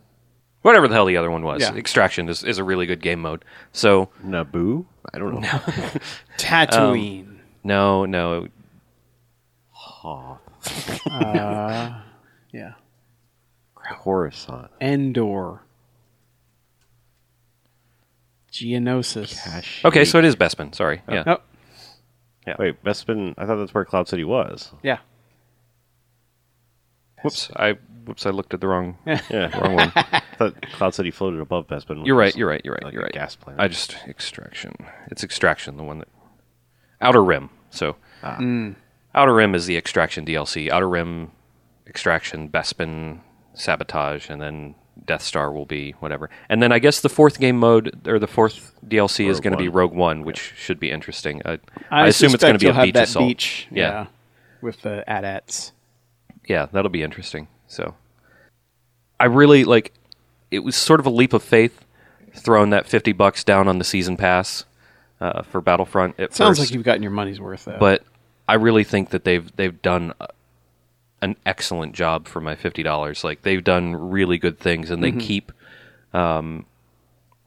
whatever 0.61 0.87
the 0.87 0.93
hell 0.95 1.05
the 1.05 1.17
other 1.17 1.31
one 1.31 1.43
was. 1.43 1.61
Yeah. 1.61 1.75
Extraction 1.75 2.29
is, 2.29 2.43
is 2.43 2.57
a 2.57 2.63
really 2.63 2.85
good 2.85 3.01
game 3.01 3.19
mode. 3.21 3.43
So 3.71 4.09
Naboo, 4.25 4.85
I 5.13 5.19
don't 5.19 5.39
know. 5.41 5.47
Tatooine. 6.37 7.21
Um, 7.27 7.39
no, 7.63 8.05
no, 8.05 8.47
Hoth, 9.69 10.39
uh, 11.11 12.01
yeah. 12.51 12.73
Coruscant. 13.75 14.69
Endor. 14.81 15.61
Geonosis. 18.51 19.83
okay, 19.83 20.05
so 20.05 20.19
it 20.19 20.25
is 20.25 20.35
Bespin. 20.35 20.75
Sorry, 20.75 21.01
oh. 21.07 21.13
yeah, 21.13 21.23
Oh, 21.27 22.53
Wait, 22.59 22.83
Bespin. 22.83 23.33
I 23.37 23.45
thought 23.45 23.55
that's 23.55 23.73
where 23.73 23.83
Cloud 23.85 24.07
City 24.07 24.23
was. 24.23 24.71
yeah. 24.83 24.99
whoops, 27.23 27.49
I 27.55 27.77
whoops, 28.05 28.25
I 28.25 28.29
looked 28.29 28.53
at 28.53 28.61
the 28.61 28.67
wrong 28.67 28.97
Yeah, 29.05 29.57
wrong 29.59 29.75
one. 29.75 29.91
I 29.95 30.21
thought 30.37 30.61
Cloud 30.73 30.93
City 30.93 31.11
floated 31.11 31.39
above 31.39 31.67
Bespin. 31.67 32.05
You're 32.05 32.15
right. 32.15 32.35
You're 32.35 32.47
right. 32.47 32.61
You're 32.63 32.73
right. 32.73 32.83
like 32.83 32.93
you're 32.93 33.03
a 33.03 33.05
right. 33.05 33.13
gas 33.13 33.35
plant. 33.35 33.59
I 33.59 33.67
just 33.67 33.95
extraction. 34.07 34.75
It's 35.07 35.23
extraction, 35.23 35.77
the 35.77 35.83
one 35.83 35.99
that 35.99 36.07
Outer 37.01 37.23
Rim. 37.23 37.49
So 37.69 37.95
ah. 38.23 38.37
mm. 38.39 38.75
Outer 39.15 39.33
Rim 39.33 39.55
is 39.55 39.65
the 39.65 39.77
extraction 39.77 40.25
DLC. 40.25 40.69
Outer 40.69 40.89
Rim, 40.89 41.31
extraction, 41.87 42.49
Bespin, 42.49 43.19
sabotage, 43.53 44.29
and 44.29 44.41
then 44.41 44.75
Death 45.05 45.21
Star 45.21 45.51
will 45.51 45.65
be 45.65 45.91
whatever. 45.99 46.29
And 46.49 46.61
then 46.61 46.71
I 46.71 46.79
guess 46.79 47.01
the 47.01 47.09
fourth 47.09 47.39
game 47.39 47.57
mode 47.57 48.07
or 48.07 48.19
the 48.19 48.27
fourth 48.27 48.73
DLC 48.85 49.29
is 49.29 49.39
going 49.39 49.51
to 49.51 49.57
be 49.57 49.67
One. 49.67 49.77
Rogue 49.77 49.93
One, 49.93 50.23
which 50.23 50.53
should 50.55 50.79
be 50.79 50.91
interesting. 50.91 51.41
I, 51.45 51.53
I, 51.53 51.59
I 52.03 52.07
assume 52.07 52.33
it's 52.33 52.43
going 52.43 52.57
to 52.57 52.59
be 52.59 52.67
a 52.67 52.73
have 52.73 52.85
beach 52.85 52.95
assault. 52.95 53.27
beach. 53.27 53.67
Yeah. 53.71 53.81
Yeah. 53.81 54.07
With 54.61 54.81
the 54.81 55.03
AT-ATs. 55.09 55.73
yeah, 56.47 56.67
that'll 56.71 56.89
be 56.89 57.03
interesting. 57.03 57.47
So, 57.73 57.95
I 59.19 59.25
really 59.25 59.63
like. 59.63 59.93
It 60.51 60.59
was 60.59 60.75
sort 60.75 60.99
of 60.99 61.05
a 61.05 61.09
leap 61.09 61.33
of 61.33 61.41
faith 61.43 61.83
throwing 62.35 62.69
that 62.71 62.87
fifty 62.87 63.11
bucks 63.11 63.43
down 63.43 63.67
on 63.67 63.77
the 63.79 63.83
season 63.83 64.17
pass 64.17 64.65
uh, 65.19 65.41
for 65.43 65.61
Battlefront. 65.61 66.15
It 66.17 66.33
Sounds 66.33 66.57
first, 66.57 66.69
like 66.69 66.75
you've 66.75 66.83
gotten 66.83 67.01
your 67.01 67.11
money's 67.11 67.39
worth, 67.41 67.65
though. 67.65 67.77
but 67.79 68.03
I 68.47 68.55
really 68.55 68.83
think 68.83 69.09
that 69.09 69.23
they've 69.23 69.53
they've 69.55 69.81
done 69.81 70.13
a- 70.19 70.27
an 71.21 71.35
excellent 71.45 71.93
job 71.95 72.27
for 72.27 72.41
my 72.41 72.55
fifty 72.55 72.83
dollars. 72.83 73.23
Like 73.23 73.41
they've 73.41 73.63
done 73.63 73.95
really 73.95 74.37
good 74.37 74.59
things, 74.59 74.91
and 74.91 75.03
they 75.03 75.11
keep 75.13 75.51
um, 76.13 76.65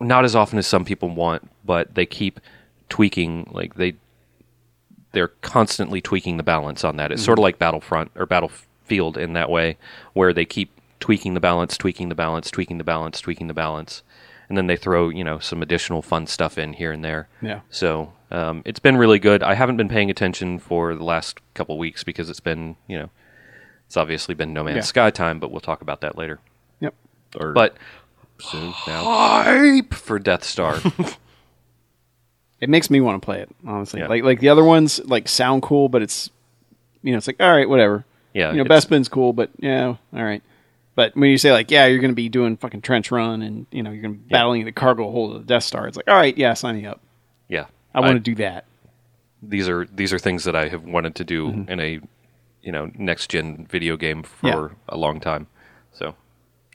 not 0.01 0.25
as 0.25 0.35
often 0.35 0.59
as 0.59 0.67
some 0.67 0.85
people 0.85 1.11
want, 1.11 1.49
but 1.65 1.95
they 1.95 2.07
keep 2.07 2.41
tweaking. 2.89 3.49
Like 3.53 3.75
they 3.75 3.95
they're 5.13 5.29
constantly 5.29 6.01
tweaking 6.01 6.37
the 6.37 6.43
balance 6.43 6.85
on 6.85 6.97
that. 6.97 7.13
It's 7.13 7.23
sort 7.25 7.39
of 7.39 7.43
like 7.43 7.59
Battlefront 7.59 8.11
or 8.17 8.27
Battlefield 8.87 9.19
in 9.19 9.33
that 9.35 9.51
way, 9.51 9.77
where 10.13 10.33
they 10.33 10.45
keep 10.45 10.71
tweaking 11.01 11.35
the 11.35 11.41
balance, 11.41 11.77
tweaking 11.77 12.09
the 12.09 12.15
balance, 12.15 12.51
tweaking 12.51 12.79
the 12.79 12.85
balance, 12.85 13.21
tweaking 13.21 13.49
the 13.49 13.55
balance, 13.55 14.03
and 14.49 14.57
then 14.57 14.67
they 14.69 14.77
throw 14.77 15.09
you 15.09 15.25
know 15.25 15.39
some 15.41 15.63
additional 15.63 16.03
fun 16.03 16.27
stuff 16.27 16.57
in 16.59 16.73
here 16.75 16.93
and 16.93 17.05
there. 17.05 17.29
Yeah. 17.43 17.61
So 17.71 18.13
um, 18.31 18.63
it's 18.65 18.79
been 18.81 18.97
really 18.97 19.19
good. 19.19 19.43
I 19.43 19.55
haven't 19.55 19.77
been 19.77 19.89
paying 19.89 20.11
attention 20.11 20.59
for 20.59 20.95
the 20.95 21.05
last 21.05 21.41
couple 21.55 21.77
weeks 21.79 22.05
because 22.05 22.31
it's 22.31 22.41
been 22.41 22.77
you 22.87 22.99
know 22.99 23.11
it's 23.87 23.97
obviously 23.97 24.35
been 24.35 24.53
No 24.53 24.63
Man's 24.65 24.77
Yeah. 24.77 24.83
Sky 24.83 25.11
time, 25.11 25.41
but 25.41 25.51
we'll 25.51 25.61
talk 25.61 25.83
about 25.83 26.01
that 26.03 26.17
later. 26.17 26.39
Yep. 26.81 26.95
Or 27.41 27.53
But 27.53 27.77
soon 28.39 28.73
now. 28.87 29.03
hype 29.05 29.95
for 29.95 30.19
Death 30.19 30.45
Star. 30.45 30.79
It 32.59 32.71
makes 32.71 32.89
me 32.89 33.03
want 33.03 33.21
to 33.21 33.25
play 33.25 33.41
it, 33.43 33.51
honestly. 33.67 34.01
Yeah. 34.01 34.07
Like 34.09 34.23
like 34.25 34.41
the 34.41 34.49
other 34.49 34.65
ones 34.65 34.99
like 35.05 35.29
sound 35.29 35.61
cool, 35.63 35.91
but 35.91 36.01
it's 36.01 36.31
you 37.03 37.13
know, 37.13 37.19
it's 37.19 37.27
like 37.27 37.37
all 37.39 37.55
right, 37.55 37.69
whatever. 37.69 38.06
Yeah, 38.37 38.51
You 38.53 38.59
know, 38.59 38.65
it's- 38.65 38.85
Bespin's 38.85 39.09
cool, 39.09 39.33
but 39.33 39.51
yeah, 39.59 39.87
all 39.87 39.99
right. 40.25 40.43
But 40.95 41.15
when 41.17 41.31
you 41.31 41.39
say 41.39 41.53
like, 41.53 41.71
yeah, 41.71 41.87
you're 41.87 41.99
going 42.01 42.11
to 42.11 42.15
be 42.15 42.29
doing 42.29 42.57
fucking 42.57 42.83
trench 42.83 43.11
run, 43.11 43.43
and 43.43 43.67
you 43.71 43.83
know, 43.83 43.91
you're 43.91 44.03
going 44.03 44.15
to 44.15 44.21
be 44.21 44.29
battling 44.31 44.65
the 44.65 44.73
cargo 44.73 45.11
hold 45.11 45.35
of 45.37 45.41
the 45.43 45.47
Death 45.47 45.65
Star. 45.65 45.87
It's 45.87 45.97
like, 45.97 46.09
all 46.09 46.15
right, 46.17 46.37
yeah, 46.37 46.55
sign 46.55 46.77
me 46.77 46.87
up. 46.87 47.01
yeah, 47.49 47.67
I 47.95 48.01
want 48.01 48.15
to 48.15 48.21
do 48.21 48.35
that. 48.37 48.65
these 49.43 49.69
are 49.69 49.87
these 49.95 50.13
are 50.13 50.19
things 50.19 50.45
that 50.45 50.57
I 50.57 50.69
have 50.69 50.85
wanted 50.85 51.15
to 51.17 51.25
do 51.25 51.49
Mm-hmm. 51.49 51.71
in 51.71 51.81
a 51.81 52.01
you 52.63 52.73
know 52.73 52.91
next 52.99 53.29
gen 53.31 53.67
video 53.71 53.97
game 53.97 54.23
for 54.23 54.47
Yeah. 54.49 54.69
a 54.89 54.97
long 54.97 55.21
time. 55.21 55.47
So, 55.93 56.15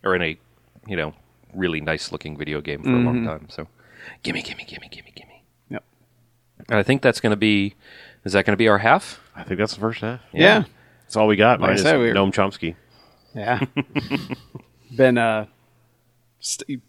or 0.03 0.15
in 0.15 0.21
a 0.21 0.37
you 0.87 0.95
know 0.95 1.13
really 1.53 1.81
nice 1.81 2.11
looking 2.11 2.37
video 2.37 2.61
game 2.61 2.83
for 2.83 2.89
a 2.89 2.93
Mm-hmm. 2.93 3.05
long 3.05 3.25
time. 3.25 3.47
So, 3.49 3.67
gimme, 4.23 4.41
gimme, 4.43 4.63
gimme, 4.65 4.87
gimme, 4.89 5.11
gimme. 5.15 5.43
Yep. 5.69 5.83
And 6.69 6.77
I 6.79 6.83
think 6.83 7.01
that's 7.01 7.19
going 7.19 7.31
to 7.31 7.35
be. 7.37 7.73
Is 8.23 8.33
that 8.33 8.45
going 8.45 8.53
to 8.53 8.57
be 8.57 8.67
our 8.67 8.77
half? 8.79 9.19
I 9.35 9.43
think 9.43 9.57
that's 9.59 9.73
the 9.73 9.79
first 9.81 10.01
half. 10.01 10.21
Yeah. 10.31 10.63
That's 11.11 11.17
all 11.17 11.27
we 11.27 11.35
got. 11.35 11.59
Like 11.59 11.67
I 11.67 11.71
minus 11.71 11.81
said, 11.81 11.99
we 11.99 12.07
were- 12.07 12.13
Noam 12.13 12.31
Chomsky. 12.31 12.75
Yeah. 13.35 13.65
Been 14.95 15.17
uh, 15.17 15.47
st- 16.39 16.81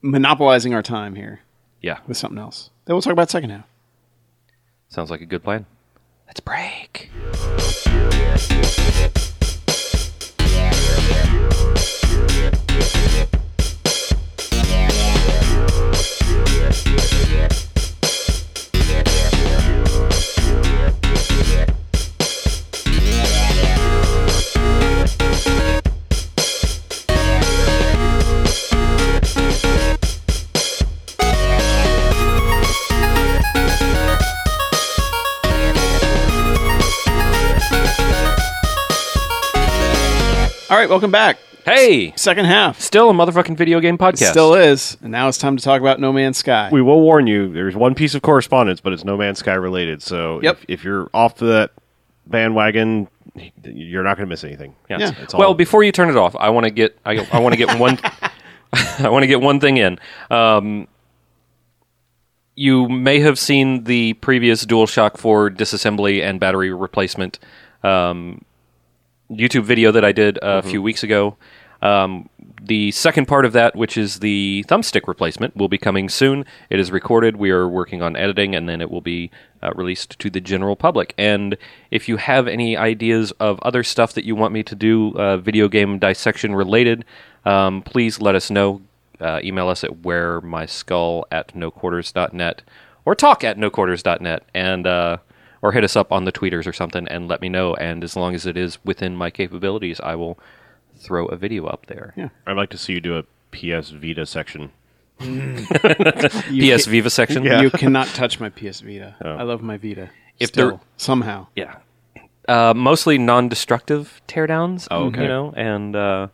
monopolizing 0.00 0.74
our 0.74 0.82
time 0.82 1.16
here 1.16 1.40
Yeah, 1.82 1.98
with 2.06 2.16
something 2.16 2.38
else. 2.38 2.70
Then 2.84 2.94
we'll 2.94 3.02
talk 3.02 3.12
about 3.12 3.30
second 3.30 3.50
half. 3.50 3.64
sounds 4.90 5.10
like 5.10 5.22
a 5.22 5.26
good 5.26 5.42
plan. 5.42 5.66
Let's 6.28 6.38
break. 6.38 7.10
All 40.74 40.80
right, 40.80 40.88
welcome 40.90 41.12
back. 41.12 41.38
Hey, 41.64 42.12
Second 42.16 42.46
half. 42.46 42.80
still 42.80 43.08
a 43.08 43.12
motherfucking 43.12 43.56
video 43.56 43.78
game 43.78 43.96
podcast. 43.96 44.30
Still 44.32 44.54
is. 44.54 44.96
And 45.02 45.12
now 45.12 45.28
it's 45.28 45.38
time 45.38 45.56
to 45.56 45.62
talk 45.62 45.80
about 45.80 46.00
No 46.00 46.12
Man's 46.12 46.38
Sky. 46.38 46.68
We 46.72 46.82
will 46.82 47.00
warn 47.00 47.28
you. 47.28 47.52
There's 47.52 47.76
one 47.76 47.94
piece 47.94 48.16
of 48.16 48.22
correspondence, 48.22 48.80
but 48.80 48.92
it's 48.92 49.04
No 49.04 49.16
Man's 49.16 49.38
Sky 49.38 49.54
related. 49.54 50.02
So 50.02 50.40
Yep. 50.42 50.56
if, 50.62 50.80
if 50.80 50.84
you're 50.84 51.08
off 51.14 51.36
to 51.36 51.44
that 51.44 51.70
bandwagon, 52.26 53.06
you're 53.62 54.02
not 54.02 54.16
going 54.16 54.26
to 54.26 54.28
miss 54.28 54.42
anything. 54.42 54.74
Yeah. 54.90 54.98
Yeah. 54.98 55.12
It's 55.22 55.32
all- 55.32 55.38
Well, 55.38 55.54
before 55.54 55.84
you 55.84 55.92
turn 55.92 56.10
it 56.10 56.16
off, 56.16 56.34
I 56.34 56.50
want 56.50 56.64
to 56.64 56.70
get 56.70 56.98
I, 57.06 57.24
I 57.32 57.38
want 57.38 57.52
to 57.52 57.56
get 57.56 57.78
one 57.78 57.96
I 58.72 59.08
want 59.10 59.22
to 59.22 59.28
get 59.28 59.40
one 59.40 59.60
thing 59.60 59.76
in. 59.76 60.00
Um, 60.28 60.88
you 62.56 62.88
may 62.88 63.20
have 63.20 63.38
seen 63.38 63.84
the 63.84 64.14
previous 64.14 64.66
DualShock 64.66 65.18
4 65.18 65.50
disassembly 65.50 66.20
and 66.20 66.40
battery 66.40 66.72
replacement 66.72 67.38
um, 67.84 68.44
YouTube 69.30 69.64
video 69.64 69.90
that 69.92 70.04
I 70.04 70.12
did 70.12 70.38
a 70.42 70.62
few 70.62 70.82
weeks 70.82 71.02
ago. 71.02 71.36
Um, 71.82 72.30
the 72.62 72.92
second 72.92 73.26
part 73.26 73.44
of 73.44 73.52
that, 73.52 73.76
which 73.76 73.98
is 73.98 74.20
the 74.20 74.64
thumbstick 74.68 75.06
replacement, 75.06 75.54
will 75.54 75.68
be 75.68 75.76
coming 75.76 76.08
soon. 76.08 76.46
It 76.70 76.80
is 76.80 76.90
recorded. 76.90 77.36
We 77.36 77.50
are 77.50 77.68
working 77.68 78.00
on 78.00 78.16
editing, 78.16 78.54
and 78.54 78.66
then 78.66 78.80
it 78.80 78.90
will 78.90 79.02
be 79.02 79.30
uh, 79.62 79.72
released 79.74 80.18
to 80.20 80.30
the 80.30 80.40
general 80.40 80.76
public. 80.76 81.14
And 81.18 81.58
if 81.90 82.08
you 82.08 82.16
have 82.16 82.48
any 82.48 82.74
ideas 82.74 83.32
of 83.32 83.60
other 83.60 83.82
stuff 83.82 84.14
that 84.14 84.24
you 84.24 84.34
want 84.34 84.54
me 84.54 84.62
to 84.62 84.74
do, 84.74 85.12
uh, 85.18 85.36
video 85.36 85.68
game 85.68 85.98
dissection 85.98 86.54
related, 86.54 87.04
um, 87.44 87.82
please 87.82 88.20
let 88.20 88.34
us 88.34 88.50
know. 88.50 88.80
Uh, 89.20 89.40
email 89.44 89.68
us 89.68 89.84
at 89.84 90.04
where 90.04 90.40
my 90.40 90.66
skull 90.66 91.26
at 91.30 91.54
noquarters.net 91.54 92.62
or 93.04 93.14
talk 93.14 93.44
at 93.44 93.56
noquarters.net 93.56 94.42
and 94.54 94.86
uh, 94.86 95.18
or 95.64 95.72
hit 95.72 95.82
us 95.82 95.96
up 95.96 96.12
on 96.12 96.26
the 96.26 96.30
tweeters 96.30 96.66
or 96.66 96.74
something 96.74 97.08
and 97.08 97.26
let 97.26 97.40
me 97.40 97.48
know. 97.48 97.74
And 97.76 98.04
as 98.04 98.16
long 98.16 98.34
as 98.34 98.44
it 98.44 98.54
is 98.54 98.78
within 98.84 99.16
my 99.16 99.30
capabilities, 99.30 99.98
I 99.98 100.14
will 100.14 100.38
throw 100.94 101.24
a 101.26 101.36
video 101.36 101.64
up 101.64 101.86
there. 101.86 102.12
Yeah. 102.18 102.28
I'd 102.46 102.58
like 102.58 102.68
to 102.70 102.76
see 102.78 102.92
you 102.92 103.00
do 103.00 103.16
a 103.16 103.22
PS 103.50 103.88
Vita 104.02 104.26
section. 104.26 104.70
You 105.20 106.76
PS 106.76 106.84
Viva 106.84 107.08
section. 107.08 107.44
Yeah. 107.44 107.62
You 107.62 107.70
cannot 107.70 108.08
touch 108.08 108.40
my 108.40 108.50
PS 108.50 108.80
Vita. 108.80 109.16
I 109.24 109.42
love 109.44 109.62
my 109.62 109.78
Vita. 109.78 110.10
If 110.38 110.48
Still, 110.50 110.68
there- 110.68 110.80
somehow. 110.98 111.46
Yeah. 111.56 111.76
Uh, 112.46 112.74
mostly 112.76 113.16
non-destructive 113.16 114.20
teardowns. 114.28 114.86
Oh, 114.90 115.04
okay. 115.06 115.22
You 115.22 115.28
know, 115.28 115.54
and 115.56 115.96
uh, 115.96 116.28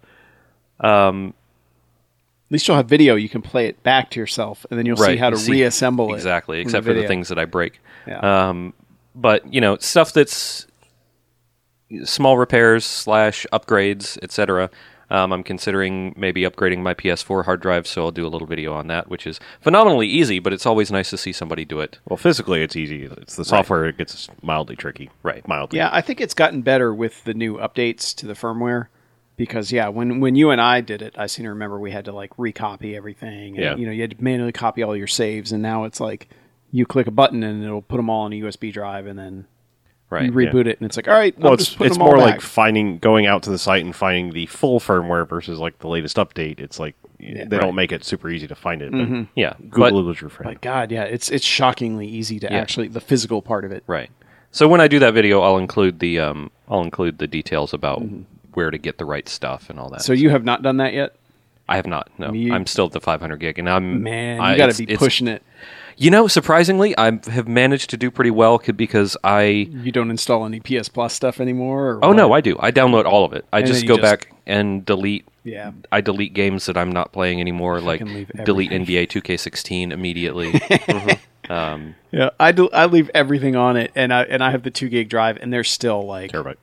At 0.82 1.12
least 2.50 2.66
you'll 2.66 2.76
have 2.78 2.88
video. 2.88 3.14
You 3.14 3.28
can 3.28 3.42
play 3.42 3.66
it 3.66 3.80
back 3.84 4.10
to 4.10 4.18
yourself, 4.18 4.66
and 4.70 4.76
then 4.78 4.86
you'll 4.86 4.96
see 4.96 5.16
how 5.16 5.30
to 5.30 5.36
see- 5.36 5.52
reassemble 5.52 6.12
it. 6.12 6.16
exactly, 6.16 6.56
from 6.62 6.68
except 6.68 6.84
for 6.84 6.94
the 6.94 7.06
things 7.06 7.28
that 7.28 7.38
I 7.38 7.44
break. 7.44 7.78
Yeah. 8.08 8.48
Um, 8.48 8.74
but 9.14 9.52
you 9.52 9.60
know, 9.60 9.76
stuff 9.78 10.12
that's 10.12 10.66
small 12.04 12.38
repairs 12.38 12.84
slash 12.84 13.46
upgrades, 13.52 14.18
etc. 14.22 14.70
Um, 15.12 15.32
I'm 15.32 15.42
considering 15.42 16.14
maybe 16.16 16.42
upgrading 16.42 16.82
my 16.82 16.94
PS4 16.94 17.44
hard 17.44 17.60
drive, 17.60 17.86
so 17.88 18.04
I'll 18.04 18.12
do 18.12 18.24
a 18.24 18.28
little 18.30 18.46
video 18.46 18.72
on 18.72 18.86
that, 18.86 19.08
which 19.08 19.26
is 19.26 19.40
phenomenally 19.60 20.06
easy. 20.06 20.38
But 20.38 20.52
it's 20.52 20.66
always 20.66 20.92
nice 20.92 21.10
to 21.10 21.16
see 21.16 21.32
somebody 21.32 21.64
do 21.64 21.80
it. 21.80 21.98
Well, 22.08 22.16
physically, 22.16 22.62
it's 22.62 22.76
easy. 22.76 23.04
It's 23.04 23.34
the 23.34 23.44
software 23.44 23.86
that 23.86 23.98
gets 23.98 24.28
mildly 24.40 24.76
tricky. 24.76 25.10
Right. 25.24 25.46
Mildly. 25.48 25.78
Yeah, 25.78 25.90
I 25.92 26.00
think 26.00 26.20
it's 26.20 26.34
gotten 26.34 26.62
better 26.62 26.94
with 26.94 27.24
the 27.24 27.34
new 27.34 27.56
updates 27.56 28.14
to 28.16 28.26
the 28.26 28.34
firmware. 28.34 28.86
Because 29.36 29.72
yeah, 29.72 29.88
when 29.88 30.20
when 30.20 30.36
you 30.36 30.50
and 30.50 30.60
I 30.60 30.80
did 30.82 31.02
it, 31.02 31.14
I 31.18 31.26
seem 31.26 31.44
to 31.44 31.48
remember 31.48 31.80
we 31.80 31.90
had 31.90 32.04
to 32.04 32.12
like 32.12 32.36
recopy 32.36 32.94
everything. 32.94 33.56
And, 33.56 33.64
Yeah. 33.64 33.74
You 33.74 33.86
know, 33.86 33.92
you 33.92 34.02
had 34.02 34.10
to 34.16 34.22
manually 34.22 34.52
copy 34.52 34.82
all 34.82 34.94
your 34.94 35.06
saves, 35.08 35.50
and 35.50 35.62
now 35.62 35.84
it's 35.84 35.98
like 35.98 36.28
you 36.72 36.86
click 36.86 37.06
a 37.06 37.10
button 37.10 37.42
and 37.42 37.62
it'll 37.64 37.82
put 37.82 37.96
them 37.96 38.08
all 38.10 38.22
on 38.22 38.32
a 38.32 38.36
USB 38.40 38.72
drive, 38.72 39.06
and 39.06 39.18
then 39.18 39.46
Right. 40.08 40.24
you 40.24 40.32
reboot 40.32 40.66
it, 40.66 40.78
and 40.80 40.86
it's 40.86 40.96
like, 40.96 41.06
all 41.06 41.14
right, 41.14 41.38
Well, 41.38 41.48
I'm 41.48 41.54
it's 41.54 41.66
just 41.66 41.80
it's 41.80 41.96
them 41.96 42.04
more 42.04 42.18
like 42.18 42.40
finding 42.40 42.98
going 42.98 43.26
out 43.26 43.44
to 43.44 43.50
the 43.50 43.58
site 43.58 43.84
and 43.84 43.94
finding 43.94 44.32
the 44.32 44.46
full 44.46 44.80
firmware 44.80 45.28
versus 45.28 45.60
like 45.60 45.78
the 45.78 45.86
latest 45.88 46.16
update. 46.16 46.58
It's 46.58 46.80
like 46.80 46.96
they 47.20 47.34
right. 47.42 47.48
don't 47.60 47.76
make 47.76 47.92
it 47.92 48.02
super 48.02 48.28
easy 48.28 48.48
to 48.48 48.56
find 48.56 48.82
it. 48.82 48.90
But 48.90 49.26
yeah. 49.36 49.52
Google 49.70 50.02
but- 50.04 50.10
is 50.10 50.20
your 50.20 50.30
friend. 50.30 50.52
But 50.54 50.62
God, 50.62 50.90
yeah, 50.90 51.04
it's 51.04 51.30
it's 51.30 51.44
shockingly 51.44 52.08
easy 52.08 52.40
to 52.40 52.48
Yeah. 52.50 52.58
actually 52.58 52.88
the 52.88 53.00
physical 53.00 53.40
part 53.40 53.64
of 53.64 53.70
it. 53.70 53.84
Right. 53.86 54.10
So 54.50 54.66
when 54.66 54.80
I 54.80 54.88
do 54.88 54.98
that 54.98 55.14
video, 55.14 55.42
I'll 55.42 55.58
include 55.58 56.00
the 56.00 56.18
um, 56.18 56.50
I'll 56.68 56.82
include 56.82 57.18
the 57.18 57.28
details 57.28 57.72
about 57.72 58.00
Mm-hmm. 58.02 58.22
where 58.54 58.72
to 58.72 58.78
get 58.78 58.98
the 58.98 59.04
right 59.04 59.28
stuff 59.28 59.70
and 59.70 59.78
all 59.78 59.90
that. 59.90 60.02
So 60.02 60.12
you 60.12 60.30
have 60.30 60.44
not 60.44 60.62
done 60.62 60.78
that 60.78 60.92
yet, 60.92 61.14
I 61.68 61.76
have 61.76 61.86
not. 61.86 62.10
No, 62.18 62.32
You- 62.32 62.52
I'm 62.52 62.66
still 62.66 62.86
at 62.86 62.92
the 62.92 63.00
500 63.00 63.36
gig, 63.38 63.60
and 63.60 63.68
I'm 63.70 64.02
man. 64.02 64.38
You 64.38 64.42
I- 64.42 64.56
got 64.56 64.64
to 64.64 64.70
it's- 64.70 64.78
be 64.78 64.84
it's- 64.84 64.98
pushing 64.98 65.28
it. 65.28 65.44
You 66.00 66.10
know, 66.10 66.26
surprisingly, 66.28 66.96
I 66.96 67.20
have 67.30 67.46
managed 67.46 67.90
to 67.90 67.96
do 67.98 68.10
pretty 68.10 68.30
well 68.30 68.58
because 68.58 69.16
I. 69.22 69.42
You 69.42 69.92
don't 69.92 70.10
install 70.10 70.46
any 70.46 70.58
PS 70.58 70.88
Plus 70.88 71.12
stuff 71.12 71.40
anymore. 71.40 71.90
Or 71.90 72.04
Oh 72.04 72.08
what? 72.08 72.16
no, 72.16 72.32
I 72.32 72.40
do. 72.40 72.56
I 72.58 72.72
download 72.72 73.04
all 73.04 73.24
of 73.26 73.34
it. 73.34 73.44
I 73.52 73.58
And 73.58 73.66
just 73.66 73.86
go 73.86 73.96
just- 73.96 74.02
back 74.02 74.32
and 74.46 74.84
delete. 74.84 75.26
Yeah. 75.44 75.72
I 75.92 76.00
delete 76.00 76.32
games 76.34 76.66
that 76.66 76.76
I'm 76.76 76.90
not 76.92 77.12
playing 77.12 77.40
anymore, 77.40 77.80
like 77.80 78.00
delete. 78.00 78.70
NBA 78.70 79.08
2K16 79.08 79.92
immediately. 79.92 80.52
Mm-hmm. 81.50 81.52
Um, 81.52 81.94
yeah, 82.12 82.30
I 82.38 82.52
do. 82.52 82.70
I 82.70 82.86
leave 82.86 83.10
everything 83.12 83.56
on 83.56 83.76
it, 83.76 83.90
and 83.96 84.14
I 84.14 84.22
and 84.22 84.40
I 84.44 84.52
have 84.52 84.62
the 84.62 84.70
two 84.70 84.88
gig 84.88 85.08
drive, 85.08 85.36
and 85.38 85.52
there's 85.52 85.68
still 85.68 86.06
like, 86.06 86.30
Terabyte. 86.30 86.56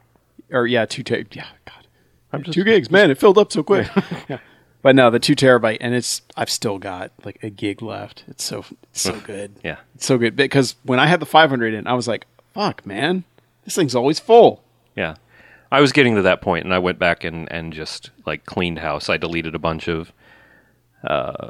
or 0.49 0.65
yeah, 0.65 0.85
two 0.85 1.03
ter- 1.03 1.25
Yeah, 1.33 1.45
God, 1.65 1.87
I'm 2.31 2.43
two 2.43 2.63
gigs, 2.63 2.89
man. 2.89 3.11
It 3.11 3.17
filled 3.17 3.37
up 3.37 3.51
so 3.51 3.63
quick. 3.63 3.89
yeah, 4.29 4.37
but 4.87 4.95
no, 4.95 5.09
the 5.09 5.19
two 5.19 5.35
terabyte, 5.35 5.79
and 5.81 5.93
it's 5.93 6.21
I've 6.37 6.49
still 6.49 6.77
got 6.77 7.11
like 7.25 7.43
a 7.43 7.49
gig 7.49 7.81
left. 7.81 8.23
It's 8.29 8.45
so 8.45 8.63
it's 8.83 9.01
so 9.01 9.19
good. 9.19 9.53
yeah. 9.61 9.79
It's 9.95 10.05
so 10.05 10.17
good 10.17 10.37
because 10.37 10.77
when 10.83 10.97
I 10.97 11.07
had 11.07 11.19
the 11.19 11.25
500 11.25 11.73
in, 11.73 11.85
I 11.87 11.93
was 11.93 12.07
like, 12.07 12.25
fuck, 12.53 12.85
man, 12.85 13.25
this 13.65 13.75
thing's 13.75 13.95
always 13.95 14.17
full. 14.21 14.63
Yeah. 14.95 15.15
I 15.73 15.81
was 15.81 15.91
getting 15.91 16.15
to 16.15 16.21
that 16.21 16.41
point 16.41 16.63
and 16.63 16.73
I 16.73 16.79
went 16.79 16.99
back 16.99 17.25
and, 17.25 17.51
and 17.51 17.73
just 17.73 18.11
like 18.25 18.45
cleaned 18.45 18.79
house. 18.79 19.09
I 19.09 19.17
deleted 19.17 19.55
a 19.55 19.59
bunch 19.59 19.89
of 19.89 20.13
uh, 21.03 21.49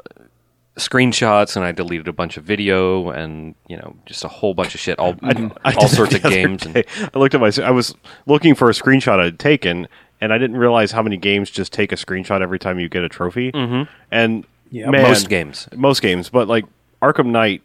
screenshots, 0.74 1.54
and 1.54 1.64
I 1.64 1.70
deleted 1.70 2.08
a 2.08 2.12
bunch 2.12 2.36
of 2.38 2.42
video, 2.42 3.10
and 3.10 3.54
you 3.68 3.76
know, 3.76 3.94
just 4.04 4.24
a 4.24 4.28
whole 4.28 4.52
bunch 4.52 4.74
of 4.74 4.80
shit, 4.80 4.98
all 4.98 5.14
I 5.22 5.74
all 5.74 5.86
sorts 5.86 6.16
of 6.16 6.22
games. 6.24 6.66
And. 6.66 6.84
I 7.14 7.18
looked 7.18 7.36
at 7.36 7.40
my. 7.40 7.52
I 7.64 7.70
was 7.70 7.94
looking 8.26 8.56
for 8.56 8.68
a 8.68 8.72
screenshot 8.72 9.20
I'd 9.20 9.38
taken, 9.38 9.86
and 10.20 10.32
I 10.32 10.38
didn't 10.38 10.56
realize 10.56 10.92
how 10.92 11.02
many 11.02 11.16
games 11.16 11.50
just 11.50 11.72
take 11.72 11.92
a 11.92 11.96
screenshot 11.96 12.40
every 12.42 12.58
time 12.58 12.78
you 12.78 12.88
get 12.88 13.02
a 13.04 13.08
trophy. 13.08 13.52
Mm-hmm. 13.52 13.90
And 14.10 14.44
Yeah, 14.70 14.90
man, 14.90 15.02
most 15.02 15.28
games. 15.28 15.68
most 15.76 16.02
games, 16.02 16.28
but 16.28 16.48
like 16.48 16.64
Arkham 17.02 17.26
Knight 17.26 17.62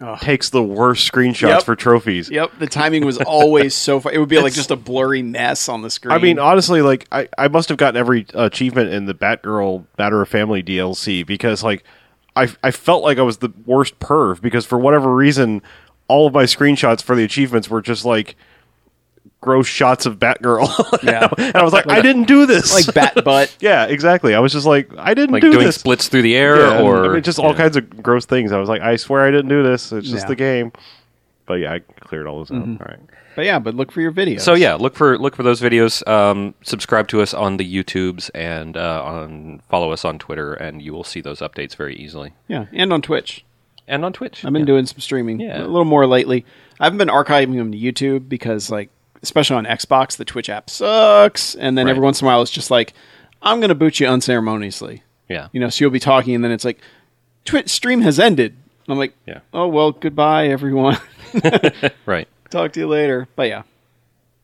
Ugh. 0.00 0.18
takes 0.20 0.50
the 0.50 0.62
worst 0.62 1.10
screenshots 1.10 1.48
Yep. 1.48 1.62
for 1.62 1.76
trophies. 1.76 2.28
Yep, 2.30 2.58
the 2.58 2.66
timing 2.66 3.04
was 3.06 3.18
always 3.18 3.74
so 3.74 4.00
far. 4.00 4.12
It 4.12 4.18
would 4.18 4.28
be 4.28 4.38
like 4.40 4.52
just 4.52 4.70
a 4.72 4.76
blurry 4.76 5.22
mess 5.22 5.68
on 5.68 5.82
the 5.82 5.90
screen. 5.90 6.12
I 6.12 6.18
mean, 6.18 6.38
honestly, 6.40 6.82
like 6.82 7.06
I, 7.12 7.28
I 7.38 7.48
must 7.48 7.68
have 7.68 7.78
gotten 7.78 7.96
every 7.98 8.26
achievement 8.34 8.90
in 8.92 9.06
the 9.06 9.14
Batgirl 9.14 9.84
Matter 9.98 10.20
of 10.20 10.28
Family 10.28 10.62
DLC 10.62 11.24
because 11.24 11.62
like 11.62 11.84
I 12.34 12.48
I 12.64 12.72
felt 12.72 13.04
like 13.04 13.18
I 13.18 13.22
was 13.22 13.36
the 13.38 13.52
worst 13.64 14.00
perv 14.00 14.40
because 14.40 14.66
for 14.66 14.78
whatever 14.78 15.14
reason 15.14 15.62
all 16.08 16.26
of 16.26 16.34
my 16.34 16.42
screenshots 16.44 17.00
for 17.02 17.14
the 17.16 17.22
achievements 17.24 17.70
were 17.70 17.80
just 17.80 18.04
like 18.04 18.34
gross 19.44 19.66
shots 19.66 20.06
of 20.06 20.18
Batgirl. 20.18 20.66
Yeah. 21.04 21.28
and 21.38 21.54
I 21.54 21.62
was 21.62 21.72
like, 21.74 21.88
I 21.88 22.00
didn't 22.00 22.24
do 22.24 22.46
this. 22.46 22.72
like 22.74 22.94
bat 22.94 23.22
butt. 23.24 23.54
yeah, 23.60 23.84
exactly. 23.84 24.34
I 24.34 24.40
was 24.40 24.52
just 24.52 24.64
like, 24.66 24.90
I 24.96 25.12
didn't 25.14 25.34
do 25.38 25.40
this. 25.40 25.42
like 25.42 25.42
do 25.42 25.52
doing 25.52 25.66
this. 25.66 25.74
splits 25.76 26.08
through 26.08 26.22
the 26.22 26.34
air, 26.34 26.56
Yeah, 26.60 26.80
or 26.82 27.04
I 27.04 27.14
mean, 27.14 27.22
just 27.22 27.38
all 27.38 27.50
yeah. 27.50 27.56
kinds 27.58 27.76
of 27.76 28.02
gross 28.02 28.24
things. 28.24 28.52
I 28.52 28.58
was 28.58 28.68
like, 28.68 28.80
I 28.80 28.96
swear 28.96 29.20
I 29.26 29.30
didn't 29.30 29.48
do 29.50 29.62
this. 29.62 29.92
It's 29.92 30.08
just 30.08 30.24
Yeah. 30.24 30.28
the 30.28 30.36
game. 30.36 30.72
But 31.46 31.54
yeah, 31.54 31.74
I 31.74 31.80
cleared 31.80 32.26
all 32.26 32.38
those 32.38 32.50
out. 32.50 32.62
Mm-hmm. 32.62 32.82
All 32.82 32.86
right. 32.88 33.00
But 33.36 33.44
yeah, 33.44 33.58
but 33.58 33.74
look 33.74 33.92
for 33.92 34.00
your 34.00 34.12
videos. 34.12 34.40
So 34.40 34.54
yeah, 34.54 34.74
look 34.74 34.94
for 34.94 35.18
look 35.18 35.34
for 35.36 35.42
those 35.42 35.60
videos. 35.60 36.06
Um, 36.08 36.54
subscribe 36.62 37.08
to 37.08 37.20
us 37.20 37.34
on 37.34 37.56
the 37.58 37.66
YouTubes 37.76 38.30
and 38.34 38.76
uh, 38.76 39.02
on 39.04 39.60
follow 39.68 39.90
us 39.92 40.04
on 40.04 40.18
Twitter, 40.18 40.54
and 40.54 40.80
you 40.80 40.92
will 40.94 41.04
see 41.04 41.20
those 41.20 41.40
updates 41.40 41.74
very 41.76 41.96
easily. 41.96 42.32
yeah, 42.48 42.66
and 42.72 42.92
on 42.92 43.02
Twitch. 43.02 43.44
And 43.86 44.02
on 44.04 44.12
Twitch. 44.14 44.44
I've 44.44 44.52
been 44.54 44.62
Yeah. 44.62 44.66
doing 44.66 44.86
some 44.86 45.00
streaming 45.00 45.40
Yeah. 45.40 45.58
a 45.58 45.66
little 45.66 45.84
more 45.84 46.06
lately. 46.06 46.46
I 46.80 46.84
haven't 46.84 46.98
been 46.98 47.08
archiving 47.08 47.56
them 47.56 47.70
to 47.72 47.78
YouTube 47.78 48.28
because, 48.30 48.70
like, 48.70 48.88
especially 49.24 49.56
on 49.56 49.64
Xbox, 49.64 50.16
the 50.16 50.24
Twitch 50.24 50.48
app 50.48 50.70
sucks. 50.70 51.54
And 51.56 51.76
then 51.76 51.86
Right. 51.86 51.90
every 51.90 52.02
once 52.02 52.20
in 52.20 52.26
a 52.26 52.30
while, 52.30 52.40
it's 52.42 52.50
just 52.50 52.70
like, 52.70 52.92
I'm 53.42 53.58
going 53.60 53.68
to 53.70 53.74
boot 53.74 53.98
you 54.00 54.06
unceremoniously. 54.06 55.02
Yeah. 55.28 55.48
You 55.52 55.58
know, 55.60 55.68
so 55.68 55.84
you'll 55.84 55.90
be 55.90 55.98
talking, 56.00 56.34
and 56.34 56.44
then 56.44 56.52
it's 56.52 56.64
like, 56.64 56.78
Twitch 57.44 57.68
stream 57.70 58.00
has 58.02 58.18
ended. 58.20 58.52
And 58.86 58.92
I'm 58.92 58.98
like, 58.98 59.14
Yeah. 59.26 59.40
oh 59.52 59.66
well, 59.68 59.92
goodbye 59.92 60.48
everyone. 60.48 60.96
Right. 62.06 62.28
Talk 62.50 62.72
to 62.74 62.80
you 62.80 62.86
later. 62.86 63.26
But 63.34 63.48
yeah, 63.48 63.62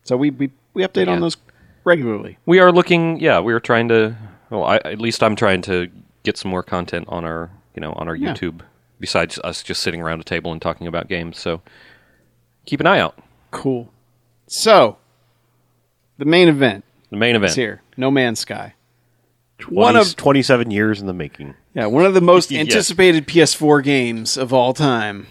so 0.05 0.17
we 0.17 0.31
we, 0.31 0.51
we 0.75 0.83
update 0.83 1.07
Yeah. 1.07 1.13
on 1.13 1.21
those 1.21 1.37
regularly. 1.85 2.39
We 2.47 2.59
are 2.59 2.73
looking. 2.73 3.21
Yeah, 3.21 3.41
we 3.41 3.53
are 3.53 3.61
trying 3.61 3.89
to. 3.89 4.17
Well, 4.51 4.65
I, 4.65 4.77
at 4.77 5.01
least 5.01 5.23
I'm 5.23 5.37
trying 5.37 5.63
to 5.63 5.89
get 6.25 6.37
some 6.37 6.51
more 6.51 6.63
content 6.63 7.05
on 7.09 7.25
our 7.25 7.51
you 7.75 7.81
know 7.81 7.93
on 7.93 8.09
our 8.09 8.17
Yeah. 8.17 8.33
YouTube 8.35 8.61
besides 8.99 9.39
us 9.45 9.63
just 9.63 9.83
sitting 9.83 10.01
around 10.03 10.21
a 10.21 10.25
table 10.25 10.53
and 10.53 10.61
talking 10.61 10.87
about 10.87 11.09
games. 11.09 11.39
So 11.39 11.61
keep 12.67 12.81
an 12.81 12.87
eye 12.87 12.99
out. 12.99 13.17
Cool. 13.51 13.89
So 14.53 14.97
the 16.19 16.25
main 16.25 16.49
event 16.49 16.85
The 17.11 17.17
main 17.17 17.37
event. 17.37 17.51
is 17.51 17.57
here. 17.57 17.83
No 17.97 18.11
Man's 18.11 18.41
Sky. 18.41 18.75
20, 19.59 19.77
One 19.77 19.95
of 19.97 20.17
27 20.17 20.71
years 20.73 21.01
in 21.01 21.07
the 21.07 21.13
making. 21.13 21.55
yeah, 21.73 21.87
one 21.87 22.05
of 22.05 22.15
the 22.15 22.21
most 22.21 22.51
Yeah. 22.51 22.61
anticipated 22.61 23.29
PS4 23.29 23.81
games 23.85 24.37
of 24.37 24.53
all 24.53 24.75
time. 24.75 25.29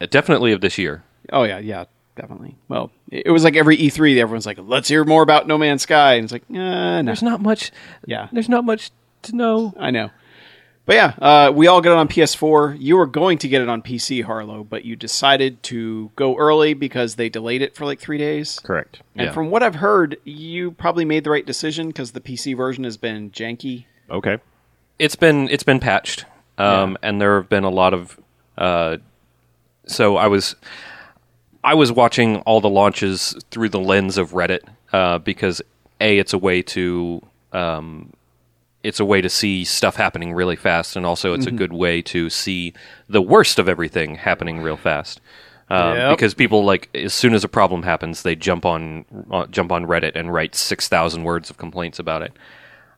Uh, 0.00 0.06
Definitely 0.08 0.52
of 0.52 0.60
this 0.60 0.78
year. 0.78 1.02
Oh 1.32 1.42
yeah, 1.42 1.58
yeah, 1.58 1.84
definitely. 2.14 2.54
Well, 2.68 2.92
it 3.10 3.24
it 3.26 3.30
was 3.32 3.42
like 3.42 3.56
every 3.56 3.76
E3, 3.76 4.18
everyone's 4.20 4.46
like, 4.46 4.58
"Let's 4.62 4.88
hear 4.88 5.04
more 5.04 5.22
about 5.22 5.46
No 5.48 5.58
Man's 5.58 5.82
Sky," 5.82 6.14
and 6.14 6.24
it's 6.24 6.32
like, 6.32 6.42
uh, 6.50 6.54
no, 6.54 7.02
There's 7.02 7.22
not 7.24 7.40
much. 7.40 7.72
yeah, 8.06 8.28
There's 8.32 8.48
not 8.48 8.64
much 8.64 8.90
to 9.22 9.34
know. 9.36 9.74
I 9.78 9.90
know. 9.90 10.10
But 10.90 10.96
yeah, 10.96 11.14
uh, 11.22 11.52
we 11.52 11.68
all 11.68 11.80
get 11.80 11.92
it 11.92 11.98
on 11.98 12.08
PS4. 12.08 12.76
You 12.80 12.96
were 12.96 13.06
going 13.06 13.38
to 13.38 13.48
get 13.48 13.62
it 13.62 13.68
on 13.68 13.80
PC, 13.80 14.24
Harlow, 14.24 14.64
but 14.64 14.84
you 14.84 14.96
decided 14.96 15.62
to 15.62 16.10
go 16.16 16.36
early 16.36 16.74
because 16.74 17.14
they 17.14 17.28
delayed 17.28 17.62
it 17.62 17.76
for 17.76 17.84
like 17.84 18.00
three 18.00 18.18
days. 18.18 18.58
Correct. 18.58 19.00
And 19.14 19.26
Yeah. 19.26 19.32
from 19.32 19.50
what 19.50 19.62
I've 19.62 19.76
heard, 19.76 20.16
you 20.24 20.72
probably 20.72 21.04
made 21.04 21.22
the 21.22 21.30
right 21.30 21.46
decision 21.46 21.86
because 21.86 22.10
the 22.10 22.20
PC 22.20 22.56
version 22.56 22.82
has 22.82 22.96
been 22.96 23.30
janky. 23.30 23.84
Okay. 24.10 24.38
it's 24.98 25.14
been 25.14 25.48
it's 25.50 25.62
been 25.62 25.78
patched, 25.78 26.24
um, 26.58 26.98
and 27.04 27.20
there 27.20 27.36
have 27.36 27.48
been 27.48 27.62
a 27.62 27.70
lot 27.70 27.94
of. 27.94 28.18
Uh, 28.58 28.96
so 29.86 30.16
I 30.16 30.26
was 30.26 30.56
I 31.62 31.74
was 31.74 31.92
watching 31.92 32.38
all 32.38 32.60
the 32.60 32.68
launches 32.68 33.36
through 33.52 33.68
the 33.68 33.78
lens 33.78 34.18
of 34.18 34.32
Reddit 34.32 34.62
uh, 34.92 35.18
because 35.18 35.62
a 36.00 36.18
it's 36.18 36.32
a 36.32 36.38
way 36.38 36.62
to 36.62 37.22
um, 37.52 38.12
it's 38.82 39.00
a 39.00 39.04
way 39.04 39.20
to 39.20 39.28
see 39.28 39.64
stuff 39.64 39.96
happening 39.96 40.32
really 40.32 40.56
fast, 40.56 40.96
and 40.96 41.04
also 41.04 41.34
it's 41.34 41.46
a 41.46 41.50
good 41.50 41.72
way 41.72 42.00
to 42.02 42.30
see 42.30 42.72
the 43.08 43.20
worst 43.20 43.58
of 43.58 43.68
everything 43.68 44.14
happening 44.16 44.60
real 44.60 44.76
fast. 44.76 45.20
Um, 45.68 45.96
Yep. 45.96 46.16
Because 46.16 46.34
people 46.34 46.64
like 46.64 46.88
as 46.94 47.14
soon 47.14 47.34
as 47.34 47.44
a 47.44 47.48
problem 47.48 47.82
happens, 47.82 48.22
they 48.22 48.34
jump 48.34 48.64
on 48.64 49.04
uh, 49.30 49.46
jump 49.46 49.70
on 49.70 49.86
Reddit 49.86 50.12
and 50.16 50.32
write 50.32 50.54
six 50.54 50.88
thousand 50.88 51.24
words 51.24 51.50
of 51.50 51.58
complaints 51.58 51.98
about 51.98 52.22
it. 52.22 52.32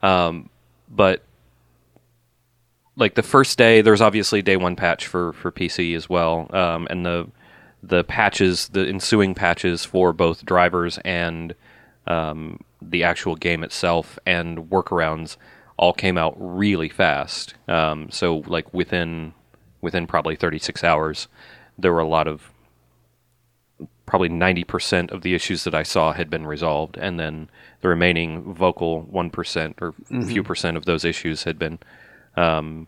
Um, 0.03 0.49
but 0.89 1.22
like 2.97 3.14
the 3.14 3.22
first 3.22 3.59
day, 3.59 3.83
there's 3.83 4.01
obviously 4.01 4.41
day 4.41 4.57
one 4.57 4.76
patch 4.76 5.07
for 5.07 5.33
for 5.35 5.51
PC 5.51 5.97
as 5.97 6.09
well, 6.09 6.49
um, 6.55 6.87
and 6.91 7.05
the 7.05 7.28
the 7.83 8.05
patches, 8.05 8.68
the 8.68 8.87
ensuing 8.89 9.35
patches 9.35 9.85
for 9.85 10.12
both 10.12 10.45
drivers 10.47 10.99
and 11.05 11.55
um, 12.07 12.61
the 12.80 13.03
actual 13.03 13.35
game 13.35 13.64
itself 13.64 14.18
and 14.24 14.70
workarounds 14.70 15.37
all 15.83 15.93
came 15.93 16.16
out 16.16 16.37
really 16.39 16.89
fast. 16.89 17.55
Um, 17.66 18.09
so 18.09 18.45
like 18.47 18.72
within 18.72 19.35
within 19.80 20.07
probably 20.07 20.37
36 20.37 20.85
hours, 20.85 21.26
there 21.76 21.93
were 21.93 21.99
a 21.99 22.07
lot 22.07 22.28
of 22.28 22.53
probably 24.07 24.28
90% 24.28 25.11
of 25.11 25.22
the 25.22 25.35
issues 25.35 25.64
that 25.64 25.74
I 25.74 25.83
saw 25.83 26.12
had 26.12 26.30
been 26.30 26.47
resolved, 26.47 26.97
and 26.97 27.18
then 27.18 27.51
the 27.80 27.89
remaining 27.89 28.55
vocal 28.55 29.09
1% 29.12 29.83
or 29.83 29.93
few 30.24 30.45
percent 30.45 30.76
of 30.76 30.85
those 30.85 31.05
issues 31.05 31.43
had 31.43 31.59
been 31.59 31.80
um, 32.37 32.87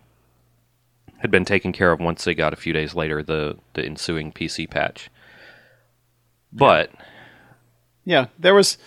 had 1.17 1.33
been 1.33 1.45
taken 1.45 1.73
care 1.73 1.91
of 1.91 1.99
once 1.99 2.23
they 2.23 2.35
got 2.37 2.53
a 2.53 2.57
few 2.57 2.73
days 2.73 2.95
later 2.95 3.25
the 3.25 3.59
the 3.73 3.85
ensuing 3.85 4.31
PC 4.31 4.71
patch. 4.71 5.11
But 6.53 6.93
Yeah, 8.05 8.27
there 8.39 8.55
was. 8.55 8.79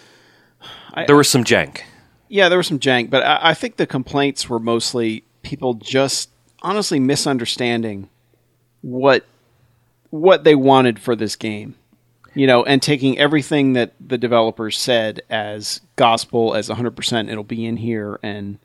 there 1.08 1.18
was 1.18 1.28
some 1.28 1.44
jank. 1.44 1.82
Yeah, 2.30 2.50
there 2.50 2.58
was 2.58 2.68
some 2.68 2.80
jank, 2.80 3.10
but 3.10 3.24
I, 3.24 3.40
I 3.50 3.54
think 3.54 3.78
the 3.78 3.88
complaints 3.88 4.50
were 4.50 4.60
mostly 4.60 5.24
people 5.44 5.76
just 5.76 6.30
honestly 6.62 7.00
misunderstanding 7.00 8.10
what 8.82 9.26
what 10.10 10.44
they 10.44 10.56
wanted 10.56 11.00
for 11.00 11.16
this 11.16 11.36
game. 11.36 11.76
You 12.34 12.46
know, 12.46 12.64
and 12.64 12.82
taking 12.84 13.18
everything 13.18 13.74
that 13.74 13.94
the 14.00 14.18
developers 14.18 14.78
said 14.78 15.22
as 15.30 15.82
gospel, 15.96 16.54
as 16.54 16.70
100% 16.70 17.32
it'll 17.32 17.44
be 17.44 17.66
in 17.66 17.78
here, 17.78 18.20
and 18.22 18.60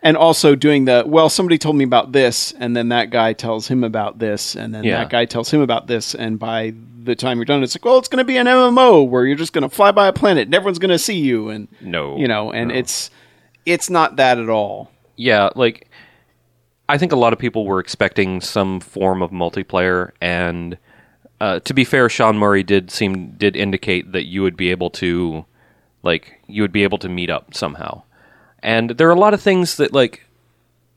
and 0.00 0.16
also 0.16 0.54
doing 0.54 0.84
the 0.84 1.02
well, 1.06 1.28
somebody 1.28 1.58
told 1.58 1.74
me 1.76 1.84
about 1.84 2.12
this, 2.12 2.52
and 2.52 2.76
then 2.76 2.90
that 2.90 3.10
guy 3.10 3.32
tells 3.32 3.66
him 3.66 3.82
about 3.82 4.18
this, 4.20 4.54
and 4.54 4.72
then 4.74 4.84
Yeah. 4.84 4.98
that 4.98 5.10
guy 5.10 5.24
tells 5.24 5.50
him 5.50 5.60
about 5.60 5.88
this, 5.88 6.14
and 6.14 6.38
by 6.38 6.72
the 7.04 7.14
time 7.16 7.38
you're 7.38 7.44
done, 7.44 7.62
it's 7.62 7.74
like, 7.76 7.84
well, 7.84 7.98
it's 7.98 8.08
going 8.08 8.18
to 8.18 8.24
be 8.24 8.36
an 8.36 8.46
MMO 8.46 9.08
where 9.08 9.26
you're 9.26 9.36
just 9.36 9.52
going 9.52 9.62
to 9.62 9.74
fly 9.74 9.90
by 9.92 10.06
a 10.08 10.12
planet, 10.12 10.46
and 10.46 10.54
everyone's 10.54 10.78
going 10.78 10.90
to 10.90 10.98
see 10.98 11.18
you, 11.18 11.48
and 11.48 11.68
No, 11.80 12.16
you 12.16 12.28
know, 12.28 12.52
and 12.52 12.68
no. 12.68 12.74
it's 12.74 13.10
it's 13.66 13.88
not 13.90 14.16
that 14.16 14.38
at 14.38 14.48
all. 14.48 14.90
yeah, 15.16 15.50
like 15.54 15.88
I 16.88 16.98
think 16.98 17.12
a 17.12 17.16
lot 17.16 17.32
of 17.32 17.38
people 17.38 17.64
were 17.64 17.80
expecting 17.80 18.40
some 18.40 18.80
form 18.80 19.22
of 19.22 19.30
multiplayer, 19.30 20.10
and 20.20 20.76
uh, 21.40 21.60
to 21.60 21.74
be 21.74 21.84
fair, 21.84 22.08
Sean 22.08 22.36
Murray 22.38 22.62
did 22.62 22.90
seem 22.90 23.30
did 23.32 23.56
indicate 23.56 24.12
that 24.12 24.26
you 24.26 24.42
would 24.42 24.56
be 24.56 24.70
able 24.70 24.90
to, 24.90 25.44
like, 26.02 26.40
you 26.46 26.62
would 26.62 26.72
be 26.72 26.82
able 26.84 26.98
to 26.98 27.08
meet 27.08 27.30
up 27.30 27.54
somehow. 27.54 28.02
And 28.62 28.90
there 28.90 29.08
are 29.08 29.12
a 29.12 29.18
lot 29.18 29.34
of 29.34 29.40
things 29.40 29.76
that, 29.76 29.92
like, 29.92 30.24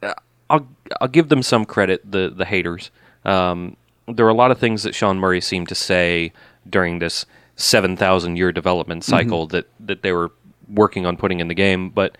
uh, 0.03 0.13
I'll 0.49 0.67
I'll 1.01 1.07
give 1.07 1.29
them 1.29 1.41
some 1.41 1.65
credit, 1.65 2.01
the 2.11 2.31
the 2.35 2.45
haters. 2.45 2.91
Um, 3.23 3.75
there 4.07 4.25
are 4.25 4.29
a 4.29 4.35
lot 4.35 4.51
of 4.51 4.59
things 4.59 4.83
that 4.83 4.93
Sean 4.95 5.17
Murray 5.19 5.41
seemed 5.41 5.69
to 5.69 5.75
say 5.75 6.31
during 6.69 6.99
this 6.99 7.25
seven 7.55 7.95
thousand 7.95 8.35
year 8.37 8.51
development 8.51 9.03
cycle 9.03 9.47
that 9.47 9.67
that 9.79 10.01
they 10.01 10.11
were 10.11 10.31
working 10.67 11.05
on 11.05 11.17
putting 11.17 11.39
in 11.39 11.47
the 11.47 11.53
game, 11.53 11.89
but 11.89 12.17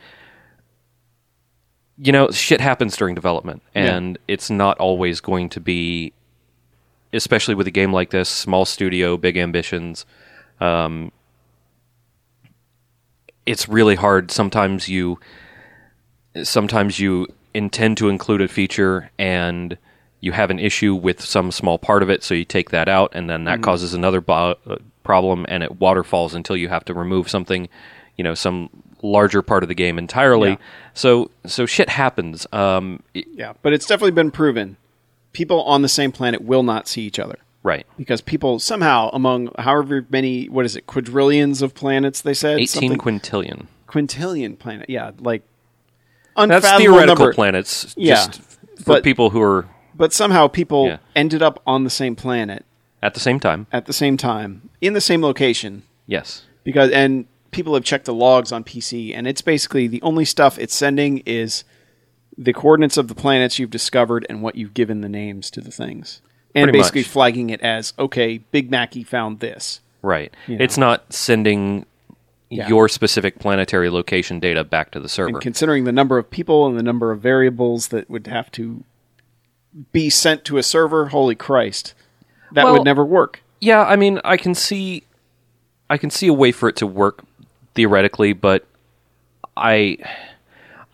you 1.97 2.11
know, 2.11 2.29
shit 2.31 2.59
happens 2.59 2.97
during 2.97 3.15
development, 3.15 3.61
and 3.73 4.17
it's 4.27 4.49
not 4.49 4.77
always 4.79 5.21
going 5.21 5.47
to 5.49 5.61
be, 5.61 6.11
especially 7.13 7.55
with 7.55 7.67
a 7.67 7.71
game 7.71 7.93
like 7.93 8.09
this, 8.09 8.27
small 8.27 8.65
studio, 8.65 9.15
big 9.15 9.37
ambitions. 9.37 10.05
Um, 10.59 11.11
it's 13.45 13.69
really 13.69 13.95
hard. 13.95 14.29
Sometimes 14.29 14.89
you, 14.89 15.19
sometimes 16.43 16.99
you 16.99 17.27
intend 17.53 17.97
to 17.97 18.09
include 18.09 18.41
a 18.41 18.47
feature 18.49 19.09
and 19.17 19.77
you 20.25 20.31
have 20.31 20.49
an 20.49 20.59
issue 20.59 20.95
with 20.95 21.21
some 21.21 21.51
small 21.51 21.77
part 21.77 22.01
of 22.03 22.09
it, 22.09 22.23
so 22.23 22.33
you 22.33 22.45
take 22.45 22.69
that 22.71 22.87
out, 22.89 23.11
and 23.13 23.29
then 23.29 23.43
that 23.45 23.61
causes 23.61 23.93
another 23.93 24.21
bo- 24.21 24.55
uh, 24.67 24.75
problem, 25.03 25.45
and 25.47 25.61
it 25.63 25.79
waterfalls 25.79 26.33
until 26.33 26.57
you 26.57 26.67
have 26.69 26.83
to 26.85 26.93
remove 26.93 27.29
something. 27.29 27.69
you 28.17 28.23
know 28.23 28.33
some 28.33 28.69
larger 29.01 29.41
part 29.41 29.61
of 29.61 29.67
the 29.69 29.75
game 29.75 29.97
entirely. 29.99 30.51
Yeah. 30.51 30.57
So 30.93 31.29
so 31.45 31.65
shit 31.65 31.89
happens. 31.89 32.47
Um, 32.53 33.03
it- 33.13 33.27
Yeah, 33.33 33.53
but 33.61 33.73
it's 33.73 33.85
definitely 33.85 34.11
been 34.21 34.31
proven. 34.31 34.77
People 35.33 35.61
on 35.63 35.81
the 35.81 35.89
same 35.89 36.11
planet 36.13 36.41
will 36.41 36.63
not 36.63 36.87
see 36.87 37.01
each 37.01 37.19
other 37.19 37.37
right. 37.61 37.85
because 37.97 38.21
people 38.21 38.57
somehow 38.57 39.09
among 39.11 39.51
however 39.59 40.05
many 40.09 40.45
what 40.47 40.63
is 40.65 40.75
it 40.77 40.87
quadrillions 40.87 41.61
of 41.61 41.73
planets 41.75 42.21
they 42.21 42.33
said 42.33 42.57
Eighteen 42.57 42.91
Something- 42.91 43.19
quintillion. 43.19 43.65
quintillion 43.89 44.57
planet. 44.57 44.89
Yeah, 44.89 45.11
like 45.19 45.41
That's 46.37 46.43
unfathomable 46.51 46.79
theoretical 46.79 47.25
number. 47.25 47.33
planets. 47.33 47.93
Yeah, 47.97 48.15
Just 48.15 48.41
for 48.77 48.85
but- 48.85 49.03
people 49.03 49.29
who 49.31 49.41
are 49.41 49.65
But 49.97 50.13
somehow 50.13 50.47
people 50.47 50.87
Yeah. 50.87 50.97
ended 51.15 51.41
up 51.41 51.61
on 51.65 51.83
the 51.83 51.89
same 51.89 52.15
planet 52.15 52.65
at 53.01 53.13
the 53.13 53.19
same 53.19 53.39
time. 53.39 53.67
at 53.71 53.85
the 53.85 53.93
same 53.93 54.17
time 54.17 54.69
in 54.81 54.93
the 54.93 55.01
same 55.01 55.21
location 55.21 55.83
Yes. 56.07 56.43
because 56.63 56.91
and 56.91 57.25
people 57.51 57.73
have 57.75 57.83
checked 57.83 58.05
the 58.05 58.13
logs 58.13 58.51
on 58.51 58.63
PC 58.63 59.13
and 59.15 59.27
it's 59.27 59.41
basically 59.41 59.87
the 59.87 60.01
only 60.01 60.25
stuff 60.25 60.57
it's 60.59 60.75
sending 60.75 61.19
is 61.25 61.63
the 62.37 62.51
coordinates 62.51 62.97
of 62.97 63.07
the 63.07 63.15
planets 63.15 63.57
you've 63.59 63.69
discovered 63.69 64.25
and 64.29 64.41
what 64.41 64.55
you've 64.55 64.73
given 64.73 64.99
the 65.01 65.07
names 65.09 65.49
to 65.51 65.61
the 65.61 65.71
things. 65.71 66.21
And 66.53 66.65
Pretty 66.65 66.79
basically 66.79 67.01
much. 67.01 67.07
flagging 67.09 67.49
it 67.49 67.61
as 67.61 67.93
okay, 67.97 68.39
Big 68.51 68.69
Mackey 68.71 69.03
found 69.03 69.39
this. 69.39 69.79
Right. 70.01 70.33
You 70.47 70.57
It's 70.59 70.77
know. 70.77 70.87
not 70.87 71.13
sending 71.13 71.85
Yeah. 72.49 72.67
your 72.67 72.87
specific 72.89 73.39
planetary 73.39 73.89
location 73.89 74.39
data 74.39 74.63
back 74.63 74.91
to 74.91 74.99
the 74.99 75.09
server. 75.09 75.29
And 75.29 75.41
considering 75.41 75.83
the 75.85 75.91
number 75.91 76.17
of 76.17 76.29
people 76.29 76.67
and 76.67 76.77
the 76.77 76.83
number 76.83 77.11
of 77.11 77.19
variables 77.21 77.87
that 77.89 78.09
would 78.09 78.27
have 78.27 78.51
to 78.53 78.83
be 79.91 80.09
sent 80.09 80.45
to 80.45 80.57
a 80.57 80.63
server, 80.63 81.07
holy 81.07 81.35
Christ. 81.35 81.93
That 82.53 82.63
Well- 82.65 82.73
would 82.73 82.83
never 82.85 83.03
work. 83.05 83.41
yeah, 83.59 83.83
I 83.83 83.95
mean, 83.95 84.19
I 84.23 84.37
can 84.37 84.53
see 84.55 85.03
I 85.89 85.97
can 85.97 86.09
see 86.09 86.25
a 86.27 86.33
way 86.33 86.51
for 86.51 86.67
it 86.67 86.75
to 86.77 86.87
work 86.87 87.23
theoretically, 87.75 88.33
but 88.33 88.65
I 89.55 89.97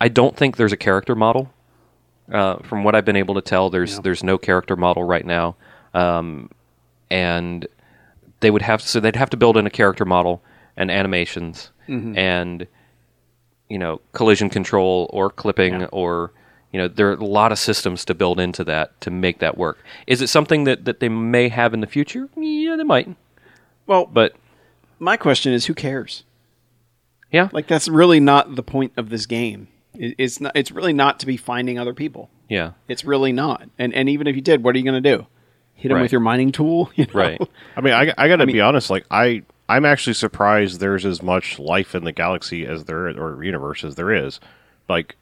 I 0.00 0.08
don't 0.08 0.36
think 0.36 0.56
there's 0.56 0.72
a 0.72 0.76
character 0.76 1.14
model. 1.14 1.52
Uh, 2.30 2.56
from 2.58 2.84
what 2.84 2.94
I've 2.94 3.04
been 3.04 3.16
able 3.16 3.34
to 3.34 3.40
tell, 3.40 3.70
there's 3.70 4.00
there's 4.00 4.22
no 4.22 4.36
character 4.38 4.76
model 4.76 5.04
right 5.04 5.24
now, 5.24 5.56
um, 5.94 6.50
and 7.10 7.66
they 8.40 8.50
would 8.50 8.62
have 8.62 8.82
so 8.82 9.00
they'd 9.00 9.16
have 9.16 9.30
to 9.30 9.36
build 9.36 9.56
in 9.56 9.66
a 9.66 9.70
character 9.70 10.04
model 10.04 10.42
and 10.76 10.90
animations 10.90 11.70
and 11.88 12.66
you 13.68 13.78
know 13.78 14.00
collision 14.12 14.48
control 14.48 15.10
or 15.12 15.28
clipping 15.30 15.84
or 15.86 16.32
you 16.72 16.78
know 16.80 16.88
there 16.88 17.08
are 17.10 17.14
a 17.14 17.24
lot 17.24 17.52
of 17.52 17.58
systems 17.58 18.04
to 18.06 18.14
build 18.14 18.40
into 18.40 18.64
that 18.64 18.98
to 19.02 19.10
make 19.10 19.38
that 19.40 19.56
work. 19.58 19.78
Is 20.06 20.20
it 20.22 20.28
something 20.28 20.64
that 20.64 20.84
that 20.86 21.00
they 21.00 21.08
may 21.08 21.48
have 21.48 21.74
in 21.74 21.80
the 21.80 21.86
future? 21.86 22.28
Yeah, 22.36 22.76
they 22.76 22.84
might, 22.84 23.14
Well, 23.86 24.06
but 24.06 24.34
my 24.98 25.16
question 25.16 25.52
is 25.52 25.66
who 25.66 25.74
cares? 25.74 26.24
yeah, 27.30 27.48
Like 27.52 27.66
that's 27.66 27.88
really 27.88 28.20
not 28.20 28.56
the 28.56 28.62
point 28.62 28.92
of 28.96 29.08
this 29.10 29.26
game. 29.26 29.68
It's 29.94 30.40
not 30.40 30.52
it's 30.54 30.70
really 30.70 30.92
not 30.92 31.20
to 31.20 31.26
be 31.26 31.36
finding 31.36 31.78
other 31.78 31.94
people. 31.94 32.30
yeah, 32.48 32.72
It's 32.88 33.04
really 33.04 33.32
not. 33.32 33.68
And 33.78 33.94
and 33.94 34.08
even 34.08 34.26
if 34.26 34.34
you 34.36 34.42
did, 34.42 34.62
what 34.62 34.74
are 34.74 34.78
you 34.78 34.84
going 34.84 35.02
to 35.02 35.16
do? 35.16 35.26
Hit 35.74 35.88
them 35.88 35.96
Right. 35.96 36.02
with 36.02 36.12
your 36.12 36.20
mining 36.20 36.52
tool? 36.52 36.90
You 36.96 37.06
know? 37.06 37.12
right. 37.20 37.40
I 37.76 37.80
mean, 37.80 37.92
I, 37.94 38.12
I 38.16 38.28
got 38.28 38.36
to 38.36 38.46
be 38.46 38.60
honest. 38.60 38.88
Like, 38.90 39.04
I 39.10 39.42
I'm 39.68 39.84
actually 39.84 40.14
surprised 40.14 40.80
there's 40.80 41.04
as 41.06 41.22
much 41.22 41.58
life 41.58 41.94
in 41.94 42.04
the 42.04 42.12
galaxy 42.12 42.66
as 42.66 42.84
there 42.84 43.06
or 43.08 43.42
universe 43.44 43.82
as 43.84 43.94
there 43.96 44.12
is. 44.12 44.38
Like 44.88 45.16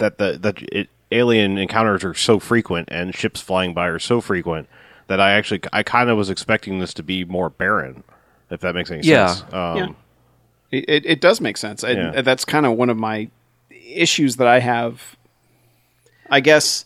that 0.00 0.18
the 0.18 0.36
that 0.42 0.60
it, 0.72 0.88
alien 1.12 1.56
encounters 1.56 2.04
are 2.04 2.14
so 2.14 2.38
frequent 2.38 2.88
and 2.90 3.14
ships 3.14 3.40
flying 3.40 3.72
by 3.74 3.86
are 3.86 3.98
so 3.98 4.20
frequent 4.20 4.68
that 5.06 5.20
I 5.20 5.32
actually 5.32 5.60
I 5.72 5.82
kind 5.82 6.10
of 6.10 6.16
was 6.18 6.28
expecting 6.30 6.78
this 6.80 6.92
to 6.94 7.02
be 7.02 7.24
more 7.24 7.48
barren. 7.48 8.02
If 8.50 8.60
that 8.60 8.74
makes 8.74 8.90
any 8.90 9.02
Yeah. 9.02 9.26
sense. 9.34 9.52
Um, 9.54 9.76
Yeah. 9.76 9.88
It, 10.72 10.84
it, 10.88 11.06
it 11.06 11.20
does 11.20 11.40
make 11.40 11.56
sense. 11.56 11.82
And 11.84 12.14
Yeah. 12.14 12.20
that's 12.22 12.44
kind 12.44 12.66
of 12.66 12.72
one 12.76 12.90
of 12.90 12.96
my 12.96 13.28
issues 13.70 14.36
that 14.36 14.46
I 14.46 14.58
have. 14.60 15.16
I 16.28 16.38
guess, 16.40 16.84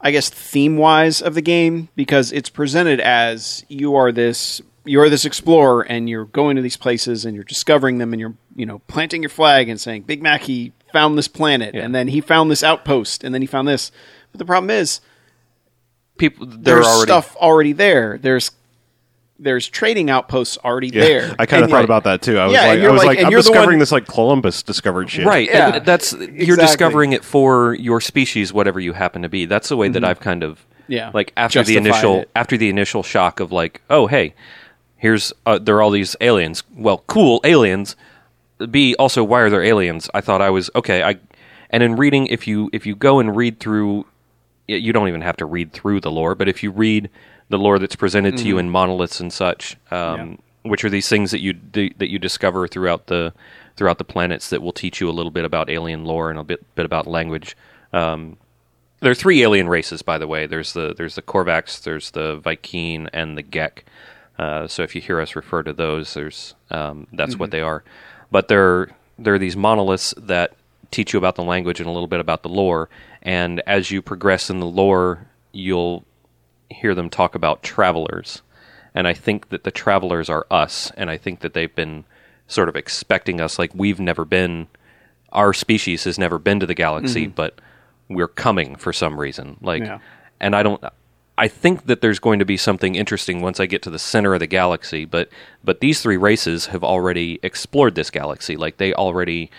I 0.00 0.10
guess 0.12 0.30
theme 0.30 0.76
wise 0.78 1.20
of 1.20 1.34
the 1.34 1.42
game 1.42 1.88
because 1.94 2.32
it's 2.32 2.48
presented 2.48 3.00
as 3.00 3.64
you 3.68 3.94
are 3.96 4.12
this 4.12 4.62
you 4.86 4.98
are 5.02 5.10
this 5.10 5.26
explorer 5.26 5.82
and 5.82 6.08
you're 6.08 6.24
going 6.24 6.56
to 6.56 6.62
these 6.62 6.78
places 6.78 7.26
and 7.26 7.34
you're 7.34 7.44
discovering 7.44 7.98
them 7.98 8.14
and 8.14 8.20
you're 8.20 8.32
you 8.56 8.64
know 8.64 8.78
planting 8.88 9.22
your 9.22 9.28
flag 9.28 9.68
and 9.68 9.78
saying 9.78 10.02
Big 10.02 10.22
Mac 10.22 10.40
he 10.42 10.72
found 10.92 11.16
this 11.18 11.28
planet 11.28 11.74
and 11.74 11.94
then 11.94 12.08
he 12.08 12.20
found 12.20 12.50
this 12.50 12.62
outpost 12.64 13.22
and 13.24 13.34
then 13.34 13.40
he 13.42 13.46
found 13.46 13.68
this. 13.68 13.90
But 14.32 14.38
the 14.38 14.44
problem 14.44 14.70
is 14.70 15.00
People, 16.16 16.46
there's 16.46 16.84
already 16.86 17.06
stuff 17.08 17.36
already 17.36 17.72
there. 17.72 18.18
There's 18.20 18.50
there's 19.40 19.68
trading 19.68 20.10
outposts 20.10 20.58
already 20.64 20.88
Yeah, 20.88 21.00
there. 21.00 21.36
I 21.38 21.46
kind 21.46 21.62
of 21.62 21.70
thought 21.70 21.76
yet- 21.76 21.84
about 21.84 22.02
that 22.04 22.22
too. 22.22 22.38
I 22.38 22.46
was 22.46 22.54
Yeah, 22.54 22.66
like, 22.66 22.80
I 22.80 22.90
was 22.90 22.98
like- 22.98 23.18
like, 23.18 23.26
I'm 23.26 23.30
discovering 23.32 23.68
one- 23.68 23.78
this 23.78 23.92
like 23.92 24.06
Columbus 24.08 24.64
discovered 24.64 25.08
shit. 25.08 25.24
right. 25.24 25.48
Yeah. 25.48 25.76
and 25.76 25.86
that's 25.86 26.12
you're 26.12 26.56
discovering 26.56 27.12
it 27.12 27.22
for 27.24 27.74
your 27.74 28.00
species, 28.00 28.52
whatever 28.52 28.80
you 28.80 28.94
happen 28.94 29.22
to 29.22 29.28
be. 29.28 29.44
That's 29.46 29.68
the 29.68 29.76
way 29.76 29.88
that 29.90 30.04
I've 30.04 30.18
kind 30.20 30.42
of 30.42 30.58
Mm-hmm. 30.58 30.92
Yeah. 30.94 31.10
like 31.14 31.32
after 31.36 31.62
the 31.62 31.76
initial 31.76 32.20
it. 32.22 32.30
after 32.34 32.56
the 32.56 32.68
initial 32.68 33.02
shock 33.04 33.38
of 33.40 33.52
like, 33.52 33.80
oh 33.90 34.06
hey, 34.08 34.34
here's 34.96 35.32
uh, 35.46 35.58
there 35.58 35.76
are 35.76 35.82
all 35.82 35.90
these 35.92 36.16
aliens. 36.20 36.64
Well, 36.74 37.04
cool 37.06 37.40
aliens. 37.44 37.94
B 38.66 38.94
also 38.98 39.22
why 39.22 39.40
are 39.40 39.50
there 39.50 39.62
aliens? 39.62 40.10
I 40.14 40.20
thought 40.20 40.42
I 40.42 40.50
was 40.50 40.70
okay. 40.74 41.02
I 41.02 41.18
and 41.70 41.82
in 41.82 41.96
reading, 41.96 42.26
if 42.28 42.46
you 42.46 42.70
if 42.72 42.86
you 42.86 42.96
go 42.96 43.18
and 43.20 43.36
read 43.36 43.60
through, 43.60 44.06
you 44.66 44.92
don't 44.92 45.08
even 45.08 45.20
have 45.20 45.36
to 45.36 45.46
read 45.46 45.72
through 45.72 46.00
the 46.00 46.10
lore, 46.10 46.34
but 46.34 46.48
if 46.48 46.62
you 46.62 46.70
read 46.70 47.10
the 47.48 47.58
lore 47.58 47.78
that's 47.78 47.96
presented 47.96 48.32
to 48.32 48.38
Mm-hmm. 48.38 48.48
you 48.48 48.58
in 48.58 48.70
monoliths 48.70 49.20
and 49.20 49.32
such, 49.32 49.76
um, 49.90 50.38
which 50.62 50.84
are 50.84 50.90
these 50.90 51.08
things 51.08 51.30
that 51.30 51.40
you 51.40 51.54
that 51.72 52.08
you 52.08 52.18
discover 52.18 52.66
throughout 52.68 53.06
the 53.06 53.32
throughout 53.76 53.98
the 53.98 54.04
planets 54.04 54.50
that 54.50 54.60
will 54.60 54.72
teach 54.72 55.00
you 55.00 55.08
a 55.08 55.12
little 55.12 55.30
bit 55.30 55.44
about 55.44 55.70
alien 55.70 56.04
lore 56.04 56.30
and 56.30 56.38
a 56.38 56.44
bit 56.44 56.74
bit 56.74 56.84
about 56.84 57.06
language. 57.06 57.56
Um, 57.92 58.36
there 59.00 59.12
are 59.12 59.14
three 59.14 59.42
alien 59.42 59.68
races, 59.68 60.02
by 60.02 60.18
the 60.18 60.26
way. 60.26 60.46
There's 60.46 60.72
the 60.72 60.94
there's 60.96 61.14
the 61.14 61.22
Korvax, 61.22 61.82
there's 61.82 62.10
the 62.10 62.40
Vy'keen, 62.40 63.08
and 63.12 63.38
the 63.38 63.42
Gek. 63.44 63.82
Uh, 64.38 64.66
so 64.66 64.82
if 64.82 64.94
you 64.94 65.00
hear 65.00 65.20
us 65.20 65.36
refer 65.36 65.62
to 65.62 65.72
those, 65.72 66.14
there's 66.14 66.54
um, 66.70 67.06
that's 67.12 67.36
what 67.36 67.50
they 67.50 67.60
are. 67.60 67.84
But 68.30 68.48
there 68.48 68.88
there 69.18 69.34
are 69.34 69.38
these 69.38 69.56
monoliths 69.56 70.14
that 70.16 70.54
teach 70.90 71.12
you 71.12 71.18
about 71.18 71.34
the 71.34 71.42
language 71.42 71.80
and 71.80 71.88
a 71.88 71.92
little 71.92 72.08
bit 72.08 72.20
about 72.20 72.42
the 72.42 72.48
lore. 72.48 72.88
And 73.22 73.60
as 73.66 73.90
you 73.90 74.00
progress 74.00 74.48
in 74.48 74.60
the 74.60 74.66
lore, 74.66 75.26
you'll 75.52 76.04
hear 76.70 76.94
them 76.94 77.10
talk 77.10 77.34
about 77.34 77.62
travelers. 77.62 78.42
And 78.94 79.06
I 79.06 79.14
think 79.14 79.50
that 79.50 79.64
the 79.64 79.70
travelers 79.70 80.30
are 80.30 80.46
us, 80.50 80.90
and 80.96 81.10
I 81.10 81.16
think 81.16 81.40
that 81.40 81.52
they've 81.52 81.74
been 81.74 82.04
sort 82.46 82.68
of 82.68 82.76
expecting 82.76 83.40
us, 83.40 83.58
like 83.58 83.70
we've 83.74 84.00
never 84.00 84.24
been. 84.24 84.68
Our 85.30 85.52
species 85.52 86.04
has 86.04 86.18
never 86.18 86.38
been 86.38 86.58
to 86.60 86.66
the 86.66 86.74
galaxy, 86.74 87.26
mm-hmm. 87.26 87.34
but 87.34 87.60
we're 88.08 88.28
coming 88.28 88.76
for 88.76 88.94
some 88.94 89.20
reason. 89.20 89.58
Like, 89.60 89.82
Yeah. 89.82 89.98
and 90.40 90.56
I 90.56 90.62
don't. 90.62 90.82
I 91.38 91.46
think 91.46 91.86
that 91.86 92.00
there's 92.00 92.18
going 92.18 92.40
to 92.40 92.44
be 92.44 92.56
something 92.56 92.96
interesting 92.96 93.40
once 93.40 93.60
I 93.60 93.66
get 93.66 93.80
to 93.82 93.90
the 93.90 93.98
center 93.98 94.34
of 94.34 94.40
the 94.40 94.46
galaxy. 94.48 95.04
But 95.04 95.30
but 95.62 95.78
these 95.78 96.02
three 96.02 96.16
races 96.16 96.66
have 96.66 96.82
already 96.82 97.38
explored 97.44 97.94
this 97.94 98.10
galaxy. 98.10 98.56
Like 98.56 98.78
they 98.78 98.92
already, 98.92 99.50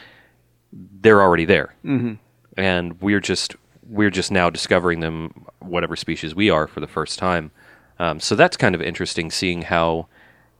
they're 0.74 1.22
already 1.22 1.46
there, 1.46 1.74
mm-hmm. 1.86 2.16
and 2.58 3.02
we're 3.02 3.22
just 3.22 3.56
we're 3.88 4.10
just 4.10 4.30
now 4.30 4.50
discovering 4.50 5.00
them, 5.00 5.46
whatever 5.60 5.96
species 5.96 6.36
we 6.36 6.50
are, 6.50 6.68
for 6.68 6.82
the 6.82 6.88
first 6.88 7.18
time. 7.18 7.50
Um, 7.98 8.20
so 8.20 8.36
that's 8.36 8.58
kind 8.58 8.76
of 8.76 8.82
interesting, 8.82 9.32
seeing 9.32 9.62
how 9.62 10.08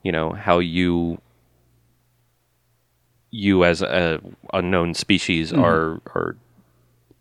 you 0.04 0.14
know 0.14 0.32
how 0.32 0.60
you 0.60 1.22
you 3.30 3.66
as 3.66 3.82
a 3.82 4.22
unknown 4.54 4.94
species 4.94 5.52
are 5.52 6.02
are 6.16 6.38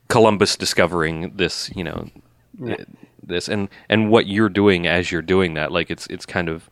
Columbus 0.09 0.57
discovering 0.57 1.33
this, 1.37 1.71
you 1.75 1.85
know, 1.85 2.09
this 3.29 3.49
and 3.49 3.69
and 3.89 4.11
what 4.11 4.27
you're 4.27 4.49
doing 4.49 4.87
as 4.87 5.13
you're 5.13 5.23
doing 5.23 5.55
that. 5.55 5.71
Like 5.73 5.91
it's 5.91 6.07
it's 6.09 6.27
kind 6.27 6.49
of 6.49 6.69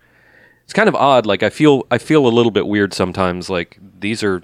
it's 0.64 0.72
kind 0.72 0.88
of 0.88 0.94
odd. 0.94 1.26
Like 1.26 1.42
I 1.42 1.50
feel 1.50 1.86
I 1.90 1.98
feel 1.98 2.26
a 2.26 2.28
little 2.28 2.50
bit 2.52 2.66
weird 2.66 2.92
sometimes. 2.92 3.48
Like 3.48 3.78
these 4.00 4.22
are 4.22 4.42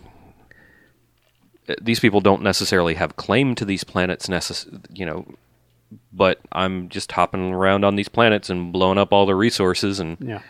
these 1.81 2.01
people 2.01 2.21
don't 2.21 2.43
necessarily 2.43 2.95
have 2.95 3.17
claim 3.17 3.55
to 3.55 3.65
these 3.65 3.85
planets, 3.85 4.27
necess- 4.27 4.67
you 4.93 5.07
know. 5.07 5.27
But 6.13 6.41
I'm 6.51 6.89
just 6.89 7.13
hopping 7.13 7.53
around 7.53 7.85
on 7.85 7.97
these 7.97 8.09
planets 8.09 8.49
and 8.51 8.73
blowing 8.73 8.99
up 8.99 9.13
all 9.13 9.27
the 9.27 9.35
resources 9.35 10.01
and 10.01 10.17
Yeah. 10.21 10.41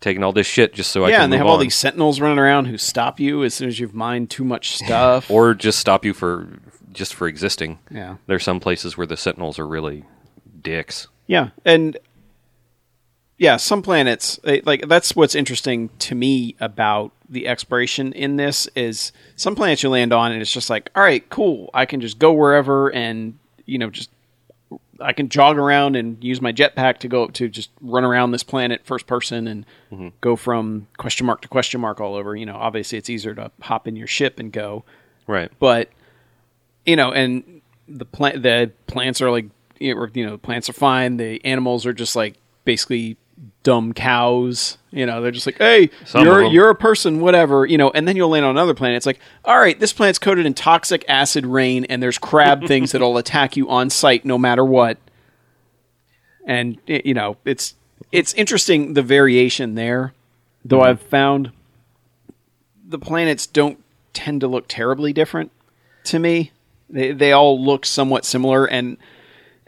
taking 0.00 0.22
all 0.22 0.32
this 0.32 0.46
shit 0.46 0.72
just 0.72 0.92
so 0.92 1.04
I 1.04 1.08
can. 1.10 1.18
yeah, 1.18 1.24
and 1.24 1.32
they 1.32 1.36
have 1.36 1.46
all 1.48 1.58
these 1.58 1.74
sentinels 1.74 2.20
running 2.20 2.38
around 2.38 2.66
who 2.66 2.78
stop 2.78 3.18
you 3.18 3.42
as 3.42 3.54
soon 3.54 3.66
as 3.68 3.80
you've 3.80 3.94
mined 3.94 4.30
too 4.30 4.44
much 4.44 4.76
stuff. 4.84 5.30
or 5.30 5.52
just 5.54 5.78
stop 5.80 6.04
you 6.04 6.14
for 6.14 6.60
just 6.92 7.12
for 7.14 7.26
existing. 7.28 7.78
Yeah. 7.90 8.16
There's 8.26 8.44
some 8.44 8.60
places 8.60 8.96
where 8.96 9.06
the 9.06 9.16
sentinels 9.16 9.58
are 9.58 9.66
really 9.66 10.04
dicks. 10.62 11.08
yeah, 11.26 11.50
and 11.64 11.96
yeah, 13.38 13.56
some 13.56 13.82
planets 13.82 14.40
like 14.64 14.88
that's 14.88 15.14
what's 15.14 15.34
interesting 15.34 15.90
to 16.00 16.14
me 16.14 16.56
about 16.60 17.12
the 17.28 17.46
exploration 17.46 18.12
in 18.14 18.36
this 18.36 18.66
is 18.74 19.12
some 19.36 19.54
planets 19.54 19.82
you 19.82 19.90
land 19.90 20.12
on 20.12 20.32
and 20.32 20.40
it's 20.40 20.52
just 20.52 20.70
like, 20.70 20.90
all 20.96 21.02
right, 21.02 21.28
cool, 21.30 21.70
I 21.74 21.84
can 21.86 22.00
just 22.00 22.18
go 22.18 22.32
wherever 22.32 22.88
and 22.92 23.38
you 23.66 23.78
know 23.78 23.90
just 23.90 24.10
I 25.00 25.12
can 25.12 25.28
jog 25.28 25.56
around 25.58 25.94
and 25.94 26.22
use 26.24 26.40
my 26.42 26.52
jetpack 26.52 26.98
to 26.98 27.08
go 27.08 27.22
up 27.22 27.32
to 27.34 27.48
just 27.48 27.70
run 27.80 28.02
around 28.04 28.32
this 28.32 28.42
planet 28.42 28.80
first 28.84 29.06
person 29.06 29.46
and 29.46 29.64
Mm-hmm. 29.92 30.08
go 30.20 30.36
from 30.36 30.86
question 30.98 31.24
mark 31.24 31.40
to 31.42 31.48
question 31.48 31.80
mark 31.80 31.98
all 32.00 32.14
over. 32.14 32.34
You 32.36 32.44
know, 32.44 32.56
obviously 32.56 32.98
it's 32.98 33.08
easier 33.08 33.34
to 33.36 33.50
hop 33.62 33.86
in 33.88 33.94
your 33.96 34.06
ship 34.08 34.38
and 34.40 34.52
go, 34.52 34.84
Right. 35.26 35.50
but 35.60 35.88
you 36.84 36.96
know, 36.96 37.10
and 37.12 37.62
the 37.86 38.04
plant 38.04 38.42
the 38.42 38.70
plants 38.86 39.22
are 39.22 39.30
like 39.30 39.46
you 39.80 40.26
know, 40.26 40.38
plants 40.38 40.68
are 40.68 40.74
fine. 40.74 41.16
The 41.16 41.44
animals 41.44 41.86
are 41.86 41.92
just 41.92 42.16
like 42.16 42.36
basically 42.64 43.16
dumb 43.62 43.92
cows. 43.92 44.78
You 44.90 45.06
know, 45.06 45.20
they're 45.20 45.30
just 45.30 45.46
like, 45.46 45.58
hey, 45.58 45.90
Some 46.04 46.24
you're 46.24 46.44
you're 46.44 46.70
a 46.70 46.74
person, 46.74 47.20
whatever. 47.20 47.66
You 47.66 47.78
know, 47.78 47.90
and 47.90 48.06
then 48.06 48.16
you'll 48.16 48.30
land 48.30 48.44
on 48.44 48.52
another 48.52 48.74
planet. 48.74 48.96
It's 48.96 49.06
like, 49.06 49.20
all 49.44 49.58
right, 49.58 49.78
this 49.78 49.92
planet's 49.92 50.18
coated 50.18 50.46
in 50.46 50.54
toxic 50.54 51.04
acid 51.08 51.46
rain, 51.46 51.84
and 51.86 52.02
there's 52.02 52.18
crab 52.18 52.64
things 52.66 52.92
that'll 52.92 53.18
attack 53.18 53.56
you 53.56 53.68
on 53.68 53.90
sight 53.90 54.24
no 54.24 54.38
matter 54.38 54.64
what. 54.64 54.98
And 56.46 56.78
you 56.86 57.14
know, 57.14 57.36
it's 57.44 57.74
it's 58.12 58.32
interesting 58.34 58.94
the 58.94 59.02
variation 59.02 59.74
there. 59.74 60.14
Though 60.64 60.78
mm-hmm. 60.78 60.88
I've 60.88 61.02
found 61.02 61.52
the 62.86 62.98
planets 62.98 63.46
don't 63.46 63.82
tend 64.14 64.40
to 64.40 64.48
look 64.48 64.66
terribly 64.68 65.12
different 65.12 65.52
to 66.04 66.18
me. 66.18 66.52
They 66.88 67.12
they 67.12 67.32
all 67.32 67.62
look 67.62 67.84
somewhat 67.84 68.24
similar, 68.24 68.64
and 68.64 68.96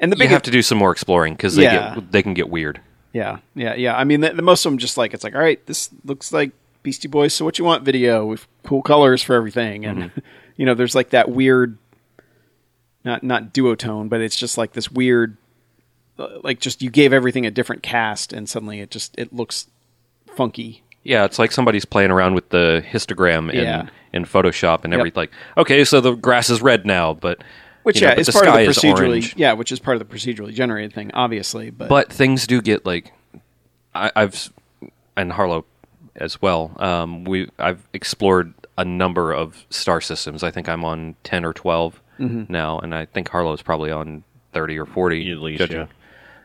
and 0.01 0.13
the 0.13 0.17
You 0.17 0.29
have 0.29 0.43
to 0.43 0.51
do 0.51 0.63
some 0.63 0.79
more 0.79 0.91
exploring 0.93 1.35
because 1.35 1.55
they 1.57 1.65
Yeah. 1.65 1.95
get 1.97 2.13
they 2.13 2.23
can 2.23 2.35
get 2.35 2.49
weird. 2.49 2.81
yeah, 3.13 3.39
yeah, 3.55 3.75
yeah. 3.75 3.97
I 3.97 4.05
mean, 4.05 4.21
the, 4.21 4.31
the 4.31 4.43
most 4.43 4.65
of 4.65 4.73
them 4.73 4.79
just 4.79 4.97
like 4.97 5.15
it's 5.15 5.23
like, 5.25 5.35
all 5.35 5.41
right, 5.41 5.65
this 5.67 5.91
looks 6.05 6.33
like 6.33 6.53
Beastie 6.83 7.09
Boys. 7.09 7.35
So 7.35 7.45
what 7.45 7.59
you 7.59 7.65
want? 7.65 7.85
Video 7.85 8.25
with 8.27 8.47
cool 8.65 8.83
colors 8.83 9.23
for 9.23 9.35
everything, 9.35 9.85
and 9.85 10.11
you 10.57 10.65
know, 10.67 10.75
there's 10.75 10.95
like 10.95 11.11
that 11.11 11.31
weird, 11.31 11.77
not 13.05 13.23
not 13.23 13.53
duotone, 13.53 14.09
but 14.09 14.21
it's 14.21 14.37
just 14.37 14.59
like 14.59 14.73
this 14.73 14.91
weird, 14.91 15.37
uh, 16.19 16.39
like 16.43 16.61
just 16.61 16.83
you 16.83 16.91
gave 16.91 17.13
everything 17.13 17.47
a 17.47 17.51
different 17.51 17.83
cast, 17.83 18.33
and 18.33 18.49
suddenly 18.49 18.81
it 18.81 18.91
just 18.91 19.15
it 19.19 19.33
looks 19.33 19.67
funky. 20.37 20.83
Yeah, 21.03 21.25
it's 21.25 21.39
like 21.39 21.51
somebody's 21.51 21.87
playing 21.87 22.11
around 22.11 22.35
with 22.35 22.51
the 22.51 22.85
histogram 22.87 23.51
in, 23.51 23.63
Yeah. 23.65 23.89
in 24.13 24.27
Photoshop 24.27 24.85
and 24.85 24.93
Yep. 24.93 24.99
everything. 25.01 25.17
Like, 25.17 25.31
okay, 25.57 25.83
so 25.85 26.01
the 26.03 26.13
grass 26.15 26.51
is 26.51 26.61
red 26.61 26.85
now, 26.85 27.15
but 27.15 27.43
Which 27.83 27.97
you 28.01 28.03
know, 28.03 28.09
yeah, 28.09 28.15
but 28.17 28.21
is 28.21 28.27
the 28.27 28.33
part 28.33 28.47
of 28.47 28.53
sky 28.55 28.63
the 28.65 28.71
is 28.71 28.79
procedurally 28.79 29.09
orange. 29.09 29.37
yeah, 29.37 29.53
which 29.55 29.73
is 29.73 29.79
part 29.79 30.01
of 30.01 30.09
the 30.09 30.15
procedurally 30.17 30.53
generated 30.53 30.93
thing, 30.93 31.11
obviously. 31.15 31.71
But 31.71 31.89
But 31.89 32.13
things 32.13 32.47
do 32.47 32.61
get 32.61 32.85
like 32.85 33.13
I, 33.95 34.11
I've 34.15 34.53
and 35.17 35.33
Harlow 35.33 35.65
as 36.17 36.41
well. 36.43 36.73
Um, 36.79 37.25
we 37.25 37.49
I've 37.59 37.87
explored 37.93 38.53
a 38.77 38.85
number 38.85 39.33
of 39.33 39.65
star 39.71 40.01
systems. 40.01 40.43
I 40.43 40.51
think 40.51 40.69
I'm 40.69 40.85
on 40.85 41.17
ten 41.25 41.45
or 41.45 41.53
12 41.53 42.01
Mm-hmm. 42.21 42.53
now, 42.53 42.79
and 42.79 42.95
I 42.95 43.07
think 43.07 43.31
Harlow's 43.31 43.63
probably 43.63 43.91
on 43.91 44.25
thirty 44.53 44.79
or 44.79 44.85
forty, 44.85 45.33
At 45.33 45.39
least, 45.39 45.59
judging 45.61 45.79
yeah. 45.79 45.87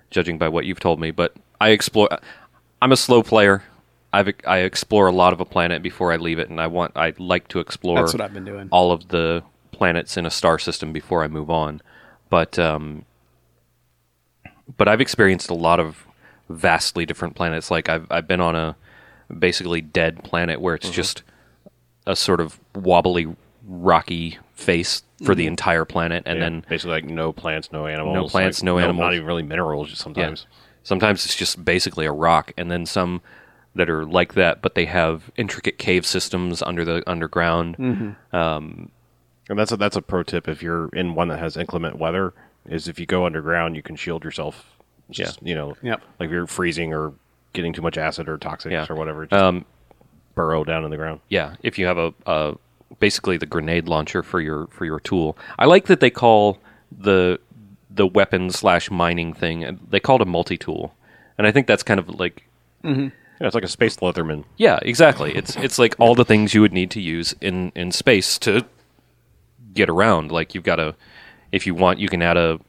judging 0.10 0.38
by 0.38 0.48
what 0.48 0.64
you've 0.66 0.80
told 0.80 1.02
me. 1.02 1.12
But 1.12 1.34
I 1.60 1.72
explore. 1.72 2.08
I'm 2.82 2.94
a 2.94 2.98
slow 2.98 3.22
player. 3.22 3.62
I've, 4.14 4.30
I 4.48 4.60
explore 4.60 5.08
a 5.08 5.12
lot 5.12 5.34
of 5.34 5.42
a 5.42 5.46
planet 5.46 5.84
before 5.84 6.14
I 6.14 6.16
leave 6.16 6.40
it, 6.40 6.50
and 6.50 6.62
I 6.62 6.68
want 6.68 6.94
I 6.96 7.14
like 7.18 7.50
to 7.50 7.60
explore. 7.60 7.98
That's 7.98 8.14
what 8.14 8.22
I've 8.22 8.34
been 8.34 8.46
doing. 8.46 8.70
All 8.72 8.94
of 8.94 9.10
the 9.10 9.44
planets 9.76 10.18
in 10.18 10.26
a 10.26 10.32
star 10.32 10.58
system 10.58 10.92
before 10.94 11.24
I 11.24 11.28
move 11.28 11.50
on, 11.50 11.82
but 12.30 12.58
um, 12.58 13.06
but 14.78 14.88
I've 14.88 15.02
experienced 15.02 15.50
a 15.50 15.54
lot 15.54 15.80
of 15.80 16.06
vastly 16.50 17.06
different 17.06 17.36
planets. 17.36 17.70
Like 17.70 17.90
I've 17.90 18.08
I've 18.12 18.28
been 18.28 18.42
on 18.42 18.56
a 18.56 18.76
basically 19.38 19.82
dead 19.82 20.24
planet 20.24 20.62
where 20.62 20.76
Mm-hmm. 20.78 20.88
it's 20.88 20.96
just 20.96 21.24
a 22.08 22.16
sort 22.16 22.40
of 22.40 22.60
wobbly, 22.76 23.28
rocky 23.68 24.38
face 24.54 25.02
for 25.24 25.34
the 25.34 25.48
entire 25.48 25.86
planet, 25.86 26.24
and 26.26 26.38
Yeah, 26.40 26.44
then 26.46 26.66
basically 26.70 26.92
like 26.92 27.06
no 27.06 27.32
plants, 27.34 27.72
no 27.72 27.88
animals, 27.88 28.14
No 28.16 28.28
plants, 28.28 28.60
like, 28.60 28.66
no 28.66 28.78
animals. 28.80 29.00
not 29.04 29.14
even 29.14 29.26
really 29.26 29.44
minerals. 29.44 29.90
Just 29.90 30.02
sometimes. 30.02 30.46
Sometimes 30.84 31.26
it's 31.26 31.36
just 31.36 31.66
basically 31.66 32.06
a 32.06 32.12
rock, 32.12 32.52
and 32.58 32.70
then 32.70 32.86
some 32.86 33.22
that 33.74 33.90
are 33.90 34.06
like 34.06 34.36
that, 34.36 34.62
but 34.62 34.76
they 34.76 34.86
have 34.86 35.32
intricate 35.36 35.78
cave 35.80 36.06
systems 36.06 36.62
under 36.62 36.86
the 36.86 37.02
underground. 37.10 37.76
Mm-hmm. 37.78 38.36
And 39.50 39.58
that's 39.60 39.72
a, 39.72 39.78
that's 39.78 39.96
a 39.96 40.02
pro 40.02 40.24
tip 40.24 40.48
if 40.48 40.64
you're 40.64 40.89
in 40.89 41.14
one 41.16 41.28
that 41.28 41.39
has 41.39 41.56
inclement 41.58 41.98
weather. 41.98 42.34
Is 42.68 42.88
if 42.88 43.00
you 43.00 43.06
go 43.06 43.26
underground, 43.26 43.76
you 43.76 43.84
can 43.84 43.96
shield 43.96 44.24
yourself. 44.24 44.66
Just, 45.12 45.41
you 45.43 45.54
know, 45.54 45.76
Yep. 45.84 46.02
like 46.20 46.28
if 46.28 46.32
you're 46.32 46.48
freezing 46.48 46.93
or 46.93 47.14
getting 47.54 47.74
too 47.74 47.84
much 47.84 47.96
acid 47.98 48.28
or 48.28 48.38
toxics 48.39 48.72
Yeah. 48.72 48.88
or 48.89 48.96
whatever. 48.96 49.28
Just 49.28 49.39
Um, 49.41 49.66
burrow 50.34 50.64
down 50.64 50.84
in 50.84 50.89
the 50.89 50.98
ground. 50.98 51.20
yeah, 51.30 51.56
if 51.62 51.78
you 51.78 51.86
have 51.86 51.98
a, 52.00 52.12
a 52.26 52.56
basically 53.00 53.38
the 53.38 53.46
grenade 53.46 53.88
launcher 53.88 54.24
for 54.24 54.41
your 54.41 54.68
for 54.68 54.84
your 54.86 55.00
tool. 55.00 55.38
I 55.60 55.66
like 55.66 55.86
that 55.86 56.00
they 56.00 56.10
call 56.10 56.58
the 56.91 57.39
the 57.89 58.08
weapon 58.08 58.50
slash 58.50 58.89
mining 58.89 59.32
thing. 59.34 59.80
They 59.89 60.00
call 60.00 60.16
it 60.18 60.22
a 60.24 60.26
multi 60.26 60.58
tool, 60.58 60.93
and 61.38 61.46
I 61.48 61.52
think 61.52 61.68
that's 61.68 61.84
kind 61.84 62.00
of 62.00 62.10
like 62.20 62.43
Yeah, 62.84 63.10
it's 63.41 63.54
like 63.56 63.64
a 63.64 63.68
space 63.70 63.98
Leatherman. 63.98 64.43
Yeah, 64.58 64.80
exactly. 64.82 65.34
It's 65.36 65.56
it's 65.58 65.78
like 65.80 65.96
all 66.00 66.16
the 66.16 66.26
things 66.26 66.54
you 66.56 66.62
would 66.62 66.74
need 66.74 66.89
to 66.91 67.00
use 67.02 67.36
in 67.41 67.72
in 67.76 67.91
space 67.91 68.38
to 68.39 68.66
get 69.76 69.90
around. 69.90 70.32
Like 70.32 70.56
you've 70.56 70.64
got 70.64 70.80
a 70.80 70.96
if 71.52 71.68
you 71.68 71.76
want, 71.76 72.00
you 72.00 72.10
can 72.10 72.22
add 72.22 72.38
a 72.38 72.60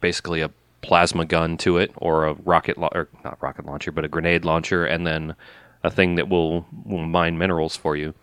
basically 0.00 0.40
a 0.42 0.50
plasma 0.82 1.24
gun 1.24 1.56
to 1.58 1.78
it 1.78 1.90
or 1.96 2.26
a 2.26 2.34
rocket 2.44 2.78
la- 2.78 2.90
or 2.92 3.08
not 3.24 3.40
rocket 3.42 3.64
launcher, 3.64 3.90
but 3.90 4.04
a 4.04 4.08
grenade 4.08 4.44
launcher, 4.44 4.84
and 4.84 5.06
then 5.06 5.34
a 5.82 5.90
thing 5.90 6.16
that 6.16 6.28
will 6.28 6.66
will 6.84 6.98
mine 7.04 7.38
minerals 7.38 7.76
for 7.76 7.96
you. 7.96 8.14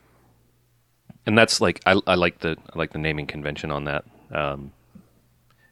And 1.26 1.38
that's 1.38 1.60
like 1.62 1.82
I, 1.86 2.00
I 2.06 2.16
like 2.16 2.40
the 2.40 2.58
I 2.74 2.78
like 2.78 2.92
the 2.92 3.00
naming 3.00 3.28
convention 3.28 3.72
on 3.72 3.86
that. 3.86 4.06
Um, 4.32 4.72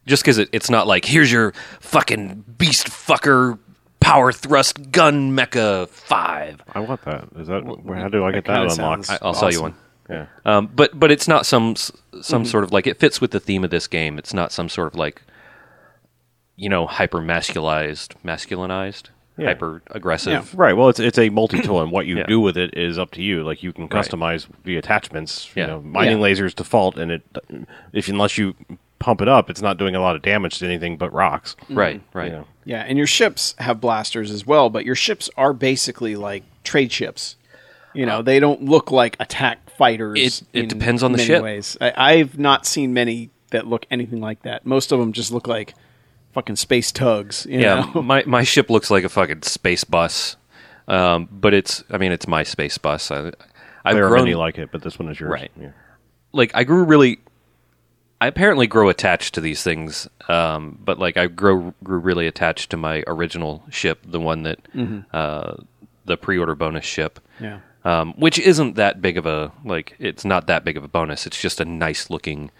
just 0.07 0.23
because 0.23 0.37
it, 0.37 0.49
it's 0.51 0.69
not 0.69 0.87
like 0.87 1.05
here's 1.05 1.31
your 1.31 1.53
fucking 1.79 2.43
beast 2.57 2.87
fucker 2.87 3.59
power 3.99 4.31
thrust 4.31 4.91
gun 4.91 5.35
mecha 5.35 5.87
five. 5.89 6.61
I 6.73 6.79
want 6.79 7.01
that. 7.03 7.27
Is 7.37 7.47
that 7.47 7.63
where, 7.65 7.97
how 7.97 8.07
do 8.07 8.25
I 8.25 8.31
get 8.31 8.45
that, 8.45 8.71
unlocked? 8.71 9.09
I, 9.09 9.19
I'll 9.21 9.33
sell 9.33 9.51
you 9.51 9.59
Awesome. 9.59 9.73
one. 9.73 9.75
Yeah. 10.09 10.25
Um, 10.45 10.67
but 10.73 10.99
but 10.99 11.11
it's 11.11 11.27
not 11.27 11.45
some 11.45 11.75
some 12.21 12.45
sort 12.45 12.63
of 12.63 12.71
like 12.71 12.87
it 12.87 12.99
fits 12.99 13.21
with 13.21 13.31
the 13.31 13.39
theme 13.39 13.63
of 13.63 13.69
this 13.69 13.87
game. 13.87 14.17
It's 14.17 14.33
not 14.33 14.51
some 14.51 14.69
sort 14.69 14.87
of 14.93 14.95
like 14.95 15.21
you 16.55 16.69
know 16.69 16.87
hyper 16.87 17.21
masculized, 17.21 18.15
masculinized, 18.23 19.09
Yeah. 19.37 19.47
hyper 19.47 19.81
aggressive. 19.91 20.53
Right. 20.57 20.73
Well, 20.73 20.89
it's 20.89 20.99
it's 20.99 21.17
a 21.17 21.29
multi 21.29 21.61
tool, 21.61 21.81
and 21.81 21.91
what 21.91 22.05
you 22.05 22.17
Yeah. 22.17 22.25
do 22.27 22.39
with 22.39 22.57
it 22.57 22.77
is 22.77 22.99
up 22.99 23.11
to 23.11 23.21
you. 23.21 23.43
Like 23.43 23.63
you 23.63 23.73
can 23.73 23.83
Right. 23.87 23.91
customize 24.05 24.47
the 24.63 24.77
attachments. 24.77 25.49
You 25.55 25.61
Yeah. 25.63 25.67
know, 25.67 25.81
mining 25.81 26.19
Yeah. 26.19 26.25
lasers 26.25 26.55
default, 26.55 26.97
and 26.97 27.11
it 27.11 27.23
if 27.93 28.07
unless 28.07 28.37
you 28.37 28.55
pump 28.99 29.19
it 29.21 29.27
up, 29.27 29.49
it's 29.49 29.61
not 29.63 29.77
doing 29.77 29.95
a 29.95 29.99
lot 30.01 30.15
of 30.15 30.21
damage 30.21 30.59
to 30.59 30.65
anything 30.65 30.95
but 30.95 31.11
rocks. 31.11 31.55
Right, 31.69 32.01
right. 32.13 32.25
You 32.27 32.31
know. 32.37 32.47
Yeah, 32.65 32.83
and 32.87 32.99
your 32.99 33.07
ships 33.07 33.55
have 33.57 33.81
blasters 33.81 34.29
as 34.29 34.45
well, 34.45 34.69
but 34.69 34.85
your 34.85 34.93
ships 34.93 35.27
are 35.37 35.53
basically 35.53 36.15
like 36.15 36.43
trade 36.63 36.91
ships. 36.91 37.35
You 37.93 38.05
know, 38.05 38.21
they 38.21 38.39
don't 38.39 38.63
look 38.65 38.91
like 38.91 39.17
attack 39.19 39.69
fighters. 39.71 40.19
It- 40.19 40.43
it 40.53 40.59
in 40.63 40.67
depends 40.67 41.03
on 41.03 41.11
the 41.11 41.17
many 41.17 41.27
ship. 41.27 41.43
Ways. 41.43 41.77
I, 41.81 41.93
I've 41.95 42.37
not 42.39 42.65
seen 42.65 42.93
many 42.93 43.29
that 43.51 43.67
look 43.67 43.85
anything 43.91 44.21
like 44.21 44.43
that. 44.43 44.65
Most 44.65 44.91
of 44.91 44.99
them 44.99 45.11
just 45.11 45.31
look 45.31 45.47
like 45.47 45.73
fucking 46.33 46.55
space 46.55 46.91
tugs. 46.91 47.45
You 47.49 47.59
Yeah, 47.61 47.89
know? 47.93 48.01
my 48.01 48.23
my 48.25 48.43
ship 48.43 48.69
looks 48.69 48.89
like 48.89 49.03
a 49.03 49.09
fucking 49.09 49.41
space 49.41 49.83
bus, 49.83 50.37
um, 50.87 51.27
but 51.31 51.53
it's 51.53 51.83
I 51.89 51.97
mean 51.97 52.11
it's 52.13 52.27
my 52.27 52.43
space 52.43 52.77
bus. 52.77 53.11
I, 53.11 53.31
I've 53.83 53.95
There 53.95 54.05
are 54.07 54.15
many 54.15 54.35
like 54.35 54.57
it, 54.57 54.71
but 54.71 54.81
this 54.83 54.97
one 54.99 55.09
is 55.09 55.19
yours. 55.19 55.31
Right. 55.31 55.51
Yeah. 55.59 55.71
like 56.31 56.51
I 56.55 56.63
grew 56.63 56.83
really. 56.83 57.19
I 58.21 58.27
apparently 58.27 58.67
grow 58.67 58.87
attached 58.87 59.33
to 59.33 59.41
these 59.41 59.63
things, 59.63 60.07
um, 60.29 60.77
but 60.85 60.99
like 60.99 61.17
I 61.17 61.25
grow 61.25 61.73
grew 61.83 61.97
really 61.97 62.27
attached 62.27 62.69
to 62.69 62.77
my 62.77 63.03
original 63.07 63.63
ship, 63.71 63.99
the 64.05 64.19
one 64.19 64.43
that 64.43 64.59
uh, 65.11 65.55
the 66.05 66.17
pre-order 66.17 66.53
bonus 66.53 66.85
ship, 66.85 67.19
yeah. 67.39 67.61
Um, 67.83 68.13
which 68.13 68.37
isn't 68.39 68.75
that 68.75 69.01
big 69.01 69.17
of 69.17 69.25
a 69.25 69.51
like 69.65 69.95
it's 69.99 70.23
not 70.25 70.47
that 70.47 70.63
big 70.63 70.77
of 70.77 70.83
a 70.83 70.87
bonus. 70.87 71.25
It's 71.25 71.39
just 71.39 71.59
a 71.61 71.65
nice 71.65 72.09
looking, 72.09 72.51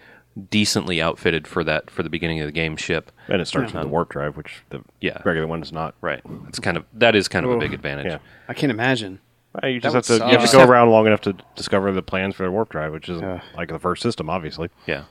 decently 0.50 1.02
outfitted 1.02 1.48
for 1.48 1.64
that 1.64 1.90
for 1.90 2.04
the 2.04 2.10
beginning 2.10 2.40
of 2.40 2.46
the 2.48 2.52
game 2.52 2.76
ship. 2.78 3.12
And 3.28 3.42
it 3.42 3.46
starts 3.46 3.74
with 3.74 3.82
the 3.84 3.88
warp 3.88 4.10
drive, 4.10 4.38
which 4.38 4.62
the 4.70 4.82
Yeah. 5.00 5.20
regular 5.24 5.48
one 5.48 5.62
is 5.62 5.72
not. 5.72 5.96
Right, 6.02 6.22
it's 6.48 6.60
kind 6.60 6.78
of 6.78 6.86
that 6.94 7.16
is 7.16 7.28
kind 7.28 7.46
of 7.46 7.52
a 7.52 7.58
big 7.58 7.74
advantage. 7.74 8.06
Yeah. 8.08 8.18
I 8.48 8.54
can't 8.54 8.72
imagine. 8.72 9.20
Uh, 9.62 9.68
You 9.68 9.82
That 9.82 9.92
just 9.92 10.08
have 10.08 10.20
would 10.22 10.26
to 10.28 10.32
you 10.34 10.40
have 10.40 10.50
to 10.50 10.58
go 10.58 10.64
around 10.64 10.90
long 10.92 11.08
enough 11.08 11.22
to 11.22 11.36
discover 11.56 11.92
the 11.92 12.02
plans 12.02 12.36
for 12.36 12.44
the 12.44 12.52
warp 12.52 12.70
drive, 12.70 12.94
which 12.94 13.10
is 13.10 13.22
Ugh. 13.22 13.42
like 13.58 13.68
the 13.68 13.80
first 13.80 14.02
system, 14.02 14.30
obviously. 14.30 14.70
yeah. 14.86 15.04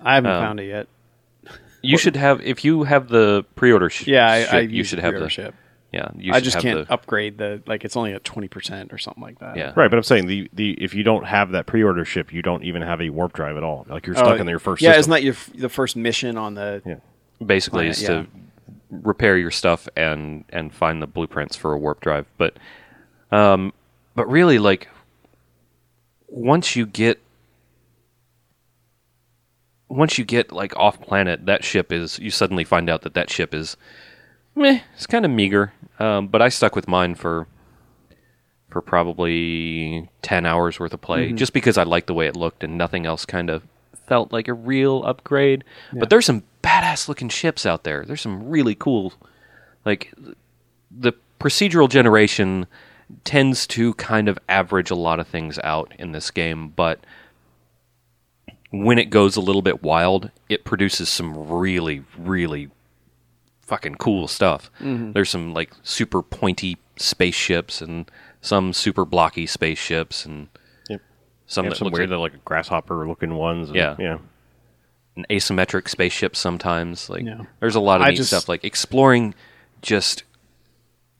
I 0.00 0.14
haven't 0.16 0.30
Um, 0.32 0.42
found 0.42 0.60
it 0.60 0.66
yet. 0.68 0.88
You 1.80 1.96
should 1.96 2.16
have 2.16 2.40
if 2.40 2.64
you 2.64 2.82
have 2.84 3.08
the 3.08 3.44
pre-order 3.54 3.88
sh- 3.88 4.08
Yeah, 4.08 4.28
I, 4.28 4.42
ship, 4.42 4.52
I 4.54 4.58
you 4.60 4.82
should 4.82 4.98
the 4.98 5.02
have 5.02 5.12
the 5.12 5.18
pre-order 5.18 5.30
ship. 5.30 5.54
Yeah. 5.92 6.08
You 6.16 6.32
I 6.34 6.40
just 6.40 6.54
have 6.54 6.62
can't 6.62 6.86
the, 6.86 6.92
upgrade 6.92 7.38
the 7.38 7.62
like. 7.66 7.84
It's 7.84 7.96
only 7.96 8.12
at 8.12 8.24
twenty 8.24 8.48
percent 8.48 8.92
or 8.92 8.98
something 8.98 9.22
like 9.22 9.38
that. 9.38 9.56
yeah. 9.56 9.72
Right, 9.76 9.90
but 9.90 9.96
I'm 9.96 10.02
saying 10.02 10.26
the, 10.26 10.48
the 10.52 10.72
if 10.82 10.94
you 10.94 11.02
don't 11.02 11.24
have 11.24 11.52
that 11.52 11.66
pre-order 11.66 12.04
ship, 12.04 12.32
you 12.32 12.42
don't 12.42 12.62
even 12.64 12.82
have 12.82 13.00
a 13.00 13.10
warp 13.10 13.32
drive 13.32 13.56
at 13.56 13.62
all. 13.62 13.86
Like 13.88 14.06
you're 14.06 14.16
Oh, 14.16 14.20
stuck 14.24 14.40
in 14.40 14.46
your 14.48 14.58
first 14.58 14.82
Yeah, 14.82 14.90
system. 14.90 15.00
isn't 15.00 15.10
that 15.12 15.22
your 15.22 15.32
f- 15.34 15.50
the 15.54 15.68
first 15.68 15.96
mission 15.96 16.36
on 16.36 16.54
the? 16.54 16.82
Yeah. 16.84 16.96
basically 17.44 17.84
Planet, 17.92 17.98
is 17.98 18.06
to 18.06 18.26
repair 18.90 19.36
your 19.38 19.50
stuff 19.50 19.88
and 19.96 20.44
and 20.50 20.72
find 20.74 21.00
the 21.02 21.06
blueprints 21.06 21.54
for 21.56 21.72
a 21.74 21.78
warp 21.78 22.00
drive 22.00 22.24
but 22.38 22.56
um 23.30 23.70
but 24.14 24.26
really 24.30 24.58
like 24.58 24.88
once 26.26 26.74
you 26.74 26.86
get 26.86 27.20
once 29.88 30.18
you 30.18 30.24
get 30.24 30.52
like 30.52 30.76
off 30.76 31.00
planet, 31.00 31.46
that 31.46 31.64
ship 31.64 31.92
is 31.92 32.18
you 32.18 32.30
suddenly 32.30 32.64
find 32.64 32.90
out 32.90 33.02
that 33.02 33.14
that 33.14 33.30
ship 33.30 33.54
is 33.54 33.76
meh, 34.58 34.80
it's 34.94 35.06
kind 35.06 35.24
of 35.24 35.30
meager. 35.30 35.72
Um, 35.98 36.28
but 36.28 36.42
I 36.42 36.48
stuck 36.48 36.76
with 36.76 36.88
mine 36.88 37.14
for 37.14 37.46
for 38.70 38.82
probably 38.82 40.10
ten 40.22 40.44
hours 40.44 40.78
worth 40.78 40.92
of 40.92 41.00
play, 41.00 41.32
just 41.32 41.52
because 41.52 41.78
I 41.78 41.84
liked 41.84 42.06
the 42.06 42.14
way 42.14 42.26
it 42.26 42.36
looked 42.36 42.62
and 42.62 42.76
nothing 42.76 43.06
else 43.06 43.24
kind 43.24 43.50
of 43.50 43.62
felt 44.06 44.32
like 44.32 44.48
a 44.48 44.54
real 44.54 45.02
upgrade. 45.04 45.64
But 45.92 46.10
there's 46.10 46.26
some 46.26 46.44
badass 46.62 47.08
looking 47.08 47.28
ships 47.28 47.64
out 47.66 47.84
there. 47.84 48.04
There's 48.04 48.20
some 48.20 48.48
really 48.48 48.74
cool, 48.74 49.14
like 49.84 50.12
the 50.90 51.12
procedural 51.40 51.88
generation 51.88 52.66
tends 53.24 53.66
to 53.68 53.94
kind 53.94 54.28
of 54.28 54.38
average 54.48 54.90
a 54.90 54.94
lot 54.94 55.20
of 55.20 55.26
things 55.26 55.58
out 55.64 55.92
in 55.98 56.12
this 56.12 56.30
game, 56.30 56.68
but 56.68 57.00
when 58.70 58.98
it 58.98 59.08
goes 59.08 59.36
a 59.36 59.40
little 59.40 59.62
bit 59.62 59.82
wild, 59.82 60.30
it 60.48 60.64
produces 60.64 61.08
some 61.08 61.48
really, 61.48 62.04
really 62.18 62.68
fucking 63.68 63.94
cool 63.96 64.26
stuff. 64.28 64.70
There's 64.80 65.30
some 65.30 65.52
like 65.54 65.72
super 65.82 66.22
pointy 66.22 66.78
spaceships 66.96 67.80
and 67.80 68.10
some 68.40 68.72
super 68.72 69.04
blocky 69.04 69.46
spaceships 69.46 70.24
and 70.24 70.48
Yep. 70.88 71.00
some 71.46 71.64
They 71.64 71.66
have 71.68 71.72
that 71.74 71.78
some 71.84 71.92
weird, 71.92 72.10
like 72.10 72.32
like 72.34 72.44
grasshopper 72.44 73.06
looking 73.06 73.34
ones. 73.34 73.68
and- 73.68 73.76
Yeah. 73.76 73.96
yeah. 73.98 74.18
an 75.16 75.26
asymmetric 75.30 75.88
spaceships 75.88 76.38
sometimes. 76.38 77.10
Like 77.10 77.24
Yeah. 77.24 77.40
there's 77.60 77.74
a 77.74 77.80
lot 77.80 78.00
of 78.00 78.06
I 78.06 78.10
neat 78.10 78.16
just- 78.18 78.28
stuff. 78.30 78.48
Like 78.48 78.64
exploring, 78.64 79.34
just 79.82 80.22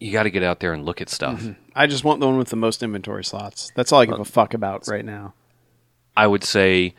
you 0.00 0.12
got 0.12 0.22
to 0.22 0.30
get 0.30 0.44
out 0.44 0.60
there 0.60 0.72
and 0.72 0.84
look 0.84 1.00
at 1.00 1.08
stuff. 1.08 1.40
Mm-hmm. 1.42 1.52
I 1.74 1.88
just 1.88 2.04
want 2.04 2.20
the 2.20 2.26
one 2.28 2.38
with 2.38 2.50
the 2.50 2.56
most 2.56 2.82
inventory 2.84 3.24
slots. 3.24 3.72
That's 3.74 3.90
all 3.90 4.00
I 4.00 4.06
give 4.06 4.20
a 4.20 4.24
fuck 4.24 4.54
about 4.54 4.86
right 4.86 5.04
now. 5.04 5.34
I 6.16 6.28
would 6.28 6.44
say 6.44 6.94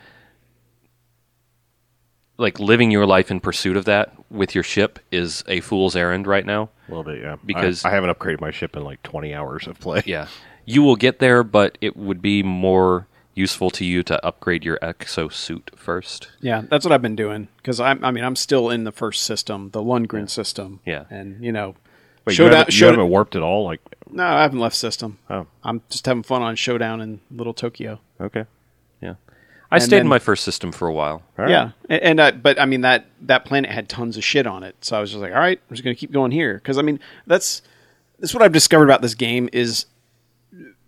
like 2.40 2.60
living 2.60 2.90
your 2.90 3.06
life 3.06 3.30
in 3.30 3.40
pursuit 3.40 3.78
of 3.78 3.86
that 3.86 4.12
with 4.32 4.56
your 4.56 4.64
ship 4.64 5.00
is 5.12 5.44
a 5.48 5.60
fool's 5.60 5.96
errand 5.96 6.26
right 6.26 6.46
now. 6.46 6.70
A 6.88 6.92
little 6.92 7.04
bit, 7.04 7.22
yeah. 7.22 7.36
Because- 7.46 7.86
I, 7.86 7.90
I 7.90 7.94
haven't 7.94 8.10
upgraded 8.18 8.42
my 8.42 8.52
ship 8.52 8.76
in 8.76 8.84
like 8.84 9.04
20 9.04 9.34
hours 9.34 9.68
of 9.68 9.80
play. 9.80 10.02
Yeah. 10.06 10.28
You 10.66 10.82
will 10.84 10.96
get 10.96 11.20
there, 11.20 11.44
but 11.44 11.78
it 11.82 11.98
would 11.98 12.22
be 12.22 12.42
more 12.44 13.08
useful 13.34 13.70
to 13.72 13.86
you 13.86 14.04
to 14.04 14.24
upgrade 14.26 14.64
your 14.64 14.78
exosuit 14.80 15.76
first. 15.76 16.30
Yeah, 16.42 16.62
that's 16.70 16.86
what 16.86 16.92
I've 16.92 17.02
been 17.02 17.16
doing 17.16 17.48
because 17.58 17.80
I'm. 17.80 18.04
I 18.04 18.12
mean, 18.12 18.24
I'm 18.24 18.36
still 18.36 18.70
in 18.70 18.84
the 18.84 18.92
first 18.92 19.24
system, 19.24 19.72
the 19.72 19.82
Lundgren 19.82 20.30
system. 20.30 20.80
Yeah. 20.86 21.06
and 21.10 21.44
you 21.44 21.52
know, 21.52 21.76
Wait, 22.26 22.38
you 22.38 22.46
haven't, 22.46 22.80
you 22.80 22.86
haven't 22.86 23.08
warped 23.10 23.36
at 23.36 23.42
all? 23.42 23.64
Like, 23.64 23.82
no, 24.12 24.24
I 24.26 24.42
haven't 24.44 24.60
left 24.60 24.76
system. 24.76 25.18
oh, 25.30 25.48
I'm 25.64 25.82
just 25.90 26.06
having 26.06 26.22
fun 26.24 26.42
on 26.44 26.56
Showdown 26.56 27.02
in 27.02 27.22
Little 27.32 27.54
Tokyo. 27.54 28.00
okay. 28.22 28.46
Yeah. 29.72 29.76
I 29.76 29.76
And 29.78 29.84
stayed 29.84 29.98
then- 29.98 30.02
in 30.06 30.08
my 30.10 30.20
first 30.20 30.44
system 30.44 30.72
for 30.72 30.88
a 30.88 30.94
while. 30.94 31.22
All 31.38 31.46
right. 31.46 31.50
Yeah, 31.50 31.72
and, 31.90 32.02
and 32.02 32.20
uh, 32.20 32.32
but 32.32 32.60
I 32.60 32.66
mean 32.66 32.82
that 32.82 33.06
that 33.22 33.46
planet 33.46 33.70
had 33.72 33.88
tons 33.88 34.18
of 34.18 34.24
shit 34.24 34.48
on 34.48 34.64
it, 34.64 34.76
so 34.82 34.98
I 34.98 35.00
was 35.02 35.12
just 35.12 35.22
like, 35.22 35.32
all 35.32 35.40
right, 35.40 35.60
I'm 35.70 35.76
just 35.76 35.84
gonna 35.84 35.96
keep 35.96 36.12
going 36.12 36.32
here 36.32 36.56
because 36.56 36.78
I 36.78 36.82
mean 36.82 37.00
that's 37.28 37.62
that's 38.20 38.34
what 38.34 38.42
I've 38.44 38.52
discovered 38.52 38.86
about 38.86 39.02
this 39.02 39.16
game 39.16 39.48
is 39.54 39.86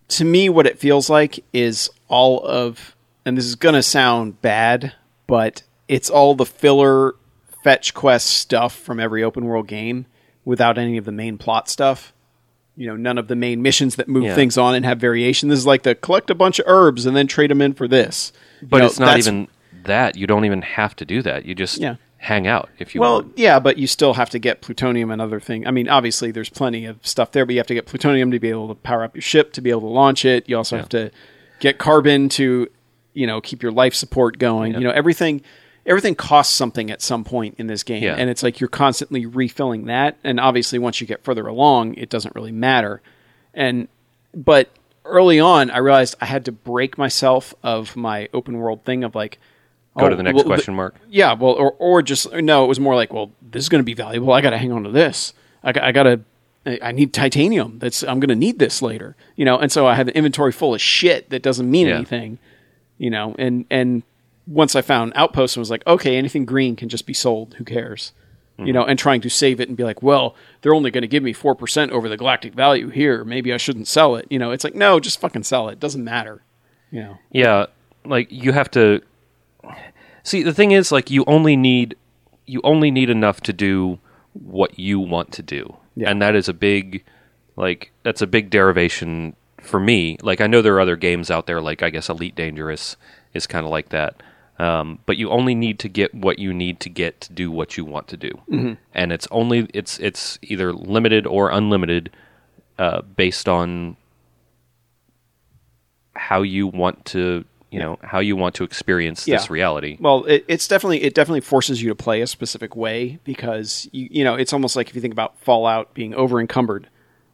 to 0.09 0.25
me 0.25 0.49
what 0.49 0.65
it 0.67 0.77
feels 0.79 1.09
like 1.09 1.43
is 1.53 1.89
all 2.07 2.39
of 2.45 2.95
and 3.25 3.37
this 3.37 3.45
is 3.45 3.55
gonna 3.55 3.83
sound 3.83 4.41
bad, 4.41 4.93
but 5.27 5.61
it's 5.87 6.09
all 6.09 6.33
the 6.35 6.45
filler 6.45 7.13
fetch 7.63 7.93
quest 7.93 8.27
stuff 8.27 8.75
from 8.75 8.99
every 8.99 9.23
open 9.23 9.45
world 9.45 9.67
game 9.67 10.07
without 10.43 10.77
any 10.79 10.97
of 10.97 11.05
the 11.05 11.11
main 11.11 11.37
plot 11.37 11.69
stuff. 11.69 12.11
You 12.75 12.87
know, 12.87 12.95
none 12.95 13.17
of 13.19 13.27
the 13.27 13.35
main 13.35 13.61
missions 13.61 13.95
that 13.97 14.07
move 14.07 14.23
Yeah. 14.23 14.33
things 14.35 14.57
on 14.57 14.73
and 14.73 14.83
have 14.85 14.97
variation. 14.99 15.49
This 15.49 15.59
is 15.59 15.67
like 15.67 15.83
the 15.83 15.93
collect 15.93 16.31
a 16.31 16.35
bunch 16.35 16.57
of 16.57 16.65
herbs 16.67 17.05
and 17.05 17.15
then 17.15 17.27
trade 17.27 17.51
them 17.51 17.61
in 17.61 17.73
for 17.73 17.87
this. 17.87 18.33
You 18.61 18.67
But 18.67 18.77
know, 18.79 18.85
it's 18.85 18.99
not 18.99 19.17
even 19.17 19.47
that. 19.83 20.15
You 20.15 20.27
don't 20.27 20.45
even 20.45 20.61
have 20.61 20.95
to 20.97 21.05
do 21.05 21.21
that. 21.23 21.45
You 21.45 21.55
just 21.55 21.79
Yeah. 21.79 21.95
hang 22.17 22.45
out 22.47 22.69
if 22.79 22.93
you 22.93 23.01
want. 23.01 23.09
Well, 23.11 23.21
want. 23.23 23.37
yeah, 23.37 23.59
but 23.59 23.77
you 23.77 23.87
still 23.87 24.13
have 24.13 24.29
to 24.31 24.39
get 24.39 24.61
plutonium 24.61 25.09
and 25.11 25.21
other 25.21 25.39
things. 25.39 25.65
I 25.67 25.71
mean, 25.71 25.89
obviously, 25.89 26.31
there's 26.31 26.49
plenty 26.49 26.85
of 26.85 26.97
stuff 27.05 27.31
there, 27.31 27.45
but 27.45 27.53
you 27.53 27.59
have 27.59 27.67
to 27.67 27.73
get 27.73 27.85
plutonium 27.87 28.31
to 28.31 28.39
be 28.39 28.49
able 28.49 28.67
to 28.67 28.75
power 28.75 29.03
up 29.03 29.15
your 29.15 29.21
ship, 29.23 29.53
to 29.53 29.61
be 29.61 29.69
able 29.71 29.81
to 29.81 29.87
launch 29.87 30.23
it. 30.25 30.47
You 30.47 30.57
also 30.57 30.77
have 30.77 30.89
to 30.89 31.11
get 31.59 31.77
carbon 31.79 32.29
to, 32.29 32.67
you 33.13 33.27
know, 33.27 33.41
keep 33.41 33.63
your 33.63 33.71
life 33.71 33.93
support 33.95 34.37
going. 34.37 34.73
You 34.73 34.81
know, 34.81 34.91
everything. 34.91 35.41
Everything 35.83 36.13
costs 36.13 36.53
something 36.53 36.91
at 36.91 37.01
some 37.01 37.23
point 37.23 37.55
in 37.57 37.65
this 37.65 37.81
game, 37.81 38.03
Yeah. 38.03 38.13
and 38.15 38.29
it's 38.29 38.43
like 38.43 38.59
you're 38.59 38.67
constantly 38.67 39.25
refilling 39.25 39.85
that. 39.85 40.15
And 40.23 40.39
obviously, 40.39 40.77
once 40.77 41.01
you 41.01 41.07
get 41.07 41.23
further 41.23 41.47
along, 41.47 41.95
it 41.95 42.07
doesn't 42.07 42.35
really 42.35 42.51
matter. 42.51 43.01
And 43.55 43.87
but 44.35 44.69
early 45.05 45.39
on, 45.39 45.69
I 45.71 45.77
realized 45.79 46.15
I 46.21 46.25
had 46.25 46.45
to 46.45 46.51
break 46.51 46.97
myself 46.97 47.53
of 47.63 47.95
my 47.95 48.29
open 48.33 48.57
world 48.57 48.83
thing 48.85 49.03
of 49.03 49.15
like 49.15 49.39
Go 49.97 50.05
oh, 50.05 50.09
to 50.09 50.15
the 50.15 50.23
next 50.23 50.35
well, 50.35 50.45
question 50.45 50.73
mark. 50.73 50.95
yeah, 51.09 51.33
well, 51.33 51.51
or 51.51 51.73
or 51.77 52.01
just 52.01 52.31
no. 52.31 52.63
It 52.63 52.67
was 52.67 52.79
more 52.79 52.95
like, 52.95 53.11
well, 53.11 53.29
this 53.41 53.63
is 53.63 53.67
going 53.69 53.81
to 53.81 53.85
be 53.85 53.93
valuable. 53.93 54.31
I 54.31 54.39
got 54.39 54.51
to 54.51 54.57
hang 54.57 54.71
on 54.71 54.83
to 54.83 54.89
this. 54.89 55.33
I, 55.63 55.73
got- 55.73 55.83
I 55.83 55.91
got 55.91 56.03
to. 56.03 56.21
I 56.81 56.93
need 56.93 57.11
titanium. 57.13 57.77
That's 57.79 58.01
I'm 58.03 58.21
going 58.21 58.29
to 58.29 58.35
need 58.35 58.57
this 58.57 58.81
later. 58.81 59.17
You 59.35 59.43
know, 59.43 59.57
and 59.57 59.69
so 59.69 59.87
I 59.87 59.95
had 59.95 60.07
an 60.07 60.13
inventory 60.13 60.53
full 60.53 60.73
of 60.73 60.79
shit 60.79 61.29
that 61.31 61.41
doesn't 61.43 61.69
mean 61.69 61.87
Yeah. 61.87 61.95
anything. 61.95 62.39
You 62.99 63.09
know, 63.09 63.35
and 63.37 63.65
and 63.69 64.03
once 64.47 64.77
I 64.77 64.81
found 64.81 65.11
outposts 65.15 65.57
and 65.57 65.61
was 65.61 65.69
like, 65.69 65.85
okay, 65.85 66.15
anything 66.15 66.45
green 66.45 66.77
can 66.77 66.87
just 66.87 67.05
be 67.05 67.13
sold. 67.13 67.55
Who 67.55 67.65
cares? 67.65 68.13
Mm-hmm. 68.57 68.65
You 68.67 68.73
know, 68.73 68.83
and 68.83 68.99
trying 68.99 69.21
to 69.21 69.29
save 69.29 69.59
it 69.61 69.69
and 69.69 69.77
be 69.77 69.83
like, 69.83 70.03
well, 70.03 70.35
they're 70.61 70.73
only 70.73 70.91
going 70.91 71.03
to 71.03 71.07
give 71.07 71.23
me 71.23 71.31
four 71.33 71.55
percent 71.55 71.91
over 71.91 72.09
the 72.09 72.17
galactic 72.17 72.53
value 72.53 72.89
here. 72.89 73.23
Maybe 73.23 73.53
I 73.53 73.57
shouldn't 73.57 73.87
sell 73.87 74.15
it. 74.17 74.27
You 74.29 74.39
know, 74.39 74.51
it's 74.51 74.63
like, 74.63 74.75
no, 74.75 74.99
just 74.99 75.19
fucking 75.21 75.43
sell 75.43 75.69
it. 75.69 75.79
Doesn't 75.79 76.03
matter. 76.03 76.43
You 76.91 76.99
know, 77.01 77.17
Yeah, 77.31 77.65
like 78.05 78.27
you 78.31 78.51
have 78.51 78.69
to 78.71 79.01
see. 80.23 80.43
The 80.43 80.53
thing 80.53 80.71
is, 80.71 80.91
like 80.91 81.09
you 81.09 81.23
only 81.27 81.55
need 81.55 81.95
you 82.45 82.59
only 82.63 82.91
need 82.91 83.09
enough 83.09 83.41
to 83.41 83.53
do 83.53 83.99
what 84.33 84.77
you 84.77 84.99
want 84.99 85.31
to 85.33 85.41
do, 85.41 85.77
Yeah. 85.95 86.09
and 86.09 86.21
that 86.21 86.35
is 86.35 86.49
a 86.49 86.53
big 86.53 87.03
like 87.55 87.91
that's 88.03 88.21
a 88.21 88.27
big 88.27 88.49
derivation 88.49 89.35
for 89.61 89.79
me. 89.79 90.17
Like 90.21 90.41
I 90.41 90.47
know 90.47 90.61
there 90.61 90.75
are 90.75 90.81
other 90.81 90.95
games 90.97 91.31
out 91.31 91.47
there, 91.47 91.61
like 91.61 91.81
I 91.83 91.89
guess 91.89 92.09
Elite 92.09 92.35
Dangerous 92.35 92.95
is 93.33 93.47
kind 93.47 93.65
of 93.65 93.71
like 93.71 93.89
that. 93.89 94.21
Um, 94.61 94.99
but 95.07 95.17
you 95.17 95.29
only 95.31 95.55
need 95.55 95.79
to 95.79 95.89
get 95.89 96.13
what 96.13 96.37
you 96.37 96.53
need 96.53 96.79
to 96.81 96.89
get 96.89 97.21
to 97.21 97.33
do 97.33 97.49
what 97.49 97.77
you 97.77 97.85
want 97.85 98.07
to 98.09 98.17
do, 98.17 98.77
and 98.93 99.11
it's 99.11 99.27
only 99.31 99.67
it's 99.73 99.97
it's 99.99 100.37
either 100.43 100.71
limited 100.71 101.25
or 101.25 101.49
unlimited 101.49 102.11
uh, 102.77 103.01
based 103.01 103.49
on 103.49 103.97
how 106.15 106.41
you 106.41 106.67
want 106.67 107.05
to 107.05 107.45
you 107.71 107.79
know 107.79 107.97
how 108.03 108.19
you 108.19 108.35
want 108.35 108.53
to 108.55 108.63
experience 108.63 109.25
this 109.25 109.49
reality. 109.49 109.97
Well, 109.99 110.25
it, 110.25 110.43
it's 110.47 110.67
definitely 110.67 111.01
it 111.03 111.15
definitely 111.15 111.41
forces 111.41 111.81
you 111.81 111.89
to 111.89 111.95
play 111.95 112.21
a 112.21 112.27
specific 112.27 112.75
way 112.75 113.17
because 113.23 113.87
you 113.91 114.09
you 114.11 114.23
know 114.23 114.35
it's 114.35 114.53
almost 114.53 114.75
like 114.75 114.89
if 114.89 114.95
you 114.95 115.01
think 115.01 115.13
about 115.13 115.39
Fallout 115.39 115.93
being 115.93 116.13
over 116.13 116.39
encumbered, 116.39 116.87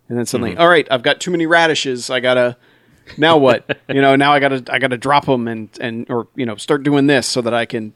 and 0.07 0.17
then 0.17 0.25
suddenly, 0.25 0.51
Mm-hmm. 0.51 0.61
all 0.61 0.69
right, 0.69 0.87
I've 0.91 1.03
got 1.03 1.19
too 1.19 1.31
many 1.31 1.45
radishes. 1.47 2.09
I 2.09 2.19
gotta 2.19 2.55
now 3.17 3.37
what? 3.37 3.77
you 3.89 4.01
know, 4.01 4.15
now 4.15 4.33
I 4.33 4.39
gotta 4.39 4.63
I 4.71 4.79
gotta 4.79 4.97
drop 4.97 5.25
them 5.25 5.47
and 5.47 5.69
and 5.79 6.09
or 6.09 6.27
you 6.35 6.45
know 6.45 6.55
start 6.55 6.83
doing 6.83 7.07
this 7.07 7.27
so 7.27 7.41
that 7.41 7.53
I 7.53 7.65
can 7.65 7.93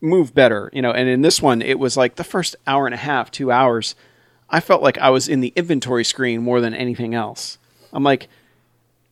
move 0.00 0.34
better. 0.34 0.70
You 0.72 0.82
know, 0.82 0.90
and 0.90 1.08
in 1.08 1.22
this 1.22 1.40
one, 1.40 1.62
it 1.62 1.78
was 1.78 1.96
like 1.96 2.16
the 2.16 2.24
first 2.24 2.56
hour 2.66 2.86
and 2.86 2.94
a 2.94 2.98
half, 2.98 3.30
two 3.30 3.50
hours. 3.50 3.94
I 4.50 4.60
felt 4.60 4.82
like 4.82 4.98
I 4.98 5.10
was 5.10 5.28
in 5.28 5.40
the 5.40 5.52
inventory 5.56 6.04
screen 6.04 6.42
more 6.42 6.60
than 6.60 6.74
anything 6.74 7.14
else. 7.14 7.58
I'm 7.92 8.04
like, 8.04 8.28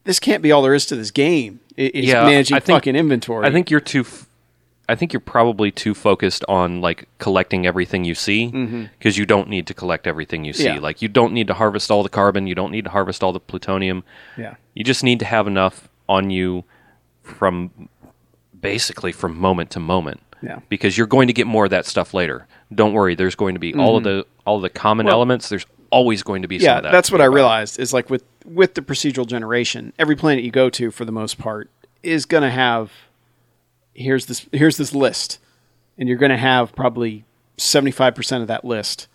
this 0.05 0.21
can't 0.21 0.43
be 0.43 0.53
all 0.53 0.63
there 0.63 0.75
is 0.75 0.87
to 0.87 0.97
this 0.97 1.11
game. 1.11 1.61
It- 1.77 1.95
It's 1.97 2.07
Yeah, 2.09 2.25
managing 2.25 2.57
think- 2.61 2.67
fucking 2.77 2.97
inventory. 2.97 3.47
I 3.47 3.51
think 3.51 3.71
you're 3.71 3.81
too. 3.81 4.01
F- 4.01 4.27
I 4.89 4.95
think 4.97 5.13
you're 5.13 5.21
probably 5.21 5.71
too 5.71 5.95
focused 5.95 6.45
on 6.49 6.81
like 6.81 7.09
collecting 7.19 7.67
everything 7.67 8.05
you 8.05 8.15
see 8.15 8.49
because 8.99 9.17
you 9.17 9.25
don't 9.25 9.49
need 9.49 9.67
to 9.69 9.75
collect 9.75 10.07
everything 10.07 10.45
you 10.45 10.53
see. 10.53 10.65
Mm-hmm. 10.67 10.75
Yeah. 10.77 10.81
Like 10.83 11.01
you 11.03 11.09
don't 11.09 11.33
need 11.33 11.47
to 11.47 11.55
harvest 11.55 11.91
all 11.91 12.03
the 12.03 12.09
carbon. 12.09 12.47
You 12.47 12.55
don't 12.55 12.73
need 12.73 12.85
to 12.85 12.91
harvest 12.91 13.23
all 13.23 13.33
the 13.33 13.41
plutonium. 13.41 14.05
yeah. 14.37 14.57
You 14.75 14.85
just 14.85 15.05
need 15.05 15.19
to 15.21 15.25
have 15.27 15.47
enough 15.47 15.89
on 16.09 16.31
you 16.31 16.65
from 17.23 17.89
basically 18.59 19.13
from 19.13 19.37
moment 19.39 19.71
to 19.71 19.81
moment. 19.81 20.21
Yeah. 20.43 20.59
Because 20.69 20.99
you're 20.99 21.07
going 21.07 21.29
to 21.29 21.33
get 21.33 21.47
more 21.47 21.65
of 21.67 21.71
that 21.71 21.87
stuff 21.87 22.13
later. 22.15 22.47
Don't 22.75 22.93
worry. 22.93 23.15
There's 23.15 23.35
going 23.37 23.55
to 23.55 23.61
be 23.61 23.75
all 23.75 23.97
of 23.97 24.03
the 24.05 24.27
all 24.45 24.57
of 24.57 24.63
the 24.63 24.71
common 24.71 25.09
elements. 25.09 25.49
There's 25.49 25.67
always 25.91 26.23
going 26.23 26.43
to 26.43 26.49
be 26.49 26.59
some 26.59 26.65
Mm-hmm. 26.65 26.73
yeah, 26.73 26.77
of 26.79 26.83
that. 26.85 26.93
that's 26.93 27.13
what 27.13 27.21
I 27.21 27.27
realized 27.27 27.79
is 27.79 27.93
like 27.93 28.11
with 28.11 28.25
with 28.45 28.75
the 28.75 28.81
procedural 28.83 29.27
generation, 29.27 29.93
every 29.99 30.17
planet 30.17 30.43
you 30.43 30.51
go 30.51 30.69
to 30.71 30.91
for 30.91 31.05
the 31.05 31.13
most 31.13 31.39
part 31.39 31.71
is 32.03 32.27
going 32.27 32.43
to 32.43 32.51
have 32.51 32.91
here's 33.95 34.27
this 34.27 34.47
here's 34.53 34.77
this 34.77 34.95
list, 34.95 35.39
and 35.99 36.09
you're 36.09 36.19
going 36.19 36.31
to 36.31 36.37
have 36.39 36.75
probably 36.75 37.25
seventy 37.57 37.91
five 37.91 38.15
percent 38.15 38.43
of 38.43 38.49
that 38.49 38.65
list 38.65 39.09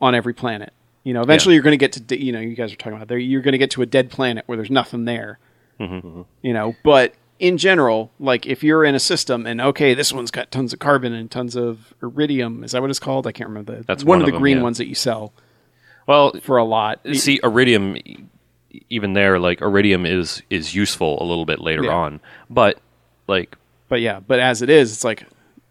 on 0.00 0.14
every 0.14 0.34
planet. 0.34 0.72
You 1.04 1.14
know, 1.14 1.22
eventually 1.22 1.54
Yeah. 1.54 1.56
you're 1.56 1.62
going 1.64 1.72
to 1.72 1.78
get 1.78 1.92
to 1.92 2.00
de- 2.00 2.22
you 2.24 2.32
know 2.32 2.40
you 2.40 2.54
guys 2.54 2.72
are 2.72 2.76
talking 2.76 2.94
about 2.96 3.08
there. 3.08 3.18
You're 3.18 3.42
going 3.42 3.52
to 3.52 3.58
get 3.58 3.70
to 3.72 3.82
a 3.82 3.86
dead 3.86 4.10
planet 4.10 4.44
where 4.46 4.56
there's 4.56 4.70
nothing 4.70 5.04
there. 5.04 5.38
Mm-hmm. 5.80 6.22
You 6.42 6.52
know, 6.52 6.76
but 6.84 7.14
in 7.38 7.58
general, 7.58 8.12
like 8.20 8.46
if 8.46 8.62
you're 8.62 8.84
in 8.84 8.94
a 8.94 9.00
system 9.00 9.46
and 9.46 9.60
okay, 9.60 9.94
this 9.94 10.12
one's 10.12 10.30
got 10.30 10.50
tons 10.52 10.72
of 10.72 10.78
carbon 10.78 11.12
and 11.12 11.28
tons 11.30 11.56
of 11.56 11.92
iridium. 12.02 12.62
Is 12.62 12.70
that 12.72 12.80
what 12.82 12.90
it's 12.90 13.00
called? 13.00 13.26
I 13.26 13.32
can't 13.32 13.48
remember. 13.48 13.78
The, 13.78 13.82
That's 13.84 14.04
one, 14.04 14.18
one 14.18 14.18
of 14.20 14.22
of 14.22 14.26
the 14.26 14.32
them, 14.32 14.40
green 14.42 14.56
yeah. 14.58 14.62
ones 14.62 14.78
that 14.78 14.86
you 14.86 14.94
sell 14.94 15.32
Well, 16.06 16.32
for 16.42 16.56
a 16.56 16.64
lot. 16.64 17.00
see 17.14 17.40
iridium 17.42 17.96
even 18.88 19.12
there 19.12 19.38
like 19.38 19.60
iridium 19.60 20.06
is 20.06 20.42
is 20.50 20.74
useful 20.74 21.20
a 21.22 21.24
little 21.24 21.44
bit 21.44 21.60
later 21.60 21.84
Yeah. 21.84 21.90
on 21.94 22.20
but 22.48 22.78
like 23.28 23.56
But 23.92 24.00
yeah, 24.00 24.20
but 24.20 24.40
as 24.40 24.62
it 24.62 24.70
is, 24.70 24.90
it's 24.90 25.04
like 25.04 25.26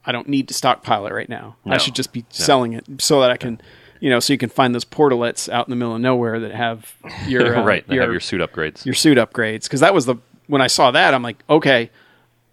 I 0.06 0.12
don't 0.12 0.28
need 0.30 0.48
to 0.50 0.54
stockpile 0.54 1.08
it 1.08 1.12
right 1.12 1.28
now. 1.28 1.56
I 1.66 1.80
should 1.80 1.96
just 1.96 2.14
be 2.14 2.24
selling 2.30 2.74
it 2.74 2.86
so 3.00 3.20
that 3.22 3.32
I 3.32 3.38
can, 3.38 3.60
you 4.00 4.12
know, 4.12 4.20
so 4.20 4.32
you 4.32 4.38
can 4.38 4.50
find 4.50 4.76
those 4.76 4.86
portalets 4.86 5.50
out 5.50 5.66
in 5.66 5.72
the 5.72 5.76
middle 5.76 5.96
of 5.96 6.02
nowhere 6.02 6.40
that 6.42 6.52
have 6.52 6.94
your 7.28 7.58
uh, 7.58 7.64
right. 7.64 7.84
They 7.88 7.96
your, 7.96 8.04
have 8.04 8.12
your 8.12 8.20
suit 8.20 8.40
upgrades. 8.40 8.86
your 8.86 8.94
suit 8.94 9.18
upgrades 9.18 9.64
because 9.64 9.80
that 9.80 9.92
was 9.92 10.06
the 10.06 10.18
when 10.46 10.62
I 10.62 10.68
saw 10.68 10.92
that 10.92 11.16
I'm 11.16 11.24
like, 11.24 11.44
okay, 11.50 11.90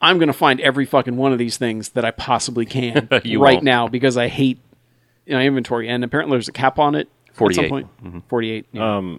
I'm 0.01 0.19
gonna 0.19 0.33
find 0.33 0.59
every 0.63 0.87
fucking 0.87 1.19
one 1.19 1.33
of 1.33 1.39
these 1.39 1.59
things 1.59 1.91
that 1.91 2.03
I 2.07 2.13
possibly 2.13 2.65
can 2.65 3.07
right 3.11 3.27
won't. 3.39 3.63
now 3.63 3.89
because 3.89 4.17
I 4.17 4.29
hate 4.29 4.59
you 5.27 5.35
know, 5.35 5.41
inventory 5.43 5.87
and 5.87 6.03
apparently 6.03 6.35
there's 6.37 6.49
a 6.49 6.53
cap 6.53 6.79
on 6.79 6.95
it. 6.95 7.11
At 7.29 7.37
some 7.37 7.37
48. 7.37 7.69
point. 7.69 7.89
Forty-eight. 8.31 8.67
yeah. 8.73 9.17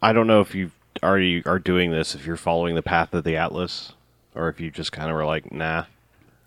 I 0.00 0.12
don't 0.12 0.28
know 0.28 0.40
if 0.40 0.54
you 0.54 0.70
already 1.02 1.44
are 1.46 1.58
doing 1.58 1.90
this 1.90 2.14
if 2.14 2.26
you're 2.26 2.36
following 2.36 2.76
the 2.76 2.82
path 2.82 3.12
of 3.12 3.24
the 3.24 3.36
Atlas, 3.36 3.94
or 4.34 4.48
if 4.48 4.60
you 4.60 4.70
just 4.70 4.92
kind 4.92 5.10
of 5.10 5.16
were 5.16 5.24
like, 5.24 5.52
nah. 5.52 5.84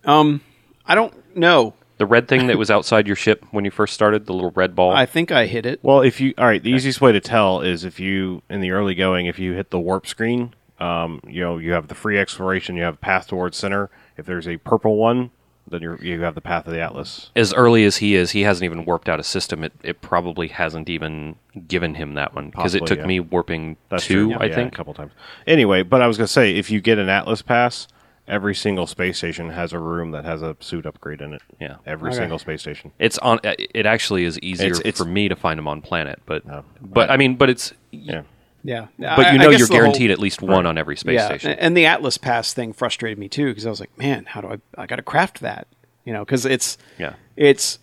Um, 0.05 0.41
I 0.85 0.95
don't 0.95 1.13
know. 1.35 1.73
the 1.97 2.05
red 2.05 2.27
thing 2.27 2.47
that 2.47 2.57
was 2.57 2.69
outside 2.71 3.07
your 3.07 3.15
ship 3.15 3.45
when 3.51 3.63
you 3.65 3.71
first 3.71 3.93
started, 3.93 4.25
the 4.25 4.33
little 4.33 4.51
red 4.51 4.75
ball. 4.75 4.91
I 4.91 5.05
think 5.05 5.31
I 5.31 5.45
hit 5.45 5.65
it. 5.65 5.79
Well, 5.83 6.01
if 6.01 6.19
you 6.19 6.33
all 6.37 6.45
right, 6.45 6.61
the 6.61 6.71
easiest 6.71 6.99
way 7.01 7.11
to 7.11 7.21
tell 7.21 7.61
is 7.61 7.85
if 7.85 7.99
you 7.99 8.41
in 8.49 8.59
the 8.61 8.71
early 8.71 8.95
going, 8.95 9.27
if 9.27 9.39
you 9.39 9.53
hit 9.53 9.69
the 9.69 9.79
warp 9.79 10.05
screen, 10.07 10.53
um, 10.79 11.21
you 11.25 11.41
know 11.41 11.57
you 11.57 11.71
have 11.71 11.87
the 11.87 11.95
free 11.95 12.19
exploration, 12.19 12.75
you 12.75 12.83
have 12.83 12.99
path 12.99 13.27
towards 13.27 13.55
center. 13.57 13.89
If 14.17 14.25
there's 14.25 14.47
a 14.47 14.57
purple 14.57 14.97
one, 14.97 15.31
then 15.73 15.81
you're, 15.81 16.01
you 16.01 16.21
have 16.21 16.35
the 16.35 16.41
path 16.41 16.65
of 16.67 16.73
the 16.73 16.79
Atlas. 16.79 17.29
as 17.35 17.53
early 17.53 17.83
as 17.83 17.97
he 17.97 18.15
is, 18.15 18.31
he 18.31 18.43
hasn't 18.43 18.63
even 18.63 18.85
warped 18.85 19.09
out 19.09 19.19
a 19.19 19.23
system. 19.23 19.63
It 19.63 19.73
it 19.83 20.01
probably 20.01 20.47
hasn't 20.47 20.89
even 20.89 21.35
given 21.67 21.95
him 21.95 22.13
that 22.13 22.33
one 22.33 22.49
because 22.51 22.73
it 22.75 22.79
Possibly, 22.79 22.87
took 22.87 22.99
yeah. 23.03 23.07
me 23.07 23.19
warping 23.19 23.75
That's 23.89 24.05
two, 24.05 24.29
true. 24.31 24.37
I 24.39 24.45
Yeah, 24.45 24.55
think. 24.55 24.73
a 24.73 24.75
couple 24.77 24.93
times. 24.93 25.11
Anyway, 25.45 25.83
but 25.83 26.01
I 26.01 26.07
was 26.07 26.17
gonna 26.17 26.27
say 26.27 26.55
if 26.55 26.71
you 26.71 26.79
get 26.79 26.97
an 26.97 27.09
Atlas 27.09 27.41
pass, 27.41 27.87
every 28.25 28.55
single 28.55 28.87
space 28.87 29.17
station 29.17 29.49
has 29.49 29.73
a 29.73 29.79
room 29.79 30.11
that 30.11 30.23
has 30.23 30.41
a 30.41 30.55
suit 30.61 30.85
upgrade 30.85 31.19
in 31.19 31.33
it. 31.33 31.41
Yeah. 31.59 31.75
every 31.85 32.09
Okay. 32.11 32.19
single 32.19 32.39
space 32.39 32.61
station. 32.61 32.91
It's 32.99 33.17
on. 33.17 33.39
It 33.43 33.85
actually 33.85 34.23
is 34.23 34.39
easier 34.39 34.67
It's- 34.67 34.79
it's- 34.79 34.97
for 34.97 35.03
me 35.05 35.27
to 35.27 35.35
find 35.35 35.59
him 35.59 35.67
on 35.67 35.81
planet, 35.81 36.21
but 36.25 36.45
No. 36.45 36.63
but 36.81 37.09
I 37.11 37.17
mean, 37.17 37.35
but 37.35 37.49
it's 37.49 37.73
Yeah. 37.91 38.21
Yeah. 38.63 38.87
but 38.97 39.33
you 39.33 39.39
know 39.39 39.49
you're 39.49 39.67
guaranteed 39.67 40.09
at 40.11 40.19
least 40.19 40.41
one 40.41 40.65
on 40.65 40.77
every 40.77 40.95
space 40.97 41.15
yeah, 41.15 41.25
station. 41.27 41.51
And 41.51 41.75
the 41.75 41.85
Atlas 41.85 42.17
Pass 42.17 42.53
thing 42.53 42.71
frustrated 42.73 43.17
me 43.19 43.27
too 43.27 43.47
because 43.49 43.65
I 43.65 43.69
was 43.69 43.79
like, 43.79 43.97
man, 43.97 44.25
how 44.25 44.41
do 44.41 44.47
I? 44.47 44.81
I 44.81 44.85
got 44.85 44.95
to 44.97 45.01
craft 45.03 45.41
that, 45.41 45.67
you 46.05 46.13
know, 46.13 46.23
because 46.23 46.45
it's 46.45 46.77
Yeah. 46.97 47.13
it's 47.35 47.79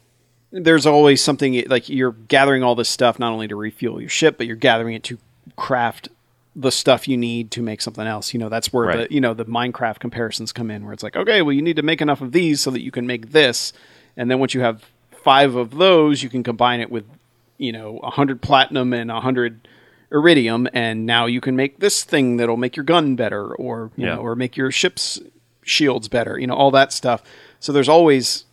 there's 0.52 0.86
always 0.86 1.22
something 1.22 1.62
like 1.68 1.88
you're 1.88 2.12
gathering 2.12 2.62
all 2.62 2.74
this 2.74 2.88
stuff 2.88 3.18
not 3.18 3.32
only 3.32 3.46
to 3.48 3.56
refuel 3.56 4.00
your 4.00 4.08
ship, 4.10 4.36
but 4.38 4.46
you're 4.46 4.56
gathering 4.56 4.94
it 4.94 5.02
to 5.04 5.18
craft 5.56 6.08
the 6.56 6.72
stuff 6.72 7.06
you 7.06 7.16
need 7.16 7.50
to 7.52 7.62
make 7.62 7.80
something 7.80 8.06
else. 8.06 8.34
You 8.34 8.40
know, 8.40 8.48
that's 8.48 8.72
where 8.72 8.86
Right. 8.86 9.08
the 9.08 9.14
you 9.14 9.20
know 9.20 9.34
the 9.34 9.44
Minecraft 9.44 9.98
comparisons 10.00 10.52
come 10.52 10.70
in, 10.70 10.84
where 10.84 10.92
it's 10.92 11.02
like, 11.02 11.14
okay, 11.16 11.42
well, 11.42 11.52
you 11.52 11.62
need 11.62 11.76
to 11.76 11.82
make 11.82 12.00
enough 12.00 12.20
of 12.22 12.32
these 12.32 12.60
so 12.60 12.70
that 12.70 12.82
you 12.82 12.90
can 12.90 13.06
make 13.06 13.30
this, 13.32 13.72
and 14.16 14.30
then 14.30 14.38
once 14.40 14.54
you 14.54 14.60
have 14.62 14.84
five 15.22 15.54
of 15.54 15.76
those, 15.76 16.22
you 16.22 16.30
can 16.30 16.42
combine 16.42 16.80
it 16.80 16.90
with 16.90 17.04
you 17.58 17.70
know 17.70 17.98
a 17.98 18.10
hundred 18.10 18.40
platinum 18.40 18.92
and 18.94 19.10
a 19.10 19.20
hundred 19.20 19.68
iridium, 20.12 20.68
and 20.72 21.06
now 21.06 21.26
you 21.26 21.40
can 21.40 21.54
make 21.56 21.78
this 21.78 22.02
thing 22.04 22.36
that'll 22.36 22.56
make 22.56 22.76
your 22.76 22.84
gun 22.84 23.16
better, 23.16 23.54
or 23.54 23.90
you 23.96 24.06
Yeah. 24.06 24.16
know, 24.16 24.20
or 24.22 24.34
make 24.34 24.56
your 24.56 24.70
ship's 24.70 25.20
shields 25.62 26.08
better. 26.08 26.38
You 26.38 26.46
know, 26.46 26.54
all 26.54 26.70
that 26.72 26.92
stuff. 26.92 27.22
So 27.60 27.72
there's 27.72 27.88
always 27.88 28.44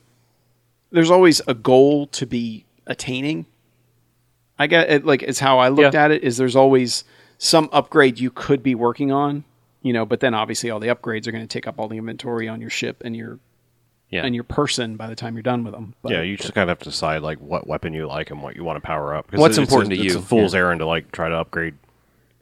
there's 0.91 1.11
always 1.11 1.41
a 1.47 1.53
goal 1.53 2.07
to 2.07 2.25
be 2.25 2.65
attaining. 2.85 3.45
I 4.59 4.67
get 4.67 4.89
it. 4.89 5.05
Like 5.05 5.21
it's 5.23 5.39
how 5.39 5.59
I 5.59 5.69
looked 5.69 5.93
Yeah. 5.93 6.05
at 6.05 6.11
it. 6.11 6.23
Is 6.23 6.37
there's 6.37 6.55
always 6.55 7.03
some 7.37 7.69
upgrade 7.71 8.19
you 8.19 8.31
could 8.31 8.63
be 8.63 8.73
working 8.73 9.11
on, 9.11 9.43
you 9.81 9.93
know, 9.93 10.05
but 10.05 10.19
then 10.21 10.33
obviously 10.33 10.69
all 10.71 10.79
the 10.79 10.87
upgrades 10.87 11.27
are 11.27 11.31
going 11.31 11.43
to 11.43 11.47
take 11.47 11.67
up 11.67 11.75
all 11.79 11.87
the 11.87 11.97
inventory 11.97 12.47
on 12.47 12.61
your 12.61 12.69
ship 12.69 13.01
and 13.05 13.15
your 13.15 13.39
yeah. 14.09 14.25
and 14.25 14.33
your 14.35 14.43
person 14.43 14.95
by 14.95 15.07
the 15.07 15.15
time 15.15 15.35
you're 15.35 15.43
done 15.43 15.63
with 15.63 15.73
them. 15.73 15.93
But, 16.01 16.11
Yeah, 16.13 16.21
you 16.21 16.37
just 16.37 16.53
kind 16.53 16.63
of 16.63 16.69
have 16.69 16.79
to 16.79 16.89
decide 16.89 17.21
like 17.21 17.39
what 17.39 17.67
weapon 17.67 17.93
you 17.93 18.07
like 18.07 18.31
and 18.31 18.41
what 18.41 18.55
you 18.55 18.63
want 18.63 18.77
to 18.77 18.81
power 18.85 19.15
up. 19.15 19.31
What's 19.33 19.57
it's 19.57 19.67
important 19.69 19.93
a, 19.93 19.97
to 19.97 20.01
it's 20.03 20.13
you, 20.13 20.19
a 20.19 20.23
fool's 20.23 20.53
yeah. 20.53 20.59
errand 20.61 20.79
to 20.79 20.85
like 20.85 21.11
try 21.11 21.29
to 21.29 21.35
upgrade. 21.35 21.75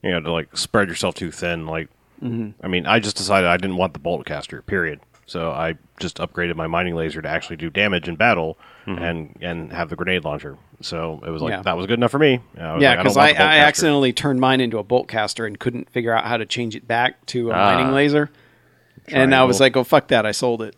You 0.04 0.12
know, 0.12 0.20
to 0.22 0.32
like 0.32 0.56
spread 0.56 0.88
yourself 0.88 1.16
too 1.16 1.32
thin. 1.32 1.66
Like, 1.68 1.90
Mm-hmm. 2.24 2.52
I 2.66 2.70
mean, 2.70 2.86
I 2.88 3.00
just 3.00 3.18
decided 3.18 3.48
I 3.50 3.58
didn't 3.58 3.76
want 3.76 3.92
the 3.92 4.00
bolt 4.00 4.26
caster. 4.26 4.62
Period. 4.62 5.02
So 5.26 5.52
I 5.52 5.76
just 6.00 6.18
upgraded 6.18 6.56
my 6.56 6.66
mining 6.66 6.96
laser 6.96 7.22
to 7.22 7.28
actually 7.28 7.58
do 7.58 7.70
damage 7.70 8.08
in 8.08 8.16
battle 8.16 8.58
Mm-hmm. 8.88 9.04
and 9.04 9.38
and 9.42 9.74
have 9.74 9.90
the 9.90 9.96
grenade 9.96 10.24
launcher. 10.24 10.58
So 10.80 11.20
it 11.26 11.30
was 11.32 11.42
like 11.42 11.50
Yeah. 11.52 11.62
that 11.64 11.76
was 11.76 11.88
good 11.88 11.98
enough 12.00 12.12
for 12.12 12.20
me. 12.20 12.40
Yeah, 12.56 12.96
because 12.96 13.16
don't 13.16 13.24
I, 13.24 13.26
want 13.26 13.38
the 13.38 13.44
bolt 13.44 13.50
I, 13.50 13.58
accidentally 13.58 14.14
turned 14.14 14.40
mine 14.40 14.62
into 14.62 14.78
a 14.78 14.84
bolt 14.84 15.08
caster 15.08 15.46
and 15.48 15.60
couldn't 15.60 15.90
figure 15.90 16.14
out 16.14 16.24
how 16.26 16.38
to 16.38 16.46
change 16.46 16.76
it 16.76 16.88
back 16.88 17.26
to 17.28 17.50
a 17.50 17.54
Ah. 17.54 17.74
mining 17.76 17.94
laser. 17.94 18.30
And 19.08 19.34
I 19.36 19.44
was 19.44 19.60
like, 19.60 19.76
"Oh 19.76 19.84
fuck 19.84 20.08
that!" 20.10 20.26
I 20.26 20.32
sold 20.32 20.62
it. 20.62 20.76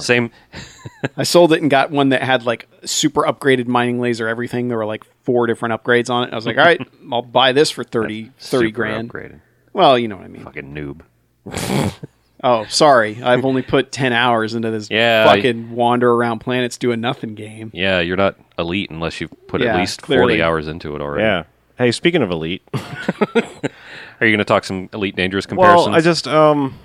Same. 0.00 0.30
I 1.16 1.22
sold 1.22 1.52
it 1.52 1.60
and 1.62 1.70
got 1.70 1.90
one 1.90 2.08
that 2.10 2.22
had 2.22 2.44
like 2.44 2.68
super 2.84 3.22
upgraded 3.22 3.66
mining 3.66 4.00
laser 4.00 4.28
everything. 4.28 4.68
There 4.68 4.78
were 4.78 4.86
like 4.86 5.04
four 5.22 5.46
different 5.46 5.74
upgrades 5.80 6.10
on 6.10 6.28
it. 6.28 6.32
I 6.32 6.36
was 6.36 6.46
like, 6.46 6.56
"All 6.58 6.64
right, 6.64 6.80
I'll 7.12 7.22
buy 7.22 7.52
this 7.52 7.70
for 7.70 7.84
30, 7.84 8.24
30 8.24 8.32
super 8.38 8.70
grand." 8.70 9.10
upgraded. 9.12 9.40
Well, 9.72 9.98
you 9.98 10.08
know 10.08 10.16
what 10.16 10.24
I 10.24 10.28
mean. 10.28 10.44
Fucking 10.44 10.74
noob. 10.74 11.94
Oh, 12.46 12.66
sorry. 12.68 13.22
I've 13.22 13.46
only 13.46 13.62
put 13.62 13.90
10 13.90 14.12
hours 14.12 14.54
into 14.54 14.70
this 14.70 14.90
Yeah, 14.90 15.24
fucking 15.24 15.70
wander 15.70 16.12
around 16.12 16.40
planets 16.40 16.76
doing 16.76 17.00
nothing 17.00 17.34
game. 17.34 17.70
Yeah, 17.72 18.00
you're 18.00 18.18
not 18.18 18.36
elite 18.58 18.90
unless 18.90 19.18
you've 19.18 19.32
put 19.46 19.62
Yeah, 19.62 19.72
at 19.74 19.80
least 19.80 20.02
clearly. 20.02 20.34
forty 20.34 20.42
hours 20.42 20.68
into 20.68 20.94
it 20.94 21.00
already. 21.00 21.22
Yeah. 21.24 21.44
Hey, 21.78 21.90
speaking 21.90 22.20
of 22.20 22.30
elite, 22.30 22.60
Are 22.74 24.26
you 24.26 24.30
going 24.30 24.38
to 24.38 24.44
talk 24.44 24.64
some 24.64 24.90
elite 24.92 25.16
dangerous 25.16 25.46
comparisons? 25.46 25.86
well, 25.88 25.96
I 25.96 26.00
just 26.02 26.28
um, 26.28 26.78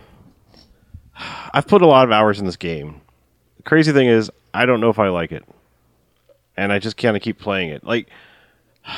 I've 1.53 1.67
put 1.67 1.81
a 1.81 1.87
lot 1.87 2.05
of 2.05 2.11
hours 2.11 2.39
in 2.39 2.45
this 2.45 2.55
game. 2.55 3.01
The 3.57 3.63
crazy 3.63 3.91
thing 3.91 4.07
is, 4.07 4.31
I 4.53 4.65
don't 4.65 4.79
know 4.81 4.89
if 4.89 4.99
I 4.99 5.09
like 5.09 5.31
it, 5.31 5.43
and 6.57 6.71
I 6.71 6.79
just 6.79 6.97
kind 6.97 7.15
of 7.15 7.21
keep 7.21 7.39
playing 7.39 7.69
it. 7.69 7.83
Like, 7.83 8.07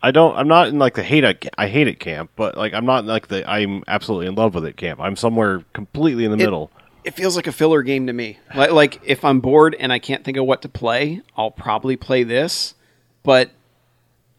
I 0.00 0.12
don't. 0.12 0.36
I'm 0.36 0.46
not 0.48 0.68
in 0.68 0.78
like 0.78 0.94
the 0.94 1.02
hate. 1.02 1.24
it- 1.24 1.48
I 1.58 1.66
hate 1.68 1.88
it 1.88 1.98
camp, 1.98 2.30
but 2.36 2.56
like 2.56 2.72
I'm 2.72 2.86
not 2.86 3.00
in 3.00 3.06
like 3.06 3.28
the 3.28 3.48
I'm 3.50 3.82
absolutely 3.88 4.26
in 4.28 4.34
love 4.36 4.54
with 4.54 4.64
it 4.64 4.76
camp. 4.76 5.00
I'm 5.00 5.16
somewhere 5.16 5.64
completely 5.72 6.24
in 6.24 6.30
the 6.30 6.36
middle. 6.36 6.70
It 7.04 7.14
feels 7.14 7.36
like 7.36 7.46
a 7.46 7.52
filler 7.52 7.82
game 7.82 8.06
to 8.06 8.12
me. 8.12 8.38
Like, 8.54 8.70
like 8.70 9.00
if 9.04 9.24
I'm 9.24 9.40
bored 9.40 9.74
and 9.78 9.92
I 9.92 9.98
can't 9.98 10.24
think 10.24 10.36
of 10.36 10.44
what 10.44 10.62
to 10.62 10.68
play, 10.68 11.22
I'll 11.36 11.50
probably 11.50 11.96
play 11.96 12.22
this. 12.22 12.74
But 13.22 13.50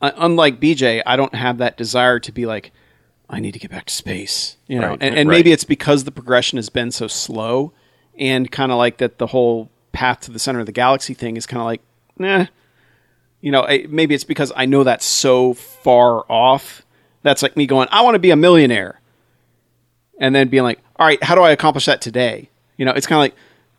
uh, 0.01 0.11
unlike 0.15 0.59
BJ, 0.61 1.01
I 1.05 1.15
don't 1.17 1.33
have 1.35 1.57
that 1.57 1.77
desire 1.77 2.19
to 2.19 2.31
be 2.31 2.45
like, 2.45 2.71
I 3.29 3.39
need 3.39 3.51
to 3.53 3.59
get 3.59 3.69
back 3.71 3.85
to 3.85 3.93
space. 3.93 4.57
You 4.67 4.79
know, 4.79 4.89
Right, 4.89 4.97
and, 5.01 5.15
and 5.15 5.29
right. 5.29 5.37
maybe 5.37 5.51
it's 5.51 5.63
because 5.63 6.03
the 6.03 6.11
progression 6.11 6.57
has 6.57 6.69
been 6.69 6.91
so 6.91 7.07
slow, 7.07 7.71
and 8.17 8.51
kind 8.51 8.71
of 8.71 8.77
like 8.77 8.97
that 8.97 9.17
the 9.17 9.27
whole 9.27 9.69
path 9.91 10.21
to 10.21 10.31
the 10.31 10.39
center 10.39 10.59
of 10.59 10.65
the 10.65 10.71
galaxy 10.71 11.13
thing 11.13 11.37
is 11.37 11.45
kind 11.45 11.59
of 11.61 11.65
like, 11.65 11.81
nah. 12.17 12.45
You 13.41 13.51
know, 13.51 13.63
I, 13.63 13.85
maybe 13.89 14.13
it's 14.15 14.23
because 14.25 14.51
I 14.55 14.65
know 14.65 14.83
that's 14.83 15.05
so 15.05 15.53
far 15.53 16.25
off. 16.29 16.81
That's 17.23 17.41
like 17.41 17.55
me 17.55 17.65
going, 17.67 17.87
I 17.91 18.01
want 18.01 18.15
to 18.15 18.19
be 18.19 18.31
a 18.31 18.35
millionaire 18.35 18.99
and 20.19 20.35
then 20.35 20.49
being 20.49 20.63
like, 20.63 20.79
all 20.97 21.05
right, 21.05 21.21
how 21.23 21.35
do 21.35 21.41
I 21.41 21.51
accomplish 21.51 21.85
that 21.85 22.01
today? 22.01 22.49
You 22.77 22.85
know, 22.85 22.91
it's 22.91 23.07
kind 23.07 23.17
of 23.17 23.21
like 23.21 23.35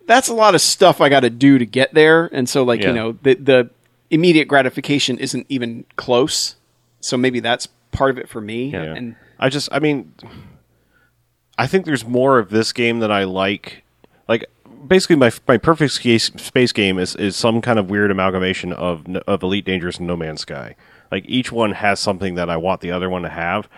that's 0.06 0.28
a 0.28 0.34
lot 0.34 0.54
of 0.54 0.60
stuff 0.60 1.00
I 1.00 1.08
got 1.08 1.20
to 1.20 1.30
do 1.30 1.58
to 1.58 1.66
get 1.66 1.92
there, 1.94 2.28
and 2.32 2.48
so 2.48 2.62
like 2.64 2.80
Yeah. 2.80 2.88
you 2.88 2.94
know 2.94 3.12
the 3.22 3.34
the 3.34 3.70
immediate 4.10 4.48
gratification 4.48 5.18
isn't 5.18 5.46
even 5.48 5.84
close. 5.96 6.56
So 7.00 7.16
maybe 7.16 7.40
that's 7.40 7.66
part 7.92 8.10
of 8.10 8.18
it 8.18 8.28
for 8.28 8.40
me. 8.40 8.70
Yeah. 8.70 8.82
And 8.94 9.16
I 9.40 9.48
just, 9.48 9.68
I 9.72 9.78
mean, 9.78 10.12
I 11.58 11.66
think 11.66 11.86
there's 11.86 12.06
more 12.06 12.38
of 12.38 12.50
this 12.50 12.72
game 12.72 13.00
that 13.00 13.10
I 13.10 13.24
like. 13.24 13.82
Like, 14.28 14.44
basically, 14.86 15.16
my 15.16 15.32
my 15.48 15.56
perfect 15.56 15.92
space, 15.94 16.72
game 16.72 16.98
is, 16.98 17.16
is 17.16 17.36
some 17.36 17.60
kind 17.60 17.78
of 17.78 17.90
weird 17.90 18.10
amalgamation 18.10 18.72
of 18.72 19.04
of 19.26 19.42
Elite 19.42 19.64
Dangerous 19.64 19.98
and 19.98 20.06
No 20.06 20.16
Man's 20.16 20.42
Sky. 20.42 20.76
Like 21.10 21.24
each 21.26 21.50
one 21.50 21.72
has 21.72 21.98
something 21.98 22.34
that 22.34 22.48
I 22.48 22.56
want 22.56 22.80
the 22.80 22.92
other 22.92 23.10
one 23.10 23.22
to 23.22 23.28
have. 23.28 23.68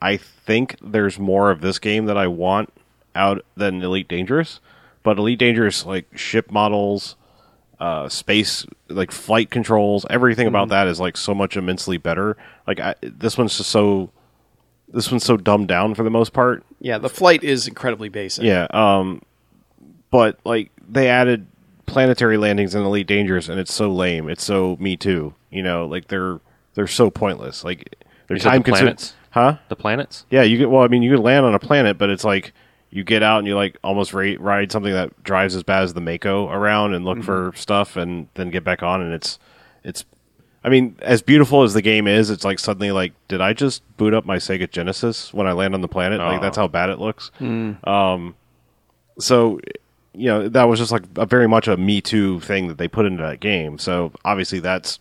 I 0.00 0.16
think 0.16 0.76
there's 0.82 1.18
more 1.18 1.50
of 1.50 1.60
this 1.60 1.78
game 1.78 2.06
that 2.06 2.16
I 2.16 2.26
want 2.28 2.72
out 3.14 3.44
than 3.56 3.82
Elite 3.82 4.08
Dangerous, 4.08 4.60
but 5.02 5.18
Elite 5.18 5.38
Dangerous 5.38 5.84
like 5.84 6.06
ship 6.16 6.50
models, 6.50 7.16
uh, 7.80 8.08
space 8.08 8.66
like 8.88 9.10
flight 9.10 9.50
controls, 9.50 10.06
everything 10.10 10.46
about 10.46 10.68
that 10.68 10.86
is 10.86 11.00
like 11.00 11.16
so 11.16 11.34
much 11.34 11.56
immensely 11.56 11.96
better. 11.96 12.36
Like 12.66 12.78
I, 12.78 12.94
this 13.02 13.36
one's 13.36 13.56
just 13.56 13.70
so 13.70 14.10
this 14.96 15.10
one's 15.12 15.24
so 15.24 15.36
dumbed 15.36 15.68
down 15.68 15.94
for 15.94 16.02
the 16.02 16.10
most 16.10 16.32
part. 16.32 16.64
yeah, 16.80 16.98
the 16.98 17.08
flight 17.08 17.44
is 17.44 17.68
incredibly 17.68 18.08
basic. 18.08 18.42
Yeah. 18.44 18.66
Um, 18.70 19.22
but 20.10 20.38
like 20.44 20.70
they 20.88 21.08
added 21.08 21.46
planetary 21.86 22.36
landings 22.36 22.74
in 22.74 22.82
Elite 22.82 23.06
Dangerous, 23.06 23.48
and 23.48 23.60
it's 23.60 23.72
so 23.72 23.90
lame. 23.92 24.28
It's 24.28 24.42
so 24.44 24.76
me 24.80 24.96
too. 24.96 25.34
You 25.50 25.62
know, 25.62 25.86
like 25.86 26.08
they're 26.08 26.40
they're 26.74 26.86
so 26.86 27.10
pointless. 27.10 27.62
Like 27.62 27.94
they're 28.26 28.36
You 28.36 28.42
time 28.42 28.58
the 28.60 28.64
consuming. 28.64 28.82
planets? 28.96 29.14
Huh? 29.30 29.56
the 29.68 29.76
planets. 29.76 30.24
Yeah. 30.30 30.42
You 30.42 30.56
get 30.58 30.70
well. 30.70 30.82
I 30.82 30.88
mean, 30.88 31.02
you 31.02 31.12
can 31.14 31.22
land 31.22 31.44
on 31.46 31.54
a 31.54 31.58
planet, 31.58 31.98
but 31.98 32.08
it's 32.10 32.24
like 32.24 32.52
you 32.90 33.04
get 33.04 33.22
out 33.22 33.38
and 33.38 33.46
you 33.46 33.54
like 33.54 33.76
almost 33.84 34.14
ra- 34.14 34.34
ride 34.38 34.72
something 34.72 34.92
that 34.92 35.22
drives 35.22 35.54
as 35.54 35.62
bad 35.62 35.82
as 35.82 35.92
the 35.94 36.00
Mako 36.00 36.48
around 36.48 36.94
and 36.94 37.04
look 37.04 37.22
for 37.22 37.52
stuff, 37.54 37.96
and 37.96 38.28
then 38.34 38.50
get 38.50 38.64
back 38.64 38.82
on, 38.82 39.02
and 39.02 39.12
it's 39.12 39.26
it's. 39.34 39.38
I 40.66 40.68
mean, 40.68 40.96
as 41.00 41.22
beautiful 41.22 41.62
as 41.62 41.72
the 41.74 41.80
game 41.82 42.08
is, 42.08 42.28
it's 42.28 42.44
like 42.44 42.58
suddenly 42.58 42.90
like, 42.90 43.12
did 43.28 43.40
I 43.40 43.52
just 43.52 43.82
boot 43.96 44.12
up 44.12 44.24
my 44.26 44.36
Sega 44.36 44.68
Genesis 44.68 45.32
when 45.32 45.46
I 45.46 45.52
land 45.52 45.74
on 45.74 45.80
the 45.80 45.86
planet? 45.88 46.18
Like 46.18 46.40
Oh. 46.40 46.42
that's 46.42 46.56
how 46.56 46.66
bad 46.66 46.90
it 46.90 46.98
looks. 46.98 47.30
Um, 47.40 48.34
so 49.18 49.60
you 50.12 50.26
know 50.26 50.48
that 50.48 50.64
was 50.64 50.80
just 50.80 50.90
like 50.92 51.04
a 51.16 51.24
very 51.26 51.46
much 51.46 51.68
a 51.68 51.76
Me 51.76 52.00
Too 52.00 52.40
thing 52.40 52.66
that 52.68 52.78
they 52.78 52.88
put 52.88 53.06
into 53.06 53.22
that 53.22 53.38
game. 53.40 53.78
So 53.78 54.10
obviously 54.24 54.58
that's 54.60 54.98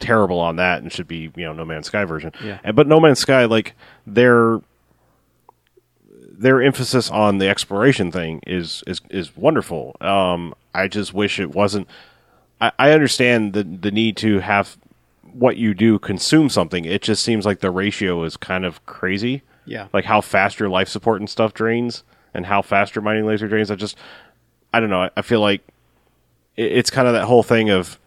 terrible 0.00 0.38
on 0.38 0.56
that 0.56 0.82
and 0.82 0.92
should 0.92 1.08
be 1.08 1.32
you 1.34 1.44
know 1.44 1.52
No 1.54 1.64
Man's 1.64 1.86
Sky 1.86 2.04
version. 2.04 2.32
Yeah. 2.44 2.58
And- 2.62 2.76
But 2.76 2.86
No 2.86 3.00
Man's 3.00 3.20
Sky 3.20 3.46
like 3.46 3.74
their 4.06 4.60
their 6.36 6.60
emphasis 6.62 7.10
on 7.10 7.38
the 7.38 7.48
exploration 7.48 8.10
thing 8.12 8.40
is 8.46 8.82
is 8.86 9.00
is 9.10 9.36
wonderful. 9.36 9.96
Um, 10.00 10.54
I 10.74 10.88
just 10.88 11.14
wish 11.14 11.38
it 11.38 11.54
wasn't. 11.54 11.88
I, 12.64 12.72
I 12.78 12.92
understand 12.92 13.52
the 13.52 13.64
the 13.64 13.90
need 13.90 14.16
to 14.18 14.40
have 14.40 14.76
what 15.32 15.56
you 15.56 15.74
do 15.74 15.98
consume 15.98 16.48
something. 16.48 16.84
It 16.84 17.02
just 17.02 17.22
seems 17.22 17.44
like 17.44 17.60
the 17.60 17.70
ratio 17.70 18.22
is 18.24 18.36
kind 18.36 18.64
of 18.64 18.84
crazy. 18.86 19.42
Yeah. 19.66 19.88
like 19.94 20.04
how 20.04 20.20
fast 20.20 20.60
your 20.60 20.68
life 20.68 20.88
support 20.88 21.20
and 21.20 21.30
stuff 21.30 21.54
drains, 21.54 22.04
and 22.34 22.46
how 22.46 22.62
fast 22.62 22.94
your 22.94 23.02
mining 23.02 23.24
laser 23.24 23.48
drains. 23.48 23.70
I 23.70 23.76
just, 23.76 23.96
I 24.72 24.80
don't 24.80 24.90
know. 24.90 25.08
I, 25.16 25.22
feel 25.22 25.40
like 25.40 25.62
it, 26.56 26.70
it's 26.72 26.90
kind 26.90 27.08
of 27.08 27.14
that 27.14 27.24
whole 27.24 27.42
thing 27.42 27.70
of 27.70 27.98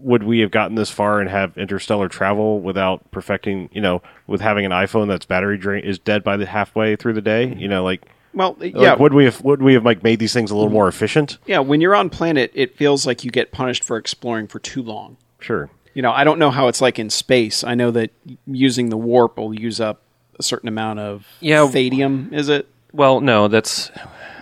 would 0.00 0.22
we 0.22 0.40
have 0.40 0.50
gotten 0.50 0.74
this 0.74 0.90
far 0.90 1.20
and 1.20 1.30
have 1.30 1.56
interstellar 1.56 2.08
travel 2.08 2.60
without 2.60 3.10
perfecting, 3.10 3.70
you 3.72 3.80
know, 3.80 4.02
with 4.26 4.42
having 4.42 4.66
an 4.66 4.72
iPhone 4.72 5.08
that's 5.08 5.24
battery 5.24 5.56
drain 5.56 5.82
is 5.82 5.98
dead 5.98 6.22
by 6.22 6.36
the 6.36 6.44
halfway 6.44 6.94
through 6.94 7.14
the 7.14 7.22
day, 7.22 7.46
mm-hmm. 7.46 7.60
you 7.60 7.68
know, 7.68 7.82
like 7.82 8.06
Well, 8.34 8.56
like, 8.58 8.74
yeah, 8.76 8.94
would 8.94 9.14
we 9.14 9.24
have 9.24 9.42
would 9.42 9.62
we 9.62 9.74
have 9.74 9.84
like 9.84 10.02
made 10.02 10.18
these 10.18 10.32
things 10.32 10.50
a 10.50 10.56
little 10.56 10.70
more 10.70 10.86
efficient? 10.88 11.38
yeah. 11.46 11.58
When 11.60 11.80
you're 11.80 11.94
on 11.96 12.10
planet, 12.10 12.50
it 12.54 12.76
feels 12.76 13.06
like 13.06 13.24
you 13.24 13.30
get 13.30 13.52
punished 13.52 13.82
for 13.84 13.96
exploring 13.96 14.46
for 14.48 14.58
too 14.58 14.82
long. 14.82 15.16
Sure. 15.40 15.70
You 15.94 16.02
know, 16.02 16.12
I 16.12 16.22
don't 16.24 16.38
know 16.38 16.50
how 16.50 16.68
it's 16.68 16.80
like 16.80 16.98
in 16.98 17.10
space. 17.10 17.64
I 17.64 17.74
know 17.74 17.90
that 17.92 18.10
using 18.46 18.90
the 18.90 18.96
warp 18.96 19.38
will 19.38 19.54
use 19.58 19.80
up 19.80 20.02
a 20.38 20.42
certain 20.42 20.68
amount 20.68 21.00
of 21.00 21.26
Yeah. 21.40 21.66
Thamium. 21.66 22.32
Is 22.32 22.48
it 22.48 22.68
Well, 22.92 23.20
no, 23.20 23.48
that's 23.48 23.90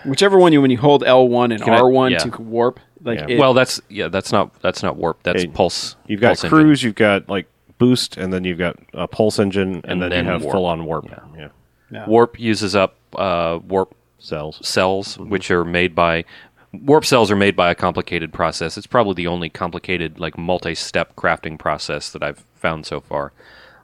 whichever 0.05 0.37
one 0.37 0.53
you 0.53 0.61
when 0.61 0.69
you 0.71 0.77
hold 0.77 1.03
L 1.03 1.27
one 1.27 1.51
and 1.51 1.61
Can 1.61 1.73
I- 1.73 1.77
R 1.79 1.89
one 1.89 2.11
yeah. 2.11 2.19
to 2.19 2.41
warp? 2.41 2.79
Like, 3.03 3.19
Yeah. 3.19 3.25
it- 3.29 3.39
well, 3.39 3.53
that's 3.53 3.81
yeah, 3.89 4.07
that's 4.09 4.31
not 4.31 4.59
that's 4.61 4.83
not 4.83 4.97
warp. 4.97 5.23
That's 5.23 5.41
Hey, 5.43 5.47
pulse. 5.47 5.95
You've 6.07 6.21
got 6.21 6.29
pulse 6.29 6.43
engine. 6.43 6.57
cruise, 6.59 6.83
you've 6.83 6.95
got 6.95 7.29
like 7.29 7.47
boost, 7.79 8.17
and 8.17 8.31
then 8.33 8.43
you've 8.43 8.57
got 8.57 8.75
a 8.93 9.07
pulse 9.07 9.39
engine, 9.39 9.75
and, 9.75 9.85
And 9.85 10.01
then, 10.01 10.09
then 10.09 10.25
you 10.25 10.31
have 10.31 10.43
warp. 10.43 10.53
full 10.53 10.65
on 10.65 10.85
warp. 10.85 11.05
Yeah. 11.09 11.19
yeah. 11.37 11.47
Yeah. 11.91 12.05
Warp 12.07 12.39
uses 12.39 12.75
up 12.75 12.95
uh, 13.15 13.59
warp 13.67 13.93
Cells. 14.19 14.59
cells, 14.67 15.17
which 15.19 15.51
are 15.51 15.63
made 15.63 15.93
by 15.95 16.25
warp 16.73 17.05
cells 17.05 17.29
are 17.31 17.35
made 17.35 17.55
by 17.55 17.69
a 17.71 17.75
complicated 17.75 18.33
process. 18.33 18.77
It's 18.77 18.87
probably 18.87 19.13
the 19.13 19.27
only 19.27 19.49
complicated 19.49 20.19
like 20.19 20.37
multi-step 20.37 21.15
crafting 21.15 21.57
process 21.57 22.11
that 22.11 22.23
I've 22.23 22.43
found 22.55 22.85
so 22.85 22.99
far. 22.99 23.31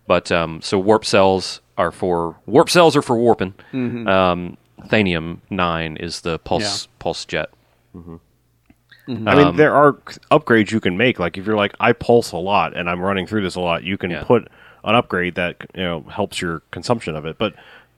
But 0.08 0.32
um, 0.32 0.62
so 0.62 0.78
warp 0.80 1.06
cells 1.06 1.62
are 1.78 1.92
for 1.92 2.36
warp 2.46 2.70
cells 2.70 2.96
are 2.96 3.02
for 3.02 3.16
warping. 3.16 3.54
Um, 3.74 4.58
Thamium 4.88 5.38
nine 5.50 5.96
is 5.98 6.22
the 6.22 6.40
pulse 6.40 6.88
pulse 7.00 7.24
jet. 7.26 7.50
I 7.96 9.36
mean, 9.36 9.56
there 9.58 9.74
are 9.76 9.94
upgrades 10.32 10.72
you 10.72 10.80
can 10.80 10.98
make. 10.98 11.20
Like 11.20 11.38
if 11.38 11.46
you're 11.46 11.56
like, 11.58 11.74
I 11.80 11.94
pulse 11.94 12.32
a 12.32 12.38
lot 12.38 12.76
and 12.76 12.90
I'm 12.90 13.02
running 13.02 13.28
through 13.28 13.44
this 13.44 13.56
a 13.56 13.62
lot, 13.62 13.84
you 13.84 13.98
can 13.98 14.12
Yeah. 14.12 14.24
put 14.24 14.48
an 14.86 14.96
upgrade 14.96 15.36
that 15.36 15.58
you 15.76 15.84
know 15.84 16.02
helps 16.10 16.42
your 16.42 16.62
consumption 16.72 17.16
of 17.16 17.26
it. 17.26 17.38
But 17.38 17.54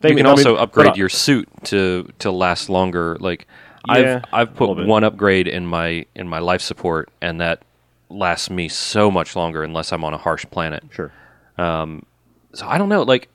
they 0.05 0.11
You 0.11 0.17
can 0.17 0.25
I 0.25 0.29
mean, 0.35 0.37
also 0.37 0.55
upgrade 0.55 0.95
your 0.97 1.09
suit 1.09 1.47
to 1.65 2.07
to 2.19 2.31
last 2.31 2.69
longer. 2.69 3.17
Like 3.19 3.47
Yeah, 3.87 4.21
I've 4.31 4.49
I've 4.49 4.55
put 4.55 4.85
one 4.85 5.03
upgrade 5.03 5.47
in 5.47 5.65
my 5.65 6.05
in 6.15 6.27
my 6.27 6.39
life 6.39 6.61
support, 6.61 7.09
and 7.21 7.41
that 7.41 7.61
lasts 8.09 8.49
me 8.49 8.69
so 8.69 9.09
much 9.11 9.35
longer 9.35 9.63
unless 9.63 9.91
I'm 9.91 10.03
on 10.03 10.13
a 10.13 10.17
harsh 10.17 10.45
planet. 10.51 10.83
Sure. 10.91 11.11
So 11.57 12.67
I 12.67 12.77
don't 12.77 12.89
know. 12.89 13.03
Like 13.03 13.29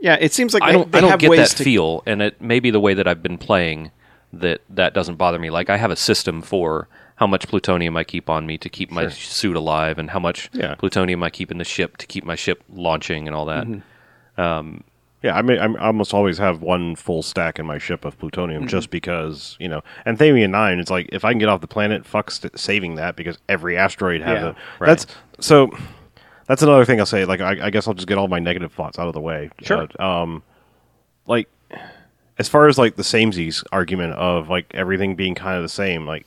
yeah, 0.00 0.16
it 0.20 0.32
seems 0.32 0.54
like 0.54 0.62
I 0.62 0.72
don't 0.72 0.90
they 0.92 0.98
I 0.98 1.00
don't 1.00 1.10
have 1.10 1.20
get 1.20 1.30
that 1.36 1.48
to 1.48 1.64
feel, 1.64 2.02
and 2.06 2.22
it 2.22 2.40
may 2.40 2.60
be 2.60 2.70
the 2.70 2.80
way 2.80 2.94
that 2.94 3.06
I've 3.08 3.22
been 3.22 3.38
playing 3.38 3.90
that 4.32 4.60
that 4.70 4.94
doesn't 4.94 5.16
bother 5.16 5.38
me. 5.38 5.50
Like 5.50 5.70
I 5.70 5.76
have 5.76 5.90
a 5.90 5.96
system 5.96 6.42
for 6.42 6.88
how 7.16 7.26
much 7.26 7.48
plutonium 7.48 7.96
I 7.96 8.04
keep 8.04 8.30
on 8.30 8.46
me 8.46 8.58
to 8.58 8.68
keep 8.68 8.92
my 8.92 9.08
suit 9.08 9.56
alive, 9.56 9.98
and 9.98 10.10
how 10.10 10.20
much 10.20 10.50
Yeah. 10.52 10.74
plutonium 10.76 11.22
I 11.22 11.30
keep 11.30 11.50
in 11.50 11.58
the 11.58 11.64
ship 11.64 11.96
to 11.96 12.06
keep 12.06 12.24
my 12.24 12.36
ship 12.36 12.62
launching 12.72 13.26
and 13.26 13.34
all 13.34 13.46
that. 13.46 13.66
Mm-hmm. 13.66 14.78
Yeah, 15.22 15.36
I 15.36 15.42
mean, 15.42 15.58
I'm, 15.58 15.76
I 15.76 15.86
almost 15.86 16.14
always 16.14 16.38
have 16.38 16.62
one 16.62 16.94
full 16.94 17.22
stack 17.22 17.58
in 17.58 17.66
my 17.66 17.78
ship 17.78 18.04
of 18.04 18.16
plutonium 18.18 18.62
Mm-hmm. 18.62 18.68
just 18.68 18.90
because 18.90 19.56
you 19.58 19.66
know. 19.68 19.82
And 20.04 20.16
Thamium 20.18 20.50
Nine, 20.50 20.78
it's 20.78 20.90
like 20.90 21.08
if 21.12 21.24
I 21.24 21.32
can 21.32 21.38
get 21.38 21.48
off 21.48 21.60
the 21.60 21.66
planet, 21.66 22.06
fuck 22.06 22.30
st- 22.30 22.56
saving 22.58 22.94
that 22.96 23.16
because 23.16 23.36
every 23.48 23.76
asteroid 23.76 24.20
has 24.22 24.40
Yeah, 24.40 24.48
a. 24.50 24.54
right. 24.78 24.86
That's 24.88 25.06
so. 25.40 25.70
That's 26.46 26.62
another 26.62 26.84
thing 26.84 26.98
I'll 26.98 27.04
say. 27.06 27.24
Like, 27.26 27.40
I, 27.42 27.66
I 27.66 27.70
guess 27.70 27.86
I'll 27.86 27.92
just 27.94 28.06
get 28.08 28.16
all 28.16 28.26
my 28.28 28.38
negative 28.38 28.72
thoughts 28.72 28.98
out 28.98 29.06
of 29.06 29.12
the 29.12 29.20
way. 29.20 29.50
Sure. 29.60 29.86
But, 29.86 30.00
um, 30.00 30.42
like, 31.26 31.46
as 32.38 32.48
far 32.48 32.68
as 32.68 32.78
like 32.78 32.96
the 32.96 33.02
samesies 33.02 33.62
argument 33.70 34.14
of 34.14 34.48
like 34.48 34.66
everything 34.72 35.14
being 35.14 35.34
kind 35.34 35.56
of 35.56 35.62
the 35.62 35.68
same, 35.68 36.06
like. 36.06 36.26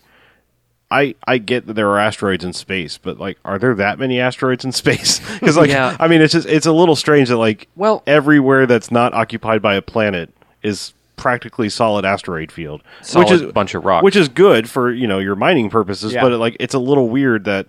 I, 0.91 1.15
I 1.25 1.37
get 1.37 1.67
that 1.67 1.73
there 1.73 1.87
are 1.89 1.97
asteroids 1.97 2.43
in 2.43 2.51
space, 2.53 2.97
but 2.97 3.17
like, 3.17 3.37
are 3.45 3.57
there 3.57 3.73
that 3.75 3.97
many 3.97 4.19
asteroids 4.19 4.65
in 4.65 4.71
space? 4.83 5.19
Because 5.39 5.55
like, 5.57 5.69
Yeah. 5.69 5.95
I 5.99 6.07
mean, 6.07 6.21
it's 6.21 6.33
just 6.33 6.47
it's 6.47 6.65
a 6.65 6.71
little 6.73 6.95
strange 6.97 7.29
that 7.29 7.37
like, 7.37 7.67
Well- 7.75 8.03
everywhere 8.05 8.65
that's 8.67 8.91
not 8.91 9.13
occupied 9.13 9.61
by 9.61 9.75
a 9.75 9.81
planet 9.81 10.29
is 10.63 10.93
practically 11.15 11.69
solid 11.69 12.03
asteroid 12.03 12.51
field, 12.51 12.81
Solid 13.01 13.23
which 13.25 13.31
is 13.33 13.41
a 13.41 13.53
bunch 13.53 13.73
of 13.75 13.85
rocks. 13.85 14.03
which 14.03 14.15
is 14.15 14.27
good 14.27 14.69
for 14.69 14.91
you 14.91 15.07
know 15.07 15.19
your 15.19 15.35
mining 15.35 15.69
purposes. 15.69 16.13
Yeah. 16.13 16.21
But 16.23 16.33
like, 16.39 16.57
it's 16.59 16.73
a 16.73 16.79
little 16.79 17.09
weird 17.09 17.45
that 17.45 17.67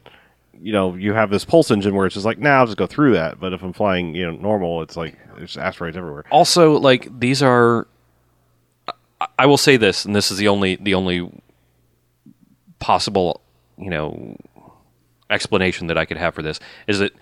you 0.61 0.73
know 0.73 0.95
you 0.95 1.13
have 1.13 1.31
this 1.31 1.45
pulse 1.45 1.71
engine 1.71 1.95
where 1.95 2.07
it's 2.07 2.15
just 2.15 2.27
like, 2.27 2.39
nah, 2.39 2.59
I'll 2.59 2.67
just 2.67 2.79
go 2.79 2.87
through 2.87 3.13
that. 3.13 3.39
But 3.39 3.53
if 3.53 3.63
I'm 3.63 3.73
flying, 3.73 4.15
you 4.15 4.27
know, 4.31 4.37
normal, 4.37 4.83
it's 4.83 4.97
like 4.97 5.17
there's 5.37 5.57
asteroids 5.57 5.97
everywhere. 5.97 6.25
also 6.31 6.79
like 6.79 7.09
these 7.21 7.43
are 7.43 7.87
I- 9.21 9.27
I 9.41 9.47
will 9.47 9.57
say 9.59 9.77
this 9.77 10.05
and 10.05 10.17
this 10.17 10.31
is 10.31 10.39
the 10.39 10.49
only 10.49 10.77
the 10.77 10.95
only 10.95 11.31
possible 12.83 13.41
you 13.79 13.89
know 13.91 14.37
explanation 15.31 15.87
that 15.87 15.97
I 15.97 16.05
could 16.05 16.17
have 16.19 16.35
for 16.35 16.43
this 16.43 16.61
is 16.87 16.99
that 16.99 17.13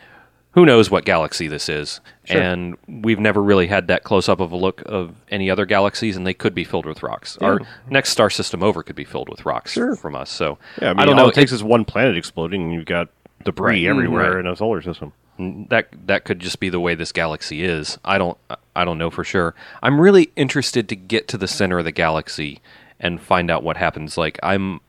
who 0.53 0.67
knows 0.67 0.91
what 0.91 1.05
galaxy 1.05 1.47
this 1.47 1.69
is 1.69 2.01
and 2.29 2.77
we've 2.89 3.21
never 3.21 3.41
really 3.43 3.69
had 3.69 3.87
that 3.89 4.03
close 4.03 4.29
up 4.29 4.41
of 4.41 4.51
a 4.53 4.57
look 4.57 4.83
of 4.87 5.15
any 5.31 5.49
other 5.51 5.65
galaxies 5.67 6.17
and 6.17 6.27
they 6.27 6.35
could 6.35 6.55
be 6.55 6.65
filled 6.65 6.87
with 6.87 7.03
rocks 7.03 7.37
our 7.41 7.61
next 7.89 8.11
star 8.11 8.31
system 8.31 8.63
over 8.63 8.83
could 8.83 8.97
be 8.97 9.05
filled 9.05 9.29
with 9.29 9.45
rocks 9.47 9.75
from 10.01 10.17
us 10.17 10.31
so 10.31 10.59
Yeah, 10.83 10.91
I, 10.91 10.95
mean, 10.95 11.07
don't 11.07 11.19
all 11.19 11.25
know 11.27 11.29
it 11.29 11.35
takes 11.35 11.53
is 11.53 11.63
one 11.63 11.85
planet 11.85 12.17
exploding, 12.17 12.63
and 12.63 12.73
you've 12.73 12.87
got 12.87 13.09
debris 13.45 13.87
Right. 13.87 13.91
everywhere 13.91 14.33
Right. 14.33 14.41
in 14.41 14.47
a 14.47 14.57
solar 14.57 14.83
system. 14.83 15.13
that 15.39 15.87
that 16.07 16.25
could 16.25 16.41
just 16.41 16.59
be 16.59 16.69
the 16.69 16.81
way 16.81 16.95
this 16.97 17.13
galaxy 17.13 17.63
is. 17.63 17.97
I 18.05 18.19
don't 18.19 18.37
I 18.75 18.85
don't 18.85 18.99
know 18.99 19.11
for 19.11 19.25
sure. 19.25 19.55
I'm 19.83 20.01
really 20.01 20.31
interested 20.37 20.89
to 20.89 20.97
get 20.97 21.29
to 21.29 21.39
the 21.39 21.49
center 21.49 21.79
of 21.79 21.85
the 21.85 21.93
galaxy 21.93 22.61
and 22.99 23.21
find 23.21 23.51
out 23.51 23.63
what 23.63 23.77
happens. 23.77 24.19
Like 24.19 24.39
I'm 24.43 24.81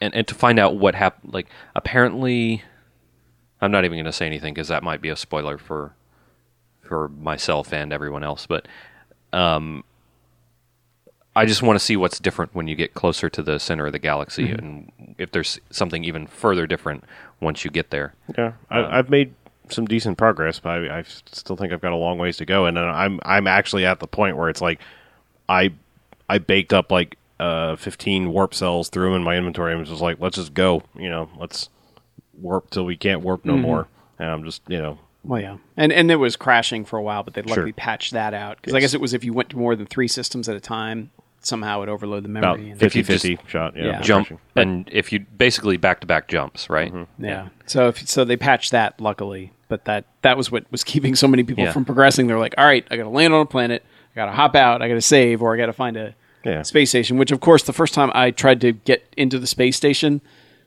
and 0.00 0.14
and 0.14 0.26
to 0.28 0.34
find 0.34 0.58
out 0.58 0.76
what 0.76 0.94
happened. 0.94 1.34
Like 1.34 1.48
apparently, 1.74 2.62
I'm 3.60 3.70
not 3.70 3.84
even 3.84 3.96
going 3.96 4.04
to 4.06 4.12
say 4.12 4.26
anything 4.26 4.54
because 4.54 4.68
that 4.68 4.82
might 4.82 5.00
be 5.00 5.08
a 5.08 5.16
spoiler 5.16 5.58
for 5.58 5.94
for 6.82 7.08
myself 7.08 7.72
and 7.72 7.92
everyone 7.92 8.24
else. 8.24 8.46
But 8.46 8.68
um, 9.32 9.84
I 11.36 11.46
just 11.46 11.62
want 11.62 11.78
to 11.78 11.84
see 11.84 11.96
what's 11.96 12.18
different 12.18 12.54
when 12.54 12.68
you 12.68 12.76
get 12.76 12.94
closer 12.94 13.28
to 13.30 13.42
the 13.42 13.58
center 13.58 13.86
of 13.86 13.92
the 13.92 13.98
galaxy, 13.98 14.50
and 14.50 15.14
if 15.18 15.32
there's 15.32 15.58
something 15.70 16.04
even 16.04 16.26
further 16.26 16.66
different 16.66 17.04
once 17.40 17.64
you 17.64 17.70
get 17.70 17.90
there. 17.90 18.14
Yeah, 18.36 18.52
I, 18.70 18.98
I've 18.98 19.10
made 19.10 19.34
some 19.70 19.86
decent 19.86 20.18
progress, 20.18 20.60
but 20.60 20.70
I, 20.70 20.98
I 20.98 21.04
still 21.26 21.56
think 21.56 21.72
I've 21.72 21.80
got 21.80 21.92
a 21.92 21.96
long 21.96 22.18
ways 22.18 22.36
to 22.38 22.44
go. 22.44 22.66
And 22.66 22.78
I'm 22.78 23.20
I'm 23.24 23.46
actually 23.46 23.86
at 23.86 24.00
the 24.00 24.06
point 24.06 24.36
where 24.36 24.48
it's 24.48 24.60
like 24.60 24.80
I 25.48 25.72
I 26.28 26.38
baked 26.38 26.72
up 26.72 26.92
like 26.92 27.16
uh 27.40 27.76
15 27.76 28.30
warp 28.32 28.54
cells 28.54 28.88
through 28.88 29.06
them 29.06 29.14
in 29.16 29.22
my 29.22 29.36
inventory. 29.36 29.72
I'm 29.74 29.84
just 29.84 30.00
like, 30.02 30.18
let's 30.20 30.36
just 30.36 30.54
go. 30.54 30.82
You 30.94 31.10
know, 31.10 31.28
let's 31.38 31.68
warp 32.34 32.70
till 32.70 32.84
we 32.84 32.96
can't 32.96 33.22
warp 33.22 33.44
no 33.44 33.56
more. 33.56 33.88
And 34.18 34.28
I'm 34.30 34.44
just 34.44 34.62
you 34.68 34.78
know 34.80 34.98
Well, 35.24 35.40
yeah, 35.40 35.56
and 35.76 35.92
and 35.92 36.10
it 36.10 36.16
was 36.16 36.36
crashing 36.36 36.84
for 36.84 36.98
a 36.98 37.02
while, 37.02 37.22
but 37.22 37.34
they 37.34 37.42
luckily 37.42 37.70
Sure. 37.70 37.72
patched 37.76 38.12
that 38.12 38.34
out 38.34 38.56
because 38.56 38.74
I 38.74 38.80
guess 38.80 38.94
it 38.94 39.00
was 39.00 39.14
if 39.14 39.24
you 39.24 39.32
went 39.32 39.50
to 39.50 39.56
more 39.58 39.74
than 39.76 39.86
three 39.86 40.08
systems 40.08 40.48
at 40.48 40.54
a 40.56 40.60
time, 40.60 41.10
somehow 41.40 41.82
it 41.82 41.88
overloaded 41.88 42.24
the 42.24 42.28
memory. 42.28 42.70
and- 42.70 42.78
50 42.80 43.02
50 43.02 43.38
shot. 43.48 43.76
Yeah, 43.76 43.84
Yeah. 43.84 44.00
jump 44.00 44.30
refreshing. 44.30 44.40
and 44.56 44.88
if 44.92 45.12
you 45.12 45.20
basically 45.36 45.76
back 45.76 46.00
to 46.00 46.06
back 46.06 46.28
jumps, 46.28 46.70
right? 46.70 46.92
yeah. 47.18 47.48
So 47.66 47.88
if, 47.88 48.08
so 48.08 48.24
they 48.24 48.36
patched 48.36 48.70
that 48.70 49.00
luckily, 49.00 49.52
but 49.68 49.84
that 49.86 50.04
that 50.22 50.36
was 50.36 50.50
what 50.52 50.64
was 50.70 50.84
keeping 50.84 51.14
so 51.16 51.26
many 51.28 51.42
people 51.42 51.64
Yeah. 51.64 51.72
from 51.72 51.84
progressing. 51.84 52.26
They're 52.28 52.38
like, 52.38 52.54
all 52.56 52.64
right, 52.64 52.86
I 52.90 52.96
got 52.96 53.02
to 53.04 53.08
land 53.08 53.34
on 53.34 53.40
a 53.40 53.46
planet, 53.46 53.84
I 54.12 54.16
got 54.16 54.26
to 54.26 54.32
hop 54.32 54.54
out, 54.54 54.80
I 54.82 54.88
got 54.88 54.94
to 54.94 55.00
save, 55.02 55.42
or 55.42 55.52
I 55.54 55.56
got 55.58 55.66
to 55.66 55.72
find 55.72 55.96
a 55.96 56.14
Yeah. 56.44 56.62
space 56.62 56.90
station. 56.90 57.16
Which 57.16 57.30
of 57.32 57.40
course, 57.40 57.62
the 57.62 57.72
first 57.72 57.94
time 57.94 58.10
I 58.14 58.30
tried 58.30 58.60
to 58.62 58.72
get 58.72 59.02
into 59.16 59.38
the 59.38 59.46
space 59.46 59.76
station. 59.76 60.20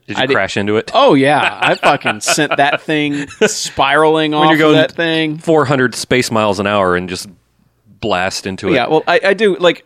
Did 0.08 0.18
you 0.18 0.24
I 0.24 0.26
did- 0.26 0.34
crash 0.34 0.56
into 0.58 0.78
it? 0.78 0.90
Oh 0.94 1.14
yeah, 1.16 1.60
I 1.62 1.76
fucking 1.76 2.22
sent 2.22 2.56
that 2.58 2.82
thing 2.82 3.28
spiraling 3.45 4.34
off 4.34 4.49
you're 4.49 4.58
going 4.58 4.76
that 4.76 4.94
thing. 4.94 5.38
400 5.38 5.94
space 5.95 6.32
miles 6.32 6.60
an 6.60 6.68
hour 6.68 6.95
and 6.95 7.10
just 7.10 7.28
blast 7.99 8.48
into 8.48 8.70
it. 8.70 8.74
Yeah, 8.76 8.88
well, 8.88 9.04
I, 9.08 9.20
I 9.24 9.34
do 9.34 9.56
like. 9.58 9.86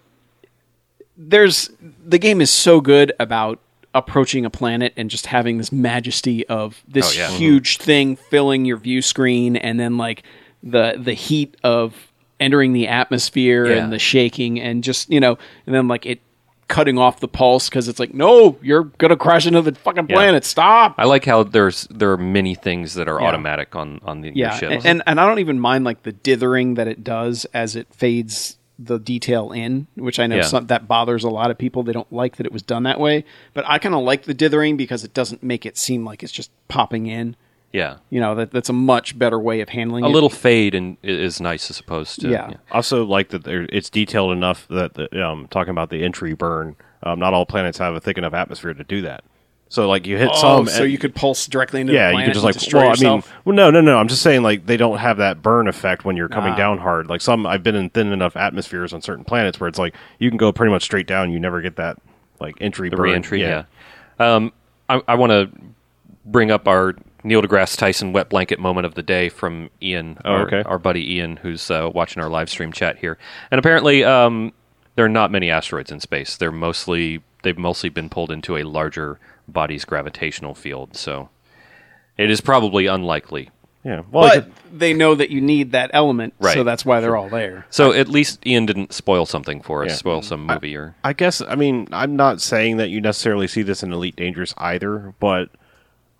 There's 1.17 1.69
the 2.05 2.17
game 2.17 2.41
is 2.41 2.49
so 2.51 2.81
good 2.81 3.13
about 3.19 3.59
approaching 3.93 4.45
a 4.45 4.49
planet 4.49 4.93
and 4.95 5.09
just 5.09 5.25
having 5.27 5.57
this 5.57 5.71
majesty 5.71 6.47
of 6.47 6.81
this 6.87 7.15
Oh, 7.17 7.19
yeah. 7.19 7.29
huge 7.31 7.77
thing 7.77 8.15
filling 8.15 8.65
your 8.65 8.77
view 8.77 9.01
screen, 9.01 9.55
and 9.55 9.79
then 9.79 9.97
like 9.97 10.23
the 10.63 10.95
the 10.97 11.13
heat 11.13 11.57
of 11.63 12.10
entering 12.41 12.73
the 12.73 12.87
atmosphere 12.89 13.65
Yeah. 13.67 13.83
and 13.83 13.93
the 13.93 13.99
shaking, 13.99 14.59
and 14.59 14.83
just 14.83 15.09
you 15.09 15.19
know, 15.19 15.37
and 15.65 15.73
then 15.75 15.87
like 15.87 16.05
it 16.05 16.19
cutting 16.67 16.97
off 16.97 17.19
the 17.19 17.27
pulse 17.27 17.67
because 17.67 17.89
it's 17.89 17.99
like, 17.99 18.13
no, 18.13 18.57
you're 18.61 18.85
gonna 18.97 19.17
crash 19.17 19.45
into 19.45 19.61
the 19.61 19.73
fucking 19.75 20.07
Yeah. 20.09 20.15
planet. 20.15 20.45
Stop. 20.45 20.95
I 20.97 21.03
like 21.05 21.25
how 21.25 21.43
there's 21.43 21.85
there 21.91 22.11
are 22.11 22.17
many 22.17 22.55
things 22.55 22.93
that 22.95 23.07
are 23.09 23.19
Yeah. 23.21 23.27
automatic 23.27 23.75
on 23.75 23.99
on 24.03 24.21
the 24.21 24.31
yeah, 24.33 24.57
and, 24.63 24.85
and 24.85 25.03
and 25.05 25.19
I 25.19 25.27
don't 25.27 25.39
even 25.39 25.59
mind 25.59 25.83
like 25.85 26.03
the 26.03 26.13
dithering 26.13 26.75
that 26.75 26.87
it 26.87 27.03
does 27.03 27.45
as 27.53 27.75
it 27.75 27.87
fades 27.91 28.57
the 28.79 28.97
detail 28.97 29.51
in, 29.51 29.85
which 29.95 30.17
I 30.19 30.25
know 30.25 30.37
Yeah. 30.37 30.41
some, 30.43 30.65
that 30.67 30.87
bothers 30.87 31.23
a 31.23 31.29
lot 31.29 31.51
of 31.51 31.57
people. 31.59 31.83
They 31.83 31.91
don't 31.93 32.11
like 32.11 32.37
that 32.37 32.47
it 32.47 32.51
was 32.51 32.63
done 32.63 32.81
that 32.83 32.99
way, 32.99 33.25
but 33.53 33.63
I 33.67 33.77
kind 33.77 33.93
of 33.93 34.01
like 34.01 34.23
the 34.23 34.33
dithering 34.33 34.75
because 34.77 35.03
it 35.03 35.13
doesn't 35.13 35.43
make 35.43 35.65
it 35.67 35.77
seem 35.77 36.03
like 36.03 36.23
it's 36.23 36.31
just 36.31 36.49
popping 36.67 37.05
in. 37.05 37.35
Yeah, 37.73 37.97
You 38.09 38.19
know, 38.19 38.35
that 38.35 38.51
that's 38.51 38.69
a 38.69 38.73
much 38.73 39.17
better 39.17 39.39
way 39.39 39.61
of 39.61 39.69
handling 39.69 40.03
it. 40.03 40.07
a 40.07 40.09
it. 40.09 40.13
little 40.13 40.29
fade 40.29 40.75
and 40.75 40.97
is 41.03 41.39
nice 41.39 41.69
as 41.69 41.79
opposed 41.79 42.19
to 42.21 42.29
Yeah. 42.29 42.53
Also, 42.71 43.05
like 43.05 43.29
that, 43.29 43.43
there, 43.43 43.65
it's 43.69 43.89
detailed 43.89 44.31
enough 44.33 44.67
that 44.69 44.93
the, 44.95 45.25
um, 45.25 45.47
talking 45.49 45.71
about 45.71 45.89
the 45.89 46.03
entry 46.03 46.33
burn. 46.33 46.75
Um, 47.03 47.19
not 47.19 47.33
all 47.33 47.45
planets 47.45 47.77
have 47.79 47.95
a 47.95 47.99
thick 47.99 48.17
enough 48.17 48.33
atmosphere 48.33 48.73
to 48.73 48.83
do 48.83 49.01
that. 49.03 49.23
So, 49.69 49.87
like, 49.87 50.05
you 50.05 50.17
hit 50.17 50.29
Oh, 50.33 50.41
some, 50.41 50.67
so 50.67 50.83
and- 50.83 50.91
you 50.91 50.97
could 50.97 51.15
pulse 51.15 51.47
directly 51.47 51.79
into 51.79 51.93
yeah, 51.93 52.11
the 52.11 52.17
you 52.17 52.25
could 52.25 52.33
just 52.33 52.43
like. 52.43 52.55
destroy 52.55 52.81
Well, 52.81 52.87
I 52.89 52.91
yourself. 52.91 53.25
mean, 53.27 53.35
well, 53.45 53.55
no, 53.55 53.71
no, 53.71 53.79
no. 53.79 53.97
I'm 53.99 54.09
just 54.09 54.21
saying, 54.21 54.43
like, 54.43 54.65
they 54.65 54.75
don't 54.75 54.97
have 54.97 55.15
that 55.17 55.41
burn 55.41 55.69
effect 55.69 56.03
when 56.03 56.17
you're 56.17 56.27
coming 56.27 56.51
Ah. 56.51 56.57
down 56.57 56.77
hard. 56.79 57.07
Like 57.07 57.21
some, 57.21 57.47
I've 57.47 57.63
been 57.63 57.75
in 57.75 57.89
thin 57.89 58.11
enough 58.11 58.35
atmospheres 58.35 58.91
on 58.91 59.01
certain 59.01 59.23
planets 59.23 59.61
where 59.61 59.69
it's 59.69 59.79
like 59.79 59.95
you 60.19 60.29
can 60.29 60.35
go 60.37 60.51
pretty 60.51 60.71
much 60.71 60.83
straight 60.83 61.07
down. 61.07 61.31
You 61.31 61.39
never 61.39 61.61
get 61.61 61.77
that 61.77 61.97
like 62.41 62.55
entry 62.59 62.89
the 62.89 62.97
burn. 62.97 63.05
reentry. 63.11 63.41
Yeah. 63.41 63.63
Um, 64.19 64.51
I, 64.89 65.01
I 65.07 65.15
want 65.15 65.31
to 65.31 65.49
bring 66.25 66.51
up 66.51 66.67
our 66.67 66.95
Neil 67.23 67.41
deGrasse 67.41 67.77
Tyson 67.77 68.13
wet 68.13 68.29
blanket 68.29 68.59
moment 68.59 68.85
of 68.85 68.95
the 68.95 69.03
day 69.03 69.29
from 69.29 69.69
Ian, 69.81 70.17
Oh, 70.25 70.31
our, 70.31 70.47
okay. 70.47 70.63
our 70.63 70.79
buddy 70.79 71.15
Ian, 71.15 71.37
who's 71.37 71.69
uh, 71.69 71.89
watching 71.93 72.21
our 72.21 72.29
live 72.29 72.49
stream 72.49 72.71
chat 72.71 72.97
here. 72.97 73.17
And 73.51 73.59
apparently, 73.59 74.03
um, 74.03 74.53
there 74.95 75.05
are 75.05 75.09
not 75.09 75.31
many 75.31 75.49
asteroids 75.49 75.91
in 75.91 75.99
space. 75.99 76.35
They're 76.37 76.51
mostly 76.51 77.21
they've 77.43 77.57
mostly 77.57 77.89
been 77.89 78.09
pulled 78.09 78.31
into 78.31 78.57
a 78.57 78.63
larger 78.63 79.19
body's 79.47 79.83
gravitational 79.85 80.53
field. 80.53 80.95
So 80.95 81.29
it 82.17 82.29
is 82.29 82.41
probably 82.41 82.85
unlikely. 82.87 83.49
Yeah. 83.83 84.01
Well, 84.11 84.29
but 84.29 84.45
like, 84.45 84.77
they 84.77 84.93
know 84.93 85.15
that 85.15 85.31
you 85.31 85.41
need 85.41 85.71
that 85.71 85.89
element, 85.91 86.35
so 86.39 86.63
that's 86.63 86.85
why 86.85 86.99
they're 86.99 87.17
all 87.17 87.29
there. 87.29 87.65
So 87.71 87.91
at 87.93 88.07
least 88.07 88.45
Ian 88.45 88.67
didn't 88.67 88.93
spoil 88.93 89.25
something 89.25 89.59
for 89.61 89.83
us, 89.83 89.89
Yeah. 89.89 89.95
spoil 89.95 90.21
some 90.21 90.45
movie 90.45 90.75
or 90.75 90.93
I 91.03 91.13
guess 91.13 91.41
I 91.41 91.55
mean 91.55 91.87
I'm 91.91 92.15
not 92.15 92.41
saying 92.41 92.77
that 92.77 92.89
you 92.89 93.01
necessarily 93.01 93.47
see 93.47 93.63
this 93.63 93.81
in 93.81 93.91
Elite 93.91 94.15
Dangerous 94.15 94.53
either, 94.59 95.15
but 95.19 95.49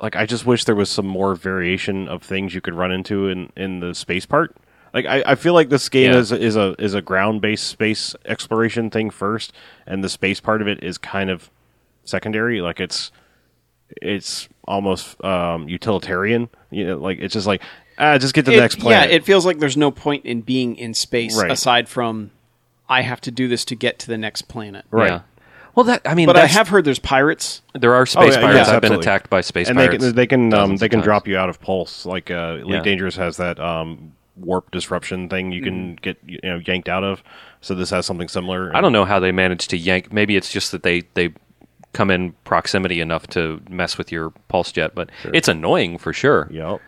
like 0.02 0.16
I 0.16 0.26
just 0.26 0.46
wish 0.46 0.66
there 0.66 0.76
was 0.76 0.90
some 0.90 1.06
more 1.08 1.36
variation 1.36 2.08
of 2.10 2.24
things 2.24 2.54
you 2.56 2.60
could 2.62 2.74
run 2.74 2.92
into 2.92 3.28
in 3.30 3.52
in 3.56 3.80
the 3.80 3.94
space 3.96 4.26
part. 4.26 4.56
Like 4.94 5.06
I, 5.06 5.24
I 5.26 5.36
feel 5.36 5.54
like 5.54 5.70
this 5.70 5.88
game 5.88 6.12
Yeah. 6.12 6.18
is 6.20 6.32
is 6.34 6.56
a 6.58 6.76
is 6.80 6.94
a 6.94 7.02
ground 7.02 7.40
based 7.42 7.68
space 7.68 8.16
exploration 8.26 8.90
thing 8.90 9.10
first, 9.10 9.54
and 9.88 10.04
the 10.04 10.10
space 10.10 10.40
part 10.42 10.62
of 10.62 10.68
it 10.68 10.84
is 10.84 10.98
kind 10.98 11.30
of 11.30 11.50
secondary. 12.04 12.60
Like 12.62 12.80
it's 12.82 13.12
it's 14.02 14.50
almost 14.66 15.24
um, 15.24 15.68
utilitarian. 15.68 16.50
You 16.70 16.88
know, 16.88 16.98
like 16.98 17.20
it's 17.20 17.34
just 17.34 17.48
like 17.48 17.62
ah, 17.98 18.18
just 18.18 18.34
get 18.34 18.46
to 18.46 18.52
the 18.52 18.58
It- 18.58 18.62
next 18.62 18.80
planet. 18.80 19.10
Yeah, 19.10 19.16
it 19.16 19.24
feels 19.26 19.46
like 19.46 19.60
there's 19.60 19.78
no 19.78 19.92
point 19.92 20.26
in 20.26 20.42
being 20.42 20.76
in 20.76 20.94
space 20.94 21.38
Right. 21.40 21.52
aside 21.52 21.88
from 21.88 22.32
I 22.90 23.02
have 23.02 23.22
to 23.22 23.32
do 23.32 23.48
this 23.48 23.64
to 23.66 23.76
get 23.76 24.00
to 24.00 24.08
the 24.08 24.18
next 24.18 24.44
planet. 24.44 24.86
Right. 24.92 25.10
Yeah. 25.12 25.20
Well, 25.76 25.86
that 25.86 26.02
I 26.06 26.16
mean, 26.16 26.26
But 26.28 26.36
I 26.38 26.48
have 26.48 26.68
heard 26.68 26.84
there's 26.86 27.00
pirates. 27.00 27.62
there 27.74 27.94
are 27.94 28.06
space 28.06 28.36
yeah, 28.36 28.42
pirates. 28.42 28.58
yes, 28.58 28.68
I've 28.70 28.82
been 28.82 28.92
absolutely. 28.94 29.04
attacked 29.06 29.30
by 29.30 29.42
space 29.42 29.70
and 29.70 29.80
they 29.80 29.88
pirates. 29.88 30.06
can 30.06 30.16
they 30.16 30.28
can 30.28 30.44
um, 30.46 30.50
dozens 30.60 30.80
they 30.82 30.86
of 30.88 30.90
can 30.90 31.00
times. 31.00 31.06
drop 31.06 31.28
you 31.28 31.38
out 31.38 31.50
of 31.50 31.62
pulse. 31.62 32.06
Like 32.06 32.30
uh, 32.32 32.58
Elite 32.62 32.68
Yeah. 32.68 32.82
Dangerous 32.84 33.16
has 33.16 33.38
that 33.38 33.60
um, 33.60 34.14
warp 34.38 34.72
disruption 34.72 35.30
thing 35.30 35.52
you 35.52 35.62
can 35.62 35.96
get 35.96 36.18
you 36.26 36.40
know 36.44 36.58
yanked 36.66 36.90
out 36.90 37.04
of. 37.04 37.24
So 37.62 37.74
this 37.76 37.90
has 37.92 38.06
something 38.06 38.28
similar. 38.28 38.76
I 38.76 38.82
don't 38.82 38.92
know 38.94 39.06
how 39.06 39.20
they 39.20 39.32
manage 39.32 39.68
to 39.70 39.78
yank. 39.78 40.12
Maybe 40.12 40.36
it's 40.36 40.52
just 40.52 40.72
that 40.72 40.84
they 40.84 41.04
they 41.14 41.34
come 41.94 42.10
in 42.10 42.32
proximity 42.46 43.02
enough 43.02 43.28
to 43.28 43.62
mess 43.70 43.98
with 43.98 44.12
your 44.12 44.32
pulse 44.48 44.72
jet, 44.72 44.96
but 44.96 45.10
it's 45.34 45.48
annoying 45.48 45.98
for 45.98 46.14
sure. 46.14 46.48
Yep. 46.52 46.80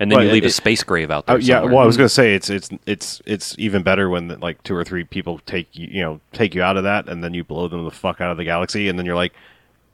And 0.00 0.10
then 0.10 0.18
But 0.18 0.24
you 0.26 0.32
leave 0.32 0.44
it- 0.44 0.48
a 0.48 0.50
space 0.50 0.82
grave 0.82 1.10
out 1.10 1.26
there. 1.26 1.38
yeah, 1.38 1.60
well, 1.62 1.78
I 1.78 1.84
was 1.86 1.96
gonna 1.98 2.08
say 2.08 2.34
it's 2.34 2.48
it's 2.50 2.70
it's 2.86 3.20
it's 3.26 3.54
even 3.58 3.82
better 3.82 4.08
when 4.08 4.28
like 4.40 4.62
two 4.62 4.74
or 4.74 4.82
three 4.82 5.04
people 5.04 5.38
take 5.44 5.68
you 5.76 5.88
you 5.92 6.00
know 6.02 6.20
take 6.32 6.54
you 6.54 6.62
out 6.62 6.76
of 6.78 6.84
that, 6.84 7.06
and 7.08 7.22
then 7.22 7.34
you 7.34 7.44
blow 7.44 7.68
them 7.68 7.84
the 7.84 7.90
fuck 7.90 8.20
out 8.20 8.30
of 8.30 8.38
the 8.38 8.44
galaxy, 8.44 8.88
and 8.88 8.98
then 8.98 9.04
you're 9.06 9.14
like, 9.14 9.34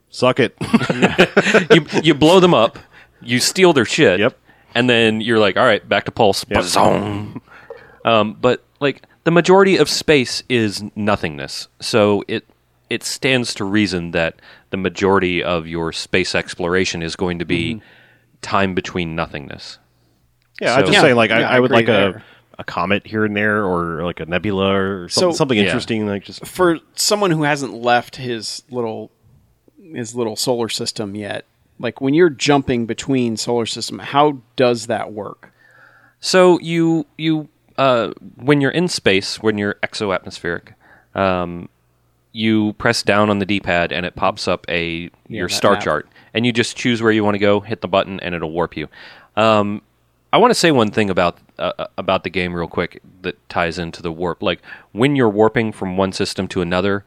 suck 0.09 0.39
it. 0.39 0.55
you 1.73 1.85
you 2.01 2.13
blow 2.13 2.39
them 2.39 2.53
up, 2.53 2.79
you 3.21 3.39
steal 3.39 3.73
their 3.73 3.85
shit. 3.85 4.19
Yep. 4.21 4.37
And 4.75 4.89
then 4.89 5.21
you're 5.21 5.39
like, 5.39 5.57
all 5.57 5.65
right, 5.65 5.87
back 5.87 6.05
to 6.05 6.11
pulse. 6.11 6.43
Bazong. 6.45 7.41
Um, 8.05 8.33
but 8.39 8.63
like 8.79 9.03
the 9.25 9.31
majority 9.31 9.75
of 9.77 9.89
space 9.89 10.41
is 10.47 10.83
nothingness, 10.95 11.67
so 11.81 12.23
it 12.29 12.45
it 12.89 13.03
stands 13.03 13.53
to 13.55 13.65
reason 13.65 14.11
that 14.11 14.35
the 14.69 14.77
majority 14.77 15.43
of 15.43 15.67
your 15.67 15.91
space 15.91 16.33
exploration 16.33 17.03
is 17.03 17.17
going 17.17 17.39
to 17.39 17.45
be 17.45 17.75
Mm-hmm. 17.75 17.85
time 18.41 18.73
between 18.75 19.15
nothingness. 19.15 19.79
Yeah, 20.61 20.73
I'm 20.75 20.81
just 20.81 20.93
Yeah, 20.93 21.01
saying 21.01 21.15
like 21.15 21.31
I, 21.31 21.39
yeah, 21.41 21.49
I 21.49 21.57
I 21.57 21.59
would 21.59 21.71
like 21.71 21.85
a 21.85 21.91
there. 21.91 22.23
a 22.59 22.63
comet 22.63 23.05
here 23.05 23.25
and 23.25 23.35
there, 23.35 23.63
or 23.65 24.03
like 24.03 24.19
a 24.19 24.25
nebula, 24.25 24.73
or 24.73 25.09
something, 25.09 25.31
So- 25.33 25.37
something 25.37 25.57
Yeah. 25.57 25.65
interesting. 25.65 26.07
Like 26.07 26.23
just 26.23 26.45
For 26.45 26.79
someone 26.95 27.31
who 27.31 27.43
hasn't 27.43 27.73
left 27.73 28.15
his 28.17 28.63
little 28.69 29.11
his 29.93 30.15
little 30.15 30.35
solar 30.35 30.67
system 30.69 31.15
yet, 31.15 31.45
like 31.79 32.01
when 32.01 32.13
you're 32.13 32.29
jumping 32.29 32.85
between 32.85 33.37
solar 33.37 33.65
system, 33.65 33.99
how 33.99 34.39
does 34.55 34.87
that 34.87 35.13
work? 35.13 35.51
So 36.19 36.59
you 36.59 37.05
you 37.17 37.49
uh, 37.77 38.11
when 38.35 38.59
you're 38.59 38.71
in 38.71 38.87
space, 38.87 39.41
when 39.41 39.57
you're 39.59 39.75
exoatmospheric, 39.83 40.73
um, 41.13 41.69
you 42.31 42.73
press 42.73 43.03
down 43.03 43.29
on 43.29 43.37
the 43.37 43.45
D-pad 43.45 43.91
and 43.91 44.03
it 44.03 44.15
pops 44.15 44.47
up 44.47 44.65
a 44.67 45.11
your 45.27 45.47
star 45.47 45.73
map. 45.73 45.83
chart, 45.83 46.07
and 46.33 46.43
you 46.43 46.51
just 46.51 46.75
choose 46.75 47.03
where 47.03 47.11
you 47.11 47.23
want 47.23 47.35
to 47.35 47.39
go, 47.39 47.59
hit 47.59 47.81
the 47.81 47.87
button, 47.87 48.19
and 48.21 48.33
it'll 48.33 48.51
warp 48.51 48.75
you. 48.75 48.87
Um, 49.35 49.83
I 50.33 50.37
want 50.37 50.51
to 50.51 50.55
say 50.59 50.71
one 50.71 50.91
thing 50.91 51.09
about 51.09 51.37
uh, 51.57 51.71
uh, 51.79 51.87
about 51.97 52.23
the 52.23 52.29
game 52.29 52.53
real 52.53 52.67
quick 52.67 53.01
that 53.21 53.37
ties 53.49 53.79
into 53.79 54.01
the 54.01 54.11
warp. 54.11 54.43
Like 54.43 54.61
when 54.91 55.15
you're 55.15 55.29
warping 55.29 55.71
from 55.71 55.97
one 55.97 56.11
system 56.11 56.47
to 56.49 56.61
another, 56.61 57.05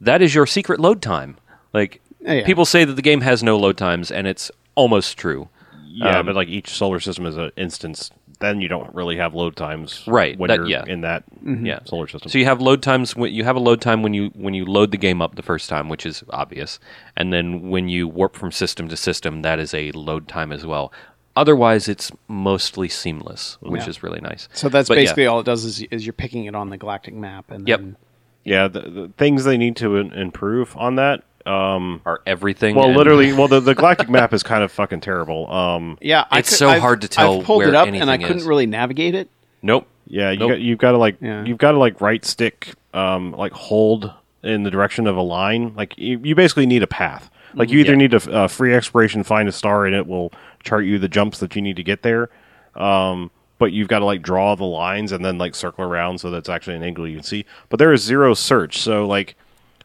that 0.00 0.20
is 0.20 0.34
your 0.34 0.46
secret 0.46 0.80
load 0.80 1.00
time. 1.02 1.36
Like 1.72 2.00
Oh, 2.26 2.32
yeah. 2.32 2.46
people 2.46 2.64
say 2.64 2.86
that 2.86 2.94
the 2.94 3.02
game 3.02 3.20
has 3.20 3.42
no 3.42 3.58
load 3.58 3.76
times, 3.76 4.10
and 4.10 4.26
it's 4.26 4.50
almost 4.74 5.18
true. 5.18 5.48
yeah, 5.86 6.18
um, 6.20 6.26
but 6.26 6.34
like 6.34 6.48
each 6.48 6.70
solar 6.70 6.98
system 6.98 7.26
is 7.26 7.36
an 7.36 7.52
instance. 7.56 8.10
Then 8.40 8.60
you 8.62 8.66
don't 8.68 8.92
really 8.94 9.16
have 9.18 9.34
load 9.34 9.54
times, 9.56 10.02
Right, 10.06 10.36
When 10.38 10.48
that- 10.48 10.56
you're 10.56 10.66
yeah. 10.66 10.84
in 10.86 11.02
that 11.02 11.22
Yeah. 11.44 11.80
solar 11.84 12.08
system. 12.08 12.30
So 12.30 12.38
you 12.38 12.46
have 12.46 12.60
load 12.62 12.82
times 12.82 13.14
when 13.14 13.32
you 13.32 13.44
have 13.44 13.56
a 13.56 13.60
load 13.60 13.80
time 13.82 14.02
when 14.02 14.12
you 14.14 14.30
when 14.34 14.54
you 14.54 14.64
load 14.64 14.90
the 14.90 14.96
game 14.96 15.20
up 15.22 15.34
the 15.36 15.42
first 15.42 15.68
time, 15.68 15.88
which 15.90 16.04
is 16.06 16.24
obvious, 16.30 16.80
and 17.16 17.30
then 17.32 17.68
when 17.68 17.88
you 17.90 18.08
warp 18.08 18.36
from 18.36 18.50
system 18.50 18.88
to 18.88 18.96
system, 18.96 19.42
that 19.42 19.58
is 19.58 19.72
a 19.74 19.92
load 19.92 20.26
time 20.26 20.50
as 20.50 20.64
well. 20.66 20.90
Otherwise, 21.36 21.88
it's 21.88 22.12
mostly 22.28 22.88
seamless, 22.88 23.58
which 23.60 23.82
Yeah. 23.82 23.88
is 23.88 24.02
really 24.02 24.20
nice. 24.20 24.48
So 24.52 24.68
that's 24.68 24.88
But 24.88 24.96
yeah. 24.98 25.02
basically 25.04 25.26
all 25.26 25.40
it 25.40 25.46
does 25.46 25.64
is, 25.64 25.82
is 25.90 26.06
you're 26.06 26.12
picking 26.12 26.44
it 26.44 26.54
on 26.54 26.70
the 26.70 26.76
galactic 26.76 27.14
map, 27.14 27.50
and 27.50 27.66
Yep. 27.66 27.80
then 27.80 27.96
yeah, 28.44 28.68
the, 28.68 28.80
the 28.80 29.10
things 29.16 29.44
they 29.44 29.56
need 29.56 29.74
to 29.76 29.96
improve 29.96 30.76
on 30.76 30.96
that. 30.96 31.22
Um, 31.46 32.00
are 32.06 32.20
everything. 32.26 32.74
well, 32.74 32.86
and- 32.88 32.96
literally, 32.96 33.32
well, 33.34 33.48
the, 33.48 33.60
the 33.60 33.74
galactic 33.74 34.08
map 34.08 34.32
is 34.32 34.42
kind 34.42 34.62
of 34.64 34.72
fucking 34.72 35.00
terrible. 35.00 35.50
Um, 35.52 35.98
yeah, 36.00 36.24
I 36.30 36.38
It's 36.38 36.48
could- 36.50 36.58
so 36.58 36.68
I've- 36.70 36.80
hard 36.80 37.02
to 37.02 37.08
tell 37.08 37.40
I've 37.40 37.44
pulled 37.44 37.58
where 37.58 37.68
it 37.68 37.74
up, 37.74 37.86
and 37.88 38.10
I 38.10 38.16
couldn't 38.16 38.38
is. 38.38 38.44
really 38.46 38.66
navigate 38.66 39.14
it. 39.14 39.28
nope. 39.60 39.86
Yeah, 40.06 40.30
you 40.30 40.38
Nope. 40.38 40.50
got 40.50 40.60
you've 40.60 40.78
got 40.78 40.92
to 40.92 40.98
like 40.98 41.16
Yeah. 41.22 41.44
you've 41.44 41.56
got 41.58 41.72
to 41.72 41.78
like 41.78 42.00
right 42.02 42.22
stick, 42.24 42.74
um, 42.92 43.32
like 43.32 43.52
hold 43.52 44.12
in 44.42 44.62
the 44.62 44.70
direction 44.70 45.06
of 45.06 45.16
a 45.16 45.22
line. 45.22 45.72
Like 45.74 45.96
you, 45.96 46.20
you 46.22 46.34
basically 46.34 46.66
need 46.66 46.82
a 46.82 46.86
path. 46.86 47.30
Like 47.54 47.70
you 47.70 47.78
either 47.80 47.92
Yeah. 47.92 47.96
need 47.98 48.10
to 48.10 48.32
uh, 48.32 48.48
free 48.48 48.74
exploration, 48.74 49.22
find 49.22 49.48
a 49.48 49.52
star, 49.52 49.86
and 49.86 49.94
it 49.94 50.06
will 50.06 50.30
chart 50.64 50.84
you 50.84 50.98
the 50.98 51.08
jumps 51.08 51.38
that 51.38 51.54
you 51.54 51.62
need 51.62 51.76
to 51.76 51.82
get 51.84 52.02
there. 52.02 52.30
Um, 52.74 53.30
but 53.58 53.72
you've 53.72 53.88
got 53.88 54.00
to 54.00 54.04
like 54.04 54.22
draw 54.22 54.56
the 54.56 54.64
lines 54.64 55.12
and 55.12 55.24
then 55.24 55.38
like 55.38 55.54
circle 55.54 55.84
around 55.84 56.18
so 56.18 56.30
that's 56.30 56.48
actually 56.48 56.76
an 56.76 56.82
angle 56.82 57.06
you 57.06 57.16
can 57.16 57.22
see. 57.24 57.44
But 57.68 57.78
there 57.78 57.92
is 57.92 58.02
zero 58.02 58.34
search, 58.34 58.78
so 58.80 59.06
like. 59.06 59.36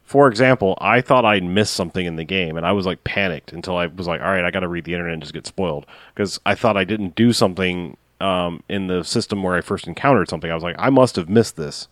For 0.03 0.27
example, 0.27 0.75
I 0.81 1.01
thought 1.01 1.23
I'd 1.23 1.43
missed 1.43 1.73
something 1.75 2.03
in 2.03 2.15
the 2.15 2.23
game, 2.23 2.57
and 2.57 2.65
I 2.65 2.71
was 2.71 2.87
like 2.87 3.03
panicked 3.03 3.53
until 3.53 3.77
I 3.77 3.85
was 3.85 4.07
like, 4.07 4.21
"All 4.21 4.31
right, 4.31 4.43
I 4.43 4.49
got 4.49 4.61
to 4.61 4.67
read 4.67 4.85
the 4.85 4.93
internet 4.93 5.13
and 5.13 5.21
just 5.21 5.35
get 5.35 5.45
spoiled," 5.45 5.85
because 6.15 6.39
I 6.47 6.55
thought 6.55 6.75
I 6.77 6.83
didn't 6.83 7.13
do 7.13 7.31
something 7.31 7.95
um, 8.19 8.63
in 8.67 8.87
the 8.87 9.03
system 9.03 9.43
where 9.43 9.53
I 9.55 9.61
first 9.61 9.85
encountered 9.85 10.27
something. 10.27 10.49
I 10.49 10.55
was 10.55 10.63
like, 10.63 10.77
"I 10.79 10.89
must 10.89 11.15
have 11.15 11.29
missed 11.29 11.57
this." 11.57 11.87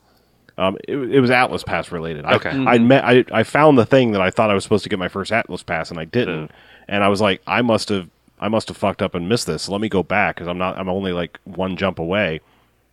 Um, 0.57 0.79
it, 0.87 0.95
it 0.97 1.19
was 1.19 1.29
Atlas 1.29 1.61
Pass 1.63 1.91
related. 1.91 2.25
I- 2.25 2.37
Okay. 2.37 2.49
I, 2.49 2.79
met, 2.79 3.03
I 3.05 3.23
I 3.31 3.43
found 3.43 3.77
the 3.77 3.85
thing 3.85 4.13
that 4.13 4.21
I 4.21 4.31
thought 4.31 4.49
I 4.49 4.55
was 4.55 4.63
supposed 4.63 4.81
to 4.85 4.89
get 4.89 4.97
my 4.97 5.09
first 5.09 5.31
Atlas 5.31 5.61
Pass, 5.61 5.91
and 5.91 5.99
I 5.99 6.05
didn't. 6.05 6.49
And 6.87 7.03
I 7.03 7.09
was 7.09 7.21
like, 7.21 7.43
I 7.45 7.61
must 7.61 7.89
have 7.89 8.09
I 8.39 8.47
must 8.49 8.67
have 8.67 8.77
fucked 8.77 9.01
up 9.01 9.15
and 9.15 9.27
missed 9.27 9.47
this. 9.47 9.67
Let 9.69 9.81
me 9.81 9.89
go 9.89 10.03
back 10.03 10.35
because 10.35 10.47
I'm 10.47 10.57
not. 10.57 10.77
I'm 10.77 10.89
only 10.89 11.11
like 11.13 11.39
one 11.43 11.75
jump 11.77 11.99
away. 11.99 12.41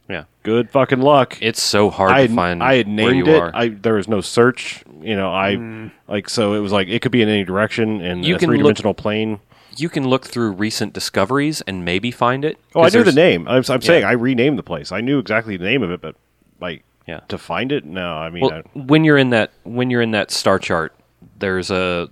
Yeah, 0.08 0.24
Good 0.42 0.68
fucking 0.70 1.00
luck. 1.00 1.38
it's 1.40 1.62
so 1.62 1.88
hard 1.88 2.12
I 2.12 2.26
to 2.26 2.34
find. 2.34 2.62
I 2.62 2.74
had 2.74 2.86
where 2.86 2.94
named 3.12 3.26
you 3.26 3.32
it. 3.34 3.38
Are. 3.40 3.50
I 3.54 3.68
there 3.68 3.94
was 3.94 4.06
no 4.08 4.20
search. 4.20 4.84
You 5.00 5.16
know, 5.16 5.32
I 5.32 5.56
Hmm. 5.56 5.86
like 6.08 6.28
so 6.28 6.52
it 6.54 6.60
was 6.60 6.72
like 6.72 6.88
it 6.88 7.00
could 7.00 7.12
be 7.12 7.22
in 7.22 7.28
any 7.30 7.44
direction 7.44 8.00
in 8.02 8.22
You 8.22 8.36
a 8.36 8.38
can 8.38 8.48
three 8.50 8.58
dimensional 8.58 8.92
plane. 8.92 9.40
you 9.76 9.88
can 9.88 10.06
look 10.06 10.26
through 10.26 10.52
recent 10.52 10.92
discoveries 10.92 11.62
and 11.62 11.84
maybe 11.86 12.10
find 12.10 12.44
it. 12.44 12.58
Oh, 12.74 12.82
I 12.82 12.90
knew 12.90 13.02
the 13.02 13.12
name. 13.12 13.48
I'm, 13.48 13.64
I'm 13.68 13.80
saying 13.80 14.04
I 14.04 14.12
renamed 14.12 14.58
the 14.58 14.62
place. 14.62 14.92
I 14.92 15.00
knew 15.00 15.18
exactly 15.18 15.56
the 15.56 15.64
name 15.64 15.82
of 15.82 15.90
it, 15.90 16.02
but 16.02 16.16
like 16.60 16.84
Yeah. 17.06 17.20
to 17.28 17.38
find 17.38 17.72
it. 17.72 17.86
No, 17.86 18.12
I 18.14 18.28
mean, 18.28 18.42
Well, 18.42 18.52
I, 18.52 18.78
when 18.78 19.04
you're 19.04 19.18
in 19.18 19.30
that 19.30 19.52
when 19.64 19.88
you're 19.90 20.02
in 20.02 20.10
that 20.10 20.30
star 20.30 20.58
chart, 20.58 20.94
there's 21.38 21.70
a 21.70 22.10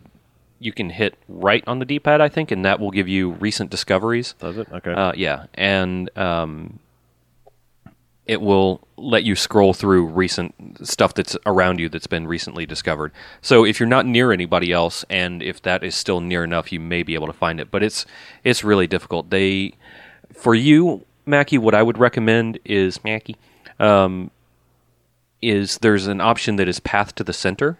you 0.62 0.72
can 0.72 0.90
hit 0.90 1.16
right 1.28 1.64
on 1.66 1.78
the 1.78 1.84
D-pad, 1.84 2.20
I 2.20 2.28
think, 2.28 2.50
and 2.50 2.64
that 2.64 2.80
will 2.80 2.90
give 2.90 3.08
you 3.08 3.32
recent 3.32 3.70
discoveries. 3.70 4.34
does 4.38 4.58
it? 4.58 4.68
Okay. 4.72 4.92
Uh, 4.92 5.12
yeah, 5.16 5.46
and 5.54 6.16
um, 6.16 6.78
it 8.26 8.40
will 8.40 8.80
let 8.96 9.24
you 9.24 9.34
scroll 9.34 9.74
through 9.74 10.06
recent 10.06 10.54
stuff 10.86 11.14
that's 11.14 11.36
around 11.44 11.80
you 11.80 11.88
that's 11.88 12.06
been 12.06 12.26
recently 12.26 12.64
discovered. 12.64 13.12
So 13.40 13.64
if 13.64 13.80
you're 13.80 13.88
not 13.88 14.06
near 14.06 14.32
anybody 14.32 14.72
else, 14.72 15.04
and 15.10 15.42
if 15.42 15.60
that 15.62 15.82
is 15.82 15.94
still 15.94 16.20
near 16.20 16.44
enough, 16.44 16.72
you 16.72 16.78
may 16.78 17.02
be 17.02 17.14
able 17.14 17.26
to 17.26 17.32
find 17.32 17.58
it. 17.60 17.70
But 17.70 17.82
it's 17.82 18.06
it's 18.44 18.62
really 18.62 18.86
difficult. 18.86 19.30
They 19.30 19.74
for 20.34 20.54
you, 20.54 21.04
Mackie, 21.26 21.58
what 21.58 21.74
I 21.74 21.82
would 21.82 21.98
recommend 21.98 22.58
is 22.64 23.02
Mackie. 23.02 23.36
Um, 23.80 24.30
is 25.40 25.78
there's 25.78 26.06
an 26.06 26.20
option 26.20 26.54
that 26.56 26.68
is 26.68 26.78
path 26.78 27.16
to 27.16 27.24
the 27.24 27.32
center. 27.32 27.76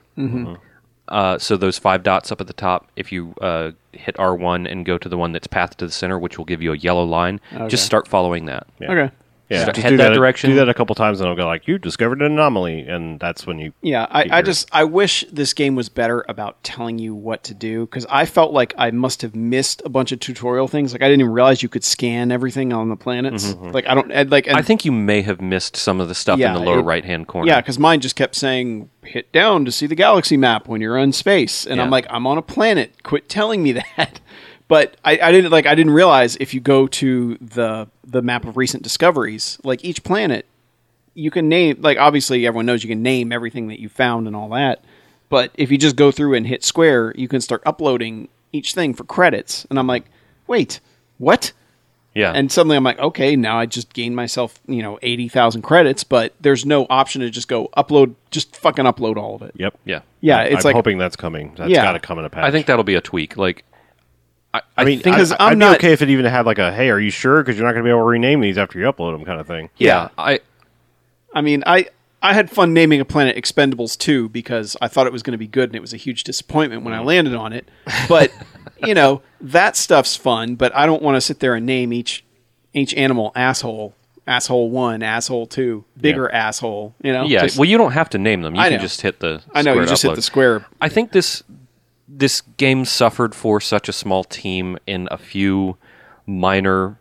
Uh, 1.09 1.37
so 1.39 1.57
those 1.57 1.79
five 1.79 2.03
dots 2.03 2.31
up 2.33 2.41
at 2.41 2.47
the 2.47 2.53
top, 2.53 2.91
if 2.97 3.11
you 3.13 3.35
uh, 3.41 3.73
hit 3.93 4.15
R1 4.17 4.71
and 4.71 4.87
go 4.87 4.97
to 4.99 5.09
the 5.09 5.17
one 5.19 5.33
that's 5.33 5.47
path 5.47 5.77
to 5.79 5.87
the 5.87 5.93
center, 5.93 6.19
which 6.19 6.39
will 6.39 6.45
give 6.45 6.63
you 6.63 6.73
a 6.73 6.77
yellow 6.77 7.05
line, 7.05 7.41
Okay. 7.53 7.69
just 7.69 7.85
start 7.85 8.07
following 8.09 8.47
that. 8.47 8.67
Yeah. 8.81 8.93
Okay. 8.93 9.15
Yeah, 9.53 9.63
start- 9.63 9.77
just 9.77 9.83
head 9.85 9.91
do 9.91 9.97
that 9.99 10.11
that 10.11 10.15
direction. 10.15 10.51
Do 10.51 10.57
that 10.57 10.69
a 10.69 10.75
couple 10.75 10.95
times, 10.95 11.21
and 11.21 11.27
it'll 11.27 11.37
go 11.37 11.47
like, 11.47 11.69
"You 11.69 11.79
discovered 11.79 12.21
an 12.21 12.33
anomaly," 12.33 12.81
and 12.81 13.21
that's 13.21 13.47
when 13.47 13.59
you. 13.59 13.73
Yeah, 13.83 14.07
I, 14.11 14.25
get 14.25 14.33
I 14.33 14.43
just 14.43 14.69
I 14.73 14.85
wish 14.85 15.25
this 15.31 15.55
game 15.55 15.75
was 15.75 15.89
better 15.89 16.25
about 16.29 16.63
telling 16.63 16.99
you 16.99 17.15
what 17.15 17.45
to 17.45 17.55
do 17.55 17.87
because 17.87 18.07
I 18.11 18.27
felt 18.27 18.53
like 18.53 18.75
I 18.79 18.91
must 18.91 19.23
have 19.23 19.35
missed 19.35 19.83
a 19.85 19.89
bunch 19.89 20.13
of 20.13 20.21
tutorial 20.21 20.69
things. 20.69 20.93
Like 20.93 21.03
I 21.03 21.09
didn't 21.09 21.21
even 21.21 21.33
realize 21.33 21.63
you 21.63 21.69
could 21.69 21.85
scan 21.85 22.33
everything 22.33 22.73
on 22.73 22.89
the 22.89 22.97
planets. 22.97 23.53
Mm-hmm. 23.53 23.71
Like 23.71 23.87
I 23.87 23.95
don't 23.95 24.11
and, 24.11 24.31
like. 24.31 24.47
And, 24.47 24.57
I 24.57 24.63
think 24.63 24.85
you 24.85 24.93
may 24.93 25.23
have 25.23 25.41
missed 25.41 25.77
some 25.77 26.01
of 26.01 26.09
the 26.09 26.15
stuff 26.15 26.39
Yeah, 26.39 26.49
in 26.49 26.55
the 26.55 26.71
lower 26.71 26.83
right 26.83 27.05
hand 27.05 27.29
corner. 27.29 27.49
yeah, 27.49 27.61
because 27.61 27.79
mine 27.79 28.01
just 28.01 28.17
kept 28.17 28.35
saying 28.35 28.91
hit 29.03 29.33
down 29.33 29.65
to 29.65 29.73
see 29.73 29.87
the 29.87 29.95
galaxy 29.95 30.37
map 30.37 30.69
when 30.69 30.81
you're 30.81 30.99
in 30.99 31.13
space, 31.13 31.67
and 31.67 31.81
I'm 31.81 31.91
like 31.91 32.07
I'm 32.11 32.27
on 32.27 32.39
a 32.39 32.43
planet. 32.43 33.03
Quit 33.03 33.29
telling 33.29 33.63
me 33.63 33.73
that. 33.97 34.21
But 34.73 34.97
I, 35.05 35.19
I 35.23 35.33
didn't 35.33 35.51
like 35.51 35.67
I 35.67 35.75
didn't 35.75 35.93
realize 35.93 36.35
if 36.41 36.55
you 36.55 36.61
go 36.61 36.87
to 36.87 37.37
the 37.43 37.89
the 38.07 38.23
map 38.23 38.47
of 38.47 38.57
recent 38.57 38.83
discoveries, 38.83 39.59
like 39.65 39.85
each 39.85 40.03
planet, 40.03 40.47
you 41.13 41.31
can 41.31 41.51
name 41.51 41.77
like 41.83 41.99
obviously 41.99 42.47
everyone 42.47 42.65
knows 42.65 42.83
you 42.83 42.89
can 42.89 43.03
name 43.03 43.33
everything 43.33 43.69
that 43.69 43.81
you 43.81 43.91
found 43.91 44.27
and 44.27 44.35
all 44.35 44.49
that. 44.49 44.83
But 45.29 45.51
if 45.57 45.71
you 45.71 45.77
just 45.77 45.95
go 45.97 46.11
through 46.11 46.33
and 46.33 46.47
hit 46.47 46.65
square, 46.65 47.13
you 47.19 47.29
can 47.29 47.43
start 47.43 47.63
uploading 47.67 48.29
each 48.51 48.73
thing 48.73 48.95
for 48.95 49.05
credits. 49.05 49.67
And 49.69 49.79
I'm 49.79 49.87
like, 49.87 50.07
wait, 50.47 50.81
what? 51.19 51.53
yeah. 52.15 52.33
And 52.33 52.51
suddenly 52.51 52.79
I'm 52.79 52.85
like, 52.85 52.99
okay, 52.99 53.37
now 53.37 53.59
I 53.59 53.67
just 53.67 53.93
gained 53.93 54.17
myself, 54.17 54.59
you 54.67 54.83
know, 54.83 54.99
80,000 55.03 55.61
credits, 55.61 56.03
but 56.03 56.33
there's 56.41 56.65
no 56.65 56.87
option 56.89 57.21
to 57.21 57.29
just 57.29 57.47
go 57.47 57.69
upload, 57.77 58.15
just 58.31 58.57
fucking 58.57 58.87
upload 58.87 59.19
all 59.19 59.35
of 59.35 59.43
it. 59.43 59.53
Yep. 59.57 59.79
yeah. 59.85 60.01
Yeah, 60.23 60.39
I'm 60.39 60.53
it's 60.55 60.65
like, 60.65 60.75
hoping 60.75 60.97
that's 60.97 61.17
coming. 61.17 61.53
That's 61.59 61.71
Yeah. 61.71 61.83
got 61.83 61.93
to 61.93 62.01
come 62.01 62.19
in 62.19 62.25
a 62.25 62.31
patch. 62.31 62.45
I 62.45 62.51
think 62.51 62.67
that'll 62.67 62.85
be 62.85 62.95
a 62.95 63.01
tweak. 63.03 63.37
Like, 63.37 63.65
I, 64.55 64.59
I, 64.59 64.63
I 64.77 64.85
mean, 64.85 65.01
think, 65.01 65.15
I, 65.15 65.19
Because 65.19 65.33
I'd 65.33 65.41
I'm 65.41 65.53
be 65.55 65.57
not- 65.57 65.77
okay 65.77 65.93
if 65.93 66.03
it 66.03 66.11
even 66.11 66.27
had 66.27 66.47
like 66.47 66.59
a 66.59 66.73
"Hey, 66.73 66.91
are 66.91 67.01
you 67.01 67.11
sure?" 67.11 67.43
Because 67.43 67.57
you're 67.57 67.67
not 67.67 67.73
going 67.73 67.85
to 67.85 67.87
be 67.89 67.91
able 67.91 68.01
to 68.01 68.05
rename 68.11 68.41
these 68.41 68.59
after 68.59 68.79
you 68.79 68.85
upload 68.85 69.13
them, 69.13 69.25
kind 69.25 69.41
of 69.41 69.47
thing. 69.47 69.71
yeah, 69.79 70.09
I, 70.19 70.41
I 71.35 71.41
mean, 71.41 71.63
I, 71.67 71.87
I 72.23 72.35
had 72.35 72.51
fun 72.51 72.73
naming 72.73 73.01
a 73.01 73.05
planet 73.05 73.37
Expendables 73.37 73.99
2 73.99 74.29
because 74.29 74.77
I 74.81 74.89
thought 74.89 75.07
it 75.07 75.13
was 75.13 75.23
going 75.23 75.33
to 75.33 75.39
be 75.39 75.47
good 75.49 75.71
and 75.71 75.77
it 75.77 75.81
was 75.81 75.93
a 75.93 75.97
huge 75.97 76.25
disappointment 76.25 76.85
when 76.85 76.95
I 76.95 76.99
mm. 76.99 77.05
landed 77.07 77.35
on 77.35 77.53
it. 77.53 77.69
But, 78.09 78.31
you 78.87 78.95
know, 78.95 79.23
that 79.41 79.77
stuff's 79.77 80.15
fun, 80.15 80.55
but 80.55 80.75
I 80.75 80.87
don't 80.87 81.03
want 81.03 81.17
to 81.17 81.21
sit 81.21 81.41
there 81.41 81.55
and 81.55 81.67
name 81.67 81.93
each 81.93 82.25
each 82.75 82.95
animal 82.95 83.33
asshole, 83.35 83.95
asshole 84.27 84.71
1, 84.71 85.03
asshole 85.03 85.47
2, 85.47 85.85
bigger 86.01 86.31
asshole, 86.31 86.95
you 87.03 87.13
know? 87.13 87.25
yeah. 87.25 87.43
Just- 87.43 87.59
well, 87.59 87.69
you 87.69 87.77
don't 87.77 87.93
have 87.93 88.09
to 88.11 88.19
name 88.19 88.41
them. 88.41 88.55
You 88.55 88.63
I 88.63 88.69
can 88.69 88.79
know. 88.79 88.83
just 88.83 89.03
hit 89.03 89.21
the. 89.21 89.43
I 89.55 89.63
know, 89.63 89.75
you 89.75 89.85
just 89.85 90.05
upload. 90.05 90.11
hit 90.11 90.17
the 90.17 90.23
square. 90.23 90.67
I 90.81 90.89
think 90.89 91.13
this 91.13 91.43
this 92.15 92.43
game 92.59 92.85
suffered 92.85 93.35
for 93.35 93.61
such 93.61 93.89
a 93.89 93.93
small 93.93 94.23
team 94.23 94.79
in 94.87 95.09
a 95.11 95.17
few 95.17 95.77
minor 96.27 96.99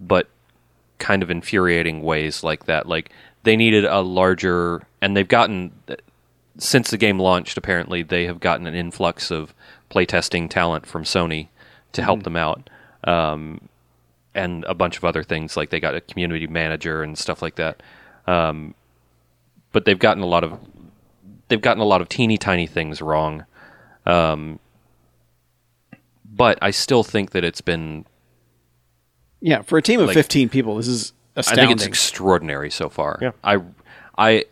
but 0.00 0.28
kind 0.98 1.22
of 1.22 1.30
infuriating 1.30 2.02
ways 2.02 2.42
like 2.42 2.64
that. 2.64 2.88
Like 2.88 3.10
they 3.42 3.56
needed 3.56 3.84
a 3.84 4.00
larger 4.00 4.82
and 5.00 5.16
they've 5.16 5.28
gotten 5.28 5.72
since 6.56 6.90
the 6.90 6.96
game 6.96 7.18
launched 7.18 7.58
apparently 7.58 8.02
they 8.02 8.26
have 8.26 8.40
gotten 8.40 8.66
an 8.66 8.74
influx 8.74 9.30
of 9.30 9.52
playtesting 9.90 10.48
talent 10.48 10.86
from 10.86 11.04
Sony 11.04 11.48
to 11.92 12.02
help 12.02 12.22
them 12.22 12.36
out. 12.36 12.70
Um, 13.04 13.68
and 14.34 14.64
a 14.64 14.74
bunch 14.74 14.96
of 14.96 15.04
other 15.04 15.22
things 15.22 15.56
like 15.56 15.70
they 15.70 15.78
got 15.78 15.94
a 15.94 16.00
community 16.00 16.46
manager 16.46 17.02
and 17.02 17.16
stuff 17.16 17.42
like 17.42 17.56
that. 17.56 17.82
Um, 18.26 18.74
but 19.72 19.84
they've 19.84 19.98
gotten 19.98 20.22
a 20.22 20.26
lot 20.26 20.42
of 20.42 20.58
they've 21.48 21.60
gotten 21.60 21.82
a 21.82 21.86
lot 21.86 22.00
of 22.00 22.08
teeny 22.08 22.38
tiny 22.38 22.66
things 22.66 23.02
wrong. 23.02 23.44
Um, 24.06 24.58
but 26.24 26.58
I 26.60 26.70
still 26.70 27.02
think 27.02 27.30
that 27.30 27.44
it's 27.44 27.60
been 27.60 28.04
Yeah, 29.40 29.62
for 29.62 29.78
a 29.78 29.82
team 29.82 30.00
of 30.00 30.06
Like- 30.08 30.14
15 30.14 30.48
people, 30.48 30.76
this 30.76 30.88
is 30.88 31.12
astounding. 31.36 31.64
I 31.64 31.66
think 31.68 31.76
it's 31.78 31.86
extraordinary 31.86 32.70
so 32.70 32.88
far. 32.88 33.18
Yeah. 33.20 33.30
I 33.42 33.58
I 34.16 34.44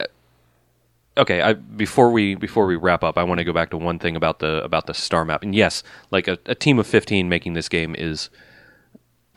okay, 1.17 1.41
I 1.43 1.53
before 1.55 2.11
we 2.11 2.35
before 2.35 2.67
we 2.67 2.77
wrap 2.77 3.03
up, 3.03 3.17
I 3.19 3.23
want 3.25 3.39
to 3.39 3.45
go 3.45 3.53
back 3.53 3.71
to 3.71 3.77
one 3.77 3.99
thing 3.99 4.17
about 4.17 4.39
the 4.41 4.63
about 4.65 4.87
the 4.87 4.95
star 4.95 5.25
map. 5.25 5.43
And 5.43 5.55
yes, 5.55 5.83
like 6.11 6.29
a, 6.29 6.39
a 6.47 6.55
team 6.55 6.79
of 6.79 6.87
15 6.87 7.29
making 7.29 7.55
this 7.55 7.69
game 7.69 7.95
is 7.97 8.29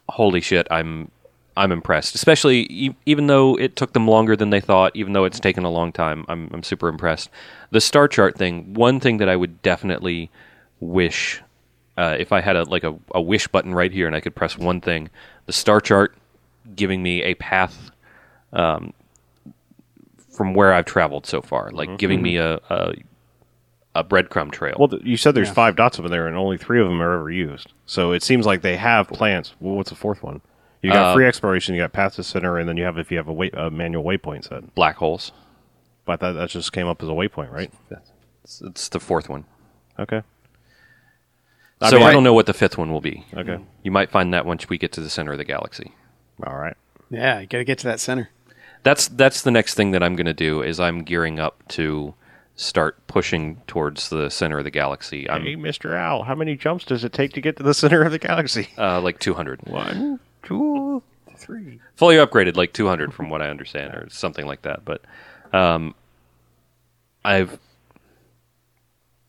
holy 0.09 0.41
shit, 0.41 0.67
I'm 0.69 1.09
I'm 1.57 1.71
impressed. 1.71 2.15
Especially 2.15 2.67
e- 2.69 2.95
even 3.05 3.27
though 3.27 3.57
it 3.57 3.75
took 3.75 3.93
them 3.93 4.07
longer 4.07 4.35
than 4.35 4.49
they 4.49 4.59
thought, 4.61 4.91
even 4.95 5.13
though 5.13 5.23
it's 5.25 5.39
taken 5.39 5.63
a 5.63 5.71
long 5.71 5.91
time, 5.91 6.25
I'm 6.27 6.49
I'm 6.53 6.63
super 6.63 6.87
impressed. 6.89 7.29
The 7.71 7.81
star 7.81 8.07
chart 8.07 8.37
thing, 8.37 8.73
one 8.73 8.99
thing 8.99 9.17
that 9.17 9.29
I 9.29 9.35
would 9.35 9.61
definitely 9.61 10.29
wish 10.81 11.41
uh, 11.97 12.17
if 12.19 12.31
I 12.33 12.41
had 12.41 12.55
a 12.57 12.63
like 12.63 12.83
a, 12.83 12.93
a 13.13 13.21
wish 13.21 13.47
button 13.47 13.73
right 13.73 13.91
here 13.91 14.07
and 14.07 14.15
I 14.15 14.19
could 14.19 14.35
press 14.35 14.57
one 14.57 14.81
thing, 14.81 15.09
the 15.45 15.53
star 15.53 15.79
chart 15.79 16.15
giving 16.75 17.01
me 17.01 17.23
a 17.23 17.35
path 17.35 17.89
um, 18.51 18.91
from 20.31 20.53
where 20.53 20.73
I've 20.73 20.85
traveled 20.85 21.25
so 21.25 21.41
far, 21.41 21.71
like 21.71 21.97
giving 21.97 22.21
me 22.21 22.37
a, 22.37 22.55
a 22.69 22.93
a 23.97 24.03
breadcrumb 24.03 24.51
trail. 24.51 24.75
Well, 24.77 24.89
th- 24.89 25.03
you 25.05 25.15
said 25.15 25.35
there's 25.35 25.47
Yeah. 25.47 25.53
five 25.53 25.77
dots 25.77 25.99
over 25.99 26.09
there, 26.09 26.27
and 26.27 26.35
only 26.35 26.57
three 26.57 26.81
of 26.81 26.87
them 26.87 27.01
are 27.01 27.13
ever 27.17 27.31
used. 27.31 27.71
So 27.85 28.11
it 28.11 28.23
seems 28.23 28.45
like 28.45 28.61
they 28.61 28.75
have 28.75 29.07
plans. 29.07 29.53
Well, 29.61 29.75
what's 29.75 29.89
the 29.89 29.95
fourth 29.95 30.21
one? 30.21 30.41
You 30.81 30.91
got 30.91 31.07
Uh, 31.07 31.13
free 31.15 31.25
exploration, 31.25 31.75
you 31.75 31.81
got 31.81 31.93
path 31.93 32.15
to 32.15 32.23
center, 32.23 32.57
and 32.57 32.67
then 32.69 32.77
you 32.77 32.83
have 32.83 32.97
if 32.97 33.11
you 33.11 33.17
have 33.17 33.27
a, 33.27 33.33
wait, 33.33 33.53
a 33.55 33.69
manual 33.71 34.03
waypoint 34.03 34.47
set. 34.47 34.73
Black 34.75 34.97
holes. 34.97 35.31
But 36.05 36.19
that, 36.19 36.33
that 36.33 36.49
just 36.49 36.71
came 36.71 36.87
up 36.87 37.01
as 37.01 37.09
a 37.09 37.13
waypoint, 37.13 37.51
right? 37.51 37.71
It's, 38.43 38.61
it's 38.61 38.89
the 38.89 38.99
fourth 38.99 39.27
one. 39.29 39.45
Okay. 39.97 40.21
so 41.89 41.97
mean, 41.97 42.05
I 42.07 42.11
don't 42.11 42.23
know 42.23 42.33
what 42.33 42.45
the 42.45 42.53
fifth 42.53 42.77
one 42.77 42.91
will 42.91 43.01
be. 43.01 43.25
Okay. 43.33 43.57
You 43.83 43.91
might 43.91 44.11
find 44.11 44.33
that 44.33 44.45
once 44.45 44.69
we 44.69 44.77
get 44.77 44.91
to 44.93 45.01
the 45.01 45.09
center 45.09 45.31
of 45.31 45.37
the 45.39 45.43
galaxy. 45.45 45.93
All 46.45 46.55
right. 46.57 46.77
yeah, 47.09 47.39
you 47.39 47.47
got 47.47 47.57
to 47.59 47.63
get 47.63 47.79
to 47.79 47.87
that 47.87 47.99
center. 47.99 48.29
That's 48.83 49.07
that's 49.07 49.41
the 49.41 49.49
next 49.49 49.73
thing 49.73 49.91
that 49.91 50.03
I'm 50.03 50.15
going 50.15 50.27
to 50.27 50.33
do 50.33 50.61
is 50.61 50.79
I'm 50.79 51.03
gearing 51.03 51.39
up 51.39 51.67
to 51.69 52.13
start 52.55 53.05
pushing 53.07 53.61
towards 53.65 54.09
the 54.09 54.29
center 54.29 54.59
of 54.59 54.63
the 54.63 54.69
galaxy. 54.71 55.27
I'm 55.29 55.41
Hey, 55.41 55.55
Mr. 55.55 55.95
Owl, 55.95 56.23
how 56.23 56.35
many 56.35 56.55
jumps 56.55 56.85
does 56.85 57.03
it 57.03 57.11
take 57.11 57.33
to 57.33 57.41
get 57.41 57.57
to 57.57 57.63
the 57.63 57.73
center 57.81 58.03
of 58.03 58.11
the 58.11 58.19
galaxy? 58.19 58.67
uh, 58.77 59.01
like 59.01 59.17
200. 59.19 59.61
One, 59.67 60.19
two, 60.45 61.03
three. 61.37 61.79
fully 61.95 62.15
upgraded 62.15 62.55
like 62.55 62.71
200 62.73 63.13
from 63.13 63.29
what 63.29 63.41
I 63.41 63.49
understand 63.49 63.93
or 63.93 64.07
something 64.09 64.45
like 64.45 64.61
that 64.61 64.85
but 64.85 65.01
um 65.53 65.93
I've 67.25 67.59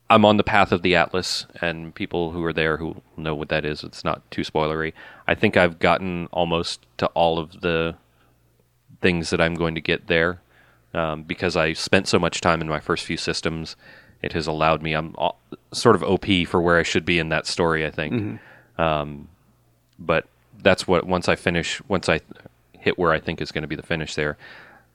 I'm 0.09 0.23
on 0.23 0.37
the 0.37 0.43
path 0.43 0.71
of 0.71 0.83
the 0.83 0.95
Atlas 0.95 1.45
and 1.59 1.93
people 1.93 2.31
who 2.31 2.43
are 2.45 2.53
there 2.53 2.77
who 2.77 3.01
know 3.17 3.35
what 3.35 3.49
that 3.49 3.65
is 3.65 3.83
it's 3.83 4.05
not 4.05 4.29
too 4.31 4.43
spoilery. 4.43 4.93
I 5.27 5.35
think 5.35 5.57
I've 5.57 5.79
gotten 5.79 6.27
almost 6.27 6.85
to 6.99 7.07
all 7.07 7.37
of 7.39 7.59
the 7.59 7.95
things 9.01 9.31
that 9.31 9.41
I'm 9.41 9.55
going 9.55 9.75
to 9.75 9.81
get 9.81 10.07
there 10.07 10.39
um, 10.93 11.23
because 11.23 11.57
I 11.57 11.73
spent 11.73 12.07
so 12.07 12.19
much 12.19 12.39
time 12.39 12.61
in 12.61 12.69
my 12.69 12.79
first 12.79 13.03
few 13.05 13.17
systems 13.17 13.75
it 14.21 14.31
has 14.33 14.47
allowed 14.47 14.81
me 14.81 14.93
I'm 14.93 15.13
all, 15.17 15.39
sort 15.73 15.95
of 15.97 16.03
OP 16.03 16.25
for 16.47 16.61
where 16.61 16.79
I 16.79 16.83
should 16.83 17.03
be 17.05 17.19
in 17.19 17.29
that 17.29 17.45
story 17.45 17.85
I 17.85 17.91
think. 17.91 18.39
Um, 18.77 19.27
but 19.99 20.25
that's 20.61 20.87
what 20.87 21.05
once 21.05 21.27
I 21.29 21.35
finish 21.35 21.81
once 21.87 22.09
I 22.09 22.21
hit 22.73 22.97
where 22.97 23.11
I 23.11 23.19
think 23.19 23.41
is 23.41 23.51
going 23.51 23.61
to 23.63 23.67
be 23.67 23.75
the 23.75 23.83
finish 23.83 24.15
there 24.15 24.37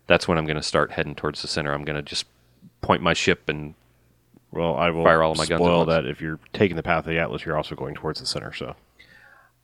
that's 0.06 0.26
when 0.26 0.38
I'm 0.38 0.44
going 0.46 0.56
to 0.56 0.62
start 0.62 0.92
heading 0.92 1.14
towards 1.14 1.42
the 1.42 1.48
center 1.48 1.72
I'm 1.72 1.84
going 1.84 1.96
to 1.96 2.02
just 2.02 2.26
point 2.80 3.02
my 3.02 3.12
ship 3.14 3.48
and 3.48 3.74
Well, 4.50 4.76
I 4.76 4.90
will 4.90 5.04
Fire 5.04 5.22
all 5.22 5.32
of 5.32 5.38
my 5.38 5.46
guns 5.46 5.60
spoil 5.60 5.84
that 5.86 6.04
if 6.06 6.20
you're 6.20 6.38
taking 6.52 6.76
the 6.76 6.82
path 6.82 7.00
of 7.06 7.10
the 7.10 7.18
Atlas, 7.18 7.44
you're 7.44 7.56
also 7.56 7.74
going 7.74 7.94
towards 7.94 8.20
the 8.20 8.26
center. 8.26 8.52
So 8.52 8.74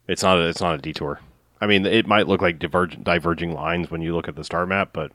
it's 0.07 0.23
not 0.23 0.39
a, 0.39 0.49
it's 0.49 0.61
not 0.61 0.75
a 0.75 0.79
detour. 0.79 1.21
I 1.61 1.67
mean, 1.67 1.85
it 1.85 2.07
might 2.07 2.29
look 2.29 2.41
like 2.41 2.59
divergent, 2.61 3.03
diverging 3.05 3.53
lines 3.53 3.91
when 3.91 4.01
you 4.01 4.15
look 4.15 4.29
at 4.29 4.37
the 4.37 4.45
star 4.45 4.65
map, 4.67 4.91
but 4.93 5.11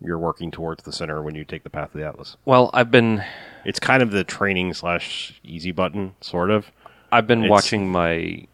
you're 0.00 0.18
working 0.18 0.50
towards 0.50 0.82
the 0.84 0.92
center 0.92 1.22
when 1.22 1.34
you 1.34 1.44
take 1.44 1.62
the 1.62 1.70
path 1.70 1.94
of 1.94 2.00
the 2.00 2.06
Atlas. 2.06 2.36
well 2.46 2.70
I've 2.72 2.90
been 2.90 3.22
It's 3.64 3.78
kind 3.78 4.02
of 4.02 4.10
the 4.10 4.24
training 4.24 4.72
slash 4.74 5.38
easy 5.44 5.70
button, 5.72 6.14
sort 6.20 6.50
of. 6.50 6.72
I've 7.12 7.26
been 7.26 7.44
It's- 7.44 7.50
watching 7.50 7.92
my 7.92 8.46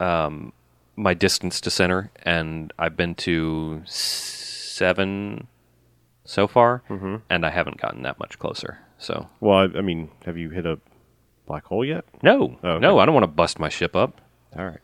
um 0.00 0.52
my 0.96 1.14
distance 1.14 1.60
to 1.62 1.70
center 1.70 2.10
and 2.22 2.72
I've 2.78 2.96
been 2.96 3.14
to 3.16 3.82
seven 3.86 5.46
so 6.24 6.46
far, 6.46 6.82
mm-hmm. 6.88 7.16
and 7.28 7.44
I 7.44 7.50
haven't 7.50 7.80
gotten 7.80 8.02
that 8.02 8.18
much 8.18 8.38
closer. 8.38 8.78
So 8.98 9.28
Well, 9.40 9.58
I, 9.58 9.78
I 9.78 9.80
mean, 9.80 10.10
have 10.26 10.36
you 10.36 10.50
hit 10.50 10.66
a 10.66 10.78
black 11.46 11.64
hole 11.64 11.84
yet? 11.84 12.04
no, 12.22 12.58
Oh, 12.62 12.68
okay. 12.72 12.80
no, 12.80 12.98
I 12.98 13.04
don't 13.06 13.14
want 13.14 13.24
to 13.24 13.28
bust 13.28 13.58
my 13.58 13.68
ship 13.68 13.96
up. 13.96 14.20
All 14.56 14.64
right. 14.64 14.78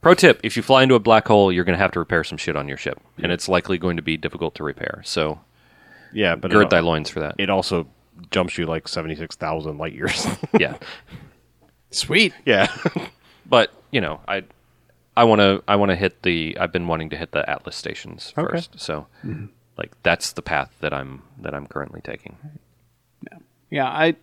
Pro 0.00 0.14
tip: 0.14 0.40
If 0.42 0.56
you 0.56 0.62
fly 0.62 0.82
into 0.82 0.96
a 0.96 1.00
black 1.00 1.28
hole, 1.28 1.52
you're 1.52 1.64
going 1.64 1.78
to 1.78 1.82
have 1.82 1.92
to 1.92 2.00
repair 2.00 2.24
some 2.24 2.36
shit 2.36 2.56
on 2.56 2.66
your 2.66 2.76
ship, 2.76 3.00
and 3.22 3.30
it's 3.30 3.48
likely 3.48 3.78
going 3.78 3.96
to 3.96 4.02
be 4.02 4.16
difficult 4.16 4.54
to 4.56 4.64
repair. 4.64 5.00
So 5.04 5.40
Yeah, 6.12 6.34
but 6.34 6.50
gird 6.50 6.64
it, 6.64 6.70
thy 6.70 6.80
loins 6.80 7.08
for 7.08 7.20
that. 7.20 7.36
it 7.38 7.48
also 7.48 7.86
jumps 8.32 8.58
you 8.58 8.66
like 8.66 8.88
seventy 8.88 9.14
six 9.14 9.36
thousand 9.36 9.78
light 9.78 9.92
years. 9.92 10.26
yeah, 10.58 10.76
Sweet. 11.90 12.34
yeah, 12.44 12.74
but 13.46 13.72
you 13.92 14.00
know, 14.00 14.20
I 14.26 14.42
I 15.16 15.24
want 15.24 15.40
to 15.40 15.62
I 15.68 15.76
want 15.76 15.90
to 15.90 15.96
hit 15.96 16.22
the. 16.22 16.56
I've 16.58 16.72
been 16.72 16.86
wanting 16.86 17.10
to 17.10 17.16
hit 17.16 17.32
the 17.32 17.48
Atlas 17.48 17.76
stations 17.76 18.32
Okay. 18.36 18.48
first. 18.48 18.80
So 18.80 19.06
mm-hmm. 19.24 19.46
like 19.76 19.92
that's 20.02 20.32
the 20.32 20.42
path 20.42 20.74
that 20.80 20.92
I'm 20.92 21.22
that 21.38 21.54
I'm 21.54 21.66
currently 21.66 22.00
taking. 22.00 22.36
Yeah, 23.70 23.86
I 23.86 24.16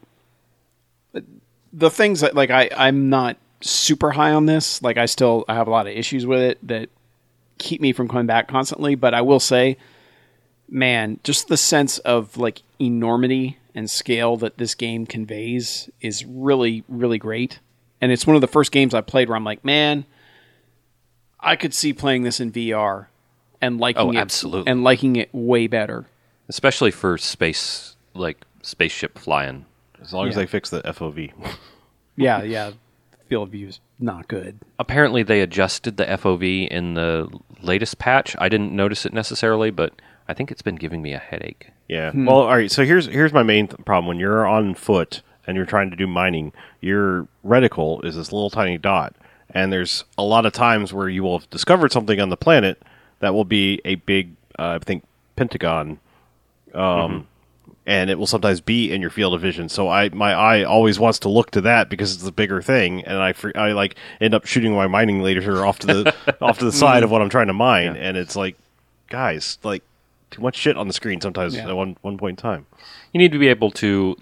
the 1.74 1.90
things 1.90 2.22
that 2.22 2.36
like 2.36 2.50
I 2.52 2.70
I'm 2.76 3.10
not 3.10 3.38
super 3.62 4.12
high 4.12 4.32
on 4.32 4.46
this. 4.46 4.82
Like 4.82 4.98
I 4.98 5.06
still 5.06 5.46
I 5.48 5.56
have 5.56 5.68
a 5.68 5.72
lot 5.72 5.88
of 5.88 5.94
issues 5.94 6.26
with 6.26 6.42
it 6.42 6.68
that 6.68 6.90
keep 7.58 7.82
me 7.82 7.94
from 7.94 8.08
coming 8.08 8.28
back 8.28 8.48
constantly, 8.48 8.96
but 8.96 9.14
I 9.14 9.22
will 9.22 9.40
say 9.40 9.78
man, 10.72 11.20
just 11.24 11.48
the 11.48 11.58
sense 11.58 11.98
of 12.00 12.38
like 12.38 12.62
enormity 12.80 13.58
and 13.74 13.90
scale 13.90 14.38
that 14.38 14.60
this 14.60 14.76
game 14.76 15.06
conveys 15.08 15.90
is 16.00 16.26
really 16.26 16.84
really 16.88 17.18
great. 17.18 17.60
And 18.02 18.12
it's 18.12 18.26
one 18.26 18.36
of 18.36 18.42
the 18.42 18.48
first 18.48 18.72
games 18.72 18.94
I 18.94 19.02
played 19.02 19.30
where 19.30 19.36
I'm 19.36 19.44
like, 19.44 19.66
man, 19.66 20.06
I 21.40 21.56
could 21.56 21.74
see 21.74 21.94
playing 21.94 22.24
this 22.24 22.40
in 22.40 22.52
VR 22.52 23.08
and 23.62 23.80
liking 23.80 24.02
Oh, 24.02 24.12
it 24.12 24.18
absolutely. 24.18 24.72
and 24.72 24.84
liking 24.84 25.16
it 25.16 25.30
way 25.34 25.68
better. 25.68 26.06
especially 26.48 26.92
for 26.92 27.18
space 27.18 27.96
like 28.14 28.38
spaceship 28.62 29.18
flying. 29.20 29.66
as 30.02 30.14
long 30.14 30.28
as 30.28 30.36
they 30.36 30.46
fix 30.46 30.70
the 30.70 30.82
FOV. 30.82 31.32
Yeah, 32.16 32.44
yeah. 32.44 32.72
Field 33.30 33.48
of 33.48 33.52
view 33.54 33.68
is 33.70 33.80
not 33.98 34.28
good. 34.28 34.60
Apparently, 34.78 35.24
they 35.24 35.40
adjusted 35.40 35.96
the 35.96 36.04
FOV 36.06 36.68
in 36.68 36.96
the 36.96 37.30
latest 37.62 37.98
patch. 37.98 38.36
I 38.40 38.50
didn't 38.50 38.74
notice 38.74 39.06
it 39.06 39.14
necessarily, 39.14 39.72
but 39.72 39.94
I 40.28 40.34
think 40.34 40.52
it's 40.52 40.62
been 40.62 40.76
giving 40.76 41.02
me 41.02 41.14
a 41.14 41.18
headache. 41.20 41.70
Yeah. 41.88 42.12
Hmm. 42.12 42.26
Well, 42.26 42.42
all 42.42 42.48
right. 42.50 42.70
So 42.70 42.84
here's 42.84 43.06
here's 43.06 43.32
my 43.32 43.44
main 43.44 43.68
th- 43.70 43.86
problem. 43.86 44.08
When 44.08 44.20
you're 44.20 44.46
on 44.46 44.76
foot 44.76 45.22
and 45.48 45.56
you're 45.56 45.66
trying 45.66 45.92
to 45.92 45.96
do 45.96 46.08
mining, 46.08 46.52
your 46.82 47.28
reticle 47.46 48.04
is 48.04 48.18
this 48.18 48.34
little 48.34 48.50
tiny 48.50 48.78
dot, 48.78 49.16
and 49.52 49.72
there's 49.74 50.04
a 50.18 50.24
lot 50.24 50.46
of 50.46 50.54
times 50.54 50.94
where 50.94 51.10
you 51.10 51.24
will 51.24 51.40
have 51.40 51.50
discovered 51.50 51.92
something 51.92 52.20
on 52.20 52.30
the 52.30 52.38
planet 52.38 52.82
that 53.20 53.34
will 53.34 53.46
be 53.46 53.82
a 53.86 53.96
big, 53.96 54.32
uh, 54.58 54.80
I 54.82 54.84
think, 54.84 55.04
pentagon, 55.36 56.00
um, 56.74 57.28
and 57.86 58.10
it 58.10 58.20
will 58.20 58.28
sometimes 58.28 58.62
be 58.62 58.92
in 58.92 59.02
your 59.02 59.10
field 59.10 59.34
of 59.34 59.42
vision. 59.42 59.70
So 59.70 59.90
I 59.90 60.10
my 60.10 60.34
eye 60.34 60.64
always 60.64 61.00
wants 61.00 61.20
to 61.20 61.30
look 61.30 61.52
to 61.52 61.62
that 61.62 61.90
because 61.90 62.14
it's 62.14 62.24
the 62.24 62.32
bigger 62.32 62.62
thing, 62.62 63.04
and 63.04 63.18
I 63.18 63.34
I 63.56 63.72
like 63.72 63.96
end 64.22 64.34
up 64.34 64.46
shooting 64.46 64.74
my 64.74 64.88
mining 64.88 65.22
laser 65.22 65.66
off 65.66 65.80
to 65.80 65.88
the 65.88 66.16
off 66.42 66.60
to 66.60 66.66
the 66.66 66.72
side 66.72 67.04
of 67.04 67.12
what 67.12 67.22
I'm 67.22 67.30
trying 67.30 67.48
to 67.48 67.54
mine, 67.54 67.96
and 67.96 68.16
it's 68.18 68.36
like, 68.36 68.56
guys, 69.10 69.58
like 69.64 69.84
too 70.32 70.42
much 70.42 70.56
shit 70.56 70.78
on 70.78 70.88
the 70.88 70.94
screen 70.94 71.20
sometimes 71.22 71.56
Yeah. 71.56 71.68
at 71.68 71.76
one 71.76 71.98
one 72.02 72.18
point 72.18 72.34
in 72.40 72.42
time. 72.42 72.66
You 73.14 73.18
need 73.20 73.32
to 73.32 73.40
be 73.40 73.48
able 73.48 73.72
to. 73.72 74.16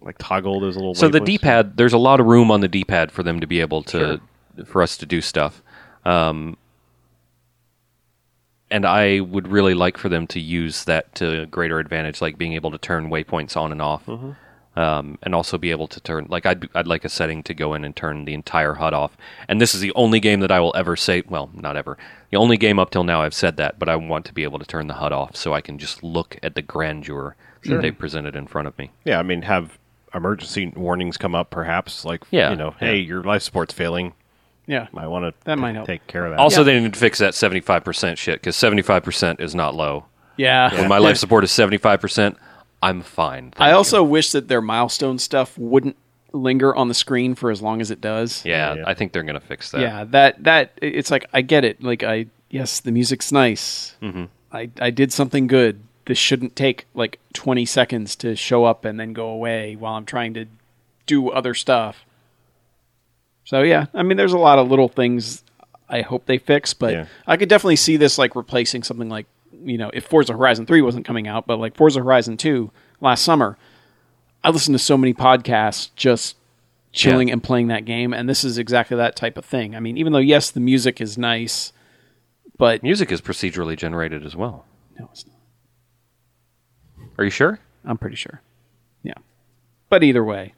Like 0.00 0.18
toggle 0.18 0.60
those 0.60 0.76
little. 0.76 0.94
So 0.94 1.08
the. 1.08 1.18
D 1.18 1.36
pad, 1.36 1.76
there's 1.76 1.92
a 1.92 1.98
lot 1.98 2.20
of 2.20 2.26
room 2.26 2.52
on 2.52 2.60
the 2.60 2.68
D 2.68 2.84
pad 2.84 3.10
for 3.10 3.24
them 3.24 3.40
to 3.40 3.46
be 3.48 3.60
able 3.60 3.82
to, 3.84 4.20
for 4.64 4.82
us 4.82 4.96
to 4.98 5.06
do 5.06 5.20
stuff. 5.20 5.62
Um, 6.04 6.56
and 8.70 8.84
I 8.84 9.20
would 9.20 9.48
really 9.48 9.74
like 9.74 9.96
for 9.96 10.08
them 10.08 10.26
to 10.28 10.40
use 10.40 10.84
that 10.84 11.14
to 11.16 11.46
greater 11.46 11.78
advantage, 11.78 12.20
like 12.20 12.36
being 12.38 12.54
able 12.54 12.70
to 12.72 12.78
turn 12.78 13.10
waypoints 13.10 13.56
on 13.56 13.70
and 13.70 13.80
off, 13.80 14.08
um, 14.76 15.18
and 15.22 15.34
also 15.34 15.56
be 15.56 15.70
able 15.70 15.86
to 15.88 16.00
turn 16.00 16.26
like 16.28 16.46
I'd 16.46 16.68
I'd 16.74 16.86
like 16.88 17.04
a 17.04 17.08
setting 17.08 17.42
to 17.44 17.54
go 17.54 17.74
in 17.74 17.84
and 17.84 17.94
turn 17.94 18.24
the 18.24 18.34
entire 18.34 18.74
HUD 18.74 18.92
off. 18.92 19.16
And 19.48 19.60
this 19.60 19.74
is 19.74 19.80
the 19.80 19.92
only 19.94 20.18
game 20.18 20.40
that 20.40 20.50
I 20.50 20.58
will 20.60 20.74
ever 20.76 20.96
say. 20.96 21.22
Well, 21.28 21.48
not 21.54 21.76
ever. 21.76 21.96
The 22.30 22.36
only 22.38 22.56
game 22.56 22.78
up 22.80 22.90
till 22.90 23.04
now 23.04 23.22
I've 23.22 23.34
said 23.34 23.56
that, 23.58 23.78
but 23.78 23.88
I 23.88 23.94
want 23.94 24.24
to 24.26 24.34
be 24.34 24.42
able 24.42 24.58
to 24.58 24.66
turn 24.66 24.88
the 24.88 24.94
HUD 24.94 25.12
off 25.12 25.36
so 25.36 25.54
I 25.54 25.60
can 25.60 25.78
just 25.78 26.02
look 26.02 26.36
at 26.42 26.56
the 26.56 26.62
grandeur 26.62 27.36
that 27.64 27.82
they 27.82 27.90
presented 27.90 28.34
in 28.36 28.46
front 28.46 28.68
of 28.68 28.76
me. 28.78 28.90
Yeah, 29.04 29.18
I 29.18 29.22
mean, 29.22 29.42
have 29.42 29.78
emergency 30.14 30.72
warnings 30.76 31.16
come 31.16 31.34
up, 31.34 31.50
perhaps. 31.50 32.04
Like, 32.04 32.22
Yeah, 32.30 32.50
you 32.50 32.56
know, 32.56 32.74
hey, 32.78 32.98
your 32.98 33.22
life 33.22 33.42
support's 33.42 33.74
failing. 33.74 34.14
Yeah. 34.66 34.88
I 34.96 35.06
want 35.06 35.24
to 35.24 35.34
That 35.44 35.58
might 35.58 35.74
help. 35.74 35.86
take 35.86 36.06
care 36.06 36.24
of 36.26 36.32
that. 36.32 36.38
Also, 36.40 36.60
Yeah. 36.60 36.64
they 36.64 36.80
need 36.80 36.92
to 36.94 36.98
fix 36.98 37.18
that 37.18 37.34
75% 37.34 38.18
shit 38.18 38.40
because 38.40 38.56
75% 38.56 39.40
is 39.40 39.54
not 39.54 39.74
low. 39.74 40.06
Yeah. 40.36 40.74
When 40.74 40.88
my 40.88 40.98
life 40.98 41.16
support 41.16 41.44
is 41.44 41.50
75%, 41.50 42.36
I'm 42.82 43.00
fine. 43.02 43.52
I 43.56 43.70
also 43.72 44.02
wish 44.02 44.32
that 44.32 44.48
their 44.48 44.60
milestone 44.60 45.18
stuff 45.18 45.56
wouldn't 45.56 45.96
linger 46.32 46.74
on 46.76 46.88
the 46.88 46.94
screen 46.94 47.34
for 47.34 47.50
as 47.50 47.62
long 47.62 47.80
as 47.80 47.90
it 47.90 48.00
does. 48.00 48.44
yeah, 48.44 48.74
Yeah. 48.74 48.84
I 48.86 48.92
think 48.94 49.12
they're 49.12 49.22
going 49.22 49.40
to 49.40 49.46
fix 49.46 49.70
that. 49.70 49.80
Yeah, 49.80 50.04
that 50.10 50.42
that 50.44 50.72
it's 50.82 51.10
like 51.10 51.26
I 51.32 51.40
get 51.40 51.64
it. 51.64 51.82
Like 51.82 52.02
I 52.02 52.26
yes, 52.50 52.80
the 52.80 52.92
music's 52.92 53.32
nice. 53.32 53.96
Mm-hmm. 54.02 54.24
I 54.52 54.68
I 54.80 54.90
did 54.90 55.12
something 55.12 55.46
good. 55.46 55.80
This 56.04 56.18
shouldn't 56.18 56.54
take 56.54 56.86
like 56.94 57.18
20 57.32 57.64
seconds 57.64 58.14
to 58.16 58.36
show 58.36 58.64
up 58.64 58.84
and 58.84 59.00
then 59.00 59.12
go 59.14 59.28
away 59.28 59.74
while 59.76 59.94
I'm 59.94 60.04
trying 60.04 60.34
to 60.34 60.44
do 61.06 61.30
other 61.30 61.54
stuff. 61.54 62.04
So 63.46 63.62
yeah, 63.62 63.86
I 63.94 64.02
mean 64.02 64.16
there's 64.18 64.32
a 64.34 64.38
lot 64.38 64.58
of 64.58 64.68
little 64.68 64.88
things 64.88 65.42
I 65.88 66.02
hope 66.02 66.26
they 66.26 66.38
fix, 66.38 66.74
but 66.74 66.92
Yeah. 66.92 67.06
I 67.26 67.36
could 67.36 67.48
definitely 67.48 67.76
see 67.76 67.96
this 67.96 68.18
like 68.18 68.36
replacing 68.36 68.82
something 68.82 69.08
like, 69.08 69.26
you 69.64 69.78
know, 69.78 69.90
if 69.94 70.04
Forza 70.04 70.32
Horizon 70.34 70.66
3 70.66 70.82
wasn't 70.82 71.06
coming 71.06 71.26
out, 71.28 71.46
but 71.46 71.58
like 71.58 71.76
Forza 71.76 72.00
Horizon 72.00 72.36
2 72.36 72.70
last 73.00 73.22
summer, 73.24 73.56
I 74.44 74.50
listened 74.50 74.74
to 74.74 74.82
so 74.84 74.98
many 74.98 75.14
podcasts 75.14 75.90
just 75.96 76.36
chilling 76.92 77.28
Yeah. 77.28 77.34
and 77.34 77.42
playing 77.42 77.68
that 77.68 77.84
game, 77.84 78.12
and 78.12 78.28
this 78.28 78.42
is 78.44 78.58
exactly 78.58 78.96
that 78.96 79.14
type 79.16 79.36
of 79.38 79.44
thing. 79.44 79.74
I 79.76 79.80
mean, 79.80 79.96
even 79.96 80.12
though 80.12 80.18
yes, 80.18 80.50
the 80.50 80.60
music 80.60 81.00
is 81.00 81.16
nice, 81.18 81.72
but 82.58 82.82
Music 82.82 83.12
is 83.12 83.20
procedurally 83.20 83.76
generated 83.76 84.24
as 84.24 84.34
well. 84.34 84.64
no, 84.98 85.08
it's 85.12 85.26
not. 85.26 85.36
Are 87.18 87.24
you 87.24 87.30
sure? 87.30 87.60
I'm 87.84 87.98
pretty 87.98 88.16
sure. 88.16 88.40
Yeah, 89.02 89.14
but 89.88 90.02
either 90.02 90.24
way, 90.24 90.54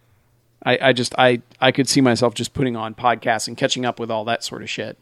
I, 0.64 0.78
I 0.88 0.92
just 0.92 1.14
I 1.18 1.42
I 1.60 1.72
could 1.72 1.88
see 1.88 2.00
myself 2.00 2.34
just 2.34 2.54
putting 2.54 2.76
on 2.76 2.94
podcasts 2.94 3.48
and 3.48 3.56
catching 3.56 3.84
up 3.86 3.98
with 4.00 4.10
all 4.10 4.24
that 4.24 4.42
sort 4.42 4.62
of 4.62 4.68
shit 4.70 4.98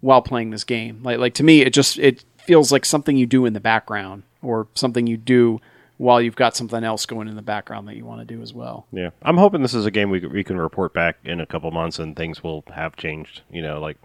while 0.00 0.22
playing 0.22 0.50
this 0.50 0.64
game. 0.64 1.00
Like 1.02 1.18
like 1.18 1.34
to 1.34 1.42
me, 1.44 1.62
it 1.62 1.72
just 1.72 1.98
it 1.98 2.24
feels 2.38 2.70
like 2.72 2.84
something 2.84 3.16
you 3.16 3.26
do 3.26 3.46
in 3.46 3.52
the 3.52 3.60
background 3.60 4.24
or 4.42 4.66
something 4.74 5.06
you 5.06 5.16
do 5.16 5.60
while 5.98 6.20
you've 6.20 6.34
got 6.36 6.56
something 6.56 6.82
else 6.82 7.06
going 7.06 7.28
in 7.28 7.36
the 7.36 7.42
background 7.42 7.86
that 7.86 7.94
you 7.96 8.04
want 8.04 8.20
to 8.20 8.24
do 8.24 8.42
as 8.42 8.52
well. 8.52 8.86
yeah, 8.92 9.10
I'm 9.22 9.36
hoping 9.36 9.62
this 9.62 9.74
is 9.74 9.86
a 9.86 9.90
game 9.90 10.10
we, 10.10 10.18
we 10.26 10.42
can 10.42 10.58
report 10.58 10.92
back 10.92 11.16
in 11.24 11.40
a 11.40 11.46
couple 11.46 11.70
months 11.70 12.00
and 12.00 12.16
things 12.16 12.42
will 12.42 12.64
have 12.74 12.96
changed. 12.96 13.42
You 13.52 13.62
know, 13.62 13.78
like 13.80 13.96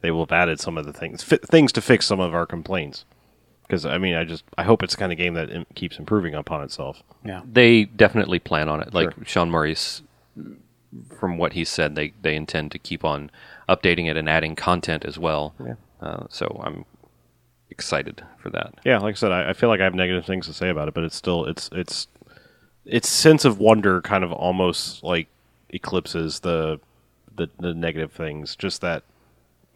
they 0.00 0.10
will 0.10 0.20
have 0.24 0.32
added 0.32 0.58
some 0.60 0.78
of 0.78 0.86
the 0.86 0.92
things, 0.92 1.22
fi- 1.22 1.36
things 1.36 1.70
to 1.72 1.80
fix 1.82 2.06
some 2.06 2.20
of 2.20 2.34
our 2.34 2.46
complaints. 2.46 3.04
Because 3.62 3.84
I 3.84 3.98
mean, 3.98 4.14
I 4.14 4.24
just 4.24 4.44
I 4.56 4.62
hope 4.62 4.82
it's 4.82 4.94
the 4.94 4.98
kind 5.00 5.12
of 5.12 5.18
game 5.18 5.34
that 5.34 5.50
im- 5.50 5.66
keeps 5.74 5.98
improving 5.98 6.34
upon 6.34 6.62
itself. 6.62 7.02
Yeah. 7.24 7.42
They 7.50 7.84
definitely 7.84 8.38
plan 8.38 8.68
on 8.70 8.80
it. 8.80 8.94
Like 8.94 9.12
Sure. 9.14 9.24
Sean 9.26 9.50
Murray's, 9.50 10.02
from 11.18 11.38
what 11.38 11.54
he 11.54 11.64
said, 11.64 11.94
they, 11.96 12.12
they 12.22 12.36
intend 12.36 12.70
to 12.72 12.78
keep 12.78 13.04
on 13.04 13.30
updating 13.68 14.08
it 14.08 14.16
and 14.16 14.28
adding 14.28 14.54
content 14.54 15.04
as 15.04 15.18
well. 15.18 15.54
Yeah. 15.64 15.74
Uh, 16.00 16.24
so 16.28 16.60
I'm 16.64 16.84
excited 17.70 18.22
for 18.38 18.50
that. 18.50 18.74
Yeah, 18.84 18.98
like 18.98 19.14
I 19.14 19.18
said, 19.18 19.32
I, 19.32 19.50
I 19.50 19.52
feel 19.52 19.68
like 19.68 19.80
I 19.80 19.84
have 19.84 19.94
negative 19.94 20.24
things 20.24 20.46
to 20.46 20.52
say 20.52 20.68
about 20.68 20.88
it, 20.88 20.94
but 20.94 21.02
it's 21.04 21.16
still 21.16 21.44
it's 21.46 21.68
it's 21.72 22.06
its 22.84 23.08
sense 23.08 23.44
of 23.44 23.58
wonder 23.58 24.00
kind 24.02 24.22
of 24.22 24.32
almost 24.32 25.02
like 25.02 25.28
eclipses 25.70 26.40
the 26.40 26.78
the, 27.34 27.48
the 27.58 27.74
negative 27.74 28.12
things. 28.12 28.54
Just 28.54 28.80
that 28.82 29.02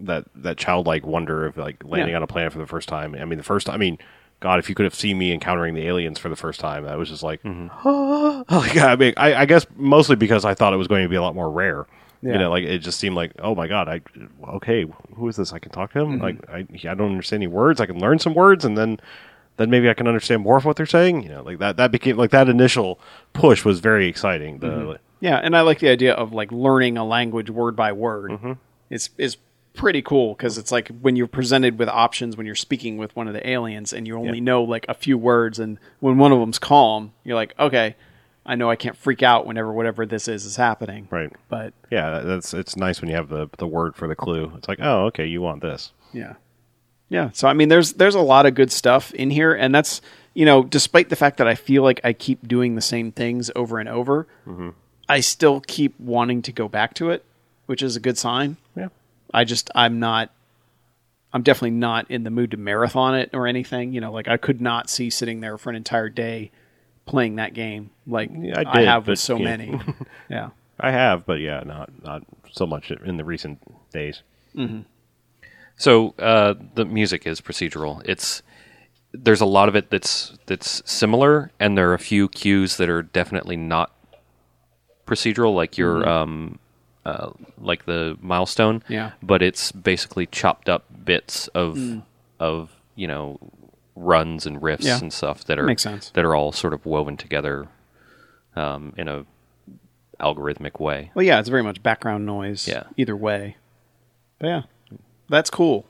that 0.00 0.26
that 0.36 0.56
childlike 0.58 1.04
wonder 1.04 1.46
of 1.46 1.56
like 1.56 1.82
landing 1.84 2.10
Yeah. 2.10 2.16
on 2.18 2.22
a 2.22 2.26
planet 2.28 2.52
for 2.52 2.58
the 2.58 2.66
first 2.66 2.88
time. 2.88 3.14
I 3.14 3.24
mean, 3.24 3.38
the 3.38 3.44
first 3.44 3.68
I 3.68 3.76
mean, 3.76 3.98
God, 4.40 4.58
if 4.60 4.68
you 4.68 4.74
could 4.74 4.84
have 4.84 4.94
seen 4.94 5.18
me 5.18 5.32
encountering 5.32 5.74
the 5.74 5.86
aliens 5.86 6.18
for 6.18 6.28
the 6.28 6.36
first 6.36 6.60
time, 6.60 6.84
that 6.84 6.96
was 6.96 7.08
just 7.08 7.22
like, 7.22 7.42
mm-hmm. 7.42 8.54
like 8.54 8.76
I 8.76 8.96
mean, 8.96 9.14
I, 9.16 9.34
I 9.34 9.46
guess 9.46 9.66
mostly 9.76 10.16
because 10.16 10.44
I 10.44 10.54
thought 10.54 10.72
it 10.72 10.76
was 10.76 10.86
going 10.86 11.02
to 11.02 11.08
be 11.08 11.16
a 11.16 11.22
lot 11.22 11.34
more 11.34 11.50
rare. 11.50 11.86
Yeah. 12.22 12.32
You 12.32 12.38
know, 12.38 12.50
like 12.50 12.64
it 12.64 12.78
just 12.78 12.98
seemed 12.98 13.16
like, 13.16 13.32
oh 13.38 13.54
my 13.54 13.68
god, 13.68 13.88
I 13.88 14.00
okay, 14.54 14.86
who 15.14 15.28
is 15.28 15.36
this? 15.36 15.52
I 15.52 15.58
can 15.58 15.70
talk 15.70 15.92
to 15.92 16.00
him. 16.00 16.18
Mm-hmm. 16.18 16.22
Like 16.22 16.50
I, 16.50 16.90
I 16.90 16.94
don't 16.94 17.10
understand 17.10 17.42
any 17.42 17.46
words. 17.46 17.80
I 17.80 17.86
can 17.86 18.00
learn 18.00 18.18
some 18.18 18.34
words, 18.34 18.64
and 18.64 18.76
then 18.76 18.98
then 19.56 19.70
maybe 19.70 19.88
I 19.88 19.94
can 19.94 20.08
understand 20.08 20.42
more 20.42 20.56
of 20.56 20.64
what 20.64 20.76
they're 20.76 20.86
saying. 20.86 21.22
You 21.22 21.28
know, 21.28 21.42
like 21.42 21.58
that. 21.58 21.76
That 21.76 21.92
became 21.92 22.16
like 22.16 22.30
that 22.30 22.48
initial 22.48 22.98
push 23.32 23.64
was 23.64 23.78
very 23.80 24.08
exciting. 24.08 24.58
The 24.58 24.66
mm-hmm. 24.66 25.02
Yeah, 25.20 25.36
and 25.36 25.56
I 25.56 25.60
like 25.62 25.80
the 25.80 25.88
idea 25.88 26.14
of 26.14 26.32
like 26.32 26.50
learning 26.50 26.96
a 26.96 27.04
language 27.04 27.50
word 27.50 27.76
by 27.76 27.92
word. 27.92 28.32
Mm-hmm. 28.32 28.52
It's 28.90 29.10
is 29.16 29.36
pretty 29.78 30.02
cool 30.02 30.34
because 30.34 30.58
it's 30.58 30.70
like 30.70 30.88
when 31.00 31.16
you're 31.16 31.26
presented 31.26 31.78
with 31.78 31.88
options 31.88 32.36
when 32.36 32.44
you're 32.44 32.54
speaking 32.54 32.98
with 32.98 33.16
one 33.16 33.26
of 33.28 33.32
the 33.34 33.48
aliens 33.48 33.92
and 33.94 34.06
you 34.06 34.16
only 34.18 34.38
Yeah. 34.38 34.44
know 34.44 34.62
like 34.62 34.84
a 34.88 34.94
few 34.94 35.16
words, 35.16 35.58
and 35.58 35.78
when 36.00 36.18
one 36.18 36.32
of 36.32 36.40
them's 36.40 36.58
calm, 36.58 37.12
you're 37.24 37.36
like, 37.36 37.54
okay, 37.58 37.96
I 38.44 38.54
know 38.54 38.68
I 38.70 38.76
can't 38.76 38.96
freak 38.96 39.22
out 39.22 39.46
whenever 39.46 39.72
whatever 39.72 40.04
this 40.04 40.28
is 40.28 40.44
is 40.44 40.56
happening. 40.56 41.08
right. 41.10 41.32
But 41.48 41.72
Yeah, 41.90 42.20
that's 42.20 42.52
it's 42.52 42.76
nice 42.76 43.00
when 43.00 43.08
you 43.08 43.16
have 43.16 43.28
the 43.30 43.48
the 43.56 43.66
word 43.66 43.94
for 43.96 44.06
the 44.08 44.16
clue. 44.16 44.52
It's 44.56 44.68
like, 44.68 44.80
oh, 44.82 45.06
okay, 45.06 45.24
you 45.26 45.40
want 45.40 45.62
this. 45.62 45.92
yeah, 46.12 46.34
yeah. 47.08 47.30
So 47.32 47.48
I 47.48 47.52
mean, 47.54 47.68
there's 47.68 47.94
there's 47.94 48.14
a 48.14 48.20
lot 48.20 48.44
of 48.46 48.54
good 48.54 48.70
stuff 48.72 49.12
in 49.14 49.30
here, 49.30 49.54
and 49.54 49.74
that's 49.74 50.00
you 50.34 50.44
know, 50.44 50.62
despite 50.62 51.08
the 51.08 51.16
fact 51.16 51.38
that 51.38 51.48
I 51.48 51.54
feel 51.54 51.82
like 51.82 52.00
I 52.04 52.12
keep 52.12 52.46
doing 52.46 52.74
the 52.74 52.80
same 52.80 53.10
things 53.12 53.50
over 53.56 53.78
and 53.80 53.88
over, 53.88 54.26
mm-hmm. 54.46 54.70
I 55.08 55.20
still 55.20 55.60
keep 55.60 55.98
wanting 55.98 56.42
to 56.42 56.52
go 56.52 56.68
back 56.68 56.94
to 56.94 57.10
it, 57.10 57.24
which 57.66 57.82
is 57.82 57.96
a 57.96 58.00
good 58.00 58.16
sign. 58.18 58.56
Yeah. 59.32 59.40
I 59.40 59.44
just 59.44 59.70
I'm 59.74 60.00
not 60.00 60.30
I'm 61.32 61.42
definitely 61.42 61.72
not 61.72 62.10
in 62.10 62.24
the 62.24 62.30
mood 62.30 62.52
to 62.52 62.56
marathon 62.56 63.14
it 63.14 63.30
or 63.32 63.46
anything. 63.46 63.92
You 63.92 64.00
know, 64.00 64.12
like 64.12 64.28
I 64.28 64.36
could 64.36 64.60
not 64.60 64.88
see 64.88 65.10
sitting 65.10 65.40
there 65.40 65.58
for 65.58 65.70
an 65.70 65.76
entire 65.76 66.08
day 66.08 66.50
playing 67.06 67.36
that 67.36 67.54
game 67.54 67.90
like 68.06 68.30
Yeah, 68.32 68.58
I 68.58 68.70
I, 68.70 68.78
did, 68.80 68.88
have 68.88 69.08
with 69.08 69.18
so 69.18 69.36
yeah. 69.36 69.44
many. 69.44 69.80
yeah. 70.30 70.50
I 70.80 70.90
have, 70.90 71.26
but 71.26 71.40
yeah, 71.40 71.62
not 71.64 71.90
not 72.02 72.22
so 72.52 72.66
much 72.66 72.90
in 72.90 73.16
the 73.16 73.24
recent 73.24 73.60
days. 73.92 74.22
So 75.76 76.14
uh, 76.18 76.54
the 76.74 76.84
music 76.84 77.26
is 77.26 77.40
procedural. 77.40 78.02
It's 78.04 78.42
there's 79.12 79.40
a 79.40 79.46
lot 79.46 79.68
of 79.68 79.76
it 79.76 79.90
that's 79.90 80.36
that's 80.46 80.82
similar, 80.90 81.50
and 81.58 81.78
there 81.78 81.90
are 81.90 81.94
a 81.94 81.98
few 81.98 82.28
cues 82.28 82.76
that 82.76 82.88
are 82.88 83.02
definitely 83.02 83.56
not 83.56 83.92
procedural, 85.06 85.54
like 85.54 85.78
your 85.78 86.06
um, 86.08 86.58
uh, 87.08 87.30
like 87.58 87.86
the 87.86 88.16
milestone. 88.20 88.82
Yeah. 88.88 89.12
But 89.22 89.42
it's 89.42 89.72
basically 89.72 90.26
chopped 90.26 90.68
up 90.68 90.84
bits 91.04 91.48
of 91.48 91.78
of 92.38 92.70
you 92.96 93.06
know 93.08 93.38
runs 93.96 94.46
and 94.46 94.60
riffs 94.60 94.82
Yeah. 94.84 94.98
and 95.00 95.12
stuff 95.12 95.44
that 95.44 95.58
are 95.58 95.64
Makes 95.66 95.82
sense. 95.82 96.10
that 96.10 96.24
are 96.24 96.34
all 96.34 96.52
sort 96.52 96.72
of 96.72 96.84
woven 96.86 97.16
together 97.16 97.66
um, 98.54 98.92
in 98.96 99.08
a 99.08 99.24
algorithmic 100.20 100.80
way. 100.80 101.10
Well, 101.14 101.24
yeah, 101.24 101.38
it's 101.40 101.48
very 101.48 101.62
much 101.62 101.82
background 101.82 102.26
noise. 102.26 102.66
Yeah. 102.68 102.84
Either 102.96 103.16
way. 103.16 103.56
But 104.38 104.46
yeah, 104.48 104.62
that's 105.28 105.50
cool. 105.50 105.86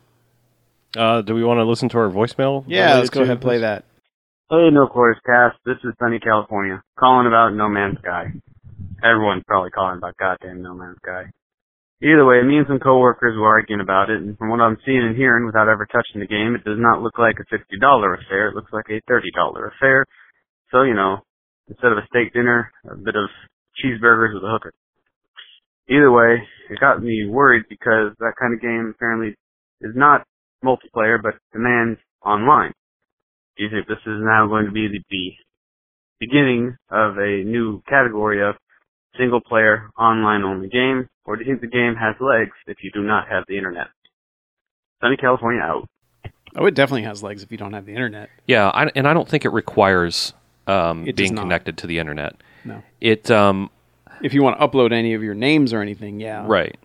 Uh, 0.96 1.20
do 1.22 1.34
we 1.34 1.44
want 1.44 1.58
to 1.58 1.64
listen 1.64 1.88
to 1.90 1.98
our 1.98 2.08
voicemail? 2.08 2.64
Yeah, 2.66 2.94
let's 2.96 3.10
go 3.10 3.20
ahead 3.22 3.32
and 3.32 3.40
play 3.40 3.58
that. 3.58 3.84
Hey, 4.50 4.70
No 4.70 4.86
Quarters 4.86 5.20
Cast. 5.26 5.56
This 5.66 5.76
is 5.84 5.92
Sunny 6.00 6.18
California, 6.18 6.82
calling 6.98 7.26
about 7.26 7.50
No 7.54 7.68
Man's 7.68 7.98
Sky. 7.98 8.32
Everyone's 9.02 9.44
probably 9.46 9.70
calling 9.70 9.98
about 9.98 10.16
goddamn 10.16 10.62
No 10.62 10.74
Man's 10.74 10.98
Sky. 11.04 11.30
Either 12.02 12.24
way, 12.24 12.42
me 12.42 12.58
and 12.58 12.66
some 12.66 12.78
coworkers 12.78 13.36
were 13.36 13.48
arguing 13.48 13.80
about 13.80 14.10
it, 14.10 14.22
and 14.22 14.38
from 14.38 14.50
what 14.50 14.60
I'm 14.60 14.78
seeing 14.86 15.02
and 15.02 15.16
hearing 15.16 15.46
without 15.46 15.68
ever 15.68 15.86
touching 15.86 16.20
the 16.20 16.30
game, 16.30 16.54
it 16.54 16.64
does 16.64 16.78
not 16.78 17.02
look 17.02 17.18
like 17.18 17.36
a 17.38 17.54
$60 17.54 17.58
affair. 17.58 18.48
It 18.48 18.54
looks 18.54 18.72
like 18.72 18.86
a 18.90 19.02
$30 19.10 19.22
affair. 19.74 20.04
So, 20.70 20.82
you 20.82 20.94
know, 20.94 21.18
instead 21.68 21.90
of 21.90 21.98
a 21.98 22.06
steak 22.06 22.32
dinner, 22.32 22.70
a 22.90 22.96
bit 22.96 23.16
of 23.16 23.28
cheeseburgers 23.82 24.34
with 24.34 24.44
a 24.44 24.50
hooker. 24.50 24.72
Either 25.88 26.12
way, 26.12 26.42
it 26.70 26.78
got 26.78 27.02
me 27.02 27.26
worried 27.26 27.64
because 27.68 28.12
that 28.18 28.34
kind 28.38 28.54
of 28.54 28.60
game 28.60 28.92
apparently 28.94 29.34
is 29.80 29.94
not 29.96 30.26
multiplayer, 30.64 31.18
but 31.22 31.34
demands 31.52 31.98
online. 32.24 32.72
Do 33.56 33.64
you 33.64 33.70
think 33.70 33.88
this 33.88 34.02
is 34.06 34.22
now 34.22 34.46
going 34.46 34.66
to 34.66 34.72
be 34.72 34.86
the, 34.86 35.02
the 35.10 35.30
beginning 36.20 36.76
of 36.90 37.16
a 37.16 37.42
new 37.42 37.82
category 37.88 38.46
of 38.46 38.54
single 39.16 39.40
player 39.40 39.90
online 39.98 40.42
only 40.42 40.68
game, 40.68 41.08
or 41.24 41.36
do 41.36 41.44
you 41.44 41.50
think 41.52 41.60
the 41.60 41.66
game 41.66 41.94
has 41.96 42.14
legs 42.20 42.52
if 42.66 42.78
you 42.82 42.90
do 42.90 43.02
not 43.02 43.28
have 43.28 43.44
the 43.48 43.56
internet? 43.56 43.88
Sunny 45.00 45.16
California 45.16 45.62
out. 45.62 45.88
Oh, 46.56 46.66
it 46.66 46.74
definitely 46.74 47.02
has 47.02 47.22
legs 47.22 47.42
if 47.42 47.52
you 47.52 47.58
don't 47.58 47.72
have 47.72 47.86
the 47.86 47.92
internet. 47.92 48.30
Yeah, 48.46 48.68
I, 48.68 48.90
and 48.94 49.06
I 49.06 49.14
don't 49.14 49.28
think 49.28 49.44
it 49.44 49.50
requires 49.50 50.32
um, 50.66 51.06
It 51.06 51.16
being 51.16 51.36
connected 51.36 51.78
to 51.78 51.86
the 51.86 51.98
internet. 51.98 52.36
No. 52.64 52.82
It 53.00 53.30
um, 53.30 53.70
If 54.22 54.34
you 54.34 54.42
want 54.42 54.58
to 54.58 54.66
upload 54.66 54.92
any 54.92 55.14
of 55.14 55.22
your 55.22 55.34
names 55.34 55.72
or 55.72 55.80
anything, 55.80 56.20
yeah. 56.20 56.44
Right. 56.46 56.76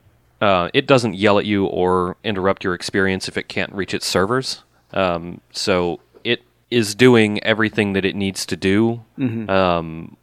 Uh, 0.41 0.69
it 0.73 0.87
doesn't 0.87 1.15
yell 1.15 1.39
at 1.39 1.45
you 1.45 1.65
or 1.65 2.17
interrupt 2.23 2.63
your 2.63 2.73
experience 2.73 3.27
if 3.29 3.37
it 3.37 3.47
can't 3.47 3.71
reach 3.73 3.93
its 3.93 4.05
servers. 4.05 4.63
Um, 4.91 5.39
so 5.51 6.01
it 6.23 6.43
is 6.69 6.95
doing 6.95 7.41
everything 7.43 7.93
that 7.93 8.03
it 8.03 8.15
needs 8.15 8.45
to 8.47 8.57
do 8.57 9.03
um, 9.47 10.17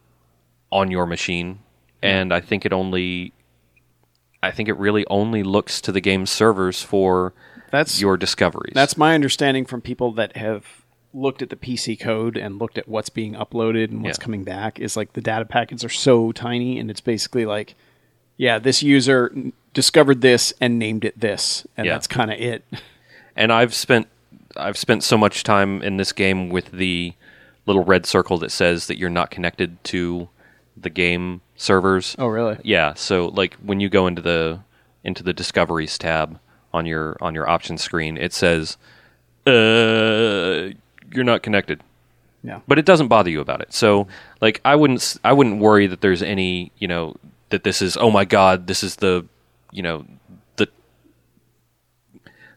on 0.71 0.91
your 0.91 1.07
machine, 1.07 1.59
and 2.01 2.33
I 2.33 2.39
think 2.41 2.65
it 2.65 2.73
only, 2.73 3.33
I 4.43 4.51
think 4.51 4.69
it 4.69 4.77
really 4.77 5.05
only 5.09 5.43
looks 5.43 5.81
to 5.81 5.91
the 5.91 6.01
game's 6.01 6.29
servers 6.29 6.81
for 6.81 7.33
That's 7.71 8.01
your 8.01 8.17
discoveries. 8.17 8.73
That's 8.73 8.97
my 8.97 9.13
understanding 9.15 9.65
from 9.65 9.81
people 9.81 10.11
that 10.13 10.35
have 10.37 10.65
looked 11.13 11.41
at 11.41 11.49
the 11.49 11.55
PC 11.55 11.99
code 11.99 12.37
and 12.37 12.57
looked 12.57 12.77
at 12.77 12.87
what's 12.87 13.09
being 13.09 13.33
uploaded 13.33 13.85
and 13.91 14.01
what's 14.03 14.17
Yeah. 14.17 14.23
coming 14.23 14.43
back 14.43 14.79
is 14.79 14.95
like 14.95 15.13
the 15.13 15.21
data 15.21 15.43
packets 15.45 15.83
are 15.83 15.89
so 15.89 16.31
tiny 16.31 16.79
and 16.79 16.89
it's 16.89 17.01
basically 17.01 17.45
like 17.45 17.75
yeah, 18.37 18.57
this 18.57 18.81
user 18.81 19.31
discovered 19.73 20.21
this 20.21 20.51
and 20.59 20.79
named 20.79 21.05
it 21.05 21.19
this 21.19 21.67
and 21.77 21.85
Yeah. 21.85 21.93
that's 21.93 22.07
kind 22.07 22.31
of 22.31 22.39
it. 22.39 22.63
and 23.35 23.51
I've 23.51 23.73
spent 23.73 24.07
I've 24.57 24.77
spent 24.77 25.03
so 25.03 25.17
much 25.17 25.43
time 25.43 25.81
in 25.81 25.97
this 25.97 26.11
game 26.11 26.49
with 26.49 26.71
the 26.71 27.13
little 27.65 27.83
red 27.83 28.05
circle 28.05 28.37
that 28.39 28.51
says 28.51 28.87
that 28.87 28.97
you're 28.97 29.09
not 29.09 29.31
connected 29.31 29.81
to 29.85 30.29
the 30.75 30.89
game 30.89 31.41
servers. 31.61 32.15
Oh, 32.17 32.27
really? 32.27 32.57
Yeah. 32.63 32.93
So 32.95 33.27
like 33.27 33.53
when 33.55 33.79
you 33.79 33.89
go 33.89 34.07
into 34.07 34.21
the 34.21 34.59
into 35.03 35.23
the 35.23 35.33
discoveries 35.33 35.97
tab 35.97 36.39
on 36.73 36.85
your 36.85 37.17
on 37.21 37.35
your 37.35 37.47
options 37.47 37.81
screen, 37.81 38.17
it 38.17 38.33
says 38.33 38.77
uh 39.45 40.71
you're 41.13 41.23
not 41.23 41.43
connected. 41.43 41.81
Yeah. 42.43 42.61
But 42.67 42.79
it 42.79 42.85
doesn't 42.85 43.07
bother 43.07 43.29
you 43.29 43.41
about 43.41 43.61
it. 43.61 43.73
So 43.73 44.07
like 44.41 44.59
I 44.65 44.75
wouldn't 44.75 45.17
I 45.23 45.33
wouldn't 45.33 45.61
worry 45.61 45.87
that 45.87 46.01
there's 46.01 46.23
any, 46.23 46.71
you 46.79 46.87
know, 46.87 47.15
that 47.49 47.63
this 47.63 47.81
is 47.81 47.95
oh 47.97 48.09
my 48.09 48.25
god, 48.25 48.67
this 48.67 48.83
is 48.83 48.95
the, 48.97 49.25
you 49.71 49.83
know, 49.83 50.05
the 50.55 50.67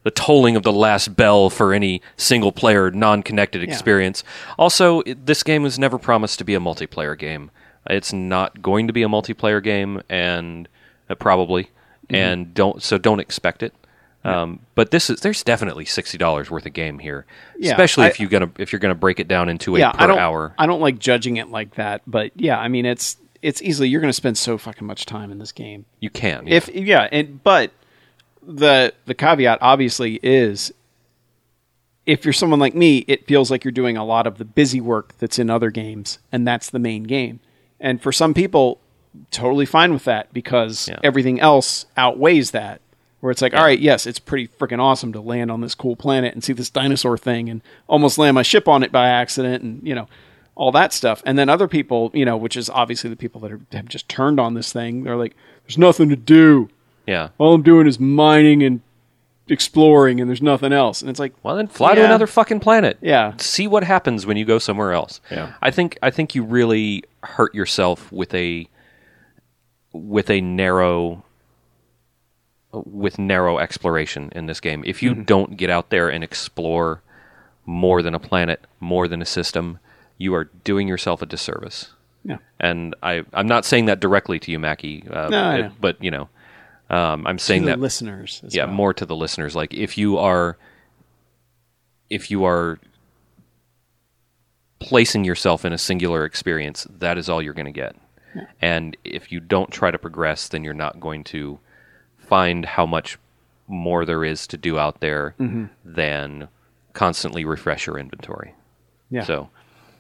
the 0.02 0.10
tolling 0.10 0.56
of 0.56 0.62
the 0.62 0.72
last 0.72 1.14
bell 1.14 1.51
for 1.51 1.74
any 1.74 2.01
single 2.16 2.52
player 2.52 2.90
non-connected 2.90 3.62
experience. 3.62 4.24
Also, 4.59 5.01
it, 5.01 5.26
this 5.26 5.43
game 5.43 5.62
was 5.62 5.78
never 5.78 5.98
promised 5.98 6.39
to 6.39 6.44
be 6.44 6.55
a 6.55 6.60
multiplayer 6.60 7.18
game. 7.18 7.51
It's 7.89 8.12
not 8.12 8.62
going 8.62 8.86
to 8.86 8.93
be 8.93 9.02
a 9.02 9.09
multiplayer 9.09 9.62
game 9.62 10.02
and 10.09 10.69
uh, 11.11 11.15
probably 11.15 11.70
and 12.11 12.52
don't 12.55 12.82
so 12.82 12.98
don't 12.98 13.20
expect 13.20 13.62
it. 13.62 13.74
Um, 14.24 14.61
but 14.74 14.90
this 14.90 15.11
is 15.11 15.20
there's 15.20 15.43
definitely 15.43 15.85
sixty 15.85 16.16
dollars 16.16 16.51
worth 16.51 16.65
of 16.65 16.73
game 16.73 16.98
here, 16.98 17.27
Yeah, 17.59 17.73
especially 17.73 18.05
I- 18.05 18.09
if 18.09 18.19
you 18.20 18.28
gonna 18.28 18.51
if 18.59 18.73
you're 18.73 18.81
gonna 18.81 18.94
break 18.94 19.20
it 19.20 19.28
down 19.28 19.48
into 19.51 19.77
a 19.77 19.78
yeah, 19.81 19.93
per 19.93 20.05
I 20.05 20.06
don't 20.06 20.19
hour. 20.19 20.55
I 20.59 20.66
don't 20.66 20.81
like 20.81 20.98
judging 20.98 21.36
it 21.36 21.51
like 21.51 21.74
that, 21.74 22.01
but 22.06 22.32
yeah, 22.35 22.59
I 22.59 22.69
mean 22.69 22.86
it's 22.86 23.19
it's 23.43 23.61
easily 23.61 23.90
you're 23.90 24.01
going 24.01 24.09
to 24.09 24.15
spend 24.15 24.39
so 24.39 24.56
fucking 24.56 24.86
much 24.86 25.05
time 25.05 25.31
in 25.31 25.39
this 25.39 25.52
game. 25.52 25.85
You 26.01 26.09
can 26.09 26.47
yeah. 26.47 26.55
If 26.55 26.69
yeah, 26.74 27.09
and 27.12 27.43
but 27.44 27.70
the 28.43 28.94
the 29.05 29.12
caveat 29.15 29.59
obviously 29.61 30.19
is 30.23 30.73
if 32.06 32.24
you're 32.24 32.32
someone 32.32 32.59
like 32.61 32.74
me, 32.74 32.98
it 33.09 33.27
feels 33.27 33.51
like 33.51 33.65
you're 33.65 33.73
doing 33.73 33.97
a 33.98 34.05
lot 34.05 34.27
of 34.27 34.39
the 34.39 34.44
busy 34.44 34.81
work 34.81 35.16
that's 35.19 35.39
in 35.39 35.51
other 35.51 35.70
games, 35.70 36.19
and 36.32 36.47
that's 36.47 36.70
the 36.70 36.78
main 36.78 37.02
game. 37.05 37.40
And 37.80 38.01
for 38.02 38.12
some 38.12 38.34
people, 38.34 38.80
totally 39.30 39.66
fine 39.66 39.92
with 39.92 40.05
that 40.05 40.32
because 40.32 40.88
Yeah. 40.88 40.98
everything 41.02 41.40
else 41.40 41.86
outweighs 41.96 42.51
that. 42.52 42.80
Where 43.20 43.30
it's 43.30 43.40
like, 43.40 43.55
all 43.55 43.64
right, 43.64 43.78
yes, 43.78 44.06
it's 44.06 44.18
pretty 44.18 44.48
freaking 44.48 44.80
awesome 44.80 45.12
to 45.14 45.20
land 45.20 45.51
on 45.51 45.62
this 45.62 45.74
cool 45.74 45.96
planet 45.96 46.34
and 46.34 46.44
see 46.44 46.52
this 46.52 46.68
dinosaur 46.68 47.16
thing 47.16 47.48
and 47.48 47.62
almost 47.86 48.18
land 48.18 48.34
my 48.34 48.42
ship 48.42 48.68
on 48.68 48.82
it 48.82 48.92
by 48.92 49.09
accident 49.09 49.62
and, 49.64 49.80
you 49.82 49.94
know, 49.94 50.09
all 50.56 50.70
that 50.72 50.92
stuff. 50.92 51.22
And 51.24 51.38
then 51.38 51.48
other 51.48 51.66
people, 51.66 52.10
you 52.12 52.26
know, 52.26 52.36
which 52.36 52.55
is 52.55 52.68
obviously 52.68 53.09
the 53.09 53.16
people 53.16 53.40
that 53.40 53.51
are, 53.52 53.60
have 53.72 53.86
just 53.88 54.10
turned 54.10 54.38
on 54.38 54.52
this 54.52 54.74
thing, 54.74 55.05
they're 55.05 55.16
like, 55.16 55.34
there's 55.66 55.78
nothing 55.78 56.10
to 56.10 56.16
do 56.16 56.68
yeah. 57.06 57.28
all 57.38 57.55
I'm 57.55 57.62
doing 57.62 57.86
is 57.86 57.98
mining 57.98 58.62
and 58.62 58.80
exploring, 59.48 60.20
and 60.20 60.28
there's 60.28 60.42
nothing 60.42 60.72
else. 60.72 61.01
And 61.01 61.10
it's 61.10 61.20
like, 61.20 61.34
Well, 61.42 61.56
then 61.56 61.68
fly 61.68 61.94
to 61.94 62.05
another 62.05 62.26
fucking 62.26 62.60
planet. 62.60 62.98
Yeah. 63.01 63.34
See 63.38 63.66
what 63.66 63.84
happens 63.84 64.26
when 64.26 64.36
you 64.36 64.44
go 64.44 64.59
somewhere 64.59 64.92
else. 64.92 65.20
Yeah. 65.30 65.52
I 65.60 65.70
think 65.70 65.98
I 66.02 66.10
think 66.10 66.34
you 66.34 66.42
really 66.42 67.05
hurt 67.24 67.55
yourself 67.55 68.10
with 68.12 68.34
a 68.34 68.68
with 69.92 70.28
a 70.30 70.40
narrow 70.40 71.24
with 72.72 73.18
narrow 73.18 73.59
exploration 73.59 74.30
in 74.34 74.46
this 74.46 74.60
game. 74.60 74.82
If 74.86 75.02
you 75.02 75.12
Mm-hmm. 75.12 75.22
don't 75.24 75.56
get 75.56 75.70
out 75.70 75.90
there 75.90 76.09
and 76.09 76.24
explore 76.24 77.02
more 77.64 78.02
than 78.02 78.14
a 78.14 78.18
planet, 78.18 78.60
more 78.80 79.06
than 79.06 79.22
a 79.22 79.26
system, 79.26 79.78
you 80.18 80.34
are 80.34 80.44
doing 80.64 80.88
yourself 80.88 81.22
a 81.22 81.26
disservice. 81.26 81.92
yeah, 82.24 82.38
And 82.59 82.94
I, 83.02 83.22
I'm 83.32 83.46
not 83.46 83.64
saying 83.64 83.86
that 83.86 84.01
directly 84.01 84.40
to 84.40 84.51
you, 84.51 84.59
Mackie, 84.59 85.05
uh, 85.09 85.28
No, 85.28 85.42
I 85.44 85.56
it- 85.66 85.72
but 85.80 86.02
you 86.02 86.10
know, 86.10 86.28
um, 86.90 87.26
I'm 87.26 87.38
saying 87.38 87.62
to 87.62 87.66
the 87.66 87.72
that 87.72 87.80
listeners. 87.80 88.42
as 88.44 88.55
yeah 88.55 88.64
well. 88.66 88.74
more 88.74 88.92
to 88.94 89.06
the 89.06 89.16
listeners 89.16 89.55
like 89.56 89.72
if 89.72 89.96
you 89.96 90.18
are 90.18 90.59
if 92.10 92.30
you 92.30 92.44
are 92.44 92.78
placing 94.80 95.24
yourself 95.24 95.64
in 95.64 95.72
a 95.72 95.78
singular 95.78 96.24
experience 96.24 96.86
that 96.98 97.16
is 97.18 97.28
all 97.28 97.40
you're 97.42 97.55
going 97.55 97.64
to 97.66 97.72
get 97.72 97.96
and 98.60 98.96
if 99.05 99.30
you 99.30 99.40
don't 99.40 99.70
try 99.70 99.90
to 99.90 99.98
progress 99.98 100.48
then 100.48 100.64
you're 100.64 100.74
not 100.74 100.98
going 101.01 101.22
to 101.24 101.59
find 102.18 102.64
how 102.66 102.84
much 102.84 103.18
more 103.68 104.05
there 104.05 104.24
is 104.24 104.46
to 104.46 104.56
do 104.56 104.78
out 104.78 105.01
there 105.01 105.34
Mm-hmm. 105.38 105.64
than 105.84 106.48
constantly 106.92 107.44
refresh 107.44 107.86
your 107.86 107.98
inventory 107.98 108.55
Yeah. 109.10 109.24
so 109.24 109.48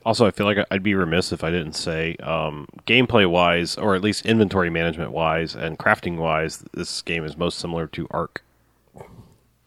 Also, 0.04 0.26
I 0.26 0.32
feel 0.32 0.44
like 0.46 0.58
I'd 0.70 0.82
be 0.82 0.94
remiss 0.94 1.32
if 1.32 1.42
I 1.42 1.50
didn't 1.50 1.72
say, 1.72 2.14
um, 2.16 2.68
gameplay 2.86 3.26
wise, 3.26 3.78
or 3.78 3.94
at 3.94 4.02
least 4.02 4.26
inventory 4.26 4.68
management 4.68 5.12
wise 5.12 5.54
and 5.54 5.78
crafting 5.78 6.18
wise, 6.18 6.62
this 6.74 7.00
game 7.00 7.24
is 7.24 7.38
most 7.38 7.58
similar 7.58 7.86
to 7.88 8.06
Ark. 8.10 8.44
Oh, 8.96 9.04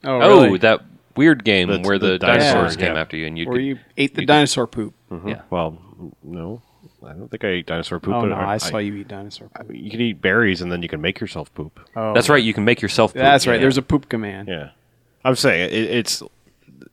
oh 0.03 0.19
really? 0.43 0.57
that 0.59 0.81
weird 1.17 1.43
game 1.43 1.69
The- 1.69 1.79
where 1.79 1.99
the, 1.99 2.07
the 2.11 2.19
dinosaurs 2.19 2.53
dinosaurs, 2.53 2.75
came 2.77 2.93
yeah. 2.95 3.01
after 3.01 3.17
you, 3.17 3.27
and 3.27 3.37
you 3.37 3.47
Or 3.47 3.53
could, 3.53 3.63
you 3.63 3.79
ate 3.97 4.13
the 4.15 4.21
you 4.21 4.25
could- 4.25 4.27
dinosaur 4.27 4.67
poop. 4.67 4.93
Mm-hmm. 5.11 5.29
yeah. 5.29 5.41
Well, 5.49 5.77
no, 6.23 6.61
I 7.03 7.13
don't 7.13 7.29
think 7.29 7.43
I 7.43 7.47
ate 7.49 7.65
dinosaur 7.65 7.99
poop. 7.99 8.13
Oh 8.13 8.21
but 8.21 8.27
no, 8.27 8.35
I, 8.35 8.57
saw 8.57 8.77
you 8.77 8.93
eat 8.95 9.07
dinosaur 9.07 9.49
I- 9.55 9.63
poop. 9.63 9.75
you 9.75 9.89
can 9.89 10.01
eat 10.01 10.21
berries 10.21 10.61
and 10.61 10.71
then 10.71 10.81
you 10.81 10.89
can 10.89 11.01
make 11.01 11.19
yourself 11.19 11.53
poop. 11.53 11.79
Oh, 11.95 12.13
That's 12.13 12.29
right. 12.29 12.43
You 12.43 12.53
can 12.53 12.65
make 12.65 12.81
yourself. 12.81 13.13
Poop. 13.13 13.21
That's 13.21 13.47
right. 13.47 13.55
Yeah. 13.55 13.61
There's 13.61 13.77
a 13.77 13.81
poop 13.81 14.09
command. 14.09 14.47
Yeah, 14.47 14.69
I'm 15.25 15.35
saying 15.35 15.69
it, 15.71 15.73
it's 15.73 16.21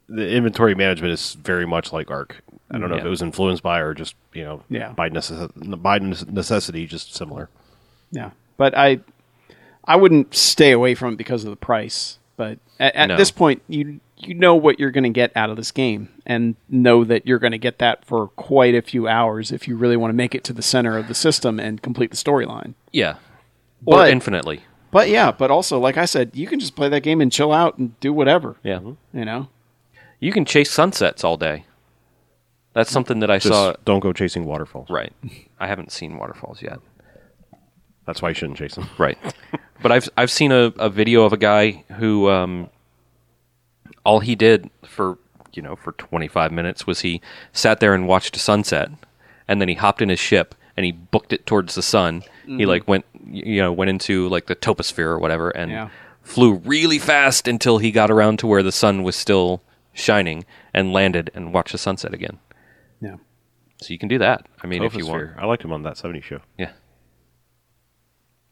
the 0.09 0.28
inventory 0.30 0.74
management 0.74 1.12
is 1.12 1.34
very 1.34 1.66
much 1.66 1.92
like 1.92 2.10
Ark. 2.10 2.42
I 2.70 2.78
don't 2.78 2.88
know 2.88 2.96
if 2.96 3.02
Yeah. 3.02 3.06
it 3.06 3.10
was 3.10 3.22
influenced 3.22 3.62
by 3.62 3.78
or 3.80 3.94
just 3.94 4.14
you 4.32 4.42
know 4.44 4.62
Yeah. 4.68 4.90
by 4.92 5.09
necess- 5.10 5.82
by 5.82 5.98
nece- 5.98 6.28
necessity, 6.30 6.86
just 6.86 7.14
similar. 7.14 7.48
Yeah, 8.10 8.30
but 8.56 8.76
I, 8.76 9.01
I 9.84 9.96
wouldn't 9.96 10.34
stay 10.34 10.70
away 10.72 10.94
from 10.94 11.14
it 11.14 11.16
because 11.16 11.44
of 11.44 11.51
the 11.51 11.56
price. 11.56 12.18
But 12.36 12.59
at, 12.80 12.94
at 12.96 13.06
No. 13.06 13.16
this 13.16 13.30
point, 13.30 13.62
you 13.68 14.01
you 14.16 14.34
know 14.34 14.54
what 14.54 14.78
you're 14.78 14.90
going 14.90 15.04
to 15.04 15.10
get 15.10 15.32
out 15.36 15.50
of 15.50 15.56
this 15.56 15.70
game, 15.72 16.08
and 16.24 16.54
know 16.68 17.04
that 17.04 17.26
you're 17.26 17.38
going 17.38 17.52
to 17.52 17.58
get 17.58 17.78
that 17.78 18.04
for 18.04 18.28
quite 18.28 18.74
a 18.74 18.82
few 18.82 19.08
hours 19.08 19.50
if 19.52 19.66
you 19.68 19.76
really 19.76 19.96
want 19.96 20.10
to 20.10 20.16
make 20.16 20.34
it 20.34 20.44
to 20.44 20.52
the 20.52 20.62
center 20.62 20.96
of 20.96 21.08
the 21.08 21.14
system 21.14 21.58
and 21.60 21.82
complete 21.82 22.10
the 22.10 22.16
storyline. 22.16 22.74
yeah, 22.92 23.16
or 23.84 23.98
But- 23.98 24.10
infinitely. 24.10 24.62
But 24.90 25.08
yeah, 25.08 25.32
but 25.32 25.50
also 25.50 25.80
like 25.80 25.96
I 25.96 26.04
said, 26.04 26.30
you 26.34 26.46
can 26.46 26.60
just 26.60 26.76
play 26.76 26.88
that 26.88 27.00
game 27.02 27.20
and 27.20 27.32
chill 27.32 27.50
out 27.52 27.78
and 27.78 27.98
do 27.98 28.12
whatever. 28.12 28.54
Yeah, 28.62 28.78
You 29.12 29.24
know. 29.24 29.48
you 30.20 30.30
can 30.30 30.44
chase 30.44 30.70
sunsets 30.70 31.24
all 31.24 31.36
day. 31.36 31.64
That's 32.74 32.92
something 32.92 33.18
that 33.18 33.28
I 33.30 33.38
Just 33.38 33.48
saw. 33.48 33.74
don't 33.84 33.98
go 33.98 34.12
chasing 34.12 34.44
waterfalls. 34.44 34.88
Right. 34.90 35.12
I 35.58 35.66
haven't 35.66 35.90
seen 35.90 36.16
waterfalls 36.16 36.62
yet. 36.62 36.78
That's 38.06 38.22
why 38.22 38.28
you 38.28 38.34
shouldn't 38.36 38.58
chase 38.58 38.76
them. 38.76 38.88
Right. 38.98 39.18
but 39.82 39.90
I've 39.90 40.08
I've 40.16 40.30
seen 40.30 40.52
a, 40.52 40.72
a 40.78 40.88
video 40.88 41.24
of 41.24 41.32
a 41.32 41.36
guy 41.38 41.84
who 41.98 42.28
um, 42.30 42.70
all 44.05 44.20
he 44.20 44.35
did 44.35 44.70
for 44.85 45.18
you 45.52 45.62
know 45.62 45.76
for 45.76 45.93
25 45.93 46.52
minutes 46.52 46.86
was 46.86 47.01
he 47.01 47.20
sat 47.52 47.81
there 47.81 47.94
and 47.94 48.06
watched 48.09 48.36
a 48.36 48.40
sunset, 48.40 48.90
and 49.48 49.60
then 49.60 49.68
he 49.68 49.74
hopped 49.74 50.02
in 50.02 50.09
his 50.09 50.20
ship 50.20 50.55
and 50.76 50.85
he 50.85 50.93
booked 50.93 51.32
it 51.32 51.47
towards 51.47 51.74
the 51.74 51.82
sun. 51.82 52.20
Mm-hmm. 52.20 52.59
He 52.59 52.66
like 52.66 52.89
went 52.89 53.05
you 53.26 53.60
know 53.60 53.72
went 53.72 53.89
into 53.90 54.28
like 54.28 54.47
the 54.47 54.56
toposphere 54.56 55.06
or 55.06 55.18
whatever 55.18 55.51
and 55.51 55.70
Yeah. 55.70 55.89
flew 56.22 56.55
really 56.55 56.98
fast 56.98 57.47
until 57.48 57.78
he 57.78 57.90
got 57.93 58.10
around 58.10 58.39
to 58.40 58.47
where 58.47 58.62
the 58.62 58.72
sun 58.72 59.02
was 59.02 59.16
still 59.16 59.62
shining 59.93 60.44
and 60.72 60.93
landed 60.93 61.31
and 61.35 61.55
watched 61.55 61.72
the 61.72 61.78
sunset 61.78 62.12
again. 62.12 62.39
Yeah. 63.01 63.16
So 63.81 63.93
you 63.93 63.98
can 63.98 64.09
do 64.09 64.18
that. 64.18 64.47
I 64.62 64.66
mean, 64.66 64.82
if 64.82 64.94
you 64.97 65.06
want. 65.06 65.22
Tophosphere. 65.22 65.43
I 65.43 65.47
liked 65.47 65.64
him 65.64 65.72
on 65.72 65.82
that 65.85 65.94
'70s 65.94 66.22
show. 66.24 66.40
Yeah. 66.59 66.72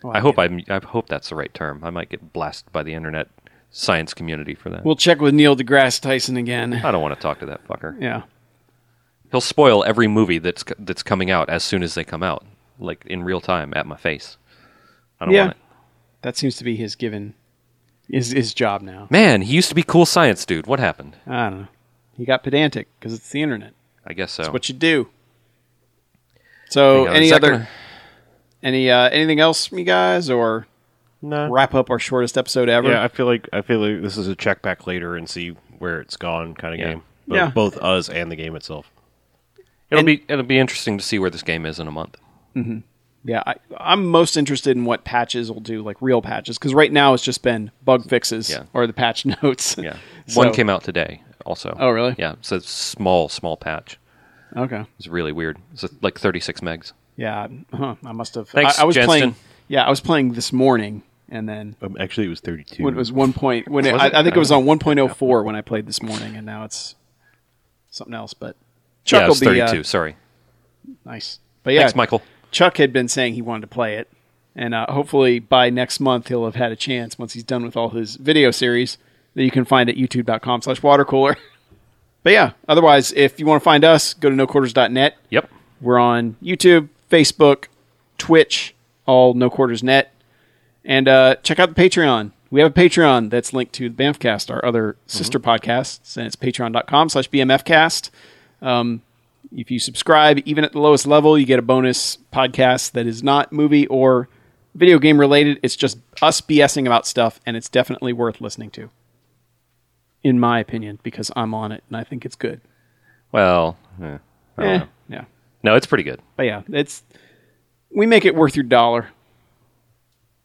Well, 0.03 0.17
I 0.17 0.21
hope 0.21 0.39
I'm, 0.39 0.61
I 0.69 0.81
hope 0.85 1.09
that's 1.09 1.29
the 1.29 1.37
right 1.37 1.53
term. 1.55 1.81
I 1.85 1.91
might 1.91 2.09
get 2.09 2.33
blasted 2.33 2.73
by 2.73 2.83
the 2.83 2.93
internet 2.95 3.29
science 3.73 4.15
community 4.15 4.55
for 4.55 4.71
that. 4.71 4.85
We'll 4.85 4.97
check 4.97 5.21
with 5.21 5.35
Neil 5.35 5.57
deGrasse 5.57 6.01
Tyson 6.01 6.37
again. 6.37 6.75
I 6.75 6.91
don't 6.93 7.03
want 7.03 7.15
to 7.15 7.21
talk 7.21 7.41
to 7.41 7.47
that 7.47 7.67
fucker. 7.67 8.01
Yeah. 8.01 8.23
He'll 9.31 9.41
spoil 9.41 9.83
every 9.85 10.07
movie 10.09 10.39
that's 10.39 10.63
that's 10.79 11.03
coming 11.03 11.31
out 11.31 11.49
as 11.49 11.65
soon 11.65 11.83
as 11.83 11.95
they 11.95 12.05
come 12.05 12.23
out, 12.23 12.45
like 12.79 13.05
in 13.07 13.23
real 13.25 13.41
time 13.41 13.73
at 13.75 13.87
my 13.87 13.97
face. 13.97 14.37
I 15.21 15.25
don't 15.25 15.35
Yeah. 15.35 15.41
want 15.47 15.53
it. 15.53 15.57
That 16.21 16.37
seems 16.37 16.57
to 16.57 16.65
be 16.65 16.77
his 16.77 16.95
given 16.95 17.35
his 18.11 18.31
his 18.33 18.53
job 18.55 18.83
now. 18.83 19.07
Man, 19.11 19.43
he 19.43 19.55
used 19.55 19.71
to 19.71 19.75
be 19.75 19.83
cool 19.83 20.05
science 20.07 20.45
dude. 20.45 20.67
What 20.67 20.79
happened? 20.81 21.17
I 21.27 21.49
don't 21.51 21.61
know. 21.63 21.69
He 22.17 22.27
got 22.27 22.43
pedantic 22.45 22.89
because 23.01 23.15
it's 23.15 23.31
the 23.31 23.41
internet. 23.43 23.73
I 24.07 24.13
guess 24.13 24.33
so. 24.33 24.43
That's 24.43 24.53
what 24.53 24.69
you 24.69 24.75
do. 24.75 25.09
So, 26.69 27.07
any 27.07 27.33
other 27.33 27.51
gonna- 27.53 27.69
any 28.63 28.91
uh, 28.91 29.09
anything 29.11 29.41
else 29.41 29.67
from 29.67 29.79
you 29.79 29.85
guys, 29.85 30.29
or 30.31 30.67
No. 31.23 31.49
wrap 31.49 31.75
up 31.75 31.89
our 31.91 31.99
shortest 31.99 32.37
episode 32.37 32.69
ever? 32.69 32.91
Yeah, 32.91 33.03
I 33.03 33.09
feel 33.09 33.27
like 33.27 33.49
I 33.53 33.63
feel 33.63 33.79
like 33.79 34.03
this 34.03 34.17
is 34.17 34.27
a 34.29 34.35
check 34.35 34.61
back 34.63 34.87
later 34.87 35.17
and 35.17 35.29
see 35.29 35.51
where 35.79 36.01
it's 36.01 36.17
gone 36.17 36.55
kind 36.55 36.75
of 36.75 36.81
Yeah. 36.81 36.89
game. 36.91 37.03
Both, 37.29 37.37
Yeah. 37.37 37.51
both 37.51 37.79
us 37.79 38.09
and 38.09 38.31
the 38.31 38.37
game 38.37 38.57
itself. 38.57 38.91
It'll 39.91 40.01
and- 40.01 40.07
be 40.07 40.25
it'll 40.29 40.45
be 40.45 40.59
interesting 40.59 40.99
to 40.99 41.05
see 41.05 41.19
where 41.19 41.31
this 41.31 41.43
game 41.43 41.65
is 41.67 41.79
in 41.79 41.87
a 41.87 41.93
month. 41.93 42.17
Mm-hmm. 42.57 42.79
Yeah, 43.25 43.45
I, 43.47 43.55
I'm 43.77 44.07
most 44.07 44.37
interested 44.37 44.77
in 44.77 44.85
what 44.85 45.05
patches 45.05 45.51
will 45.53 45.61
do, 45.61 45.81
like 45.83 45.97
real 46.01 46.23
patches, 46.23 46.59
because 46.59 46.75
right 46.75 46.91
now 46.91 47.15
it's 47.15 47.23
just 47.23 47.43
been 47.45 47.71
bug 47.85 48.09
fixes 48.09 48.51
Yeah. 48.51 48.65
or 48.75 48.89
the 48.89 48.93
patch 48.93 49.25
notes. 49.43 49.77
Yeah, 49.79 49.97
So- 50.27 50.41
one 50.41 50.53
came 50.53 50.69
out 50.69 50.83
today. 50.83 51.23
Also. 51.47 51.77
Oh, 51.79 51.91
really? 51.91 52.15
Yeah, 52.19 52.33
it's 52.33 52.51
a 52.53 52.61
small 52.61 53.29
small 53.29 53.57
patch. 53.57 53.99
Okay. 54.57 54.85
It's 54.99 55.07
really 55.09 55.33
weird. 55.33 55.59
It's 55.73 55.85
like 56.03 56.19
36 56.19 56.61
megs. 56.61 56.93
Yeah. 57.17 57.47
Huh, 57.73 57.95
I 58.05 58.13
must 58.13 58.35
have. 58.35 58.49
Thanks, 58.49 58.79
I, 58.79 58.83
I 58.83 58.85
was 58.85 58.97
Jenston. 58.97 59.07
playing. 59.07 59.35
Yeah, 59.69 59.85
I 59.85 59.91
was 59.91 60.01
playing 60.01 60.33
this 60.35 60.53
morning, 60.53 61.03
and 61.33 61.49
then 61.49 61.75
Um, 61.83 61.97
actually, 61.99 62.27
it 62.27 62.31
was 62.31 62.41
32. 62.41 62.85
when 62.85 62.95
it 62.95 62.97
was 62.97 63.11
one 63.11 63.33
point 63.33 63.69
when 63.69 63.87
it, 63.87 63.95
I. 63.95 64.21
I 64.21 64.23
think 64.23 64.37
it 64.37 64.39
was 64.39 64.53
on 64.53 64.65
1.04 64.65 65.45
when 65.45 65.57
I 65.57 65.63
played 65.63 65.87
this 65.87 66.03
morning, 66.03 66.37
and 66.37 66.47
now 66.47 66.65
it's 66.65 66.95
something 67.91 68.15
else. 68.15 68.35
But 68.35 68.57
Chuck 69.05 69.23
yeah, 69.23 69.29
will 69.29 69.35
be 69.35 69.61
32. 69.61 69.81
uh, 69.81 69.83
Sorry. 69.83 70.17
nice. 71.05 71.41
But 71.65 71.75
yeah, 71.75 71.81
Thanks, 71.81 71.97
Michael. 71.97 72.23
Chuck 72.51 72.77
had 72.77 72.93
been 72.93 73.09
saying 73.09 73.35
he 73.35 73.43
wanted 73.43 73.63
to 73.63 73.67
play 73.69 73.97
it, 73.97 74.09
and 74.55 74.75
uh, 74.75 74.87
hopefully 74.91 75.39
by 75.39 75.71
next 75.71 76.01
month 76.01 76.29
he'll 76.29 76.45
have 76.45 76.55
had 76.57 76.71
a 76.71 76.77
chance 76.77 77.19
once 77.19 77.33
he's 77.33 77.45
done 77.45 77.65
with 77.65 77.77
all 77.77 77.91
his 77.91 78.17
video 78.17 78.51
series 78.51 78.99
that 79.35 79.43
you 79.45 79.51
can 79.51 79.65
find 79.65 79.89
at 79.89 79.97
youtube.com 79.97 80.61
slash 80.63 80.81
watercooler. 80.83 81.37
But 82.23 82.35
yeah, 82.35 82.53
otherwise, 82.69 83.11
if 83.13 83.41
you 83.41 83.47
want 83.47 83.63
to 83.63 83.65
find 83.65 83.85
us, 83.85 84.15
go 84.15 84.31
to 84.31 84.37
noquarters.net. 84.37 85.17
Yep. 85.31 85.51
We're 85.81 85.99
on 85.99 86.37
YouTube, 86.43 86.89
Facebook, 87.11 87.65
Twitch, 88.19 88.75
all 89.07 89.35
No 89.35 89.51
Quarters 89.51 89.83
Net, 89.83 90.12
and 90.85 91.09
uh, 91.09 91.37
check 91.37 91.59
out 91.59 91.75
the 91.75 91.81
Patreon. 91.81 92.33
We 92.51 92.61
have 92.61 92.71
a 92.71 92.75
Patreon 92.75 93.31
that's 93.31 93.53
linked 93.53 93.73
to 93.75 93.89
the 93.89 93.95
Bamfcast, 93.95 94.51
our 94.51 94.65
other 94.65 94.97
sister 95.07 95.39
podcasts, 95.41 96.17
and 96.17 96.27
it's 96.27 96.37
patreon.com 96.37 97.09
slash 97.09 97.31
bmfcast. 97.31 98.11
Um, 98.61 99.03
if 99.57 99.71
you 99.71 99.79
subscribe, 99.79 100.41
even 100.45 100.63
at 100.65 100.73
the 100.73 100.79
lowest 100.79 101.07
level, 101.07 101.39
you 101.39 101.47
get 101.47 101.59
a 101.59 101.63
bonus 101.63 102.19
podcast 102.33 102.93
that 102.93 103.07
is 103.07 103.23
not 103.23 103.53
movie 103.53 103.87
or 103.87 104.29
video 104.75 104.99
game 104.99 105.19
related. 105.19 105.61
It's 105.63 105.77
just 105.77 105.99
us 106.21 106.41
BSing 106.43 106.87
about 106.87 107.07
stuff, 107.07 107.41
and 107.47 107.57
it's 107.57 107.69
definitely 107.71 108.13
worth 108.13 108.41
listening 108.41 108.71
to, 108.73 108.91
in 110.23 110.39
my 110.39 110.59
opinion, 110.61 110.99
because 111.03 111.31
I'm 111.35 111.55
on 111.55 111.73
it 111.73 111.83
and 111.89 111.97
I 111.97 112.05
think 112.05 112.25
it's 112.25 112.37
good. 112.37 112.61
Well, 113.31 113.77
eh, 114.03 114.19
I 114.59 114.63
don't 114.63 114.71
Eh, 114.73 114.79
know. 114.79 114.89
yeah. 115.09 115.25
No, 115.63 115.75
it's 115.75 115.87
pretty 115.87 116.05
good. 116.05 116.21
But 116.37 116.45
yeah, 116.45 116.63
it's 116.69 117.03
we 117.95 118.05
make 118.07 118.25
it 118.25 118.35
worth 118.35 118.57
your 118.57 118.65
dollar. 118.65 119.09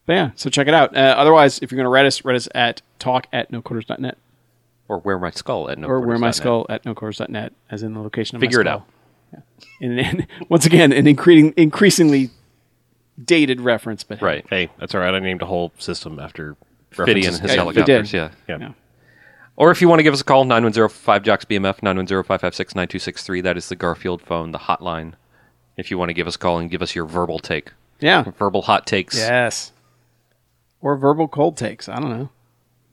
But 0.08 0.14
yeah, 0.14 0.32
so 0.36 0.50
check 0.50 0.68
it 0.68 0.74
out. 0.74 0.96
Uh, 0.96 1.16
otherwise, 1.18 1.60
if 1.62 1.70
you're 1.72 1.76
going 1.76 1.86
to 1.86 1.90
read 1.90 2.06
us, 2.06 2.26
read 2.26 2.36
us 2.36 2.48
at 2.56 2.82
talk 2.98 3.28
at 3.32 3.52
noquarters.net 3.52 4.18
Or 4.88 5.00
wear 5.00 5.20
my 5.20 5.32
skull 5.32 5.70
at 5.70 5.78
no 5.78 5.88
or 5.88 6.00
wear 6.00 6.18
my 6.18 6.32
skull 6.32 6.66
at 6.70 6.84
noquarters.net, 6.86 7.54
as 7.70 7.84
in 7.84 7.94
the 7.94 8.00
location 8.00 8.38
of 8.38 8.42
Figure 8.42 8.64
my 8.64 8.72
it 8.72 8.74
out. 8.74 8.88
Yeah. 9.34 9.40
And, 9.82 10.00
and 10.00 10.28
once 10.50 10.66
again, 10.66 10.94
an 10.94 11.08
increasing, 11.08 11.54
increasingly 11.58 12.30
dated 13.24 13.60
reference, 13.62 14.04
but 14.04 14.20
hey. 14.20 14.26
Right. 14.26 14.46
hey, 14.50 14.70
that's 14.80 14.96
all 14.96 15.02
right. 15.02 15.14
I 15.14 15.20
named 15.20 15.42
a 15.42 15.46
whole 15.46 15.74
system 15.78 16.20
after 16.20 16.56
Fiddy 16.92 17.26
and 17.26 17.36
his 17.36 17.52
Yeah, 17.52 17.58
helicopters. 17.58 18.14
Yeah. 18.14 18.32
Yeah. 18.48 18.58
Yeah. 18.60 18.72
Or 19.58 19.72
if 19.72 19.82
you 19.82 19.90
want 19.90 20.00
to 20.00 20.04
give 20.04 20.14
us 20.14 20.22
a 20.22 20.24
call, 20.24 20.46
910-5-JOCKS-BMF, 20.46 21.82
910-556-9263. 21.82 23.44
That 23.44 23.58
is 23.58 23.70
the 23.70 23.76
Garfield 23.76 24.22
phone, 24.22 24.52
the 24.52 24.60
hotline. 24.60 25.14
If 25.76 25.92
you 25.92 25.98
want 25.98 26.10
to 26.10 26.14
give 26.14 26.28
us 26.28 26.36
a 26.36 26.40
call 26.40 26.60
and 26.60 26.70
give 26.70 26.82
us 26.82 26.96
your 26.96 27.06
verbal 27.06 27.40
take. 27.40 27.72
Yeah. 28.00 28.24
Verbal 28.38 28.62
hot 28.62 28.86
takes. 28.86 29.18
Yes. 29.18 29.72
Or 30.82 30.96
verbal 30.98 31.28
cold 31.28 31.58
takes. 31.58 31.90
I 31.90 32.00
don't 32.00 32.10
know. 32.10 32.30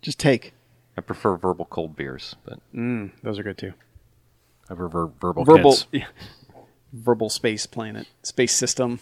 Just 0.02 0.18
take. 0.18 0.52
I 0.96 1.00
prefer 1.00 1.36
verbal 1.36 1.66
cold 1.66 1.96
beers, 1.96 2.36
but 2.44 2.58
Those 3.22 3.38
are 3.38 3.42
good 3.42 3.58
too. 3.58 3.72
I 4.70 4.74
prefer 4.74 5.06
verbal. 5.20 5.44
Verbal, 5.44 5.72
kids. 5.72 5.86
yeah. 5.92 6.06
verbal 6.92 7.28
space 7.28 7.66
planet, 7.66 8.06
space 8.22 8.54
system. 8.54 9.00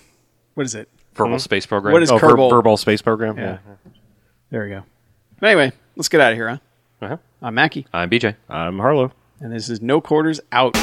What 0.54 0.66
is 0.66 0.74
it? 0.74 0.88
verbal 1.14 1.38
space 1.38 1.66
program. 1.66 1.92
What 1.92 2.02
is 2.02 2.10
Oh, 2.10 2.16
ver- 2.18 2.34
verbal 2.36 2.76
space 2.78 3.02
program. 3.02 3.36
Yeah. 3.36 3.59
There 4.50 4.64
we 4.64 4.70
go. 4.70 4.82
But 5.38 5.48
anyway, 5.50 5.72
let's 5.96 6.09
get 6.09 6.20
out 6.22 6.32
of 6.32 6.38
here, 6.38 6.48
huh? 6.48 6.59
Uh-huh. 7.02 7.16
I'm 7.42 7.54
Mackie, 7.54 7.86
I'm 7.92 8.09
BJ. 8.09 8.36
I'm 8.48 8.78
Harlow. 8.78 9.12
and 9.40 9.52
this 9.52 9.68
is 9.68 9.82
No 9.82 10.00
Quarters 10.00 10.40
Out. 10.52 10.74